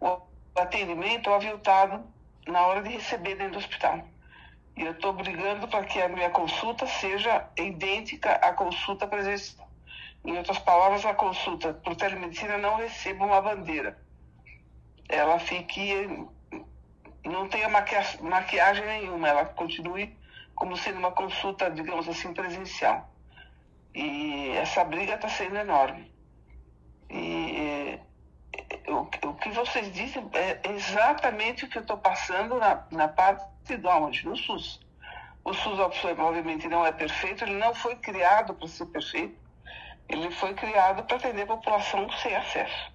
o 0.00 0.20
atendimento 0.56 1.30
aviltado 1.30 2.04
na 2.46 2.66
hora 2.66 2.82
de 2.82 2.90
receber 2.90 3.34
dentro 3.34 3.54
do 3.54 3.58
hospital. 3.58 4.00
E 4.76 4.82
eu 4.82 4.92
estou 4.92 5.12
brigando 5.12 5.68
para 5.68 5.84
que 5.84 6.00
a 6.00 6.08
minha 6.08 6.30
consulta 6.30 6.86
seja 6.86 7.46
idêntica 7.56 8.32
à 8.34 8.52
consulta 8.52 9.06
presencial. 9.06 9.68
Em 10.24 10.38
outras 10.38 10.58
palavras, 10.58 11.04
a 11.04 11.12
consulta 11.12 11.74
por 11.74 11.94
telemedicina 11.96 12.56
não 12.56 12.76
receba 12.76 13.26
uma 13.26 13.42
bandeira. 13.42 13.98
Ela 15.06 15.38
fique. 15.38 16.26
não 17.24 17.46
tenha 17.48 17.68
maquiagem 17.68 18.86
nenhuma, 18.86 19.28
ela 19.28 19.44
continue 19.44 20.16
como 20.54 20.76
sendo 20.76 20.98
uma 20.98 21.12
consulta, 21.12 21.70
digamos 21.70 22.08
assim, 22.08 22.32
presencial. 22.32 23.10
E 23.94 24.50
essa 24.56 24.82
briga 24.82 25.14
está 25.14 25.28
sendo 25.28 25.56
enorme. 25.56 26.10
E 27.10 27.98
o, 28.88 29.28
o, 29.28 29.34
que 29.34 29.50
vocês 29.50 29.92
dizem 29.92 30.26
é 30.32 30.58
exatamente 30.70 31.66
o 31.66 31.68
que 31.68 31.78
eu 31.78 31.82
estou 31.82 31.98
passando 31.98 32.58
na, 32.58 32.86
na 32.90 33.08
parte 33.08 33.76
de 33.76 33.86
onde? 33.86 34.26
No 34.26 34.36
SUS. 34.36 34.80
O 35.44 35.52
SUS, 35.52 35.78
obviamente, 35.78 36.66
não 36.66 36.86
é 36.86 36.92
perfeito, 36.92 37.44
ele 37.44 37.58
não 37.58 37.74
foi 37.74 37.96
criado 37.96 38.54
para 38.54 38.66
ser 38.66 38.86
perfeito 38.86 39.43
ele 40.08 40.30
foi 40.30 40.54
criado 40.54 41.02
para 41.04 41.16
atender 41.16 41.42
a 41.42 41.46
população 41.46 42.10
sem 42.12 42.34
acesso 42.34 42.92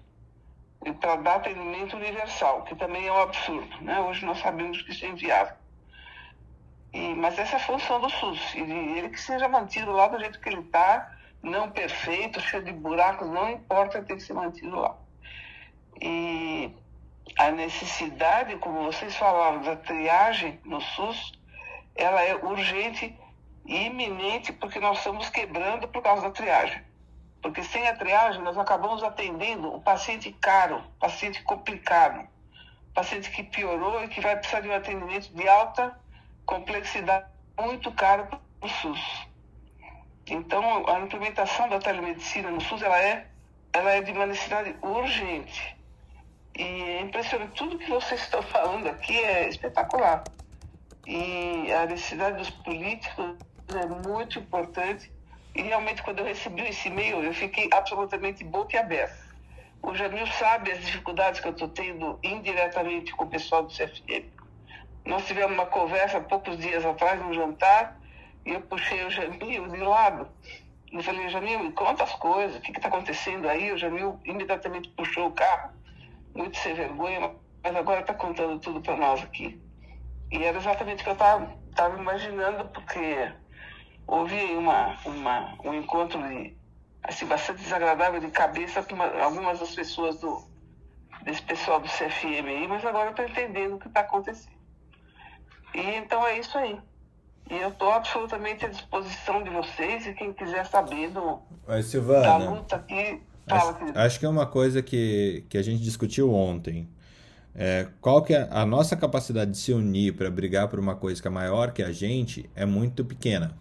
e 0.84 0.92
para 0.92 1.16
dar 1.16 1.36
atendimento 1.36 1.96
universal, 1.96 2.62
que 2.62 2.74
também 2.74 3.06
é 3.06 3.12
um 3.12 3.20
absurdo. 3.20 3.82
Né? 3.82 4.00
Hoje 4.00 4.24
nós 4.24 4.38
sabemos 4.38 4.80
que 4.82 4.92
isso 4.92 5.04
é 5.04 5.08
inviável. 5.08 5.54
E, 6.92 7.14
mas 7.14 7.38
essa 7.38 7.56
é 7.56 7.56
a 7.56 7.62
função 7.62 8.00
do 8.00 8.10
SUS, 8.10 8.54
e 8.54 8.60
ele 8.60 9.10
que 9.10 9.20
seja 9.20 9.48
mantido 9.48 9.92
lá 9.92 10.08
do 10.08 10.18
jeito 10.18 10.40
que 10.40 10.48
ele 10.48 10.60
está, 10.60 11.16
não 11.42 11.70
perfeito, 11.70 12.40
cheio 12.40 12.64
de 12.64 12.72
buracos, 12.72 13.28
não 13.28 13.48
importa, 13.48 14.02
tem 14.02 14.16
que 14.16 14.22
ser 14.22 14.32
mantido 14.32 14.74
lá. 14.74 14.96
E 16.00 16.74
a 17.38 17.50
necessidade, 17.52 18.56
como 18.56 18.84
vocês 18.84 19.14
falaram, 19.16 19.62
da 19.62 19.76
triagem 19.76 20.58
no 20.64 20.80
SUS, 20.80 21.32
ela 21.94 22.22
é 22.22 22.34
urgente 22.34 23.16
e 23.66 23.86
iminente 23.86 24.52
porque 24.52 24.80
nós 24.80 24.98
estamos 24.98 25.28
quebrando 25.30 25.86
por 25.86 26.02
causa 26.02 26.22
da 26.22 26.30
triagem. 26.30 26.82
Porque 27.42 27.62
sem 27.62 27.88
a 27.88 27.96
triagem 27.96 28.42
nós 28.42 28.58
acabamos 28.58 29.02
atendendo 29.02 29.74
o 29.74 29.80
paciente 29.80 30.30
caro, 30.40 30.82
paciente 30.98 31.42
complicado, 31.42 32.28
paciente 32.94 33.30
que 33.30 33.42
piorou 33.42 34.04
e 34.04 34.08
que 34.08 34.20
vai 34.20 34.36
precisar 34.36 34.60
de 34.60 34.68
um 34.68 34.74
atendimento 34.74 35.32
de 35.34 35.48
alta 35.48 35.98
complexidade, 36.44 37.26
muito 37.58 37.90
caro 37.92 38.26
para 38.26 38.40
o 38.60 38.68
SUS. 38.68 39.26
Então, 40.26 40.86
a 40.88 41.00
implementação 41.00 41.68
da 41.68 41.78
telemedicina 41.78 42.50
no 42.50 42.60
SUS 42.60 42.82
ela 42.82 43.00
é, 43.00 43.26
ela 43.72 43.90
é 43.90 44.02
de 44.02 44.12
uma 44.12 44.26
necessidade 44.26 44.76
urgente. 44.82 45.76
E 46.56 46.62
é 46.62 47.00
impressionante, 47.00 47.52
tudo 47.54 47.78
que 47.78 47.88
vocês 47.88 48.20
estão 48.20 48.42
falando 48.42 48.86
aqui 48.88 49.18
é 49.18 49.48
espetacular. 49.48 50.24
E 51.06 51.72
a 51.72 51.86
necessidade 51.86 52.36
dos 52.36 52.50
políticos 52.50 53.36
é 53.74 53.86
muito 54.08 54.38
importante 54.38 55.10
e 55.54 55.62
realmente, 55.62 56.02
quando 56.02 56.20
eu 56.20 56.24
recebi 56.24 56.62
esse 56.62 56.88
e-mail, 56.88 57.22
eu 57.22 57.34
fiquei 57.34 57.68
absolutamente 57.72 58.44
boquiaberta. 58.44 59.30
O 59.82 59.94
Jamil 59.94 60.26
sabe 60.26 60.70
as 60.70 60.80
dificuldades 60.84 61.40
que 61.40 61.48
eu 61.48 61.52
estou 61.52 61.68
tendo 61.68 62.18
indiretamente 62.22 63.12
com 63.12 63.24
o 63.24 63.28
pessoal 63.28 63.62
do 63.62 63.72
CFM. 63.72 64.26
Nós 65.04 65.26
tivemos 65.26 65.52
uma 65.52 65.66
conversa 65.66 66.20
poucos 66.20 66.58
dias 66.58 66.84
atrás, 66.84 67.20
no 67.20 67.32
jantar, 67.32 67.98
e 68.44 68.52
eu 68.52 68.60
puxei 68.60 69.04
o 69.04 69.10
Jamil 69.10 69.68
de 69.68 69.78
lado. 69.78 70.28
Eu 70.92 71.02
falei, 71.02 71.28
Jamil, 71.28 71.60
me 71.60 71.72
conta 71.72 72.04
as 72.04 72.14
coisas, 72.14 72.56
o 72.56 72.60
que 72.60 72.72
está 72.72 72.88
acontecendo 72.88 73.48
aí? 73.48 73.72
O 73.72 73.78
Jamil 73.78 74.20
imediatamente 74.24 74.88
puxou 74.90 75.28
o 75.28 75.32
carro, 75.32 75.70
muito 76.34 76.58
sem 76.58 76.74
vergonha, 76.74 77.32
mas 77.62 77.76
agora 77.76 78.00
está 78.00 78.12
contando 78.12 78.58
tudo 78.60 78.80
para 78.80 78.96
nós 78.96 79.22
aqui. 79.22 79.60
E 80.30 80.44
era 80.44 80.58
exatamente 80.58 81.00
o 81.00 81.04
que 81.04 81.10
eu 81.10 81.14
estava 81.14 81.98
imaginando, 81.98 82.66
porque 82.66 83.32
houve 84.10 84.34
uma, 84.56 84.96
uma, 85.06 85.54
um 85.64 85.72
encontro 85.72 86.20
de, 86.28 86.52
assim, 87.04 87.26
bastante 87.26 87.62
desagradável 87.62 88.20
de 88.20 88.28
cabeça 88.28 88.82
com 88.82 88.96
uma, 88.96 89.06
algumas 89.22 89.60
das 89.60 89.72
pessoas 89.72 90.18
do, 90.18 90.42
desse 91.22 91.40
pessoal 91.42 91.80
do 91.80 91.86
CFM 91.86 92.46
aí, 92.46 92.66
mas 92.68 92.84
agora 92.84 93.06
eu 93.06 93.10
estou 93.10 93.24
entendendo 93.24 93.76
o 93.76 93.78
que 93.78 93.86
está 93.86 94.00
acontecendo. 94.00 94.58
E 95.72 95.80
então 95.80 96.26
é 96.26 96.40
isso 96.40 96.58
aí. 96.58 96.76
E 97.48 97.56
eu 97.56 97.68
estou 97.68 97.92
absolutamente 97.92 98.64
à 98.64 98.68
disposição 98.68 99.42
de 99.42 99.50
vocês 99.50 100.06
e 100.06 100.12
quem 100.12 100.32
quiser 100.32 100.66
saber 100.66 101.10
do, 101.10 101.38
Mas, 101.66 101.86
Silvana, 101.86 102.20
da 102.20 102.36
luta 102.36 102.76
aqui. 102.76 103.22
Fala, 103.48 103.70
acho, 103.70 103.98
acho 103.98 104.20
que 104.20 104.26
é 104.26 104.28
uma 104.28 104.46
coisa 104.46 104.82
que, 104.82 105.44
que 105.48 105.56
a 105.56 105.62
gente 105.62 105.82
discutiu 105.82 106.32
ontem. 106.32 106.88
É, 107.54 107.88
qual 108.00 108.22
que 108.22 108.32
é 108.32 108.48
a 108.50 108.64
nossa 108.64 108.96
capacidade 108.96 109.52
de 109.52 109.56
se 109.56 109.72
unir 109.72 110.14
para 110.14 110.30
brigar 110.30 110.68
por 110.68 110.78
uma 110.78 110.94
coisa 110.94 111.20
que 111.20 111.26
é 111.26 111.30
maior 111.30 111.72
que 111.72 111.82
a 111.82 111.90
gente 111.92 112.48
é 112.54 112.64
muito 112.64 113.04
pequena 113.04 113.56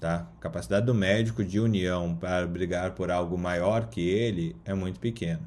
Tá? 0.00 0.28
A 0.38 0.40
capacidade 0.40 0.86
do 0.86 0.94
médico 0.94 1.44
de 1.44 1.58
união 1.58 2.14
para 2.14 2.46
brigar 2.46 2.92
por 2.92 3.10
algo 3.10 3.36
maior 3.36 3.86
que 3.86 4.08
ele 4.08 4.54
é 4.64 4.72
muito 4.72 5.00
pequena. 5.00 5.40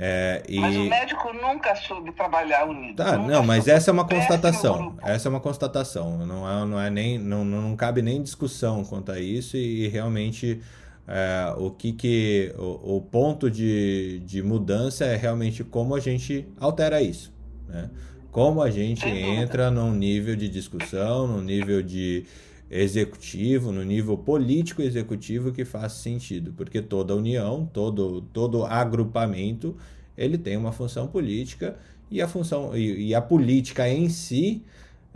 É, 0.00 0.44
e... 0.48 0.60
Mas 0.60 0.76
o 0.76 0.84
médico 0.84 1.32
nunca 1.32 1.74
soube 1.74 2.12
trabalhar 2.12 2.68
unido. 2.68 2.94
Tá, 2.94 3.18
não, 3.18 3.42
mas 3.42 3.66
essa 3.66 3.90
é 3.90 3.92
uma 3.92 4.06
constatação. 4.06 4.96
Essa 5.02 5.28
é 5.28 5.30
uma 5.30 5.40
constatação. 5.40 6.18
Não 6.24 6.48
é, 6.48 6.64
não 6.66 6.80
é 6.80 6.88
nem, 6.88 7.18
não, 7.18 7.44
não 7.44 7.74
cabe 7.74 8.00
nem 8.00 8.22
discussão 8.22 8.84
quanto 8.84 9.10
a 9.10 9.18
isso 9.18 9.56
e, 9.56 9.86
e 9.86 9.88
realmente 9.88 10.62
é, 11.08 11.52
o 11.56 11.72
que 11.72 11.92
que 11.92 12.54
o, 12.56 12.98
o, 12.98 13.00
ponto 13.00 13.50
de, 13.50 14.22
de 14.24 14.40
mudança 14.40 15.04
é 15.04 15.16
realmente 15.16 15.64
como 15.64 15.96
a 15.96 16.00
gente 16.00 16.46
altera 16.60 17.02
isso, 17.02 17.34
né? 17.66 17.90
Como 18.30 18.62
a 18.62 18.70
gente 18.70 19.08
entra 19.08 19.68
num 19.68 19.90
nível 19.90 20.36
de 20.36 20.48
discussão, 20.48 21.26
num 21.26 21.40
nível 21.40 21.82
de 21.82 22.24
executivo, 22.70 23.72
no 23.72 23.82
nível 23.82 24.16
político 24.16 24.82
executivo 24.82 25.52
que 25.52 25.64
faz 25.64 25.92
sentido, 25.92 26.52
porque 26.52 26.82
toda 26.82 27.14
união, 27.14 27.68
todo, 27.72 28.20
todo 28.32 28.64
agrupamento, 28.64 29.76
ele 30.16 30.36
tem 30.36 30.56
uma 30.56 30.72
função 30.72 31.06
política 31.06 31.76
e 32.10 32.20
a 32.20 32.28
função 32.28 32.76
e, 32.76 33.08
e 33.08 33.14
a 33.14 33.20
política 33.20 33.88
em 33.88 34.08
si 34.08 34.64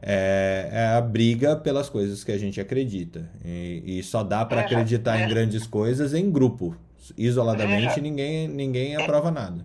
é, 0.01 0.69
é, 0.73 0.87
a 0.97 1.01
briga 1.01 1.55
pelas 1.55 1.89
coisas 1.89 2.25
que 2.25 2.33
a 2.33 2.39
gente 2.39 2.61
acredita 2.61 3.31
e, 3.45 3.99
e 3.99 4.03
só 4.03 4.23
dá 4.23 4.45
para 4.45 4.63
acreditar 4.63 5.21
em 5.21 5.29
grandes 5.29 5.67
coisas 5.67 6.15
em 6.15 6.31
grupo, 6.31 6.77
isoladamente 7.17 8.01
ninguém 8.01 8.49
ninguém 8.49 8.97
aprova 8.97 9.31
nada. 9.31 9.65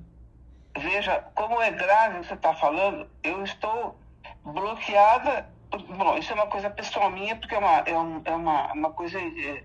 Veja 0.79 1.23
como 1.33 1.59
é 1.61 1.71
grave 1.71 2.23
você 2.23 2.35
está 2.35 2.53
falando. 2.53 3.07
Eu 3.23 3.43
estou 3.43 3.97
bloqueada 4.45 5.47
Bom, 5.69 6.17
isso 6.17 6.31
é 6.31 6.35
uma 6.35 6.47
coisa 6.47 6.69
pessoal 6.69 7.11
minha, 7.11 7.35
porque 7.35 7.53
é 7.53 7.57
uma, 7.57 7.77
é, 7.79 7.97
um, 7.97 8.21
é 8.23 8.35
uma, 8.35 8.73
uma 8.73 8.91
coisa, 8.91 9.19
é, 9.19 9.63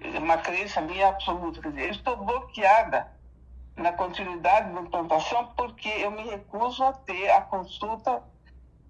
é 0.00 0.18
uma 0.18 0.36
crença 0.38 0.80
minha 0.80 1.08
absoluta. 1.08 1.60
Quer 1.60 1.70
dizer, 1.70 1.86
eu 1.86 1.90
estou 1.90 2.16
bloqueada 2.16 3.10
na 3.76 3.92
continuidade 3.92 4.72
da 4.72 4.80
implantação 4.80 5.46
porque 5.56 5.88
eu 5.88 6.10
me 6.10 6.22
recuso 6.22 6.82
a 6.84 6.92
ter 6.92 7.30
a 7.30 7.40
consulta 7.40 8.22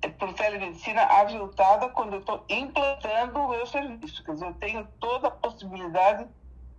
é, 0.02 0.08
por 0.08 0.32
telemedicina 0.34 1.02
aviltada 1.02 1.88
quando 1.90 2.14
eu 2.14 2.20
estou 2.20 2.44
implantando 2.48 3.38
o 3.38 3.50
meu 3.50 3.66
serviço. 3.66 4.24
Quer 4.24 4.32
dizer, 4.32 4.46
eu 4.46 4.54
tenho 4.54 4.88
toda 4.98 5.28
a 5.28 5.30
possibilidade 5.30 6.26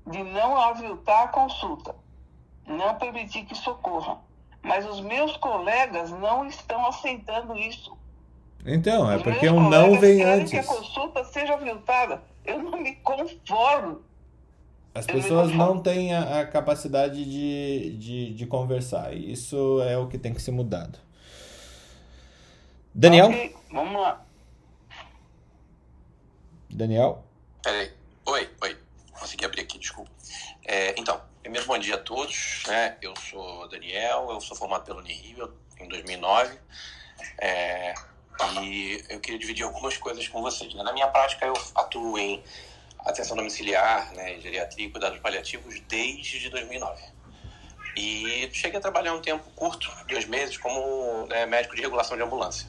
de 0.06 0.24
não 0.24 0.60
aviltar 0.60 1.26
a 1.26 1.28
consulta, 1.30 1.96
não 2.66 2.96
permitir 2.96 3.46
que 3.46 3.54
isso 3.54 3.72
ocorra. 3.72 4.20
Mas 4.62 4.86
os 4.86 5.00
meus 5.00 5.38
colegas 5.38 6.12
não 6.12 6.46
estão 6.46 6.86
aceitando 6.86 7.58
isso. 7.58 7.98
Então, 8.66 9.12
é 9.12 9.18
porque 9.18 9.50
um 9.50 9.70
não 9.70 10.00
vem 10.00 10.24
antes. 10.24 10.52
que 10.52 10.58
a 10.58 10.64
consulta 10.64 11.24
seja 11.24 11.54
aviltada. 11.54 12.22
Eu 12.46 12.62
não 12.62 12.80
me 12.80 12.96
conformo. 12.98 14.02
As 14.94 15.06
pessoas 15.06 15.54
não 15.54 15.82
têm 15.82 16.14
a, 16.14 16.42
a 16.42 16.46
capacidade 16.46 17.24
de, 17.24 17.96
de, 17.98 18.34
de, 18.34 18.46
conversar. 18.46 19.14
E 19.14 19.32
isso 19.32 19.82
é 19.84 19.98
o 19.98 20.08
que 20.08 20.18
tem 20.18 20.34
que 20.34 20.42
ser 20.42 20.52
mudado. 20.52 21.00
Daniel? 22.94 23.28
Okay, 23.28 23.56
vamos 23.72 24.02
lá. 24.02 24.26
Daniel? 26.70 27.24
Peraí. 27.64 27.92
Oi, 28.26 28.50
oi. 28.62 28.78
Consegui 29.14 29.46
abrir 29.46 29.62
aqui, 29.62 29.80
desculpa. 29.80 30.12
É, 30.66 30.94
então, 31.00 31.22
primeiro 31.42 31.66
bom 31.66 31.78
dia 31.78 31.96
a 31.96 32.00
todos. 32.00 32.64
Né? 32.68 32.98
Eu 33.02 33.14
sou 33.16 33.70
Daniel, 33.70 34.28
eu 34.30 34.42
sou 34.42 34.58
formado 34.58 34.84
pelo 34.84 35.00
Unirio 35.00 35.54
em 35.80 35.88
2009. 35.88 36.58
É, 37.40 37.94
e 38.64 39.04
eu 39.10 39.20
queria 39.20 39.40
dividir 39.40 39.64
algumas 39.64 39.98
coisas 39.98 40.28
com 40.28 40.42
vocês. 40.42 40.74
Né? 40.74 40.84
Na 40.84 40.94
minha 40.94 41.08
prática, 41.08 41.46
eu 41.46 41.54
atuo 41.76 42.18
em 42.18 42.44
atenção 43.00 43.36
domiciliar, 43.36 44.14
né, 44.14 44.40
geriatria 44.40 44.86
e 44.86 44.90
cuidados 44.90 45.20
paliativos 45.20 45.80
desde 45.82 46.50
2009. 46.50 47.02
E 47.96 48.50
cheguei 48.54 48.78
a 48.78 48.82
trabalhar 48.82 49.14
um 49.14 49.22
tempo 49.22 49.44
curto, 49.56 49.92
dois 50.08 50.26
meses, 50.26 50.58
como 50.58 51.26
né, 51.28 51.46
médico 51.46 51.76
de 51.76 51.82
regulação 51.82 52.16
de 52.16 52.24
ambulância. 52.24 52.68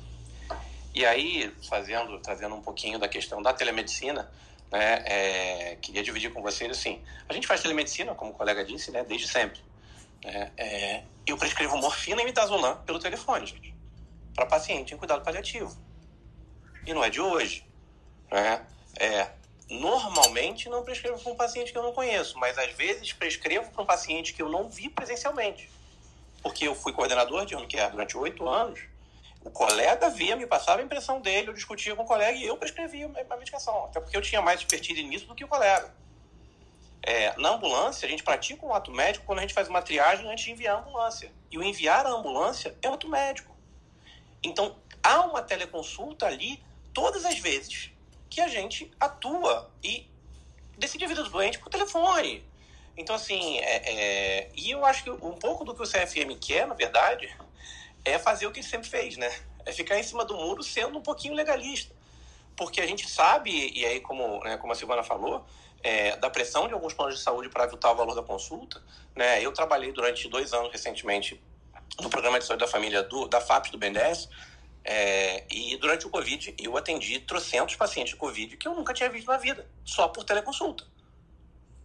E 0.95 1.07
aí, 1.07 1.55
fazendo, 1.69 2.19
trazendo 2.19 2.55
um 2.55 2.63
pouquinho 2.63 2.99
da 2.99 3.09
questão 3.09 3.43
da 3.43 3.53
telemedicina, 3.53 4.31
né, 4.71 5.03
é, 5.07 5.77
queria 5.81 6.03
dividir 6.03 6.33
com 6.33 6.43
vocês 6.43 6.71
assim: 6.71 7.03
a 7.29 7.33
gente 7.33 7.47
faz 7.47 7.63
telemedicina, 7.63 8.15
como 8.15 8.33
o 8.33 8.35
colega 8.35 8.65
disse, 8.65 8.91
né, 8.91 9.05
desde 9.05 9.29
sempre. 9.29 9.61
Né, 10.25 10.51
é, 10.57 11.03
eu 11.27 11.37
prescrevo 11.37 11.77
morfina 11.77 12.21
e 12.23 12.25
mitazolam 12.25 12.77
pelo 12.85 12.99
telefone, 12.99 13.47
gente 13.47 13.72
para 14.35 14.47
paciente 14.47 14.95
em 14.95 14.97
cuidado 14.97 15.23
paliativo. 15.23 15.77
E 16.87 16.93
não 16.93 17.05
é 17.05 17.11
de 17.11 17.21
hoje. 17.21 17.67
Né? 18.31 18.67
É, 18.99 19.31
normalmente 19.69 20.69
não 20.69 20.83
prescrevo 20.83 21.19
para 21.19 21.33
um 21.33 21.37
paciente 21.37 21.73
que 21.73 21.79
eu 21.79 21.83
não 21.83 21.93
conheço, 21.93 22.39
mas 22.39 22.59
às 22.59 22.73
vezes 22.73 23.13
prescrevo 23.13 23.71
para 23.71 23.83
um 23.83 23.87
paciente 23.87 24.33
que 24.33 24.43
eu 24.43 24.49
não 24.49 24.69
vi 24.69 24.89
presencialmente. 24.89 25.71
Porque 26.43 26.67
eu 26.67 26.75
fui 26.75 26.93
coordenador 26.93 27.47
de 27.47 27.55
home 27.55 27.67
durante 27.91 28.17
oito 28.17 28.49
anos. 28.49 28.81
O 29.45 29.51
colega 29.51 30.09
via, 30.09 30.37
me 30.37 30.47
passava 30.47 30.81
a 30.81 30.85
impressão 30.85 31.21
dele, 31.21 31.49
eu 31.49 31.55
discutia 31.55 31.97
com 31.97 32.03
o 32.03 32.07
colega 32.07 32.37
e 32.39 32.47
eu 32.47 32.57
prescrevia 32.57 33.11
a 33.29 33.37
medicação. 33.37 33.87
Até 33.87 34.01
porque 34.01 34.17
eu 34.17 34.23
tinha 34.23 34.41
mais 34.41 34.61
expertise 34.61 35.03
nisso 35.03 35.27
do 35.27 35.35
que 35.35 35.45
o 35.45 35.49
colega. 35.49 35.93
É, 37.05 37.37
na 37.37 37.51
ambulância, 37.51 38.07
a 38.07 38.11
gente 38.11 38.23
pratica 38.23 38.65
um 38.65 38.73
ato 38.73 38.93
médico 38.93 39.27
quando 39.27 39.41
a 39.41 39.43
gente 39.43 39.55
faz 39.55 39.69
uma 39.69 39.83
triagem 39.83 40.31
antes 40.31 40.45
de 40.45 40.53
enviar 40.53 40.77
a 40.77 40.81
ambulância. 40.81 41.33
E 41.51 41.59
o 41.59 41.63
enviar 41.63 42.07
a 42.07 42.11
ambulância 42.11 42.77
é 42.81 42.87
ato 42.87 43.09
médico. 43.09 43.52
Então, 44.43 44.77
há 45.03 45.21
uma 45.21 45.43
teleconsulta 45.43 46.27
ali 46.27 46.63
todas 46.93 47.25
as 47.25 47.39
vezes 47.39 47.91
que 48.29 48.41
a 48.41 48.49
gente 48.49 48.91
atua 48.99 49.71
e 49.83 50.07
decide 50.77 51.05
a 51.05 51.09
vida 51.09 51.23
do 51.23 51.31
doente 51.31 51.59
por 51.59 51.69
telefone. 51.69 52.45
Então, 52.97 53.15
assim, 53.15 53.59
é, 53.59 53.93
é, 54.45 54.51
e 54.55 54.71
eu 54.71 54.85
acho 54.85 55.05
que 55.05 55.11
um 55.11 55.35
pouco 55.35 55.65
do 55.65 55.75
que 55.75 55.83
o 55.83 55.87
CFM 55.87 56.39
quer, 56.41 56.67
na 56.67 56.75
verdade, 56.75 57.35
é 58.05 58.19
fazer 58.19 58.47
o 58.47 58.53
que 58.53 58.61
ele 58.61 58.67
sempre 58.67 58.89
fez, 58.89 59.17
né? 59.17 59.31
É 59.65 59.73
ficar 59.73 59.99
em 59.99 60.03
cima 60.03 60.25
do 60.25 60.35
muro 60.35 60.63
sendo 60.63 60.99
um 60.99 61.03
pouquinho 61.03 61.35
legalista. 61.35 61.95
Porque 62.57 62.81
a 62.81 62.87
gente 62.87 63.09
sabe, 63.09 63.73
e 63.75 63.85
aí, 63.87 64.01
como, 64.01 64.43
né, 64.45 64.57
como 64.59 64.73
a 64.73 64.77
Silvana 64.77 65.03
falou, 65.03 65.45
é, 65.83 66.17
da 66.17 66.29
pressão 66.29 66.69
de 66.69 66.75
alguns 66.75 66.93
planos 66.93 67.17
de 67.17 67.23
saúde 67.23 67.49
para 67.49 67.65
aviltar 67.65 67.93
o 67.93 67.97
valor 67.97 68.15
da 68.15 68.23
consulta. 68.23 68.83
Né? 69.17 69.43
Eu 69.43 69.53
trabalhei 69.53 69.93
durante 69.93 70.29
dois 70.29 70.53
anos 70.53 70.71
recentemente 70.71 71.43
no 72.01 72.09
programa 72.09 72.39
de 72.39 72.45
saúde 72.45 72.65
da 72.65 72.71
família 72.71 73.03
do, 73.03 73.27
da 73.27 73.41
FAPS 73.41 73.71
do 73.71 73.79
BNDES. 73.79 74.29
É, 74.85 75.45
e 75.51 75.77
durante 75.77 76.07
o 76.07 76.11
Covid, 76.11 76.55
eu 76.59 76.77
atendi 76.77 77.21
trocentos 77.21 77.77
pacientes 77.77 78.13
de 78.13 78.17
Covid 78.17 78.57
que 78.57 78.67
eu 78.67 78.75
nunca 78.75 78.93
tinha 78.93 79.09
visto 79.09 79.29
na 79.29 79.37
vida, 79.37 79.69
só 79.85 80.09
por 80.09 80.25
teleconsulta. 80.25 80.85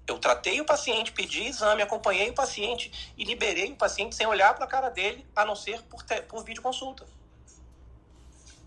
Eu 0.08 0.18
tratei 0.18 0.60
o 0.62 0.66
paciente, 0.66 1.12
pedi 1.12 1.48
exame, 1.48 1.82
acompanhei 1.82 2.30
o 2.30 2.34
paciente 2.34 3.14
e 3.18 3.26
liberei 3.26 3.72
o 3.74 3.76
paciente 3.76 4.16
sem 4.16 4.26
olhar 4.26 4.56
para 4.56 4.64
a 4.64 4.68
cara 4.68 4.90
dele, 4.90 5.28
a 5.36 5.44
não 5.44 5.56
ser 5.56 5.82
por, 5.84 6.02
te, 6.02 6.22
por 6.22 6.44
videoconsulta. 6.44 7.06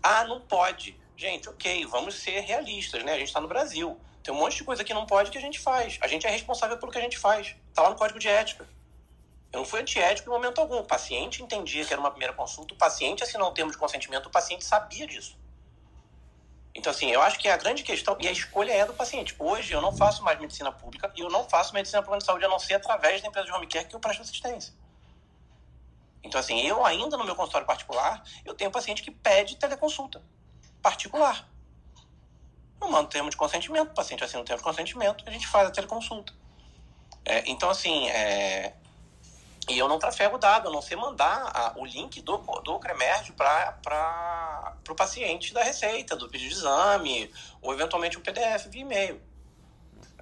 Ah, 0.03 0.23
não 0.23 0.39
pode. 0.39 0.95
Gente, 1.17 1.49
ok, 1.49 1.85
vamos 1.87 2.15
ser 2.15 2.39
realistas, 2.41 3.03
né? 3.03 3.13
A 3.13 3.17
gente 3.17 3.27
está 3.27 3.41
no 3.41 3.47
Brasil. 3.47 3.99
Tem 4.23 4.33
um 4.33 4.37
monte 4.37 4.57
de 4.57 4.63
coisa 4.63 4.83
que 4.83 4.93
não 4.93 5.05
pode 5.05 5.31
que 5.31 5.37
a 5.37 5.41
gente 5.41 5.59
faz. 5.59 5.97
A 6.01 6.07
gente 6.07 6.27
é 6.27 6.29
responsável 6.29 6.77
pelo 6.77 6.91
que 6.91 6.97
a 6.97 7.01
gente 7.01 7.17
faz. 7.17 7.55
Está 7.69 7.81
lá 7.81 7.89
no 7.89 7.95
código 7.95 8.19
de 8.19 8.27
ética. 8.27 8.67
Eu 9.51 9.59
não 9.59 9.65
fui 9.65 9.81
antiético 9.81 10.29
em 10.29 10.33
momento 10.33 10.59
algum. 10.59 10.79
O 10.79 10.83
paciente 10.85 11.43
entendia 11.43 11.85
que 11.85 11.91
era 11.91 11.99
uma 11.99 12.11
primeira 12.11 12.33
consulta, 12.33 12.73
o 12.73 12.77
paciente 12.77 13.23
assinou 13.23 13.49
um 13.49 13.53
termo 13.53 13.71
de 13.71 13.77
consentimento, 13.77 14.27
o 14.27 14.29
paciente 14.29 14.63
sabia 14.63 15.05
disso. 15.05 15.37
Então, 16.73 16.89
assim, 16.89 17.11
eu 17.11 17.21
acho 17.21 17.37
que 17.37 17.49
a 17.49 17.57
grande 17.57 17.83
questão, 17.83 18.15
e 18.19 18.27
a 18.27 18.31
escolha 18.31 18.71
é 18.71 18.85
do 18.85 18.93
paciente. 18.93 19.35
Hoje 19.37 19.73
eu 19.73 19.81
não 19.81 19.91
faço 19.91 20.23
mais 20.23 20.39
medicina 20.39 20.71
pública 20.71 21.11
e 21.15 21.19
eu 21.19 21.29
não 21.29 21.43
faço 21.49 21.73
medicina 21.73 22.01
plano 22.01 22.19
de 22.19 22.25
saúde 22.25 22.45
a 22.45 22.47
não 22.47 22.59
ser 22.59 22.75
através 22.75 23.21
da 23.21 23.27
empresa 23.27 23.45
de 23.45 23.53
home 23.53 23.67
care 23.67 23.85
que 23.85 23.95
eu 23.95 23.99
presto 23.99 24.21
assistência. 24.21 24.73
Então, 26.23 26.39
assim, 26.39 26.61
eu 26.61 26.85
ainda 26.85 27.17
no 27.17 27.25
meu 27.25 27.35
consultório 27.35 27.67
particular, 27.67 28.23
eu 28.45 28.53
tenho 28.53 28.71
paciente 28.71 29.03
que 29.03 29.11
pede 29.11 29.57
teleconsulta 29.57 30.21
particular. 30.81 31.47
Eu 32.79 32.89
mando 32.89 33.09
termo 33.09 33.29
de 33.29 33.37
consentimento, 33.37 33.89
o 33.89 33.93
paciente 33.93 34.23
assina 34.23 34.41
o 34.41 34.45
termo 34.45 34.59
de 34.59 34.63
consentimento, 34.63 35.23
a 35.27 35.31
gente 35.31 35.47
faz 35.47 35.67
a 35.67 35.71
teleconsulta. 35.71 36.33
É, 37.25 37.43
então, 37.49 37.69
assim, 37.69 38.07
é, 38.09 38.73
e 39.69 39.77
eu 39.77 39.87
não 39.87 39.99
trafego 39.99 40.37
dado, 40.37 40.67
eu 40.67 40.71
não 40.71 40.81
sei 40.81 40.97
mandar 40.97 41.51
a, 41.53 41.73
o 41.77 41.85
link 41.85 42.21
do, 42.21 42.37
do 42.37 42.79
Cremérdio 42.79 43.33
para 43.35 44.75
o 44.89 44.95
paciente 44.95 45.53
da 45.53 45.63
receita, 45.63 46.15
do 46.15 46.27
pedido 46.27 46.49
de 46.49 46.55
exame, 46.55 47.31
ou 47.61 47.73
eventualmente 47.73 48.17
um 48.17 48.21
PDF 48.21 48.67
via 48.67 48.81
e-mail. 48.81 49.21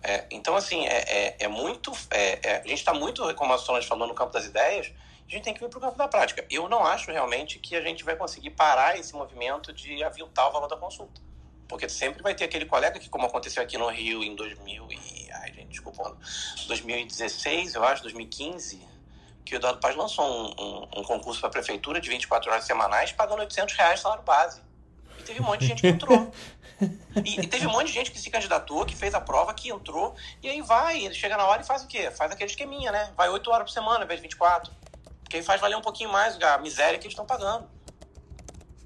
É, 0.04 0.26
então, 0.32 0.56
assim, 0.56 0.86
é, 0.86 0.98
é, 0.98 1.36
é 1.40 1.48
muito. 1.48 1.92
É, 2.10 2.40
é 2.44 2.56
a 2.58 2.68
gente 2.68 2.76
está 2.80 2.94
muito, 2.94 3.34
como 3.36 3.54
a 3.54 3.58
Solange 3.58 3.88
falou, 3.88 4.08
no 4.08 4.14
campo 4.14 4.32
das 4.32 4.46
ideias, 4.46 4.92
a 5.28 5.32
gente 5.32 5.44
tem 5.44 5.54
que 5.54 5.60
vir 5.60 5.70
para 5.70 5.78
o 5.78 5.82
campo 5.82 5.98
da 5.98 6.08
prática. 6.08 6.46
Eu 6.50 6.68
não 6.68 6.86
acho 6.86 7.12
realmente 7.12 7.60
que 7.60 7.76
a 7.76 7.82
gente 7.82 8.04
vai 8.04 8.16
conseguir 8.16 8.52
parar 8.52 8.98
esse 8.98 9.14
movimento 9.14 9.72
de 9.72 10.04
aviltar 10.04 10.50
o 10.50 10.52
valor 10.52 10.68
da 10.68 10.78
consulta. 10.78 11.22
Porque 11.68 11.88
sempre 11.88 12.24
vai 12.24 12.34
ter 12.34 12.46
aquele 12.46 12.66
colega 12.66 13.00
que, 13.00 13.10
como 13.10 13.28
aconteceu 13.28 13.62
aqui 13.62 13.78
no 13.78 13.88
Rio 13.90 14.24
em 14.24 14.36
2000 14.36 14.88
e... 14.92 15.32
Ai, 15.32 15.54
gente, 15.54 15.68
desculpa. 15.68 16.18
2016, 16.68 17.76
eu 17.76 17.84
acho, 17.84 18.02
2015 18.02 18.89
que 19.50 19.56
o 19.56 19.58
Eduardo 19.58 19.80
Paz 19.80 19.96
lançou 19.96 20.26
um, 20.26 20.64
um, 20.64 21.00
um 21.00 21.04
concurso 21.04 21.40
para 21.40 21.50
a 21.50 21.52
prefeitura 21.52 22.00
de 22.00 22.08
24 22.08 22.52
horas 22.52 22.66
semanais, 22.66 23.12
pagando 23.12 23.40
800 23.40 23.76
reais 23.76 24.00
salário 24.00 24.24
base. 24.24 24.62
E 25.18 25.24
teve 25.24 25.42
um 25.42 25.46
monte 25.46 25.62
de 25.62 25.68
gente 25.68 25.82
que 25.82 25.88
entrou. 25.88 26.32
E, 27.26 27.42
e, 27.42 27.48
teve 27.48 27.68
um 27.68 27.72
monte 27.72 27.88
de 27.88 27.94
gente 27.94 28.12
que 28.12 28.20
se 28.20 28.30
candidatou, 28.30 28.86
que 28.86 28.96
fez 28.96 29.14
a 29.14 29.20
prova, 29.20 29.54
que 29.54 29.70
entrou, 29.70 30.16
e 30.42 30.50
aí 30.50 30.62
vai, 30.62 31.04
ele 31.04 31.14
chega 31.14 31.36
na 31.36 31.46
hora 31.46 31.62
e 31.62 31.66
faz 31.66 31.84
o 31.84 31.88
quê? 31.88 32.10
Faz 32.12 32.32
aquele 32.32 32.50
esqueminha, 32.50 32.92
né? 32.92 33.12
Vai 33.18 33.28
8 33.28 33.52
horas 33.52 33.66
por 33.66 33.74
semana, 33.74 34.06
invés 34.06 34.20
de 34.20 34.22
24. 34.22 34.72
Porque 35.22 35.38
aí 35.38 35.44
faz 35.44 35.60
valer 35.60 35.76
um 35.76 35.82
pouquinho 35.82 36.10
mais 36.12 36.42
a 36.42 36.58
miséria 36.60 36.98
que 36.98 37.06
eles 37.06 37.14
estão 37.14 37.26
pagando. 37.26 37.70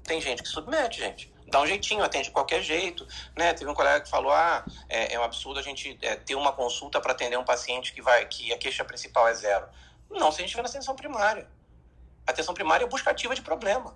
Tem 0.02 0.20
gente 0.20 0.42
que 0.42 0.48
submete, 0.48 0.98
gente. 0.98 1.32
Dá 1.46 1.60
um 1.60 1.66
jeitinho, 1.66 2.02
atende 2.02 2.24
de 2.24 2.30
qualquer 2.32 2.62
jeito. 2.62 3.06
Né? 3.36 3.52
Teve 3.52 3.70
um 3.70 3.74
colega 3.74 4.00
que 4.00 4.10
falou: 4.10 4.32
ah, 4.32 4.64
é, 4.88 5.14
é 5.14 5.20
um 5.20 5.22
absurdo 5.22 5.60
a 5.60 5.62
gente 5.62 5.96
é, 6.02 6.16
ter 6.16 6.34
uma 6.34 6.52
consulta 6.52 7.00
para 7.00 7.12
atender 7.12 7.38
um 7.38 7.44
paciente 7.44 7.92
que 7.92 8.02
vai 8.02 8.26
que 8.26 8.52
a 8.52 8.58
queixa 8.58 8.84
principal 8.84 9.28
é 9.28 9.34
zero. 9.34 9.66
Não, 10.14 10.30
se 10.30 10.40
a 10.40 10.46
gente 10.46 10.54
vê 10.54 10.62
na 10.62 10.68
atenção 10.68 10.94
primária. 10.94 11.48
A 12.26 12.30
atenção 12.30 12.54
primária 12.54 12.84
é 12.84 12.88
buscativa 12.88 13.34
de 13.34 13.42
problema. 13.42 13.94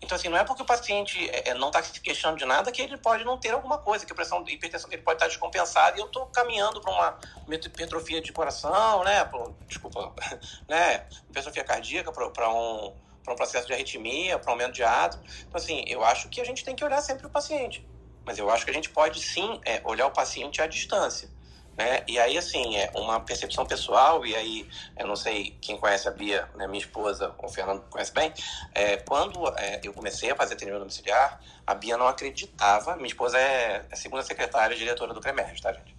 Então, 0.00 0.16
assim, 0.16 0.28
não 0.28 0.36
é 0.36 0.44
porque 0.44 0.62
o 0.62 0.66
paciente 0.66 1.30
é, 1.30 1.50
é 1.50 1.54
não 1.54 1.68
está 1.68 1.82
se 1.82 1.98
queixando 1.98 2.36
de 2.36 2.44
nada 2.44 2.70
que 2.70 2.82
ele 2.82 2.98
pode 2.98 3.24
não 3.24 3.38
ter 3.38 3.50
alguma 3.50 3.78
coisa, 3.78 4.04
que 4.04 4.12
a 4.12 4.14
pressão, 4.14 4.44
a 4.46 4.50
hipertensão 4.50 4.88
dele 4.90 5.02
pode 5.02 5.16
estar 5.16 5.28
descompensada 5.28 5.96
e 5.96 6.00
eu 6.00 6.06
estou 6.06 6.26
caminhando 6.26 6.80
para 6.80 6.90
uma 6.90 7.18
hipertrofia 7.48 8.20
de 8.20 8.30
coração, 8.30 9.02
né? 9.02 9.24
Pro, 9.24 9.56
desculpa, 9.66 10.12
né? 10.68 11.06
Hipertrofia 11.30 11.64
cardíaca, 11.64 12.12
para 12.12 12.52
um, 12.52 12.94
um 13.26 13.34
processo 13.34 13.66
de 13.66 13.72
arritmia, 13.72 14.38
para 14.38 14.52
aumento 14.52 14.72
de 14.72 14.82
átrio. 14.82 15.22
Então, 15.40 15.58
assim, 15.58 15.84
eu 15.86 16.04
acho 16.04 16.28
que 16.28 16.40
a 16.40 16.44
gente 16.44 16.64
tem 16.64 16.76
que 16.76 16.84
olhar 16.84 17.00
sempre 17.00 17.26
o 17.26 17.30
paciente. 17.30 17.86
Mas 18.26 18.38
eu 18.38 18.50
acho 18.50 18.64
que 18.64 18.70
a 18.70 18.74
gente 18.74 18.90
pode 18.90 19.20
sim 19.20 19.60
é, 19.64 19.80
olhar 19.84 20.06
o 20.06 20.10
paciente 20.10 20.60
à 20.60 20.66
distância. 20.66 21.30
Né? 21.76 22.04
E 22.06 22.18
aí, 22.18 22.38
assim, 22.38 22.76
é 22.76 22.90
uma 22.94 23.18
percepção 23.20 23.66
pessoal, 23.66 24.24
e 24.24 24.34
aí, 24.34 24.68
eu 24.96 25.06
não 25.06 25.16
sei 25.16 25.56
quem 25.60 25.76
conhece 25.76 26.06
a 26.06 26.10
Bia, 26.12 26.48
né, 26.54 26.66
minha 26.68 26.80
esposa, 26.80 27.34
o 27.36 27.48
Fernando 27.48 27.82
conhece 27.90 28.12
bem, 28.12 28.32
é, 28.72 28.98
quando 28.98 29.46
é, 29.58 29.80
eu 29.82 29.92
comecei 29.92 30.30
a 30.30 30.36
fazer 30.36 30.54
atendimento 30.54 30.80
domiciliar, 30.80 31.40
a 31.66 31.74
Bia 31.74 31.96
não 31.96 32.06
acreditava, 32.06 32.94
minha 32.96 33.08
esposa 33.08 33.38
é 33.38 33.84
a 33.90 33.96
segunda 33.96 34.22
secretária 34.22 34.74
e 34.74 34.78
diretora 34.78 35.12
do 35.12 35.20
CREMERG, 35.20 35.60
tá, 35.60 35.72
gente? 35.72 35.94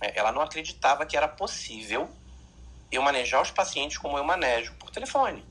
É, 0.00 0.18
ela 0.18 0.30
não 0.30 0.40
acreditava 0.40 1.04
que 1.04 1.16
era 1.16 1.26
possível 1.26 2.08
eu 2.90 3.02
manejar 3.02 3.42
os 3.42 3.50
pacientes 3.50 3.98
como 3.98 4.16
eu 4.16 4.24
manejo 4.24 4.72
por 4.74 4.90
telefone. 4.90 5.44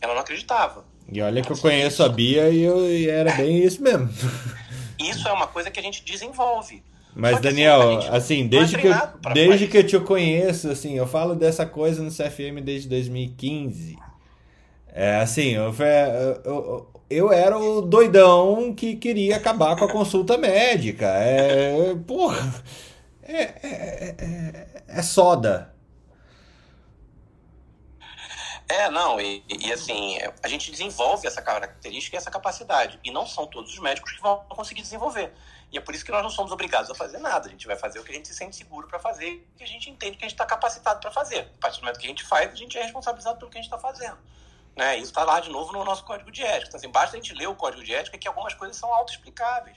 Ela 0.00 0.14
não 0.14 0.22
acreditava. 0.22 0.84
E 1.10 1.20
olha 1.22 1.42
que 1.42 1.50
eu 1.50 1.58
conheço 1.58 2.02
a 2.02 2.08
Bia 2.08 2.48
e, 2.50 2.62
eu, 2.62 2.90
e 2.90 3.08
era 3.08 3.32
bem 3.32 3.64
isso 3.64 3.82
mesmo. 3.82 4.08
Isso 4.98 5.26
é 5.26 5.32
uma 5.32 5.46
coisa 5.46 5.70
que 5.70 5.80
a 5.80 5.82
gente 5.82 6.04
desenvolve. 6.04 6.84
Mas, 7.14 7.38
que, 7.40 7.48
assim, 7.48 7.56
Daniel, 7.56 8.14
assim, 8.14 8.46
desde, 8.46 8.76
é 8.76 8.78
que, 8.78 8.86
eu, 8.86 9.32
desde 9.34 9.66
que 9.66 9.78
eu 9.78 9.86
te 9.86 9.98
conheço, 10.00 10.70
assim, 10.70 10.96
eu 10.96 11.06
falo 11.06 11.34
dessa 11.34 11.66
coisa 11.66 12.02
no 12.02 12.10
CFM 12.10 12.62
desde 12.62 12.88
2015. 12.88 13.98
É, 14.92 15.16
assim, 15.16 15.50
eu, 15.50 15.74
eu, 16.44 16.90
eu 17.08 17.32
era 17.32 17.58
o 17.58 17.82
doidão 17.82 18.72
que 18.74 18.96
queria 18.96 19.36
acabar 19.36 19.76
com 19.76 19.84
a 19.84 19.90
consulta 19.90 20.38
médica. 20.38 21.06
É, 21.06 21.94
porra, 22.06 22.62
é, 23.22 23.42
é, 23.42 24.16
é, 24.18 24.82
é 24.88 25.02
soda. 25.02 25.74
É, 28.68 28.88
não, 28.88 29.20
e, 29.20 29.42
e, 29.48 29.72
assim, 29.72 30.16
a 30.44 30.46
gente 30.46 30.70
desenvolve 30.70 31.26
essa 31.26 31.42
característica 31.42 32.16
e 32.16 32.18
essa 32.18 32.30
capacidade. 32.30 33.00
E 33.02 33.10
não 33.10 33.26
são 33.26 33.44
todos 33.44 33.72
os 33.72 33.80
médicos 33.80 34.12
que 34.12 34.22
vão 34.22 34.44
conseguir 34.48 34.82
desenvolver. 34.82 35.32
E 35.72 35.78
é 35.78 35.80
por 35.80 35.94
isso 35.94 36.04
que 36.04 36.10
nós 36.10 36.22
não 36.22 36.30
somos 36.30 36.50
obrigados 36.50 36.90
a 36.90 36.94
fazer 36.94 37.18
nada. 37.18 37.46
A 37.46 37.50
gente 37.50 37.66
vai 37.66 37.76
fazer 37.76 38.00
o 38.00 38.04
que 38.04 38.10
a 38.10 38.14
gente 38.14 38.26
se 38.26 38.34
sente 38.34 38.56
seguro 38.56 38.88
para 38.88 38.98
fazer 38.98 39.46
e 39.58 39.62
a 39.62 39.66
gente 39.66 39.88
entende 39.88 40.16
que 40.16 40.24
a 40.24 40.28
gente 40.28 40.34
está 40.34 40.44
capacitado 40.44 41.00
para 41.00 41.10
fazer. 41.10 41.52
A 41.58 41.60
partir 41.60 41.78
do 41.78 41.82
momento 41.82 41.98
que 41.98 42.06
a 42.06 42.08
gente 42.08 42.24
faz, 42.24 42.52
a 42.52 42.56
gente 42.56 42.76
é 42.76 42.82
responsabilizado 42.82 43.38
pelo 43.38 43.50
que 43.50 43.58
a 43.58 43.62
gente 43.62 43.72
está 43.72 43.78
fazendo. 43.78 44.18
Né? 44.76 44.96
Isso 44.96 45.06
está 45.06 45.22
lá 45.24 45.38
de 45.38 45.50
novo 45.50 45.72
no 45.72 45.84
nosso 45.84 46.04
código 46.04 46.30
de 46.30 46.42
ética. 46.42 46.68
Então, 46.68 46.78
assim, 46.78 46.90
basta 46.90 47.16
a 47.16 47.20
gente 47.20 47.34
ler 47.34 47.46
o 47.46 47.54
código 47.54 47.84
de 47.84 47.94
ética 47.94 48.18
que 48.18 48.26
algumas 48.26 48.54
coisas 48.54 48.76
são 48.76 48.92
autoexplicáveis. 48.92 49.76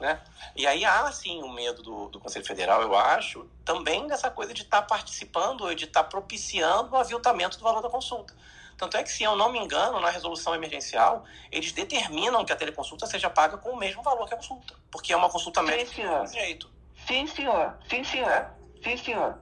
Né? 0.00 0.20
E 0.56 0.66
aí 0.66 0.84
há, 0.84 1.10
sim, 1.12 1.40
o 1.42 1.46
um 1.46 1.52
medo 1.52 1.80
do, 1.82 2.08
do 2.08 2.18
Conselho 2.18 2.44
Federal, 2.44 2.82
eu 2.82 2.96
acho, 2.96 3.48
também 3.64 4.08
dessa 4.08 4.28
coisa 4.28 4.52
de 4.52 4.62
estar 4.62 4.82
tá 4.82 4.86
participando 4.86 5.72
de 5.74 5.84
estar 5.84 6.02
tá 6.02 6.08
propiciando 6.08 6.92
o 6.92 6.96
aviltamento 6.96 7.56
do 7.56 7.62
valor 7.62 7.80
da 7.80 7.88
consulta. 7.88 8.34
Tanto 8.76 8.96
é 8.96 9.02
que, 9.02 9.10
se 9.10 9.22
eu 9.22 9.36
não 9.36 9.50
me 9.50 9.58
engano, 9.58 10.00
na 10.00 10.10
resolução 10.10 10.54
emergencial, 10.54 11.24
eles 11.50 11.72
determinam 11.72 12.44
que 12.44 12.52
a 12.52 12.56
teleconsulta 12.56 13.06
seja 13.06 13.30
paga 13.30 13.56
com 13.56 13.70
o 13.70 13.76
mesmo 13.76 14.02
valor 14.02 14.26
que 14.26 14.34
a 14.34 14.36
consulta. 14.36 14.74
Porque 14.90 15.12
é 15.12 15.16
uma 15.16 15.30
consulta 15.30 15.62
médica 15.62 15.86
Sim, 15.86 15.94
senhor. 15.94 16.26
jeito. 16.26 16.70
Sim, 17.06 17.26
senhor. 17.26 17.78
Sim, 17.88 18.04
senhor. 18.04 18.30
É. 18.30 18.50
Sim, 18.82 18.96
senhor. 18.96 19.38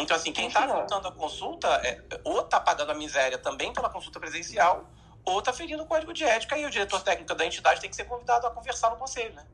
Então, 0.00 0.16
assim, 0.16 0.32
quem 0.32 0.46
está 0.46 0.62
aviltando 0.62 1.08
a 1.08 1.12
consulta 1.12 1.68
é, 1.84 2.00
ou 2.22 2.40
está 2.40 2.60
pagando 2.60 2.92
a 2.92 2.94
miséria 2.94 3.36
também 3.36 3.72
pela 3.72 3.90
consulta 3.90 4.20
presencial, 4.20 4.88
ou 5.24 5.40
está 5.40 5.52
ferindo 5.52 5.82
o 5.82 5.86
código 5.86 6.12
de 6.12 6.24
ética 6.24 6.56
e 6.56 6.64
o 6.64 6.70
diretor 6.70 7.02
técnico 7.02 7.34
da 7.34 7.44
entidade 7.44 7.80
tem 7.80 7.90
que 7.90 7.96
ser 7.96 8.04
convidado 8.04 8.46
a 8.46 8.50
conversar 8.50 8.90
no 8.90 8.96
conselho, 8.96 9.34
né? 9.34 9.44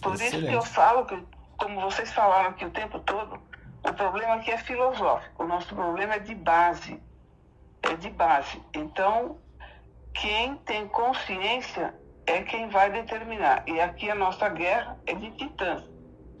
Por 0.00 0.14
Excelente. 0.14 0.36
isso 0.36 0.46
que 0.46 0.54
eu 0.54 0.62
falo 0.62 1.04
que, 1.04 1.20
como 1.58 1.80
vocês 1.80 2.12
falaram 2.12 2.50
aqui 2.50 2.64
o 2.64 2.70
tempo 2.70 3.00
todo, 3.00 3.40
o 3.82 3.92
problema 3.92 4.34
aqui 4.34 4.50
é 4.50 4.58
filosófico. 4.58 5.42
O 5.42 5.46
nosso 5.46 5.74
problema 5.74 6.14
é 6.14 6.18
de 6.20 6.34
base. 6.34 7.02
É 7.82 7.94
de 7.94 8.10
base. 8.10 8.60
Então, 8.74 9.38
quem 10.14 10.56
tem 10.58 10.88
consciência 10.88 11.94
é 12.26 12.42
quem 12.42 12.68
vai 12.68 12.90
determinar. 12.90 13.62
E 13.66 13.80
aqui 13.80 14.10
a 14.10 14.14
nossa 14.14 14.48
guerra 14.48 14.98
é 15.06 15.14
de 15.14 15.30
titãs. 15.32 15.82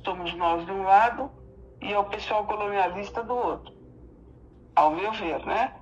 Somos 0.04 0.34
nós 0.34 0.64
de 0.66 0.72
um 0.72 0.82
lado 0.82 1.30
e 1.80 1.92
é 1.92 1.98
o 1.98 2.04
pessoal 2.04 2.46
colonialista 2.46 3.22
do 3.22 3.34
outro. 3.34 3.72
Ao 4.74 4.90
meu 4.90 5.12
ver, 5.12 5.44
né? 5.44 5.74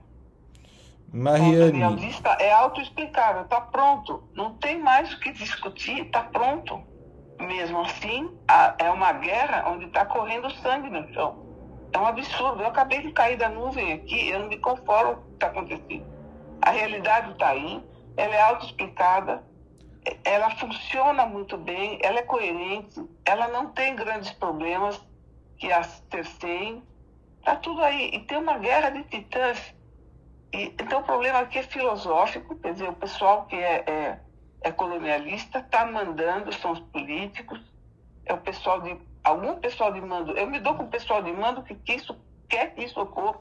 Mariane. 1.13 1.83
O 1.85 2.29
é 2.41 2.53
autoexplicável, 2.53 3.43
está 3.43 3.61
pronto. 3.61 4.29
Não 4.35 4.55
tem 4.55 4.79
mais 4.79 5.13
o 5.13 5.21
que 5.21 5.33
discutir, 5.33 6.07
está 6.07 6.23
pronto 6.23 6.83
mesmo 7.41 7.81
assim, 7.83 8.31
é 8.79 8.91
uma 8.91 9.13
guerra 9.13 9.69
onde 9.69 9.87
está 9.87 10.05
correndo 10.05 10.51
sangue 10.63 10.89
no 10.91 11.13
chão. 11.13 11.46
É 11.97 11.99
um 11.99 12.07
absurdo. 12.07 12.61
Eu 12.61 12.67
acabei 12.67 13.01
de 13.01 13.11
cair 13.11 13.39
da 13.39 13.49
nuvem 13.49 13.95
aqui, 13.95 14.29
eu 14.29 14.41
não 14.41 14.49
me 14.49 14.59
conformo 14.59 15.15
com 15.15 15.21
o 15.21 15.25
que 15.25 15.33
está 15.33 15.47
acontecendo. 15.47 16.07
A 16.61 16.71
realidade 16.71 17.33
está 17.33 17.49
aí, 17.49 17.83
ela 18.19 18.35
é 18.35 18.43
autoexplicada, 18.43 19.43
ela 20.23 20.51
funciona 20.51 21.25
muito 21.25 21.57
bem, 21.57 21.99
ela 22.03 22.19
é 22.19 22.23
coerente, 22.23 23.03
ela 23.25 23.49
não 23.49 23.71
tem 23.73 23.97
grandes 23.97 24.31
problemas 24.33 25.03
que 25.57 25.73
as 25.73 26.05
cerceiem. 26.11 26.83
Está 27.39 27.57
tudo 27.57 27.83
aí. 27.83 28.11
E 28.13 28.19
tem 28.27 28.37
uma 28.37 28.59
guerra 28.59 28.91
de 28.91 29.03
titãs. 29.05 29.75
E, 30.53 30.75
então 30.79 31.01
o 31.01 31.05
problema 31.05 31.39
aqui 31.39 31.61
é 31.61 31.63
filosófico, 31.63 32.57
quer 32.57 32.75
dizer, 32.75 32.91
o 32.91 32.95
pessoal 32.95 33.47
que 33.47 33.57
é, 33.57 33.85
é 33.87 34.21
é 34.61 34.73
colonialista, 34.73 35.61
está 35.61 35.87
mandando, 35.87 36.53
são 36.53 36.73
os 36.73 36.81
políticos, 36.81 37.61
é 38.27 38.35
o 38.35 38.39
pessoal 38.39 38.83
de. 38.83 38.99
Algum 39.27 39.57
pessoal 39.57 39.93
de 39.93 40.01
mando. 40.01 40.33
Eu 40.39 40.47
me 40.47 40.61
dou 40.61 40.75
com 40.75 40.85
o 40.85 40.89
pessoal 40.89 41.21
de 41.21 41.33
mando 41.33 41.63
que, 41.63 41.75
que 41.75 41.95
isso 41.95 42.17
quer 42.49 42.75
que 42.75 42.85
isso 42.85 42.99
ocorra, 43.01 43.41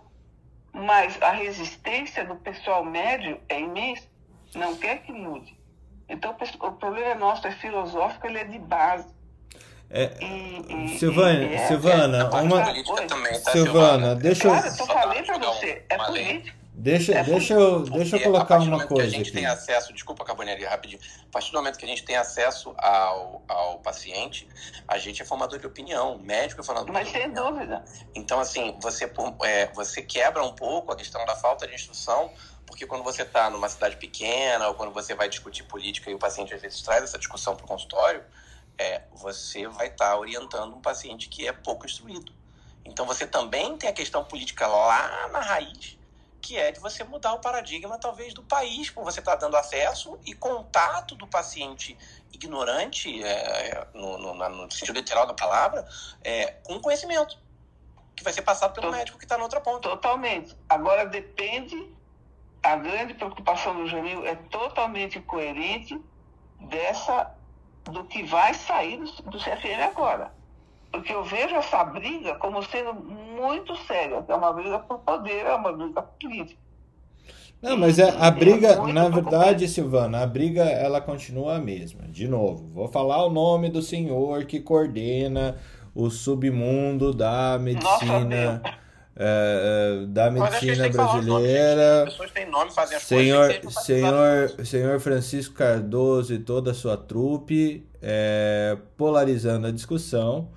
mas 0.74 1.22
a 1.22 1.32
resistência 1.32 2.26
do 2.26 2.36
pessoal 2.38 2.84
médio 2.84 3.40
é 3.48 3.60
imensa, 3.60 4.08
não 4.56 4.76
quer 4.76 5.04
que 5.04 5.12
mude. 5.12 5.56
Então 6.10 6.36
o 6.60 6.72
problema 6.72 7.14
nosso 7.16 7.46
é 7.48 7.52
filosófico, 7.52 8.26
ele 8.26 8.40
é 8.40 8.44
de 8.46 8.58
base. 8.58 9.14
É, 9.88 10.12
e, 10.20 10.66
e, 10.68 10.98
Silvana, 10.98 11.44
e 11.44 11.54
é, 11.54 11.68
Silvana, 11.68 12.18
é, 12.18 12.42
uma... 12.42 12.74
também, 13.08 13.42
tá, 13.44 13.52
Silvana, 13.52 14.16
deixa 14.16 14.48
eu. 14.48 14.52
Claro, 14.52 14.68
eu 14.68 14.86
falei 14.88 15.24
para 15.24 15.38
você, 15.38 15.86
é 15.88 15.98
político. 15.98 16.65
Deixa, 16.78 17.14
é, 17.14 17.24
deixa, 17.24 17.54
eu, 17.54 17.84
deixa 17.84 18.18
eu 18.18 18.24
colocar 18.24 18.60
uma 18.60 18.86
coisa. 18.86 19.04
Que 19.04 19.16
a 19.16 19.18
gente 19.18 19.30
aqui. 19.30 19.38
tem 19.38 19.46
acesso, 19.46 19.94
desculpa, 19.94 20.26
Carbonelli, 20.26 20.66
rapidinho. 20.66 21.02
A 21.24 21.32
partir 21.32 21.52
do 21.52 21.58
momento 21.58 21.80
que 21.80 21.86
a 21.86 21.88
gente 21.88 22.04
tem 22.04 22.18
acesso 22.18 22.76
ao, 22.78 23.42
ao 23.48 23.80
paciente, 23.80 24.46
a 24.86 24.98
gente 24.98 25.22
é 25.22 25.26
formador 25.26 25.58
de 25.58 25.66
opinião, 25.66 26.20
médico 26.20 26.60
é 26.60 26.64
formador 26.66 26.92
Mas 26.92 27.08
de 27.08 27.18
opinião. 27.18 27.52
Mas 27.52 27.60
sem 27.60 27.68
dúvida. 27.70 27.86
Então, 28.14 28.42
assim, 28.42 28.78
você, 28.82 29.10
é, 29.44 29.68
você 29.74 30.02
quebra 30.02 30.44
um 30.44 30.54
pouco 30.54 30.92
a 30.92 30.98
questão 30.98 31.26
da 31.26 31.34
falta 31.36 31.66
de 31.66 31.74
instrução, 31.74 32.30
porque 32.66 32.86
quando 32.86 33.04
você 33.04 33.22
está 33.22 33.50
numa 33.50 33.70
cidade 33.70 33.96
pequena 33.96 34.68
ou 34.68 34.76
quando 34.76 34.92
você 34.92 35.16
vai 35.16 35.30
discutir 35.30 35.64
política 35.64 36.12
e 36.12 36.14
o 36.14 36.20
paciente 36.20 36.54
às 36.54 36.62
vezes 36.62 36.82
traz 36.82 37.06
essa 37.06 37.18
discussão 37.18 37.56
para 37.56 37.64
o 37.64 37.68
consultório, 37.70 38.22
é, 38.78 39.04
você 39.14 39.66
vai 39.70 39.88
estar 39.88 40.10
tá 40.10 40.20
orientando 40.20 40.76
um 40.76 40.82
paciente 40.82 41.30
que 41.30 41.48
é 41.48 41.54
pouco 41.54 41.86
instruído. 41.86 42.34
Então, 42.84 43.06
você 43.06 43.26
também 43.26 43.78
tem 43.78 43.90
a 43.90 43.94
questão 43.94 44.26
política 44.26 44.68
lá 44.68 45.30
na 45.32 45.40
raiz 45.40 45.96
que 46.46 46.56
é 46.56 46.72
de 46.72 46.80
você 46.80 47.04
mudar 47.04 47.34
o 47.34 47.40
paradigma, 47.40 47.98
talvez, 47.98 48.32
do 48.32 48.44
país, 48.44 48.92
como 48.92 49.04
você 49.04 49.20
está 49.20 49.36
dando 49.36 49.58
acesso 49.58 50.20
e 50.24 50.36
contato 50.36 51.16
do 51.16 51.26
paciente 51.26 51.98
ignorante, 52.32 53.24
é, 53.24 53.88
no, 53.96 54.20
no, 54.20 54.50
no, 54.50 54.72
sentido 54.72 54.96
literal 54.96 55.26
da 55.26 55.34
palavra, 55.34 55.88
é, 56.24 56.52
com 56.64 56.80
conhecimento, 56.80 57.36
que 58.16 58.24
vai 58.24 58.32
ser 58.32 58.44
passado 58.44 58.76
pelo 58.76 58.92
médico 58.92 59.18
que 59.18 59.26
está 59.26 59.38
na 59.38 59.44
outra 59.44 59.60
ponta. 59.60 59.90
Totalmente. 59.90 60.56
Agora, 60.70 61.08
depende, 61.08 61.92
a 62.62 62.76
grande 62.76 63.16
preocupação 63.16 63.76
do 63.76 63.88
Jamil 63.88 64.24
é 64.24 64.36
totalmente 64.36 65.20
coerente 65.22 66.00
dessa, 66.60 67.34
do 67.86 68.04
que 68.04 68.22
vai 68.22 68.54
sair 68.54 68.98
do, 68.98 69.12
do 69.32 69.40
CFM 69.40 69.82
agora. 69.84 70.32
Porque 70.96 71.14
eu 71.14 71.24
vejo 71.24 71.56
essa 71.56 71.84
briga 71.84 72.36
como 72.36 72.64
sendo 72.64 72.94
muito 72.94 73.76
séria, 73.86 74.22
que 74.22 74.32
é 74.32 74.36
uma 74.36 74.54
briga 74.54 74.80
por 74.80 75.00
poder, 75.00 75.46
é 75.46 75.54
uma 75.54 75.74
briga 75.74 76.02
política. 76.02 76.60
Não, 77.62 77.76
mas 77.76 78.00
é, 78.00 78.16
a 78.18 78.32
briga, 78.32 78.82
na 78.94 79.10
verdade, 79.10 79.68
Silvana, 79.68 80.22
a 80.22 80.28
briga 80.28 80.64
ela 80.64 81.02
continua 81.02 81.56
a 81.56 81.60
mesma. 81.60 82.04
De 82.08 82.28
novo, 82.28 82.70
vou 82.74 82.88
falar 82.88 83.26
o 83.26 83.30
nome 83.30 83.70
do 83.70 83.82
senhor 83.82 84.46
que 84.46 84.60
coordena 84.62 85.58
o 85.94 86.10
submundo 86.10 87.14
da 87.14 87.58
medicina. 87.60 88.62
É, 89.18 90.02
é 90.04 90.06
da 90.08 90.30
medicina 90.30 90.90
brasileira. 90.90 92.04
As 92.04 92.10
pessoas 92.10 92.32
têm 92.32 92.50
nome, 92.50 92.72
senhor. 93.00 93.52
Senhor, 93.70 94.66
senhor 94.66 95.00
Francisco 95.00 95.56
Cardoso 95.56 96.34
e 96.34 96.40
toda 96.40 96.72
a 96.72 96.74
sua 96.74 96.98
trupe 96.98 97.86
é, 98.02 98.78
polarizando 98.98 99.68
a 99.68 99.72
discussão 99.72 100.50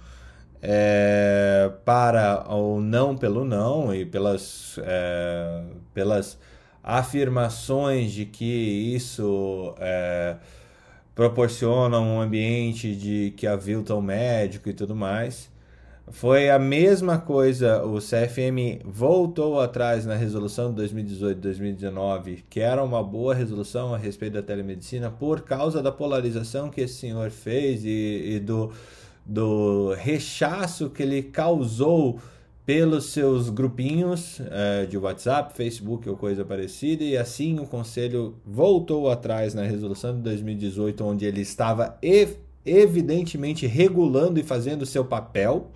é, 0.63 1.71
para 1.85 2.53
o 2.55 2.81
não 2.81 3.17
pelo 3.17 3.45
não 3.45 3.95
e 3.95 4.05
pelas, 4.05 4.79
é, 4.83 5.63
pelas 5.95 6.39
afirmações 6.83 8.13
de 8.13 8.25
que 8.25 8.45
isso 8.95 9.75
é, 9.79 10.37
proporciona 11.15 11.99
um 12.01 12.21
ambiente 12.21 12.95
de 12.95 13.33
que 13.37 13.47
avilta 13.47 13.95
o 13.95 14.03
médico 14.03 14.69
e 14.69 14.73
tudo 14.73 14.95
mais. 14.95 15.51
Foi 16.11 16.49
a 16.49 16.59
mesma 16.59 17.19
coisa, 17.19 17.85
o 17.85 17.99
CFM 17.99 18.81
voltou 18.85 19.61
atrás 19.61 20.07
na 20.07 20.15
resolução 20.15 20.73
de 20.73 20.83
2018-2019, 20.83 22.45
que 22.49 22.61
era 22.61 22.83
uma 22.83 23.03
boa 23.03 23.35
resolução 23.35 23.95
a 23.95 23.99
respeito 23.99 24.35
da 24.35 24.43
telemedicina, 24.43 25.11
por 25.11 25.43
causa 25.43 25.83
da 25.83 25.93
polarização 25.93 26.71
que 26.71 26.81
esse 26.81 26.95
senhor 26.95 27.31
fez 27.31 27.85
e, 27.85 28.37
e 28.37 28.41
do, 28.41 28.73
do 29.29 29.93
rechaço 29.93 30.89
que 30.89 31.03
ele 31.03 31.23
causou 31.23 32.19
pelos 32.65 33.13
seus 33.13 33.49
grupinhos 33.51 34.41
uh, 34.41 34.87
de 34.87 34.97
WhatsApp, 34.97 35.55
Facebook 35.55 36.09
ou 36.09 36.17
coisa 36.17 36.45
parecida, 36.45 37.05
e 37.05 37.17
assim 37.17 37.59
o 37.59 37.67
Conselho 37.67 38.37
voltou 38.45 39.11
atrás 39.11 39.55
na 39.55 39.63
resolução 39.63 40.15
de 40.17 40.23
2018, 40.23 41.05
onde 41.05 41.25
ele 41.25 41.43
estava 41.43 41.97
ev 42.03 42.37
evidentemente 42.67 43.67
regulando 43.67 44.39
e 44.39 44.43
fazendo 44.43 44.85
seu 44.85 45.03
papel 45.03 45.71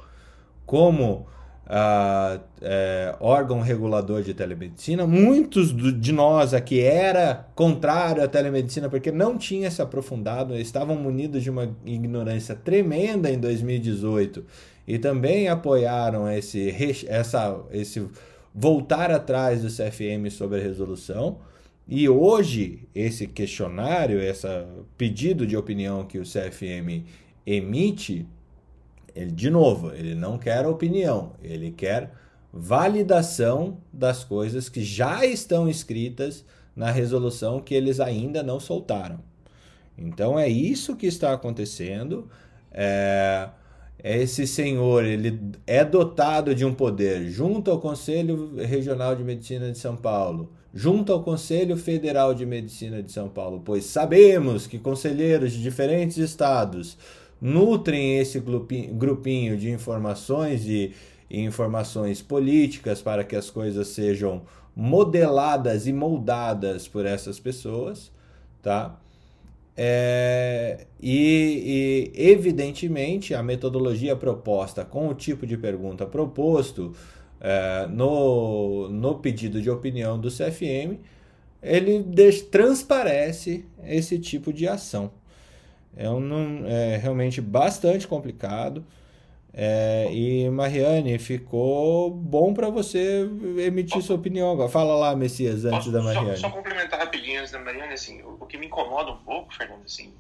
como 0.66 1.26
uh, 1.66 2.40
é, 2.60 3.14
órgão 3.20 3.60
regulador 3.60 4.22
de 4.22 4.34
telemedicina. 4.34 5.06
Muitos 5.06 5.72
do, 5.72 5.92
de 5.92 6.12
nós 6.12 6.54
aqui 6.54 6.80
era 6.80 7.46
contrário 7.54 8.22
à 8.22 8.28
telemedicina 8.28 8.88
porque 8.88 9.10
não 9.10 9.38
tinha 9.38 9.70
se 9.70 9.80
aprofundado, 9.80 10.56
estavam 10.56 10.96
munidos 10.96 11.42
de 11.42 11.50
uma 11.50 11.74
ignorância 11.84 12.54
tremenda 12.54 13.30
em 13.30 13.38
2018 13.38 14.44
e 14.86 14.98
também 14.98 15.48
apoiaram 15.48 16.30
esse, 16.30 17.06
essa, 17.08 17.60
esse 17.70 18.06
voltar 18.54 19.10
atrás 19.10 19.62
do 19.62 19.68
CFM 19.68 20.30
sobre 20.30 20.60
a 20.60 20.62
resolução. 20.62 21.38
E 21.88 22.08
hoje, 22.08 22.88
esse 22.94 23.26
questionário, 23.26 24.20
esse 24.20 24.46
pedido 24.96 25.46
de 25.46 25.56
opinião 25.56 26.04
que 26.04 26.18
o 26.18 26.22
CFM 26.22 27.04
emite, 27.44 28.26
ele, 29.14 29.30
de 29.30 29.50
novo, 29.50 29.92
ele 29.92 30.14
não 30.14 30.38
quer 30.38 30.66
opinião, 30.66 31.32
ele 31.42 31.70
quer 31.70 32.12
validação 32.52 33.78
das 33.92 34.24
coisas 34.24 34.68
que 34.68 34.82
já 34.82 35.24
estão 35.24 35.68
escritas 35.68 36.44
na 36.76 36.90
resolução 36.90 37.60
que 37.60 37.74
eles 37.74 38.00
ainda 38.00 38.42
não 38.42 38.60
soltaram. 38.60 39.20
Então 39.96 40.38
é 40.38 40.48
isso 40.48 40.96
que 40.96 41.06
está 41.06 41.32
acontecendo. 41.32 42.28
É, 42.70 43.48
esse 44.02 44.46
senhor 44.46 45.04
ele 45.04 45.38
é 45.66 45.84
dotado 45.84 46.54
de 46.54 46.64
um 46.64 46.74
poder 46.74 47.28
junto 47.28 47.70
ao 47.70 47.78
Conselho 47.78 48.56
Regional 48.56 49.14
de 49.14 49.22
Medicina 49.22 49.70
de 49.70 49.78
São 49.78 49.96
Paulo, 49.96 50.52
junto 50.74 51.12
ao 51.12 51.22
Conselho 51.22 51.76
Federal 51.76 52.34
de 52.34 52.44
Medicina 52.44 53.02
de 53.02 53.12
São 53.12 53.28
Paulo, 53.28 53.62
pois 53.64 53.84
sabemos 53.84 54.66
que 54.66 54.78
conselheiros 54.78 55.52
de 55.52 55.62
diferentes 55.62 56.16
estados 56.16 56.96
nutrem 57.42 58.20
esse 58.20 58.38
grupinho 58.38 59.56
de 59.56 59.68
informações 59.68 60.64
e 60.64 60.94
informações 61.28 62.22
políticas 62.22 63.02
para 63.02 63.24
que 63.24 63.34
as 63.34 63.50
coisas 63.50 63.88
sejam 63.88 64.42
modeladas 64.76 65.88
e 65.88 65.92
moldadas 65.92 66.86
por 66.86 67.04
essas 67.04 67.40
pessoas, 67.40 68.12
tá? 68.62 68.96
É, 69.76 70.86
e, 71.00 72.12
e, 72.14 72.30
evidentemente 72.30 73.34
a 73.34 73.42
metodologia 73.42 74.14
proposta 74.14 74.84
com 74.84 75.08
o 75.08 75.14
tipo 75.14 75.46
de 75.46 75.56
pergunta 75.56 76.04
proposto 76.04 76.92
é, 77.40 77.86
no, 77.88 78.88
no 78.90 79.14
pedido 79.16 79.60
de 79.60 79.70
opinião 79.70 80.20
do 80.20 80.28
CFM, 80.28 81.00
ele 81.62 82.04
transparece 82.50 83.64
esse 83.82 84.18
tipo 84.18 84.52
de 84.52 84.68
ação. 84.68 85.10
É, 85.96 86.08
um, 86.08 86.66
é 86.66 86.96
realmente 86.96 87.40
bastante 87.40 88.06
complicado. 88.06 88.84
É, 89.54 90.08
e 90.10 90.48
Mariane, 90.48 91.18
ficou 91.18 92.10
bom 92.10 92.54
para 92.54 92.70
você 92.70 93.28
emitir 93.58 94.00
sua 94.00 94.16
opinião 94.16 94.50
agora. 94.50 94.68
Fala 94.68 94.94
lá, 94.94 95.14
Messias, 95.14 95.66
antes 95.66 95.78
Posso 95.78 95.92
da 95.92 96.02
Mariane. 96.02 96.36
Só, 96.36 96.48
só, 96.48 96.50
complementar 96.50 96.98
rapidinho 96.98 97.40
antes 97.40 97.52
da 97.52 97.58
Mariane, 97.58 97.92
assim, 97.92 98.22
o, 98.22 98.38
o, 98.40 98.46
que 98.46 98.56
me 98.56 98.66
incomoda 98.66 99.10
um 99.10 99.18
pouco, 99.18 99.54
Fernando, 99.54 99.84
assim, 99.84 100.14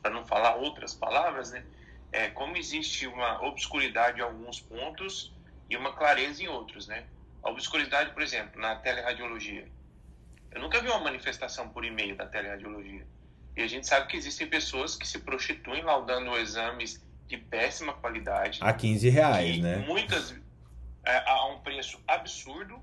para 0.00 0.10
não 0.10 0.24
falar 0.24 0.56
outras 0.56 0.94
palavras, 0.94 1.50
né, 1.50 1.62
é 2.10 2.28
como 2.28 2.56
existe 2.56 3.06
uma 3.06 3.44
obscuridade 3.46 4.20
em 4.20 4.22
alguns 4.22 4.58
pontos 4.58 5.30
e 5.68 5.76
uma 5.76 5.92
clareza 5.92 6.42
em 6.42 6.48
outros, 6.48 6.88
né? 6.88 7.04
A 7.42 7.50
obscuridade, 7.50 8.10
por 8.12 8.22
exemplo, 8.22 8.58
na 8.58 8.76
teleradiologia. 8.76 9.68
Eu 10.50 10.62
nunca 10.62 10.80
vi 10.80 10.88
uma 10.88 10.98
manifestação 10.98 11.68
por 11.68 11.84
e-mail 11.84 12.16
da 12.16 12.24
teleradiologia. 12.24 13.06
E 13.58 13.62
a 13.62 13.66
gente 13.66 13.88
sabe 13.88 14.06
que 14.06 14.16
existem 14.16 14.46
pessoas 14.46 14.94
que 14.94 15.04
se 15.04 15.18
prostituem 15.18 15.82
laudando 15.82 16.30
exames 16.38 17.04
de 17.26 17.36
péssima 17.36 17.92
qualidade. 17.92 18.60
A 18.62 18.72
15 18.72 19.08
reais, 19.08 19.58
né? 19.58 19.78
Muitas 19.78 20.32
é, 21.04 21.28
a 21.28 21.46
um 21.46 21.58
preço 21.58 22.00
absurdo, 22.06 22.80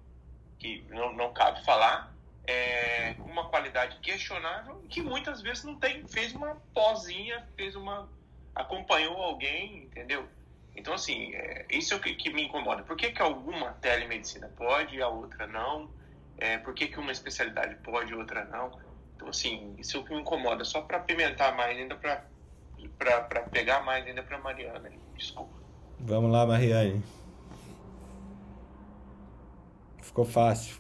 que 0.60 0.84
não, 0.90 1.14
não 1.14 1.32
cabe 1.32 1.64
falar, 1.64 2.14
é, 2.46 3.16
uma 3.20 3.48
qualidade 3.48 3.98
questionável, 4.00 4.84
que 4.90 5.02
muitas 5.02 5.42
vezes 5.42 5.64
não 5.64 5.76
tem, 5.76 6.06
fez 6.10 6.34
uma 6.34 6.58
pozinha, 6.74 7.48
fez 7.56 7.74
uma. 7.78 8.10
acompanhou 8.54 9.16
alguém, 9.16 9.86
entendeu? 9.86 10.28
Então, 10.76 10.94
assim, 10.94 11.34
é, 11.36 11.66
isso 11.70 11.94
é 11.94 11.98
o 11.98 12.02
que, 12.02 12.16
que, 12.16 12.30
me 12.34 12.44
incomoda. 12.44 12.84
Por 12.84 12.98
que, 12.98 13.14
que 13.14 13.22
alguma 13.22 13.72
telemedicina 13.76 14.52
pode 14.58 14.98
e 14.98 15.02
a 15.02 15.08
outra 15.08 15.48
não? 15.48 15.90
É, 16.38 16.58
por 16.58 16.74
que, 16.74 16.90
que 16.90 17.00
uma 17.00 17.14
especialidade 17.14 17.76
pode 17.76 18.12
e 18.12 18.14
outra 18.14 18.44
não? 18.44 18.78
Então, 19.16 19.30
assim, 19.30 19.76
isso 19.78 19.98
é 19.98 20.00
o 20.00 20.04
que 20.04 20.14
me 20.14 20.22
incomoda, 20.22 20.64
só 20.64 20.82
para 20.82 21.00
pimentar 21.00 21.56
mais 21.56 21.78
ainda, 21.78 21.96
para 21.96 23.42
pegar 23.52 23.82
mais 23.82 24.06
ainda 24.06 24.22
para 24.22 24.38
Mariana. 24.40 24.92
Desculpa. 25.16 25.56
Vamos 26.00 26.32
lá, 26.32 26.46
Mariane. 26.46 27.04
Ficou 30.02 30.26
fácil. 30.26 30.78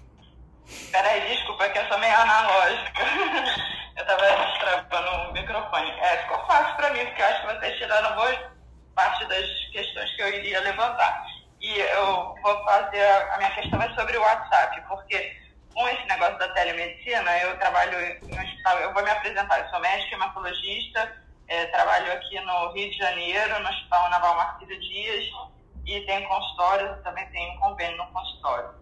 Peraí, 0.91 1.27
desculpa, 1.29 1.69
que 1.69 1.79
eu 1.79 1.87
sou 1.87 1.97
meio 1.99 2.15
analógica. 2.15 3.01
eu 3.97 4.05
tava 4.05 4.45
destravando 4.45 5.29
o 5.29 5.33
microfone. 5.33 5.91
É, 5.91 6.17
ficou 6.23 6.45
fácil 6.45 6.75
para 6.75 6.89
mim, 6.91 7.05
porque 7.05 7.21
eu 7.21 7.25
acho 7.25 7.41
que 7.41 7.53
vocês 7.53 7.77
tiraram 7.77 8.15
boa 8.15 8.51
parte 8.95 9.25
das 9.25 9.45
questões 9.71 10.15
que 10.15 10.21
eu 10.21 10.33
iria 10.33 10.61
levantar. 10.61 11.25
E 11.61 11.79
eu 11.79 12.35
vou 12.41 12.63
fazer, 12.65 13.01
a 13.31 13.37
minha 13.37 13.51
questão 13.51 13.81
é 13.81 13.93
sobre 13.95 14.17
o 14.17 14.21
WhatsApp, 14.21 14.81
porque 14.87 15.35
com 15.75 15.87
esse 15.89 16.05
negócio 16.07 16.37
da 16.39 16.47
telemedicina, 16.53 17.37
eu 17.39 17.59
trabalho 17.59 17.97
no 18.23 18.41
hospital, 18.41 18.79
eu 18.79 18.93
vou 18.93 19.03
me 19.03 19.09
apresentar, 19.09 19.59
eu 19.59 19.69
sou 19.69 19.79
médica 19.81 20.15
hematologista, 20.15 21.21
é, 21.49 21.65
trabalho 21.65 22.13
aqui 22.13 22.39
no 22.39 22.71
Rio 22.71 22.89
de 22.89 22.97
Janeiro, 22.97 23.59
no 23.61 23.69
Hospital 23.69 24.09
Naval 24.09 24.35
Marcílio 24.37 24.79
Dias, 24.79 25.25
e 25.85 25.99
tenho 26.01 26.27
consultório, 26.29 27.03
também 27.03 27.29
tenho 27.29 27.53
um 27.53 27.59
convênio 27.59 27.97
no 27.97 28.07
consultório. 28.07 28.73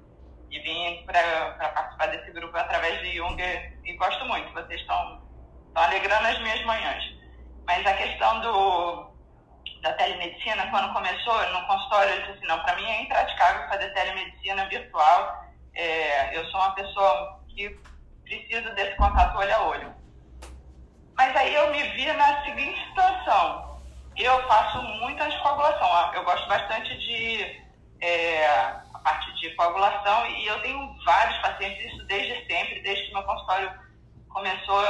E 0.51 0.59
vim 0.59 1.03
para 1.07 1.69
participar 1.69 2.05
desse 2.07 2.31
grupo 2.31 2.55
através 2.55 3.01
de 3.01 3.17
Jung 3.17 3.41
e 3.83 3.93
gosto 3.93 4.23
muito, 4.25 4.53
vocês 4.53 4.79
estão 4.79 5.19
alegrando 5.73 6.27
as 6.27 6.39
minhas 6.41 6.63
manhãs. 6.63 7.03
Mas 7.65 7.83
a 7.87 7.93
questão 7.95 8.39
do, 8.41 9.11
da 9.81 9.93
telemedicina, 9.93 10.69
quando 10.69 10.93
começou 10.93 11.49
no 11.49 11.65
consultório, 11.65 12.13
eu 12.13 12.21
disse 12.21 12.31
assim, 12.33 12.45
não, 12.45 12.61
para 12.61 12.75
mim 12.75 12.85
é 12.85 13.01
impraticável 13.01 13.67
fazer 13.67 13.89
telemedicina 13.95 14.69
virtual, 14.69 15.42
é, 15.75 16.37
eu 16.37 16.45
sou 16.45 16.59
uma 16.59 16.75
pessoa 16.75 17.39
que 17.49 17.69
precisa 18.23 18.69
desse 18.71 18.95
contato 18.95 19.37
olho 19.37 19.55
a 19.55 19.61
olho. 19.63 19.93
Mas 21.15 21.35
aí 21.35 21.53
eu 21.53 21.71
me 21.71 21.83
vi 21.89 22.11
na 22.13 22.43
seguinte 22.43 22.79
situação. 22.87 23.79
Eu 24.15 24.47
faço 24.47 24.81
muita 24.81 25.25
anticoagulação. 25.25 26.13
Eu 26.13 26.23
gosto 26.23 26.47
bastante 26.47 26.97
de 26.99 27.63
é, 28.01 28.45
a 28.93 28.99
parte 29.03 29.33
de 29.39 29.49
coagulação 29.55 30.27
e 30.27 30.45
eu 30.45 30.61
tenho 30.61 30.95
vários 31.05 31.37
pacientes, 31.39 31.93
isso 31.93 32.05
desde 32.05 32.45
sempre, 32.45 32.81
desde 32.81 33.05
que 33.05 33.13
meu 33.13 33.23
consultório 33.23 33.71
começou 34.29 34.83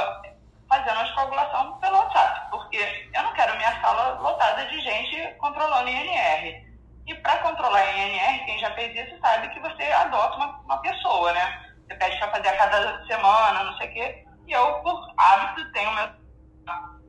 fazendo 0.68 1.00
anticoagulação 1.00 1.78
pelo 1.78 1.96
WhatsApp, 1.98 2.50
porque 2.50 3.08
eu 3.12 3.22
não 3.22 3.32
quero 3.34 3.56
minha 3.56 3.80
sala 3.80 4.18
lotada 4.20 4.66
de 4.66 4.80
gente 4.80 5.34
controlando 5.38 5.88
INR. 5.88 6.63
E 7.06 7.14
para 7.16 7.38
controlar 7.38 7.80
a 7.80 7.92
INR, 7.92 8.44
quem 8.46 8.58
já 8.58 8.70
fez 8.74 8.94
isso 8.96 9.20
sabe 9.20 9.48
que 9.50 9.60
você 9.60 9.82
adota 9.84 10.36
uma, 10.36 10.60
uma 10.60 10.78
pessoa, 10.78 11.32
né? 11.32 11.64
você 11.86 11.94
pede 11.96 12.18
para 12.18 12.30
fazer 12.30 12.48
a 12.48 12.56
cada 12.56 13.06
semana, 13.06 13.64
não 13.64 13.76
sei 13.76 13.88
o 13.88 13.92
quê. 13.92 14.24
E 14.46 14.52
eu, 14.52 14.74
por 14.82 15.14
hábito, 15.16 15.72
tenho 15.72 15.92
meu 15.92 16.08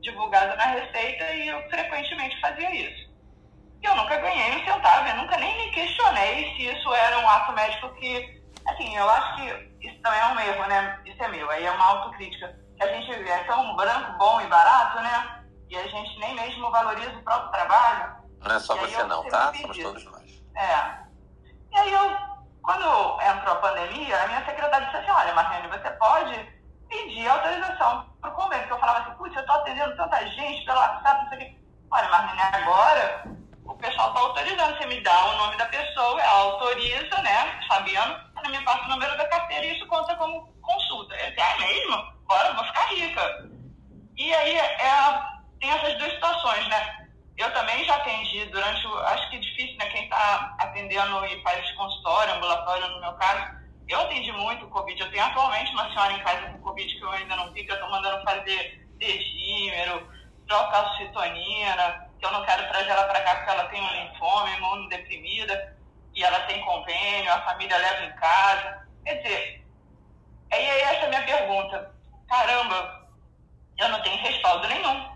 divulgado 0.00 0.56
na 0.56 0.64
Receita 0.66 1.32
e 1.32 1.48
eu 1.48 1.68
frequentemente 1.68 2.40
fazia 2.40 2.70
isso. 2.74 3.10
E 3.82 3.86
eu 3.86 3.96
nunca 3.96 4.16
ganhei 4.16 4.52
um 4.52 4.64
centavo, 4.64 5.08
eu 5.08 5.16
nunca 5.16 5.36
nem 5.38 5.56
me 5.56 5.72
questionei 5.72 6.54
se 6.56 6.66
isso 6.66 6.94
era 6.94 7.18
um 7.18 7.28
ato 7.28 7.52
médico 7.52 7.92
que, 7.94 8.42
assim, 8.68 8.96
eu 8.96 9.08
acho 9.10 9.36
que 9.36 9.88
isso 9.88 10.00
também 10.02 10.20
é 10.20 10.26
um 10.26 10.40
erro, 10.40 10.68
né? 10.68 11.00
Isso 11.04 11.22
é 11.22 11.28
meu, 11.28 11.50
aí 11.50 11.64
é 11.64 11.70
uma 11.70 11.84
autocrítica. 11.84 12.56
Que 12.76 12.84
a 12.84 12.92
gente 12.92 13.10
é 13.12 13.44
tão 13.44 13.74
branco, 13.74 14.18
bom 14.18 14.40
e 14.40 14.46
barato, 14.46 15.00
né? 15.00 15.44
E 15.68 15.76
a 15.76 15.86
gente 15.88 16.18
nem 16.20 16.34
mesmo 16.34 16.70
valoriza 16.70 17.10
o 17.10 17.22
próprio 17.22 17.50
trabalho. 17.50 18.25
Não 18.40 18.54
é 18.54 18.58
só 18.60 18.76
você 18.76 19.02
não, 19.04 19.28
tá? 19.28 19.52
Somos 19.54 19.78
todos 19.78 20.04
nós. 20.04 20.42
É. 20.56 21.06
E 21.72 21.78
aí 21.78 21.92
eu, 21.92 22.16
quando 22.62 23.20
entrou 23.20 23.54
a 23.54 23.60
pandemia, 23.60 24.22
a 24.22 24.26
minha 24.28 24.44
secretária 24.44 24.86
disse 24.86 24.98
assim, 24.98 25.10
olha, 25.10 25.34
Marlene, 25.34 25.68
você 25.68 25.90
pode 25.90 26.56
pedir 26.88 27.28
autorização 27.28 28.06
para 28.20 28.30
o 28.30 28.34
convênio. 28.34 28.62
Porque 28.66 28.74
eu 28.74 28.80
falava 28.80 29.00
assim, 29.00 29.18
putz, 29.18 29.34
eu 29.34 29.40
estou 29.40 29.56
atendendo 29.56 29.96
tanta 29.96 30.26
gente 30.28 30.64
pelo 30.64 30.78
WhatsApp, 30.78 31.22
não 31.22 31.28
sei 31.28 31.38
o 31.38 31.40
quê. 31.40 31.58
Olha, 31.90 32.08
Marlene, 32.08 32.40
agora 32.40 33.24
o 33.64 33.74
pessoal 33.74 34.08
está 34.08 34.20
autorizando. 34.20 34.78
Você 34.78 34.86
me 34.86 35.00
dá 35.02 35.24
o 35.26 35.36
nome 35.38 35.56
da 35.56 35.66
pessoa, 35.66 36.20
ela 36.20 36.38
autoriza, 36.40 37.22
né? 37.22 37.60
Fabiano, 37.68 38.20
ela 38.36 38.48
me 38.48 38.64
passa 38.64 38.84
o 38.84 38.88
número 38.88 39.16
da 39.16 39.28
carteira 39.28 39.66
e 39.66 39.76
isso 39.76 39.86
conta 39.88 40.14
como 40.16 40.52
consulta. 40.62 41.14
Eu 41.14 41.30
disse, 41.30 41.40
é 41.40 41.58
mesmo? 41.58 42.12
Bora, 42.26 42.54
vou 42.54 42.64
ficar 42.64 42.86
rica. 42.86 43.48
E 44.16 44.34
aí 44.34 44.56
é, 44.56 45.22
tem 45.60 45.70
essas 45.70 45.98
duas 45.98 46.12
situações, 46.12 46.68
né? 46.68 47.05
Eu 47.36 47.52
também 47.52 47.84
já 47.84 47.96
atendi 47.96 48.44
durante. 48.46 48.86
Acho 48.86 49.30
que 49.30 49.36
é 49.36 49.40
difícil, 49.40 49.76
né? 49.76 49.86
Quem 49.86 50.04
está 50.04 50.56
atendendo 50.58 51.24
e 51.26 51.42
faz 51.42 51.70
consultório, 51.72 52.34
ambulatório, 52.34 52.88
no 52.88 53.00
meu 53.00 53.12
caso 53.14 53.56
eu 53.88 54.00
atendi 54.00 54.32
muito 54.32 54.66
Covid. 54.68 55.00
Eu 55.00 55.10
tenho 55.10 55.24
atualmente 55.24 55.70
uma 55.72 55.88
senhora 55.90 56.12
em 56.12 56.22
casa 56.22 56.48
com 56.48 56.58
Covid 56.58 56.94
que 56.94 57.02
eu 57.02 57.10
ainda 57.10 57.36
não 57.36 57.52
vi, 57.52 57.64
que 57.64 57.70
eu 57.70 57.76
estou 57.76 57.90
mandando 57.90 58.24
fazer 58.24 58.84
degímero, 58.98 60.10
procalcitonina, 60.46 62.08
que 62.18 62.26
eu 62.26 62.32
não 62.32 62.44
quero 62.44 62.68
trazer 62.68 62.90
ela 62.90 63.04
para 63.04 63.20
cá 63.20 63.36
porque 63.36 63.50
ela 63.50 63.68
tem 63.68 63.80
um 63.80 63.92
linfoma, 63.92 64.50
imunodeprimida, 64.56 65.76
e 66.14 66.24
ela 66.24 66.40
tem 66.40 66.60
convênio, 66.62 67.32
a 67.32 67.42
família 67.42 67.76
leva 67.76 68.06
em 68.06 68.16
casa. 68.16 68.88
Quer 69.04 69.14
dizer, 69.22 69.66
aí 70.52 70.66
essa 70.66 71.02
é 71.02 71.04
a 71.04 71.08
minha 71.08 71.24
pergunta. 71.24 71.94
Caramba, 72.28 73.08
eu 73.78 73.88
não 73.88 74.02
tenho 74.02 74.20
respaldo 74.22 74.66
nenhum. 74.66 75.15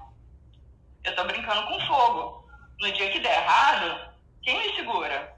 Eu 1.05 1.11
estou 1.11 1.25
brincando 1.27 1.67
com 1.67 1.87
fogo. 1.87 2.49
No 2.81 2.93
dia 2.93 3.11
que 3.11 3.21
der 3.21 3.43
errado, 3.43 4.13
quem 4.43 4.59
me 4.59 4.75
segura? 4.77 5.37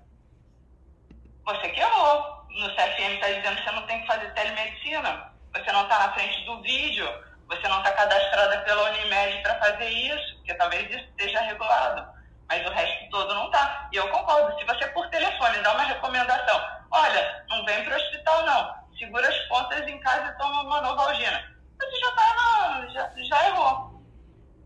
Você 1.45 1.69
que 1.71 1.81
errou 1.81 2.47
no 2.51 2.69
CFM 2.75 3.15
está 3.15 3.29
dizendo 3.29 3.57
que 3.57 3.65
você 3.65 3.73
não 3.73 3.87
tem 3.87 4.01
que 4.01 4.07
fazer 4.07 4.33
telemedicina, 4.33 5.33
você 5.53 5.73
não 5.73 5.83
está 5.83 5.99
na 5.99 6.13
frente 6.15 6.45
do 6.45 6.61
vídeo, 6.63 7.09
você 7.49 7.67
não 7.69 7.79
está 7.79 7.93
cadastrada 7.93 8.59
pela 8.61 8.91
Unimed 8.91 9.43
para 9.43 9.59
fazer 9.59 9.89
isso, 9.89 10.37
porque 10.37 10.55
talvez 10.55 10.89
isso 10.91 11.05
esteja 11.11 11.41
regulado, 11.41 12.07
mas 12.49 12.67
o 12.67 12.71
resto 12.71 13.11
todo 13.11 13.35
não 13.35 13.47
está. 13.47 13.89
E 13.93 13.97
eu 13.97 14.09
concordo, 14.09 14.59
se 14.59 14.65
você 14.65 14.87
por 14.89 15.09
telefone 15.09 15.59
dá 15.59 15.73
uma 15.73 15.85
recomendação, 15.85 16.69
olha, 16.91 17.45
não 17.49 17.65
vem 17.65 17.85
para 17.85 17.95
o 17.95 18.01
hospital 18.01 18.47
não, 18.47 18.75
segura 18.99 19.29
as 19.29 19.39
pontas 19.49 19.87
em 19.89 19.99
casa 20.01 20.29
e 20.29 20.39
toma 20.39 20.63
uma 20.63 20.81
novalgina. 20.81 21.53
Você 21.81 21.99
já 21.99 22.13
tá 22.13 22.87
já, 22.93 23.13
já 23.17 23.49
errou. 23.49 24.03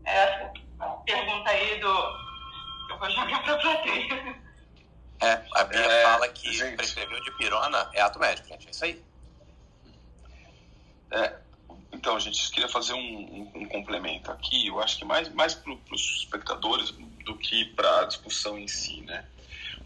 É 0.05 0.15
essa 0.15 0.66
pergunta 1.05 1.49
aí 1.49 1.79
do. 1.79 1.87
Eu 2.89 2.97
vou 2.99 3.09
jogar 3.11 3.43
para 3.43 3.53
a 3.53 3.57
plateia. 3.57 4.47
É, 5.19 5.43
a 5.53 5.63
Bia 5.63 5.79
é, 5.79 6.03
fala 6.03 6.27
que 6.29 6.53
gente. 6.53 6.75
prescreveu 6.75 7.21
de 7.23 7.31
pirona 7.37 7.89
é 7.93 8.01
ato 8.01 8.19
médico, 8.19 8.47
gente. 8.47 8.67
É 8.67 8.71
isso 8.71 8.85
aí. 8.85 9.03
É, 11.11 11.33
então, 11.91 12.19
gente, 12.19 12.45
eu 12.45 12.51
queria 12.51 12.69
fazer 12.69 12.93
um, 12.93 12.99
um, 12.99 13.51
um, 13.55 13.65
complemento 13.65 14.31
aqui. 14.31 14.67
Eu 14.67 14.79
acho 14.79 14.97
que 14.97 15.05
mais, 15.05 15.29
mais 15.29 15.55
para 15.55 15.73
os 15.91 16.19
espectadores 16.19 16.91
do 17.25 17.35
que 17.37 17.65
para 17.65 18.01
a 18.01 18.05
discussão 18.05 18.57
em 18.57 18.67
si, 18.67 19.01
né? 19.01 19.25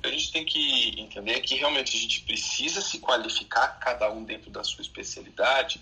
A 0.03 0.07
gente 0.07 0.31
tem 0.31 0.43
que 0.43 0.99
entender 0.99 1.39
que 1.41 1.55
realmente 1.55 1.95
a 1.95 1.99
gente 1.99 2.21
precisa 2.21 2.81
se 2.81 2.99
qualificar, 2.99 3.79
cada 3.79 4.11
um 4.11 4.23
dentro 4.23 4.49
da 4.49 4.63
sua 4.63 4.81
especialidade, 4.81 5.79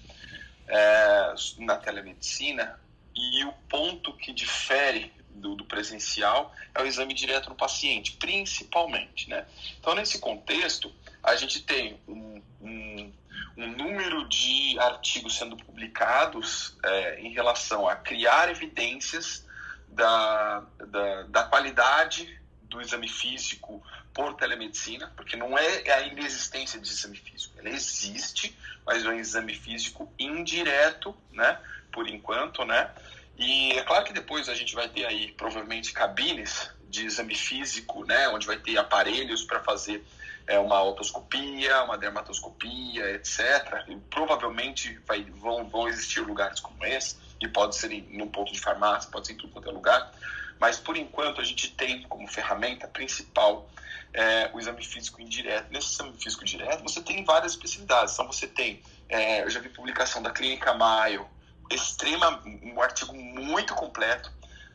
é, 0.67 1.33
na 1.59 1.77
telemedicina. 1.77 2.79
E 3.19 3.43
o 3.43 3.51
ponto 3.67 4.13
que 4.13 4.31
difere 4.31 5.11
do, 5.29 5.55
do, 5.55 5.65
presencial 5.65 6.53
é 6.73 6.81
o 6.81 6.85
exame 6.85 7.13
direto 7.13 7.49
no 7.49 7.55
paciente, 7.55 8.13
principalmente. 8.13 9.29
Né? 9.29 9.45
Então, 9.79 9.93
nesse 9.93 10.19
contexto, 10.19 10.93
a 11.21 11.35
gente 11.35 11.61
tem 11.61 11.99
um, 12.07 12.41
um, 12.61 13.13
um 13.57 13.67
número 13.75 14.27
de 14.29 14.77
artigos 14.79 15.37
sendo 15.37 15.57
publicados 15.57 16.77
é, 16.83 17.19
em 17.21 17.33
relação 17.33 17.87
a 17.87 17.95
criar 17.95 18.49
evidências 18.49 19.45
da, 19.89 20.63
da, 20.87 21.23
da 21.23 21.43
qualidade 21.43 22.39
do 22.63 22.79
exame 22.79 23.09
físico 23.09 23.83
por 24.19 24.33
telemedicina, 24.33 25.09
porque 25.15 25.37
não 25.37 25.57
é 25.57 25.89
a 25.93 26.01
inexistência 26.01 26.77
de 26.77 26.89
exame 26.89 27.15
físico, 27.15 27.57
ele 27.57 27.69
existe, 27.69 28.53
mas 28.85 29.05
é 29.05 29.07
um 29.07 29.13
exame 29.13 29.53
físico 29.55 30.11
indireto, 30.19 31.15
né, 31.31 31.57
por 31.89 32.05
enquanto, 32.05 32.65
né, 32.65 32.91
e 33.37 33.71
é 33.71 33.83
claro 33.83 34.03
que 34.03 34.11
depois 34.11 34.49
a 34.49 34.53
gente 34.53 34.75
vai 34.75 34.89
ter 34.89 35.05
aí 35.05 35.31
provavelmente 35.31 35.93
cabines 35.93 36.69
de 36.89 37.05
exame 37.05 37.33
físico, 37.33 38.03
né, 38.03 38.27
onde 38.27 38.45
vai 38.45 38.57
ter 38.57 38.77
aparelhos 38.77 39.45
para 39.45 39.61
fazer 39.61 40.05
é, 40.45 40.59
uma 40.59 40.83
otoscopia, 40.83 41.81
uma 41.83 41.97
dermatoscopia, 41.97 43.11
etc. 43.11 43.85
E 43.87 43.95
provavelmente 44.09 44.99
vai, 45.07 45.23
vão, 45.23 45.69
vão 45.69 45.87
existir 45.87 46.19
lugares 46.19 46.59
como 46.59 46.83
esse, 46.83 47.15
e 47.39 47.47
pode 47.47 47.77
ser 47.77 47.93
em, 47.93 48.01
num 48.17 48.27
ponto 48.27 48.51
de 48.51 48.59
farmácia, 48.59 49.09
pode 49.09 49.27
ser 49.27 49.33
em 49.33 49.37
tudo 49.37 49.53
quanto 49.53 49.69
é 49.69 49.71
lugar. 49.71 50.11
Mas 50.59 50.77
por 50.77 50.97
enquanto 50.97 51.39
a 51.39 51.43
gente 51.45 51.71
tem 51.71 52.03
como 52.03 52.27
ferramenta 52.27 52.85
principal 52.85 53.69
é, 54.13 54.49
o 54.53 54.59
exame 54.59 54.83
físico 54.83 55.21
indireto. 55.21 55.71
Nesse 55.71 55.93
exame 55.93 56.13
físico 56.17 56.43
direto 56.45 56.83
você 56.83 57.01
tem 57.01 57.23
várias 57.23 57.53
especialidades. 57.53 58.13
Então 58.13 58.27
você 58.27 58.47
tem, 58.47 58.81
é, 59.07 59.43
eu 59.43 59.49
já 59.49 59.59
vi 59.59 59.69
publicação 59.69 60.21
da 60.21 60.31
Clínica 60.31 60.73
Maio, 60.73 61.27
extrema, 61.69 62.41
um 62.63 62.81
artigo 62.81 63.13
muito 63.13 63.75
completo 63.75 64.31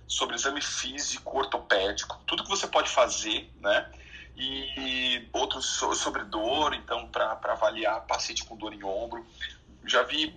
sobre 0.06 0.36
exame 0.36 0.60
físico, 0.60 1.36
ortopédico, 1.36 2.18
tudo 2.26 2.44
que 2.44 2.50
você 2.50 2.66
pode 2.66 2.90
fazer, 2.90 3.50
né? 3.60 3.90
E 4.36 5.28
outros 5.32 5.66
sobre 5.66 6.24
dor, 6.24 6.74
então, 6.74 7.08
para 7.08 7.38
avaliar 7.44 8.00
paciente 8.02 8.44
com 8.44 8.56
dor 8.56 8.72
em 8.72 8.82
ombro. 8.82 9.24
Já 9.86 10.02
vi 10.02 10.34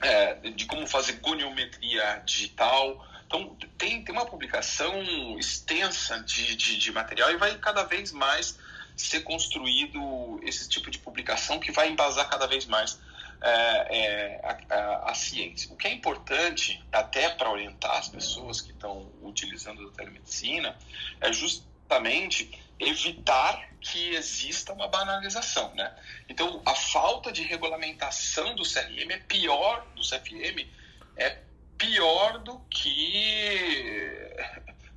é, 0.00 0.34
de 0.50 0.64
como 0.66 0.86
fazer 0.86 1.14
goniometria 1.14 2.22
digital. 2.24 3.06
Então, 3.28 3.54
tem, 3.76 4.02
tem 4.02 4.14
uma 4.14 4.24
publicação 4.24 5.38
extensa 5.38 6.18
de, 6.20 6.56
de, 6.56 6.78
de 6.78 6.92
material 6.92 7.30
e 7.30 7.36
vai 7.36 7.58
cada 7.58 7.84
vez 7.84 8.10
mais 8.10 8.58
ser 8.96 9.20
construído 9.20 10.40
esse 10.42 10.66
tipo 10.66 10.90
de 10.90 10.98
publicação 10.98 11.60
que 11.60 11.70
vai 11.70 11.90
embasar 11.90 12.26
cada 12.30 12.46
vez 12.46 12.64
mais 12.64 12.98
é, 13.42 13.50
é, 13.50 14.40
a, 14.42 14.74
a, 14.74 15.10
a, 15.10 15.14
ciência. 15.14 15.70
O 15.70 15.76
que 15.76 15.86
é 15.86 15.92
importante, 15.92 16.82
até 16.90 17.28
para 17.28 17.50
orientar 17.50 17.98
as 17.98 18.08
pessoas 18.08 18.62
que 18.62 18.70
estão 18.70 19.12
utilizando 19.22 19.86
a 19.88 19.92
telemedicina, 19.92 20.74
é 21.20 21.30
justamente 21.30 22.58
evitar 22.80 23.68
que 23.78 24.14
exista 24.14 24.72
uma 24.72 24.88
banalização, 24.88 25.74
né? 25.74 25.94
Então, 26.28 26.62
a 26.64 26.74
falta 26.74 27.30
de 27.30 27.42
regulamentação 27.42 28.56
do 28.56 28.62
CRM 28.62 29.10
é 29.10 29.18
pior 29.18 29.86
do 29.94 30.02
CFM, 30.02 30.66
é 31.16 31.47
pior 31.78 32.38
do 32.40 32.58
que 32.68 34.36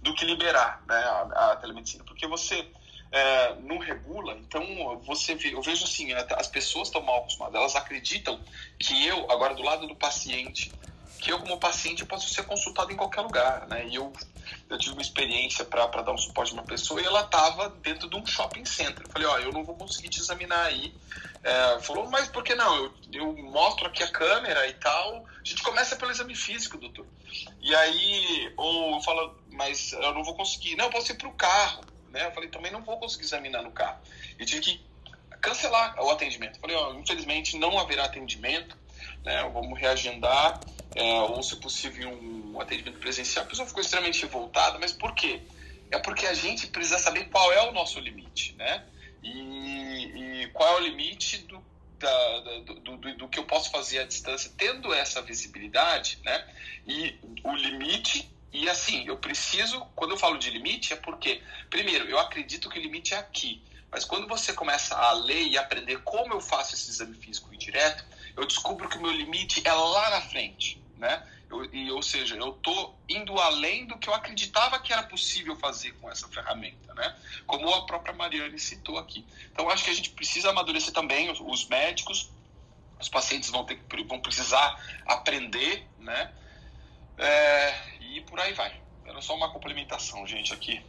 do 0.01 0.15
que 0.15 0.25
liberar 0.25 0.83
né, 0.87 0.95
a, 0.95 1.51
a 1.51 1.55
telemedicina, 1.57 2.03
porque 2.03 2.27
você 2.27 2.67
é, 3.11 3.55
não 3.61 3.77
regula, 3.77 4.33
então 4.33 4.63
você 5.05 5.35
vê, 5.35 5.53
eu 5.53 5.61
vejo 5.61 5.83
assim, 5.83 6.11
as 6.13 6.47
pessoas 6.47 6.87
estão 6.87 7.01
mal 7.01 7.19
acostumadas, 7.19 7.55
elas 7.55 7.75
acreditam 7.75 8.39
que 8.79 9.05
eu, 9.05 9.29
agora 9.29 9.53
do 9.53 9.61
lado 9.61 9.85
do 9.85 9.95
paciente, 9.95 10.71
que 11.19 11.31
eu 11.31 11.39
como 11.39 11.59
paciente 11.59 12.03
posso 12.03 12.33
ser 12.33 12.43
consultado 12.43 12.91
em 12.91 12.95
qualquer 12.95 13.21
lugar, 13.21 13.67
né? 13.67 13.85
E 13.87 13.95
eu, 13.95 14.11
eu 14.71 14.77
tive 14.77 14.93
uma 14.93 15.01
experiência 15.01 15.63
para 15.65 15.85
dar 16.01 16.11
um 16.11 16.17
suporte 16.17 16.51
a 16.51 16.55
uma 16.55 16.63
pessoa 16.63 17.01
e 17.01 17.05
ela 17.05 17.21
estava 17.21 17.69
dentro 17.69 18.09
de 18.09 18.15
um 18.15 18.25
shopping 18.25 18.65
center. 18.65 19.03
Eu 19.05 19.11
falei, 19.11 19.27
ó, 19.27 19.37
eu 19.39 19.51
não 19.51 19.63
vou 19.63 19.75
conseguir 19.75 20.09
te 20.09 20.19
examinar 20.19 20.65
aí. 20.65 20.93
É, 21.43 21.79
falou, 21.81 22.09
mas 22.09 22.27
por 22.27 22.43
que 22.43 22.55
não? 22.55 22.75
Eu, 22.75 22.93
eu 23.13 23.33
mostro 23.37 23.85
aqui 23.85 24.01
a 24.01 24.11
câmera 24.11 24.67
e 24.67 24.73
tal. 24.73 25.25
A 25.25 25.43
gente 25.43 25.61
começa 25.61 25.95
pelo 25.95 26.11
exame 26.11 26.35
físico, 26.35 26.77
doutor. 26.77 27.05
E 27.61 27.75
aí, 27.75 28.53
ou 28.57 29.01
fala, 29.01 29.35
mas 29.51 29.93
eu 29.93 30.13
não 30.13 30.23
vou 30.23 30.35
conseguir. 30.35 30.75
Não, 30.75 30.85
eu 30.85 30.91
posso 30.91 31.11
ir 31.11 31.15
para 31.15 31.27
o 31.27 31.33
carro 31.33 31.91
né? 32.11 32.27
Eu 32.27 32.31
falei, 32.31 32.49
também 32.49 32.71
não 32.71 32.81
vou 32.83 32.97
conseguir 32.97 33.25
examinar 33.25 33.63
no 33.63 33.71
carro. 33.71 33.99
E 34.37 34.45
tive 34.45 34.61
que 34.61 34.81
cancelar 35.39 35.95
o 35.99 36.09
atendimento. 36.09 36.57
Eu 36.57 36.61
falei, 36.61 36.75
ó, 36.75 36.93
infelizmente 36.93 37.57
não 37.57 37.79
haverá 37.79 38.05
atendimento, 38.05 38.77
né? 39.23 39.49
Vamos 39.53 39.79
reagendar, 39.79 40.59
é, 40.93 41.21
ou 41.21 41.41
se 41.41 41.55
possível 41.57 42.09
um 42.09 42.40
atendimento 42.59 42.99
presencial. 42.99 43.45
A 43.45 43.47
pessoa 43.47 43.67
ficou 43.67 43.81
extremamente 43.81 44.21
revoltada, 44.21 44.79
mas 44.79 44.91
por 44.91 45.13
quê? 45.13 45.41
É 45.91 45.99
porque 45.99 46.25
a 46.25 46.33
gente 46.33 46.67
precisa 46.67 46.97
saber 46.97 47.29
qual 47.29 47.51
é 47.53 47.69
o 47.69 47.71
nosso 47.71 47.99
limite, 47.99 48.55
né? 48.57 48.83
E, 49.23 50.43
e 50.43 50.47
qual 50.53 50.77
é 50.77 50.81
o 50.81 50.83
limite 50.83 51.37
do 51.39 51.63
da, 52.01 52.39
do, 52.65 52.97
do, 52.97 53.13
do, 53.15 53.27
que 53.27 53.39
eu 53.39 53.45
posso 53.45 53.69
fazer 53.69 53.99
à 53.99 54.03
distância, 54.03 54.51
tendo 54.57 54.93
essa 54.93 55.21
visibilidade, 55.21 56.19
né? 56.25 56.47
E 56.87 57.15
o 57.43 57.55
limite. 57.55 58.29
E 58.51 58.69
assim, 58.69 59.07
eu 59.07 59.17
preciso, 59.17 59.79
quando 59.95 60.11
eu 60.11 60.17
falo 60.17 60.37
de 60.37 60.49
limite, 60.49 60.91
é 60.91 60.95
porque, 60.97 61.41
primeiro, 61.69 62.09
eu 62.09 62.19
acredito 62.19 62.69
que 62.69 62.77
o 62.77 62.81
limite 62.81 63.13
é 63.13 63.17
aqui. 63.17 63.63
Mas 63.89 64.03
quando 64.03 64.27
você 64.27 64.51
começa 64.51 64.95
a 64.95 65.13
ler 65.13 65.47
e 65.47 65.57
aprender 65.57 65.99
como 65.99 66.33
eu 66.33 66.41
faço 66.41 66.73
esse 66.73 66.89
exame 66.89 67.15
físico 67.15 67.53
indireto, 67.53 68.03
eu 68.35 68.45
descubro 68.45 68.89
que 68.89 68.97
o 68.97 69.01
meu 69.01 69.11
limite 69.11 69.61
é 69.65 69.73
lá 69.73 70.09
na 70.09 70.21
frente, 70.21 70.81
né? 70.97 71.25
Eu, 71.51 71.65
e, 71.73 71.91
ou 71.91 72.01
seja, 72.01 72.35
eu 72.35 72.51
estou 72.51 72.97
indo 73.09 73.37
além 73.37 73.85
do 73.85 73.97
que 73.97 74.07
eu 74.07 74.13
acreditava 74.13 74.79
que 74.79 74.93
era 74.93 75.03
possível 75.03 75.55
fazer 75.57 75.91
com 75.99 76.09
essa 76.09 76.27
ferramenta, 76.29 76.93
né? 76.93 77.15
Como 77.45 77.69
a 77.69 77.85
própria 77.85 78.13
Mariane 78.13 78.57
citou 78.57 78.97
aqui. 78.97 79.25
Então, 79.51 79.69
acho 79.69 79.83
que 79.83 79.89
a 79.89 79.93
gente 79.93 80.11
precisa 80.11 80.49
amadurecer 80.49 80.93
também 80.93 81.29
os, 81.29 81.41
os 81.41 81.67
médicos, 81.67 82.31
os 82.99 83.09
pacientes 83.09 83.49
vão, 83.49 83.65
ter, 83.65 83.79
vão 84.07 84.19
precisar 84.21 84.81
aprender, 85.05 85.85
né? 85.99 86.31
É, 87.17 87.73
e 87.99 88.21
por 88.21 88.39
aí 88.39 88.53
vai. 88.53 88.79
Era 89.05 89.21
só 89.21 89.35
uma 89.35 89.51
complementação, 89.51 90.25
gente, 90.25 90.53
aqui. 90.53 90.81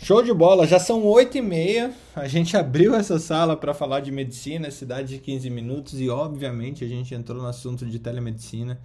Show 0.00 0.22
de 0.22 0.32
bola, 0.32 0.64
já 0.64 0.78
são 0.78 1.04
8 1.04 1.38
e 1.38 1.42
meia. 1.42 1.92
A 2.14 2.28
gente 2.28 2.56
abriu 2.56 2.94
essa 2.94 3.18
sala 3.18 3.56
para 3.56 3.74
falar 3.74 3.98
de 3.98 4.12
medicina, 4.12 4.70
cidade 4.70 5.08
de 5.08 5.18
15 5.18 5.50
minutos, 5.50 6.00
e 6.00 6.08
obviamente 6.08 6.84
a 6.84 6.86
gente 6.86 7.12
entrou 7.12 7.42
no 7.42 7.48
assunto 7.48 7.84
de 7.84 7.98
telemedicina, 7.98 8.80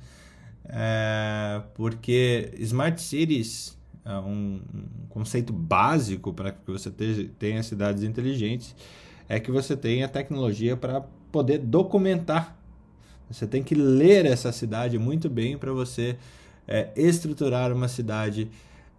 é, 0.66 1.62
porque 1.74 2.52
Smart 2.60 3.02
Cities 3.02 3.78
é 4.06 4.18
um, 4.18 4.62
conceito 5.10 5.54
básico 5.54 6.34
para 6.34 6.52
que 6.52 6.72
você 6.72 6.92
tenha 7.38 7.62
cidades 7.64 8.04
inteligentes, 8.04 8.76
é 9.30 9.40
que 9.40 9.52
você 9.52 9.78
tenha 9.78 10.08
tecnologia 10.08 10.76
para 10.76 11.02
poder 11.32 11.60
documentar. 11.60 12.58
Você 13.30 13.48
tem 13.48 13.64
que 13.64 13.76
ler 13.76 14.26
essa 14.26 14.52
cidade 14.52 14.98
muito 14.98 15.30
bem 15.30 15.58
para 15.58 15.72
você 15.72 16.18
é, 16.68 16.90
estruturar 16.96 17.72
uma 17.72 17.88
cidade 17.88 18.50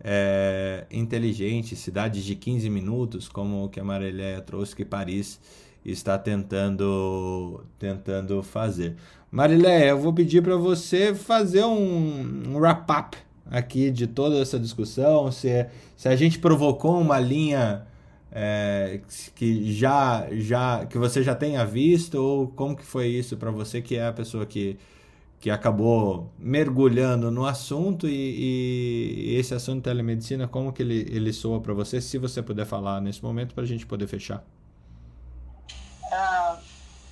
é, 0.03 0.87
inteligente, 0.91 1.77
cidades 1.77 2.25
de 2.25 2.35
15 2.35 2.69
minutos, 2.71 3.29
como 3.29 3.65
o 3.65 3.69
que 3.69 3.81
a 3.81 3.85
Marileia 3.85 4.41
trouxe 4.41 4.75
que 4.75 4.85
Paris 4.85 5.41
está 5.85 6.19
tentando 6.19 7.65
tentando 7.79 8.43
fazer. 8.43 8.97
Marileia, 9.31 9.91
eu 9.91 9.99
vou 9.99 10.13
pedir 10.13 10.43
para 10.43 10.57
você 10.57 11.15
fazer 11.15 11.65
um, 11.65 12.51
um 12.51 12.57
wrap-up 12.59 13.17
aqui 13.51 13.91
de 13.91 14.07
toda 14.07 14.39
essa 14.39 14.59
discussão, 14.59 15.31
se, 15.31 15.67
se 15.97 16.09
a 16.09 16.17
gente 16.17 16.39
provocou 16.39 17.01
uma 17.01 17.19
linha 17.19 17.87
é, 18.33 19.01
que 19.35 19.73
já 19.73 20.27
já 20.33 20.87
que 20.87 20.99
você 20.99 21.23
já 21.23 21.35
tenha 21.35 21.65
visto 21.65 22.15
ou 22.15 22.49
como 22.49 22.77
que 22.77 22.85
foi 22.85 23.09
isso 23.09 23.37
para 23.37 23.51
você 23.51 23.81
que 23.83 23.97
é 23.97 24.07
a 24.07 24.13
pessoa 24.13 24.47
que 24.47 24.79
que 25.45 25.51
acabou 25.51 26.33
mergulhando 26.39 27.31
no 27.31 27.45
assunto 27.45 28.09
e, 28.09 29.29
e, 29.29 29.37
esse 29.37 29.53
assunto 29.53 29.77
de 29.77 29.83
telemedicina, 29.83 30.49
como 30.49 30.73
que 30.73 30.83
ele, 30.83 31.07
ele 31.11 31.35
soa 31.35 31.61
para 31.61 31.75
você, 31.75 32.01
se 32.01 32.17
você 32.17 32.43
puder 32.43 32.65
falar 32.65 32.99
nesse 33.03 33.23
momento 33.23 33.55
para 33.55 33.63
a 33.63 33.67
gente 33.67 33.85
poder 33.85 34.07
fechar. 34.07 34.43
Ah, 36.11 36.59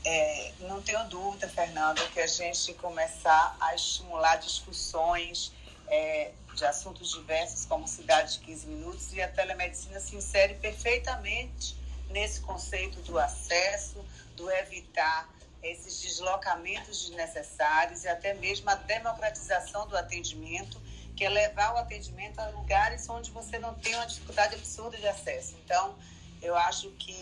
é, 0.06 0.50
não 0.82 0.84
tenho 0.84 1.04
dúvida, 1.04 1.48
Fernando, 1.48 2.00
que 2.10 2.18
a 2.18 2.26
gente 2.26 2.74
começar 2.74 3.56
a 3.60 3.72
estimular 3.72 4.36
discussões 4.36 5.52
é, 5.86 6.32
de 6.56 6.64
assuntos 6.64 7.12
diversos, 7.12 7.64
como 7.66 7.86
cidade 7.86 8.32
de 8.32 8.40
15 8.40 8.66
minutos, 8.66 9.12
e 9.12 9.22
a 9.22 9.28
telemedicina 9.28 10.00
se 10.00 10.16
insere 10.16 10.54
perfeitamente 10.54 11.76
nesse 12.10 12.40
conceito 12.40 13.00
do 13.02 13.16
acesso, 13.16 14.04
do 14.36 14.50
evitar 14.50 15.32
esses 15.62 16.00
deslocamentos 16.00 17.08
desnecessários 17.08 18.02
e 18.02 18.08
até 18.08 18.34
mesmo 18.34 18.68
a 18.68 18.74
democratização 18.74 19.86
do 19.86 19.96
atendimento, 19.96 20.82
que 21.16 21.24
é 21.24 21.28
levar 21.28 21.74
o 21.74 21.76
atendimento 21.76 22.40
a 22.40 22.48
lugares 22.48 23.08
onde 23.08 23.30
você 23.30 23.56
não 23.56 23.72
tem 23.74 23.94
uma 23.94 24.06
dificuldade 24.06 24.56
absurda 24.56 24.96
de 24.96 25.06
acesso. 25.06 25.54
Então, 25.64 25.96
eu 26.42 26.56
acho 26.56 26.90
que 26.92 27.20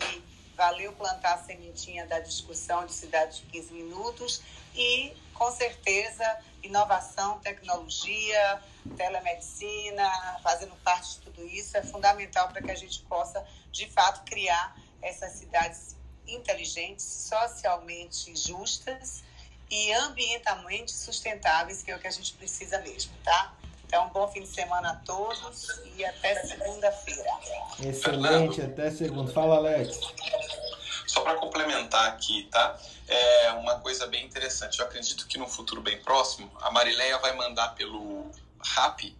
valeu 0.61 0.93
plantar 0.93 1.33
a 1.33 1.37
sementinha 1.39 2.05
da 2.05 2.19
discussão 2.19 2.85
de 2.85 2.93
cidade 2.93 3.37
de 3.37 3.45
15 3.47 3.73
minutos 3.73 4.41
e, 4.75 5.11
com 5.33 5.51
certeza, 5.51 6.23
inovação, 6.61 7.39
tecnologia, 7.39 8.61
telemedicina, 8.95 10.07
fazendo 10.43 10.75
parte 10.83 11.15
de 11.15 11.21
tudo 11.21 11.47
isso, 11.47 11.75
é 11.75 11.81
fundamental 11.81 12.47
para 12.49 12.61
que 12.61 12.69
a 12.69 12.75
gente 12.75 13.01
possa, 13.09 13.43
de 13.71 13.89
fato, 13.89 14.23
criar 14.29 14.79
essas 15.01 15.31
cidades 15.31 15.95
inteligentes, 16.27 17.05
socialmente 17.05 18.35
justas 18.35 19.23
e 19.67 19.91
ambientalmente 19.93 20.91
sustentáveis, 20.91 21.81
que 21.81 21.89
é 21.89 21.95
o 21.95 21.99
que 21.99 22.07
a 22.07 22.11
gente 22.11 22.33
precisa 22.33 22.77
mesmo, 22.81 23.11
tá? 23.23 23.51
Então, 23.91 24.07
um 24.07 24.09
bom 24.11 24.25
fim 24.29 24.39
de 24.39 24.47
semana 24.47 24.91
a 24.91 24.95
todos 24.95 25.67
e 25.97 26.05
até 26.05 26.33
segunda-feira. 26.45 27.29
Excelente, 27.77 28.55
Fernando, 28.55 28.61
até 28.61 28.89
segunda. 28.89 29.33
Fala, 29.33 29.57
Alex. 29.57 29.99
Só 31.05 31.19
para 31.19 31.35
complementar 31.35 32.07
aqui, 32.07 32.47
tá? 32.49 32.79
É 33.05 33.51
uma 33.51 33.81
coisa 33.81 34.07
bem 34.07 34.25
interessante. 34.25 34.79
Eu 34.79 34.85
acredito 34.85 35.27
que 35.27 35.37
no 35.37 35.45
futuro 35.45 35.81
bem 35.81 36.01
próximo, 36.01 36.49
a 36.61 36.71
Marileia 36.71 37.17
vai 37.17 37.35
mandar 37.35 37.75
pelo 37.75 38.31
RAP 38.63 39.13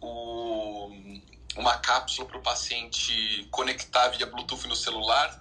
o, 0.00 0.90
uma 1.54 1.76
cápsula 1.76 2.26
para 2.26 2.38
o 2.38 2.42
paciente 2.42 3.46
conectar 3.50 4.08
via 4.08 4.24
Bluetooth 4.24 4.66
no 4.68 4.74
celular 4.74 5.38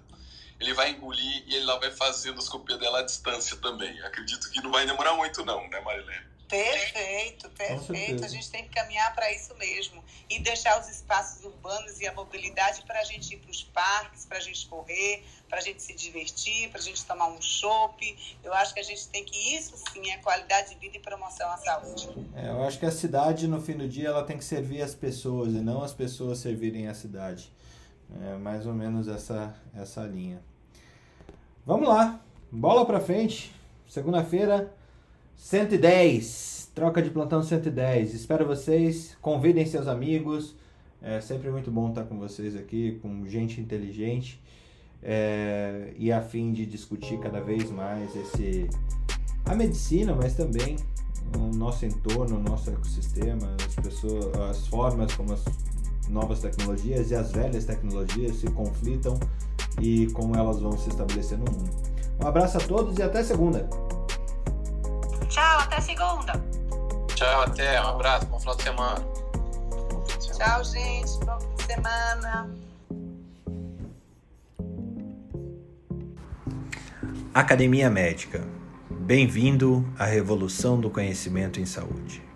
ele 0.60 0.74
vai 0.74 0.90
engolir 0.90 1.44
e 1.46 1.56
ele 1.56 1.66
lá 1.66 1.78
vai 1.78 1.92
fazer 1.92 2.30
a 2.30 2.32
endoscopia 2.32 2.78
dela 2.78 3.00
à 3.00 3.04
distância 3.04 3.56
também. 3.58 3.98
Acredito 4.02 4.50
que 4.50 4.60
não 4.60 4.72
vai 4.72 4.88
demorar 4.88 5.14
muito 5.14 5.46
não, 5.46 5.70
né, 5.70 5.80
Marilene? 5.82 6.37
Perfeito, 6.48 7.50
perfeito. 7.50 8.24
A 8.24 8.28
gente 8.28 8.50
tem 8.50 8.64
que 8.64 8.70
caminhar 8.70 9.14
para 9.14 9.32
isso 9.34 9.54
mesmo. 9.56 10.04
E 10.30 10.40
deixar 10.40 10.80
os 10.80 10.88
espaços 10.88 11.44
urbanos 11.44 12.00
e 12.00 12.08
a 12.08 12.14
mobilidade 12.14 12.84
para 12.84 13.00
a 13.00 13.04
gente 13.04 13.34
ir 13.34 13.38
para 13.38 13.52
os 13.52 13.64
parques, 13.64 14.26
para 14.26 14.38
a 14.38 14.42
gente 14.42 14.66
correr, 14.68 15.24
para 15.50 15.58
a 15.58 15.62
gente 15.62 15.84
se 15.84 15.94
divertir, 15.94 16.70
para 16.70 16.80
a 16.80 16.84
gente 16.84 17.06
tomar 17.06 17.28
um 17.28 17.42
chopp. 17.42 18.38
Eu 18.44 18.54
acho 18.54 18.74
que 18.74 18.80
a 18.80 18.84
gente 18.84 19.08
tem 19.10 19.26
que, 19.26 19.56
isso 19.56 19.76
sim, 19.92 20.10
é 20.10 20.18
qualidade 20.18 20.70
de 20.70 20.76
vida 20.80 20.98
e 20.98 21.00
promoção 21.00 21.50
à 21.52 21.58
saúde. 21.58 22.10
É, 22.36 22.50
eu 22.50 22.64
acho 22.64 22.80
que 22.80 22.86
a 22.86 22.92
cidade, 22.92 23.48
no 23.48 23.62
fim 23.62 23.74
do 23.74 23.88
dia, 23.88 24.08
ela 24.08 24.24
tem 24.24 24.38
que 24.38 24.46
servir 24.46 24.82
as 24.82 24.96
pessoas 24.96 25.54
e 25.54 25.60
não 25.60 25.84
as 25.84 25.94
pessoas 25.94 26.40
servirem 26.40 26.88
a 26.88 26.94
cidade. 26.94 27.52
É 28.24 28.38
mais 28.38 28.66
ou 28.66 28.74
menos 28.74 29.10
essa, 29.10 29.54
essa 29.76 30.02
linha. 30.04 30.42
Vamos 31.66 31.90
lá, 31.90 32.22
bola 32.50 32.86
pra 32.86 33.02
frente. 33.02 33.54
Segunda-feira, 33.90 34.74
110. 35.38 36.72
Troca 36.76 37.02
de 37.02 37.10
plantão 37.10 37.42
110. 37.42 38.14
Espero 38.14 38.46
vocês. 38.46 39.16
Convidem 39.22 39.66
seus 39.66 39.88
amigos. 39.88 40.56
É 41.02 41.22
sempre 41.22 41.50
muito 41.50 41.72
bom 41.72 41.90
estar 41.90 42.04
com 42.04 42.18
vocês 42.18 42.56
aqui, 42.56 43.00
com 43.02 43.26
gente 43.26 43.62
inteligente 43.62 44.42
é, 45.02 45.94
e 45.98 46.12
a 46.12 46.22
fim 46.22 46.52
de 46.52 46.66
discutir 46.66 47.20
cada 47.20 47.40
vez 47.40 47.70
mais 47.72 48.16
esse 48.16 48.70
a 49.46 49.56
medicina, 49.56 50.14
mas 50.14 50.36
também 50.36 50.76
o 51.38 51.56
nosso 51.56 51.86
entorno, 51.86 52.38
o 52.38 52.42
nosso 52.42 52.70
ecossistema, 52.70 53.56
as 53.66 53.76
pessoas, 53.76 54.36
as 54.50 54.68
formas 54.68 55.14
como 55.14 55.34
as 55.34 55.46
novas 56.10 56.42
tecnologias 56.42 57.12
e 57.12 57.16
as 57.16 57.32
velhas 57.32 57.66
tecnologias 57.66 58.38
se 58.38 58.48
conflitam 58.52 59.18
e 59.82 60.08
como 60.08 60.36
elas 60.36 60.60
vão 60.60 60.78
se 60.78 60.90
estabelecer 60.90 61.38
no 61.38 61.46
mundo. 61.46 61.72
Um 62.22 62.28
abraço 62.28 62.58
a 62.58 62.62
todos 62.62 62.98
e 62.98 63.04
até 63.04 63.24
segunda. 63.24 63.70
Tchau, 65.30 65.60
até 65.60 65.82
segunda. 65.82 66.34
Tchau, 67.16 67.42
até. 67.42 67.82
Um 67.82 67.88
abraço, 67.90 68.26
bom 68.28 68.40
final 68.40 68.56
de 68.56 68.64
semana. 68.64 69.06
Tchau, 70.20 70.64
gente. 70.64 71.26
Bom 71.26 71.40
fim 71.40 71.56
de 71.56 71.64
semana. 71.64 72.50
Academia 77.34 77.90
Médica. 77.90 78.44
Bem-vindo 78.90 79.88
à 79.98 80.06
revolução 80.06 80.80
do 80.80 80.90
conhecimento 80.90 81.60
em 81.60 81.66
saúde. 81.66 82.27